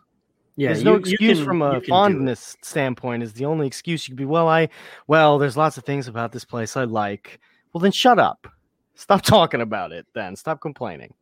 Yeah. 0.61 0.69
there's 0.69 0.85
no 0.85 0.93
you- 0.93 0.97
you 0.99 1.01
excuse 1.13 1.39
can- 1.39 1.47
from 1.47 1.63
a 1.63 1.71
can 1.73 1.81
do 1.81 1.85
it. 1.85 1.89
fondness 1.89 2.57
standpoint. 2.63 3.23
Is 3.23 3.33
the 3.33 3.45
only 3.47 3.67
excuse 3.67 4.07
you 4.07 4.13
could 4.13 4.19
be. 4.19 4.25
Well, 4.25 4.49
I 4.49 4.69
well, 5.07 5.39
there's 5.39 5.57
lots 5.57 5.79
of 5.79 5.85
things 5.85 6.07
about 6.09 6.33
this 6.33 6.45
place 6.45 6.77
I 6.77 6.85
like. 6.85 7.41
Well, 7.73 7.81
then 7.81 7.93
shut 7.93 8.19
up. 8.19 8.47
Stop 8.95 9.23
talking 9.37 9.61
about 9.61 9.93
it. 9.93 10.07
Then 10.15 10.37
stop 10.37 10.61
complaining 10.61 11.15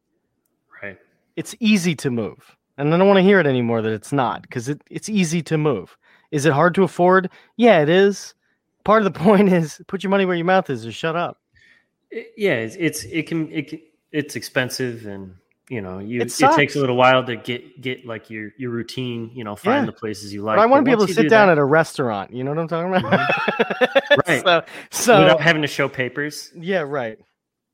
Right. 0.82 0.98
it's 1.36 1.54
easy 1.60 1.94
to 1.96 2.10
move. 2.10 2.56
And 2.78 2.94
I 2.94 2.96
don't 2.98 3.06
want 3.08 3.18
to 3.18 3.22
hear 3.22 3.40
it 3.40 3.46
anymore 3.46 3.82
that 3.82 3.92
it's 3.92 4.12
not 4.12 4.42
because 4.42 4.68
it, 4.68 4.80
it's 4.90 5.08
easy 5.08 5.42
to 5.42 5.58
move. 5.58 5.96
Is 6.30 6.46
it 6.46 6.52
hard 6.52 6.74
to 6.76 6.84
afford? 6.84 7.28
Yeah, 7.56 7.80
it 7.82 7.88
is. 7.88 8.34
Part 8.84 9.04
of 9.04 9.12
the 9.12 9.18
point 9.24 9.48
is 9.52 9.80
put 9.88 10.02
your 10.02 10.10
money 10.10 10.24
where 10.24 10.36
your 10.36 10.44
mouth 10.46 10.70
is 10.70 10.86
or 10.86 10.92
shut 10.92 11.16
up. 11.16 11.40
It- 12.10 12.32
yeah. 12.36 12.54
It's, 12.54 12.76
it's 12.76 13.04
it 13.04 13.26
can 13.26 13.50
it 13.52 13.68
can, 13.68 13.80
it's 14.12 14.34
expensive 14.36 15.06
and 15.06 15.34
you 15.70 15.80
know 15.80 15.98
you 15.98 16.20
It 16.20 16.40
it, 16.40 16.52
takes 16.56 16.76
a 16.76 16.80
little 16.80 16.96
while 16.96 17.24
to 17.24 17.36
get 17.36 17.80
get 17.80 18.06
like 18.06 18.30
your 18.30 18.50
your 18.56 18.70
routine. 18.70 19.30
You 19.34 19.44
know, 19.44 19.54
find 19.56 19.82
Yeah. 19.82 19.86
the 19.86 19.92
places 19.92 20.32
you 20.32 20.42
like. 20.42 20.56
but 20.56 20.62
I 20.62 20.66
want 20.66 20.80
to 20.80 20.84
be 20.84 20.92
able 20.92 21.06
to 21.06 21.12
sit 21.12 21.22
do 21.22 21.28
down 21.28 21.48
that, 21.48 21.52
at 21.52 21.58
a 21.58 21.64
restaurant. 21.64 22.32
You 22.32 22.44
know 22.44 22.50
what 22.50 22.58
I'm 22.60 22.68
talking 22.68 22.94
about? 22.94 23.12
Mm-hmm. 23.30 23.98
Right. 24.28 24.42
So, 24.42 24.64
so 24.90 25.20
without 25.22 25.40
having 25.40 25.62
to 25.62 25.68
show 25.68 25.88
papers. 25.88 26.52
yeah, 26.56 26.80
right. 26.80 27.18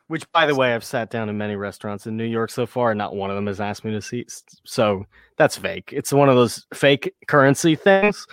Which, 0.09 0.31
by 0.33 0.47
the 0.47 0.55
way, 0.55 0.75
I've 0.75 0.85
sat 0.85 1.09
down 1.11 1.29
in 1.29 1.39
many 1.39 1.57
restaurants 1.57 2.07
in 2.07 2.17
New 2.17 2.25
York 2.27 2.51
so 2.51 2.67
far, 2.67 2.91
and 2.91 2.99
not 2.99 3.17
one 3.17 3.31
of 3.31 3.37
them 3.37 3.47
has 3.47 3.61
asked 3.61 3.85
me 3.85 3.93
to 3.93 4.03
see. 4.03 4.27
So 4.65 5.07
that's 5.39 5.57
fake. 5.57 5.91
It's 5.93 6.13
one 6.13 6.29
of 6.29 6.35
those 6.37 6.67
fake 6.75 7.15
currency 7.27 7.75
things 7.75 8.27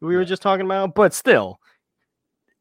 we 0.00 0.14
were 0.16 0.24
just 0.26 0.42
talking 0.42 0.66
about. 0.66 0.94
But 0.94 1.14
still, 1.14 1.58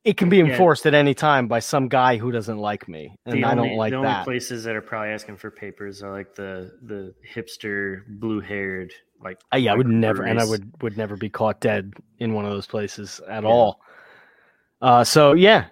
it 0.06 0.18
can 0.18 0.30
be 0.30 0.38
Yeah. 0.38 0.45
enforced 0.45 0.86
at 0.86 0.93
any 0.93 1.14
time 1.14 1.47
by 1.47 1.60
some 1.60 1.88
guy 1.89 2.18
who 2.18 2.32
doesn't 2.32 2.58
like 2.60 2.88
me, 2.88 3.18
and 3.26 3.39
the 3.39 3.43
I 3.47 3.51
only, 3.51 3.70
don't 3.70 3.78
like 3.78 3.91
the 3.91 3.97
only 3.97 4.10
that. 4.10 4.24
places 4.24 4.64
that 4.64 4.76
are 4.76 4.82
probably 4.82 5.10
asking 5.10 5.38
for 5.38 5.51
papers 5.51 6.01
are 6.03 6.12
like 6.12 6.36
the 6.36 6.72
the 6.84 7.14
hipster 7.34 8.03
blue 8.20 8.39
haired 8.39 8.93
like 9.22 9.39
Uh, 9.53 9.58
yeah, 9.58 9.74
I 9.74 9.76
would 9.76 9.88
never, 9.88 10.24
and 10.24 10.39
I 10.39 10.45
would 10.45 10.72
would 10.82 10.95
never 10.97 11.18
be 11.18 11.30
caught 11.30 11.60
dead 11.60 11.93
in 12.20 12.34
one 12.34 12.45
of 12.45 12.51
those 12.51 12.68
places 12.68 13.20
at 13.28 13.43
Yeah. 13.43 13.49
all. 13.49 13.82
Uh, 14.82 15.03
so 15.03 15.34
yeah, 15.34 15.66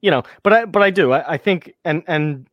you 0.00 0.10
know, 0.10 0.22
but 0.42 0.52
I 0.52 0.64
but 0.64 0.82
I 0.82 0.90
do. 0.90 1.12
I, 1.12 1.34
I 1.34 1.36
think, 1.36 1.74
and 1.84 2.02
and 2.06 2.48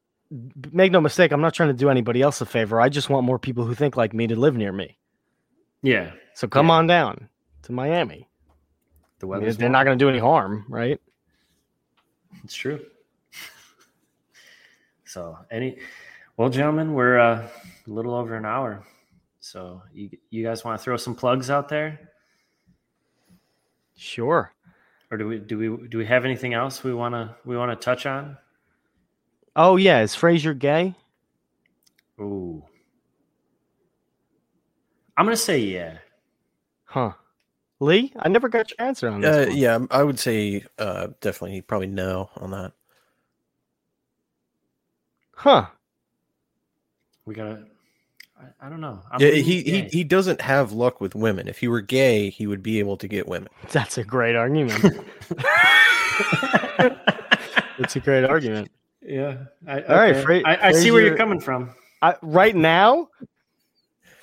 make 0.72 0.92
no 0.92 1.00
mistake, 1.00 1.32
I'm 1.32 1.42
not 1.42 1.54
trying 1.54 1.70
to 1.70 1.74
do 1.76 1.90
anybody 1.90 2.22
else 2.22 2.42
a 2.42 2.46
favor. 2.46 2.82
I 2.82 2.90
just 2.90 3.10
want 3.10 3.26
more 3.26 3.40
people 3.40 3.66
who 3.66 3.76
think 3.76 3.96
like 3.96 4.14
me 4.14 4.28
to 4.28 4.36
live 4.36 4.58
near 4.58 4.72
me. 4.74 4.98
yeah 5.84 6.12
So 6.34 6.48
come 6.48 6.68
Yeah. 6.68 6.74
on 6.74 6.88
down 6.88 7.30
to 7.64 7.72
Miami. 7.72 8.28
the 9.20 9.28
mean, 9.28 9.52
they're 9.58 9.70
not 9.70 9.86
going 9.86 9.98
to 9.98 10.04
do 10.04 10.10
any 10.10 10.20
harm, 10.20 10.66
right? 10.68 11.00
It's 12.44 12.56
true. 12.56 12.80
So 15.06 15.38
any 15.52 15.78
well, 16.38 16.50
gentlemen, 16.50 16.94
we're 16.94 17.20
uh, 17.20 17.48
a 17.88 17.90
little 17.90 18.16
over 18.16 18.36
an 18.36 18.46
hour. 18.46 18.84
So 19.40 19.82
you 19.94 20.10
you 20.30 20.44
guys 20.44 20.64
want 20.64 20.80
to 20.80 20.84
throw 20.84 20.98
some 20.98 21.16
plugs 21.16 21.50
out 21.50 21.70
there, 21.70 22.00
Sure. 23.96 24.52
or 25.12 25.18
do 25.18 25.28
we 25.28 25.38
do 25.40 25.58
we 25.58 25.88
do 25.88 25.98
we 25.98 26.06
have 26.06 26.26
anything 26.26 26.54
else 26.54 26.84
we 26.84 26.94
want 26.94 27.14
to 27.14 27.36
we 27.46 27.56
want 27.58 27.72
to 27.72 27.76
touch 27.86 28.06
on? 28.06 28.38
Oh 29.56 29.76
yeah, 29.76 30.02
is 30.02 30.16
Frasier 30.16 30.58
gay? 30.58 30.96
Ooh, 32.20 32.64
I'm 35.18 35.26
gonna 35.26 35.36
say 35.38 35.60
yeah. 35.60 35.98
Huh. 36.86 37.14
Lee, 37.80 38.14
I 38.18 38.30
never 38.30 38.50
got 38.50 38.70
your 38.70 38.88
answer 38.88 39.10
on 39.10 39.22
this. 39.22 39.36
Uh, 39.36 39.50
one. 39.50 39.58
yeah, 39.58 39.80
I 39.92 40.04
would 40.04 40.20
say 40.20 40.64
uh, 40.78 41.08
definitely 41.22 41.62
probably 41.62 41.88
no 41.88 42.30
on 42.38 42.52
that. 42.52 42.72
Huh. 45.36 45.66
We 47.26 47.36
gotta. 47.36 47.66
I, 48.40 48.68
I 48.68 48.70
don't 48.70 48.82
know. 48.82 49.02
I'm 49.12 49.20
Yeah, 49.22 49.32
he, 49.32 49.42
he 49.42 49.62
gay. 49.64 49.90
he 49.92 50.04
doesn't 50.04 50.42
have 50.42 50.72
luck 50.72 51.02
with 51.02 51.16
women. 51.16 51.48
If 51.48 51.58
he 51.60 51.68
were 51.68 51.82
gay, 51.82 52.30
he 52.30 52.48
would 52.48 52.64
be 52.64 52.80
able 52.80 52.98
to 52.98 53.08
get 53.08 53.28
women. 53.28 53.50
That's 53.72 53.98
a 53.98 54.04
great 54.04 54.36
argument. 54.36 54.84
It's 57.80 57.96
a 57.96 58.00
great 58.00 58.24
argument. 58.24 58.72
yeah. 59.02 59.46
I, 59.68 59.82
All 59.82 59.96
right, 59.96 60.16
okay. 60.16 60.24
Fra- 60.24 60.42
I, 60.48 60.68
I 60.70 60.72
see 60.74 60.92
where 60.92 61.02
you're 61.02 61.18
coming 61.18 61.40
from. 61.40 61.72
I, 62.02 62.16
right 62.22 62.56
now, 62.56 63.10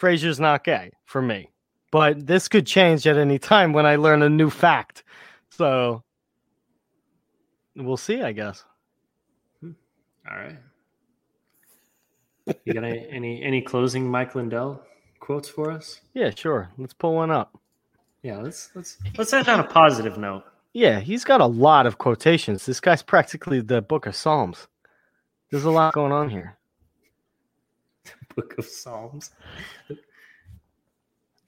Frasier's 0.01 0.39
not 0.39 0.63
gay 0.63 0.93
for 1.05 1.21
me, 1.21 1.51
but 1.91 2.27
this 2.27 2.49
could 2.49 2.67
change 2.67 3.07
at 3.07 3.17
any 3.17 3.39
time 3.39 3.73
when 3.73 3.87
I 3.87 3.97
learn 3.97 4.23
a 4.23 4.29
new 4.29 4.51
fact. 4.51 5.03
So 5.51 6.03
we'll 7.77 7.97
see, 7.97 8.23
I 8.23 8.33
guess. 8.33 8.65
All 9.63 10.37
right. 10.37 10.59
You 12.65 12.75
got 12.75 12.85
any 12.85 13.07
any, 13.11 13.43
any 13.43 13.63
closing 13.63 14.11
Mike 14.11 14.35
Lindell 14.35 14.83
quotes 15.21 15.49
for 15.49 15.71
us? 15.71 16.01
Yeah, 16.15 16.31
sure. 16.31 16.71
Let's 16.79 16.95
pull 16.95 17.15
one 17.15 17.31
up. 17.31 17.59
Yeah, 18.23 18.39
let's 18.39 18.71
let's 18.75 18.99
let's 19.17 19.33
end 19.33 19.49
on 19.49 19.61
a 19.61 19.65
positive 19.65 20.19
note. 20.19 20.45
Yeah, 20.73 21.01
he's 21.01 21.25
got 21.25 21.41
a 21.41 21.47
lot 21.47 21.87
of 21.87 21.99
quotations. 21.99 22.67
This 22.67 22.81
guy's 22.81 23.03
practically 23.03 23.61
the 23.61 23.83
book 23.83 24.07
of 24.07 24.15
Psalms. 24.15 24.69
There's 25.51 25.65
a 25.65 25.71
lot 25.71 25.95
going 25.95 26.13
on 26.13 26.31
here. 26.31 26.57
Book 28.37 28.55
of 28.57 28.65
Psalms. 28.65 29.31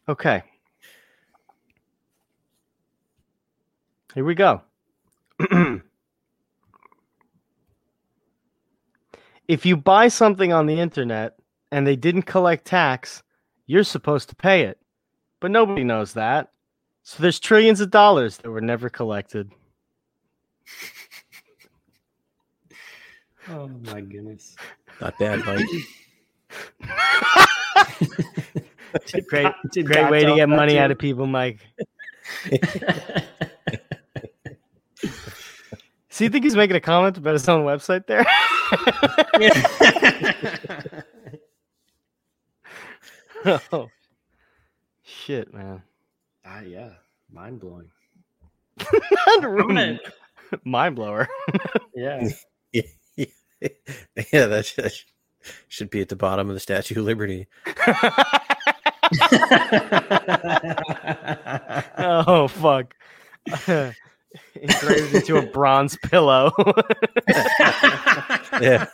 Okay. 0.08 0.42
Here 4.14 4.24
we 4.24 4.34
go. 4.34 4.62
if 9.48 9.64
you 9.64 9.76
buy 9.76 10.08
something 10.08 10.52
on 10.52 10.66
the 10.66 10.78
internet 10.80 11.36
and 11.70 11.86
they 11.86 11.96
didn't 11.96 12.22
collect 12.22 12.64
tax, 12.66 13.22
you're 13.66 13.84
supposed 13.84 14.28
to 14.28 14.36
pay 14.36 14.62
it. 14.62 14.78
But 15.40 15.50
nobody 15.50 15.84
knows 15.84 16.12
that. 16.14 16.50
So 17.04 17.22
there's 17.22 17.40
trillions 17.40 17.80
of 17.80 17.90
dollars 17.90 18.36
that 18.38 18.50
were 18.50 18.60
never 18.60 18.88
collected. 18.88 19.50
Oh 23.48 23.68
my 23.68 24.00
goodness. 24.00 24.54
Not 25.00 25.18
bad, 25.18 25.44
Mike. 25.44 25.66
Did 29.06 29.26
Great, 29.26 29.42
God- 29.44 29.54
did 29.72 29.86
great 29.86 30.10
way 30.10 30.24
to 30.24 30.34
get 30.34 30.48
money 30.48 30.74
to 30.74 30.78
out 30.78 30.90
of 30.90 30.98
people, 30.98 31.26
Mike. 31.26 31.60
So 36.12 36.24
you 36.24 36.30
think 36.30 36.44
he's 36.44 36.54
making 36.54 36.76
a 36.76 36.80
comment 36.80 37.16
about 37.16 37.32
his 37.32 37.48
own 37.48 37.64
website 37.64 38.06
there? 38.06 38.26
oh, 43.72 43.88
shit, 45.02 45.54
man. 45.54 45.82
ah, 46.44 46.60
yeah, 46.60 46.90
mind 47.32 47.60
blowing. 47.60 47.88
Rude. 49.42 50.00
Mind 50.64 50.96
blower. 50.96 51.28
Yeah. 51.94 52.28
yeah, 52.72 52.86
that 54.46 54.66
should, 54.66 54.92
should 55.68 55.88
be 55.88 56.02
at 56.02 56.10
the 56.10 56.16
bottom 56.16 56.50
of 56.50 56.54
the 56.54 56.60
Statue 56.60 57.00
of 57.00 57.06
Liberty. 57.06 57.46
oh 61.98 62.48
fuck. 62.48 62.94
Engraved 64.54 65.14
into 65.14 65.36
a 65.36 65.42
bronze 65.42 65.96
pillow. 65.96 66.52
Yeah. 68.60 68.86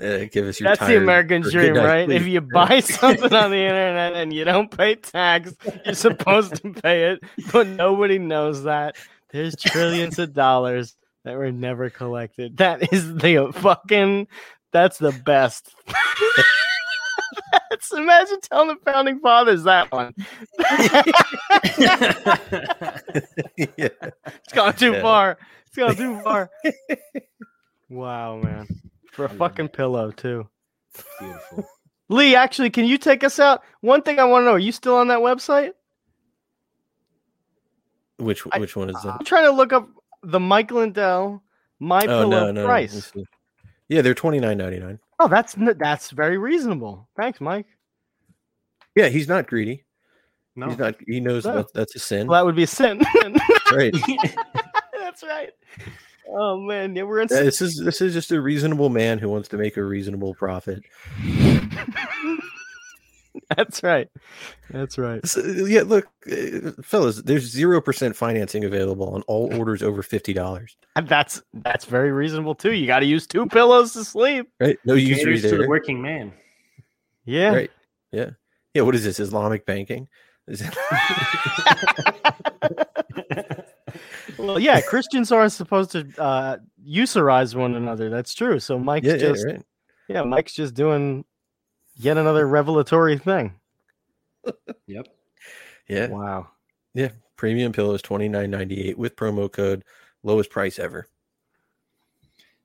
Uh, 0.00 0.24
give 0.30 0.46
us 0.46 0.58
your 0.58 0.70
That's 0.70 0.86
the 0.86 0.96
American 0.96 1.42
dream, 1.42 1.74
night 1.74 1.84
right? 1.84 2.10
If 2.10 2.26
you 2.26 2.40
buy 2.40 2.80
something 2.80 3.32
on 3.32 3.50
the 3.50 3.58
internet 3.58 4.14
and 4.14 4.32
you 4.32 4.44
don't 4.44 4.74
pay 4.74 4.94
tax, 4.94 5.54
you're 5.84 5.94
supposed 5.94 6.62
to 6.62 6.72
pay 6.72 7.12
it, 7.12 7.20
but 7.52 7.66
nobody 7.66 8.18
knows 8.18 8.64
that. 8.64 8.96
There's 9.30 9.56
trillions 9.56 10.18
of 10.18 10.32
dollars 10.32 10.96
that 11.24 11.36
were 11.36 11.52
never 11.52 11.90
collected. 11.90 12.56
That 12.58 12.92
is 12.92 13.14
the 13.14 13.52
fucking. 13.54 14.28
That's 14.72 14.98
the 14.98 15.12
best. 15.12 15.74
That's, 17.70 17.92
imagine 17.92 18.40
telling 18.40 18.68
the 18.68 18.76
founding 18.90 19.20
fathers 19.20 19.64
that 19.64 19.90
one. 19.92 20.14
yeah. 23.56 23.88
It's 24.26 24.52
gone 24.52 24.74
too 24.74 24.92
Yeah. 24.92 25.02
far. 25.02 25.38
It's 25.66 25.76
gone 25.76 25.96
too 25.96 26.20
far. 26.20 26.50
wow, 27.88 28.36
man. 28.38 28.66
For 29.12 29.24
a 29.24 29.28
I 29.28 29.30
love 29.32 29.38
fucking 29.38 29.68
pillow, 29.68 30.10
too. 30.10 30.48
Beautiful. 31.20 31.66
Lee, 32.08 32.36
actually, 32.36 32.70
can 32.70 32.84
you 32.84 32.98
take 32.98 33.24
us 33.24 33.38
out? 33.40 33.62
One 33.80 34.02
thing 34.02 34.20
I 34.20 34.24
want 34.24 34.42
to 34.42 34.46
know: 34.46 34.52
Are 34.52 34.58
you 34.58 34.72
still 34.72 34.94
on 34.96 35.08
that 35.08 35.18
website? 35.18 35.72
Which 38.18 38.42
I- 38.52 38.58
which 38.58 38.76
one 38.76 38.90
is 38.90 38.96
that? 39.02 39.16
I'm 39.18 39.24
trying 39.24 39.44
to 39.44 39.50
look 39.50 39.72
up 39.72 39.88
the 40.22 40.38
Mike 40.40 40.70
Lindell 40.70 41.42
My 41.80 42.02
Oh 42.02 42.06
Pillow 42.06 42.28
no, 42.30 42.44
no, 42.46 42.52
no. 42.52 42.64
price. 42.64 42.94
Let's 42.94 43.12
see. 43.12 43.24
Yeah, 43.88 44.02
they're 44.02 44.14
twenty 44.14 44.40
nine 44.40 44.58
ninety 44.58 44.78
nine. 44.78 44.98
Oh, 45.18 45.28
that's 45.28 45.54
that's 45.76 46.10
very 46.10 46.38
reasonable. 46.38 47.08
Thanks, 47.16 47.40
Mike. 47.40 47.66
Yeah, 48.94 49.08
he's 49.08 49.28
not 49.28 49.46
greedy. 49.46 49.84
No. 50.56 50.68
He's 50.68 50.78
not. 50.78 50.96
He 51.06 51.20
knows 51.20 51.44
No. 51.44 51.56
that 51.56 51.72
that's 51.74 51.94
a 51.94 51.98
sin. 51.98 52.26
Well, 52.26 52.40
that 52.40 52.46
would 52.46 52.56
be 52.56 52.64
a 52.64 52.66
sin. 52.66 53.00
right. 53.72 53.94
that's 54.92 55.22
right. 55.22 55.50
Oh 56.28 56.58
man, 56.58 56.96
yeah, 56.96 57.04
we're 57.04 57.20
in. 57.20 57.28
Yeah, 57.30 57.42
this 57.42 57.60
is 57.60 57.78
this 57.78 58.00
is 58.00 58.12
just 58.12 58.32
a 58.32 58.40
reasonable 58.40 58.88
man 58.88 59.18
who 59.18 59.28
wants 59.28 59.48
to 59.48 59.56
make 59.56 59.76
a 59.76 59.84
reasonable 59.84 60.34
profit. 60.34 60.82
that's 63.56 63.82
right. 63.82 64.08
That's 64.70 64.98
right. 64.98 65.24
So, 65.26 65.40
yeah, 65.42 65.82
look, 65.82 66.06
uh, 66.30 66.72
fellas, 66.82 67.22
there's 67.22 67.44
zero 67.44 67.80
percent 67.80 68.16
financing 68.16 68.64
available 68.64 69.14
on 69.14 69.22
all 69.22 69.54
orders 69.58 69.82
over 69.82 70.02
fifty 70.02 70.32
dollars. 70.32 70.76
That's 71.00 71.42
that's 71.54 71.84
very 71.84 72.12
reasonable 72.12 72.54
too. 72.54 72.72
You 72.72 72.86
got 72.86 73.00
to 73.00 73.06
use 73.06 73.26
two 73.26 73.46
pillows 73.46 73.92
to 73.92 74.04
sleep. 74.04 74.48
Right? 74.58 74.78
No 74.84 74.94
usury 74.94 75.36
Caters 75.36 75.50
to 75.50 75.58
the 75.58 75.68
working 75.68 76.02
man. 76.02 76.32
Yeah. 77.24 77.50
Right? 77.50 77.70
Yeah. 78.12 78.30
Yeah. 78.74 78.82
What 78.82 78.94
is 78.94 79.04
this? 79.04 79.20
Islamic 79.20 79.66
banking? 79.66 80.08
Is 80.48 80.62
it- 80.62 80.76
Well, 84.38 84.58
yeah, 84.58 84.80
Christians 84.80 85.32
aren't 85.32 85.52
supposed 85.52 85.92
to 85.92 86.06
uh, 86.18 86.58
usurize 86.86 87.54
one 87.54 87.74
another. 87.74 88.10
That's 88.10 88.34
true. 88.34 88.60
So 88.60 88.78
Mike's 88.78 89.06
yeah, 89.06 89.12
yeah, 89.14 89.18
just 89.18 89.46
right. 89.46 89.62
yeah, 90.08 90.22
Mike's 90.22 90.52
just 90.52 90.74
doing 90.74 91.24
yet 91.96 92.16
another 92.18 92.46
revelatory 92.46 93.18
thing. 93.18 93.54
Yep. 94.86 95.08
Yeah. 95.88 96.06
Wow. 96.06 96.48
Yeah. 96.94 97.08
Premium 97.36 97.72
pillows 97.72 98.00
twenty 98.00 98.28
nine 98.28 98.48
ninety 98.48 98.88
eight 98.88 98.96
with 98.96 99.16
promo 99.16 99.50
code 99.50 99.82
lowest 100.22 100.50
price 100.50 100.78
ever. 100.78 101.08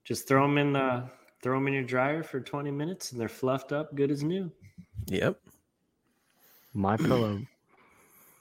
Just 0.03 0.27
throw 0.27 0.43
them 0.43 0.59
in 0.59 0.73
the 0.73 1.09
throw 1.41 1.57
them 1.57 1.67
in 1.67 1.73
your 1.73 1.83
dryer 1.83 2.21
for 2.21 2.39
20 2.39 2.69
minutes 2.69 3.11
and 3.11 3.19
they're 3.19 3.27
fluffed 3.27 3.71
up 3.71 3.95
good 3.95 4.11
as 4.11 4.23
new. 4.23 4.51
Yep. 5.07 5.39
My 6.75 6.97
pillow. 6.97 7.41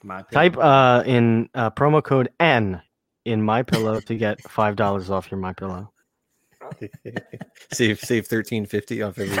My 0.03 0.21
Type 0.31 0.55
uh 0.57 1.03
in 1.05 1.49
uh, 1.55 1.71
promo 1.71 2.03
code 2.03 2.29
N 2.39 2.81
in 3.25 3.41
my 3.41 3.63
pillow 3.63 3.99
to 4.01 4.15
get 4.15 4.39
five 4.41 4.75
dollars 4.75 5.09
off 5.09 5.31
your 5.31 5.39
my 5.39 5.53
pillow. 5.53 5.91
save 7.71 7.99
save 7.99 8.27
thirteen 8.27 8.65
fifty 8.65 9.01
off 9.01 9.17
every. 9.17 9.37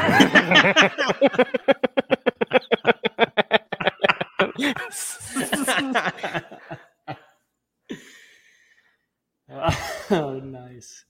oh, 9.49 10.39
nice. 10.43 11.05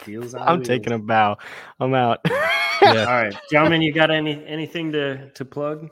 Feels 0.00 0.34
I'm 0.34 0.62
taking 0.62 0.92
a 0.92 0.98
bow. 0.98 1.36
I'm 1.80 1.94
out. 1.94 2.20
Yeah. 2.80 3.04
All 3.06 3.22
right, 3.22 3.34
gentlemen, 3.50 3.82
you 3.82 3.92
got 3.92 4.10
any 4.12 4.44
anything 4.46 4.92
to 4.92 5.30
to 5.30 5.44
plug? 5.44 5.88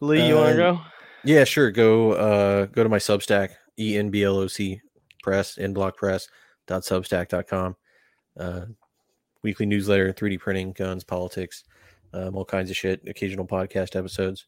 Lee, 0.00 0.28
you 0.28 0.34
want 0.34 0.54
to 0.54 0.68
Uh, 0.68 0.72
go? 0.74 0.80
Yeah, 1.24 1.44
sure. 1.44 1.70
Go 1.70 2.12
uh 2.12 2.66
go 2.66 2.82
to 2.82 2.90
my 2.90 2.98
Substack, 2.98 3.50
E 3.78 3.96
N 3.96 4.10
B 4.10 4.22
L 4.24 4.36
O 4.36 4.46
C 4.46 4.80
press, 5.22 5.56
enbloc 5.56 5.96
press 5.96 6.28
dot 6.66 6.82
substack.com. 6.82 7.76
Uh 8.38 8.66
weekly 9.42 9.64
newsletter, 9.64 10.12
3D 10.12 10.38
printing, 10.38 10.72
guns, 10.72 11.02
politics, 11.02 11.64
um, 12.12 12.36
all 12.36 12.44
kinds 12.44 12.68
of 12.70 12.76
shit, 12.76 13.00
occasional 13.08 13.46
podcast 13.46 13.96
episodes. 13.96 14.46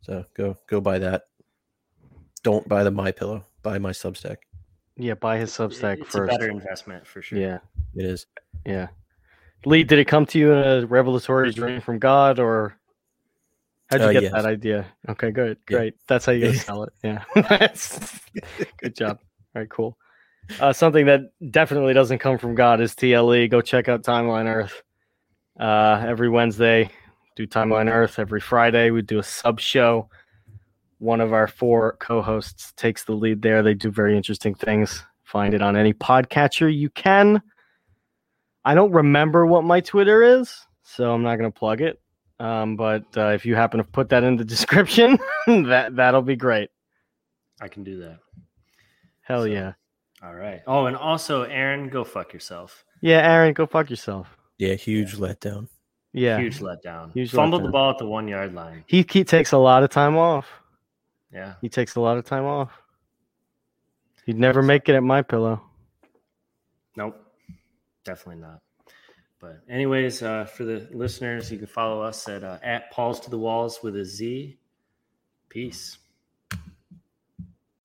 So 0.00 0.24
go 0.34 0.56
go 0.68 0.80
buy 0.80 0.98
that. 1.00 1.24
Don't 2.42 2.66
buy 2.68 2.82
the 2.82 2.90
my 2.90 3.12
pillow, 3.12 3.44
buy 3.62 3.78
my 3.78 3.90
Substack. 3.90 4.38
Yeah, 4.96 5.14
buy 5.14 5.38
his 5.38 5.50
Substack 5.52 6.00
it's 6.00 6.10
first. 6.12 6.16
a 6.16 6.26
better 6.26 6.48
investment 6.50 7.06
for 7.06 7.22
sure. 7.22 7.38
Yeah, 7.38 7.58
It 7.94 8.04
is. 8.04 8.26
yeah. 8.66 8.88
Lee, 9.64 9.84
did 9.84 9.98
it 10.00 10.06
come 10.06 10.26
to 10.26 10.38
you 10.38 10.52
in 10.52 10.58
a 10.82 10.86
revelatory 10.86 11.52
dream 11.52 11.80
from 11.80 11.98
God, 12.00 12.40
or 12.40 12.76
how'd 13.86 14.00
you 14.00 14.06
Uh, 14.08 14.12
get 14.12 14.22
yes. 14.24 14.32
that 14.32 14.44
idea? 14.44 14.86
Okay, 15.08 15.30
good, 15.30 15.56
Yeah. 15.70 15.76
great. 15.78 15.94
That's 16.08 16.26
how 16.26 16.32
you 16.32 16.40
gonna 16.46 16.54
sell 16.58 16.82
it. 16.84 16.92
Yeah, 17.04 17.22
That's- 17.34 18.20
good 18.78 18.96
job. 18.96 19.20
All 19.54 19.60
right, 19.60 19.70
cool. 19.70 19.96
Uh, 20.60 20.72
something 20.72 21.06
that 21.06 21.20
definitely 21.50 21.94
doesn't 21.94 22.18
come 22.18 22.38
from 22.38 22.54
God 22.54 22.80
is 22.80 22.94
TLE. 22.94 23.48
Go 23.50 23.60
check 23.60 23.88
out 23.88 24.02
Timeline 24.02 24.46
Earth. 24.46 24.82
Uh, 25.58 26.04
every 26.06 26.28
Wednesday, 26.28 26.90
do 27.36 27.46
Timeline 27.46 27.90
Earth. 27.90 28.18
Every 28.18 28.40
Friday, 28.40 28.90
we 28.90 29.02
do 29.02 29.18
a 29.18 29.22
sub 29.22 29.60
show. 29.60 30.08
One 30.98 31.20
of 31.20 31.32
our 31.32 31.46
four 31.46 31.96
co-hosts 32.00 32.72
takes 32.76 33.04
the 33.04 33.12
lead 33.12 33.42
there. 33.42 33.62
They 33.62 33.74
do 33.74 33.90
very 33.90 34.16
interesting 34.16 34.54
things. 34.54 35.04
Find 35.24 35.54
it 35.54 35.62
on 35.62 35.76
any 35.76 35.92
podcatcher 35.92 36.74
you 36.74 36.90
can. 36.90 37.42
I 38.64 38.74
don't 38.74 38.92
remember 38.92 39.44
what 39.46 39.64
my 39.64 39.80
Twitter 39.80 40.22
is, 40.22 40.54
so 40.82 41.12
I'm 41.12 41.22
not 41.22 41.36
going 41.36 41.50
to 41.50 41.58
plug 41.58 41.80
it. 41.80 42.00
Um, 42.38 42.76
but 42.76 43.04
uh, 43.16 43.28
if 43.28 43.44
you 43.44 43.54
happen 43.54 43.78
to 43.78 43.84
put 43.84 44.08
that 44.10 44.24
in 44.24 44.36
the 44.36 44.44
description, 44.54 45.18
that 45.46 45.96
that'll 45.96 46.22
be 46.22 46.36
great. 46.36 46.70
I 47.60 47.68
can 47.68 47.84
do 47.84 47.98
that. 48.00 48.18
Hell 49.22 49.40
So- 49.42 49.44
yeah, 49.46 49.72
All 50.22 50.34
right. 50.34 50.60
Oh, 50.66 50.86
and 50.86 50.96
also, 50.96 51.42
Aaron, 51.42 51.88
go 51.88 52.04
fuck 52.04 52.32
yourself. 52.32 52.84
yeah. 53.00 53.18
Aaron, 53.28 53.52
go 53.54 53.66
fuck 53.66 53.88
yourself. 53.90 54.36
Yeah, 54.58 54.74
huge 54.74 55.16
letdown. 55.16 55.68
Yeah, 56.12 56.38
Huge 56.38 56.58
letdown. 56.60 57.12
Huge 57.14 57.30
Fumbled 57.30 57.64
the 57.64 57.70
ball 57.70 57.90
at 57.90 57.98
the 57.98 58.06
one 58.06 58.28
yard 58.28 58.54
line. 58.54 58.84
he, 58.86 59.04
he 59.10 59.24
takes 59.24 59.52
a 59.52 59.58
lot 59.58 59.82
of 59.82 59.88
time 59.90 60.16
off. 60.18 60.46
Yeah. 61.32 61.54
He 61.62 61.68
takes 61.70 61.96
a 61.96 62.00
lot 62.00 62.18
of 62.18 62.26
time 62.26 62.44
off. 62.44 62.70
He'd 64.26 64.38
never 64.38 64.62
make 64.62 64.88
it 64.90 64.94
at 64.94 65.02
my 65.02 65.22
pillow. 65.22 65.62
Nope. 66.96 67.16
Definitely 68.04 68.42
not. 68.42 68.60
But 69.40 69.62
anyways, 69.68 70.22
uh, 70.22 70.44
for 70.44 70.64
the 70.64 70.86
listeners, 70.92 71.50
you 71.50 71.56
can 71.58 71.66
follow 71.66 72.02
us 72.02 72.28
at 72.28 72.44
uh, 72.44 72.58
at 72.62 72.90
Paul's 72.92 73.18
to 73.20 73.30
the 73.30 73.38
Walls 73.38 73.82
with 73.82 73.96
a 73.96 74.04
Z. 74.04 74.58
Peace. 75.48 75.96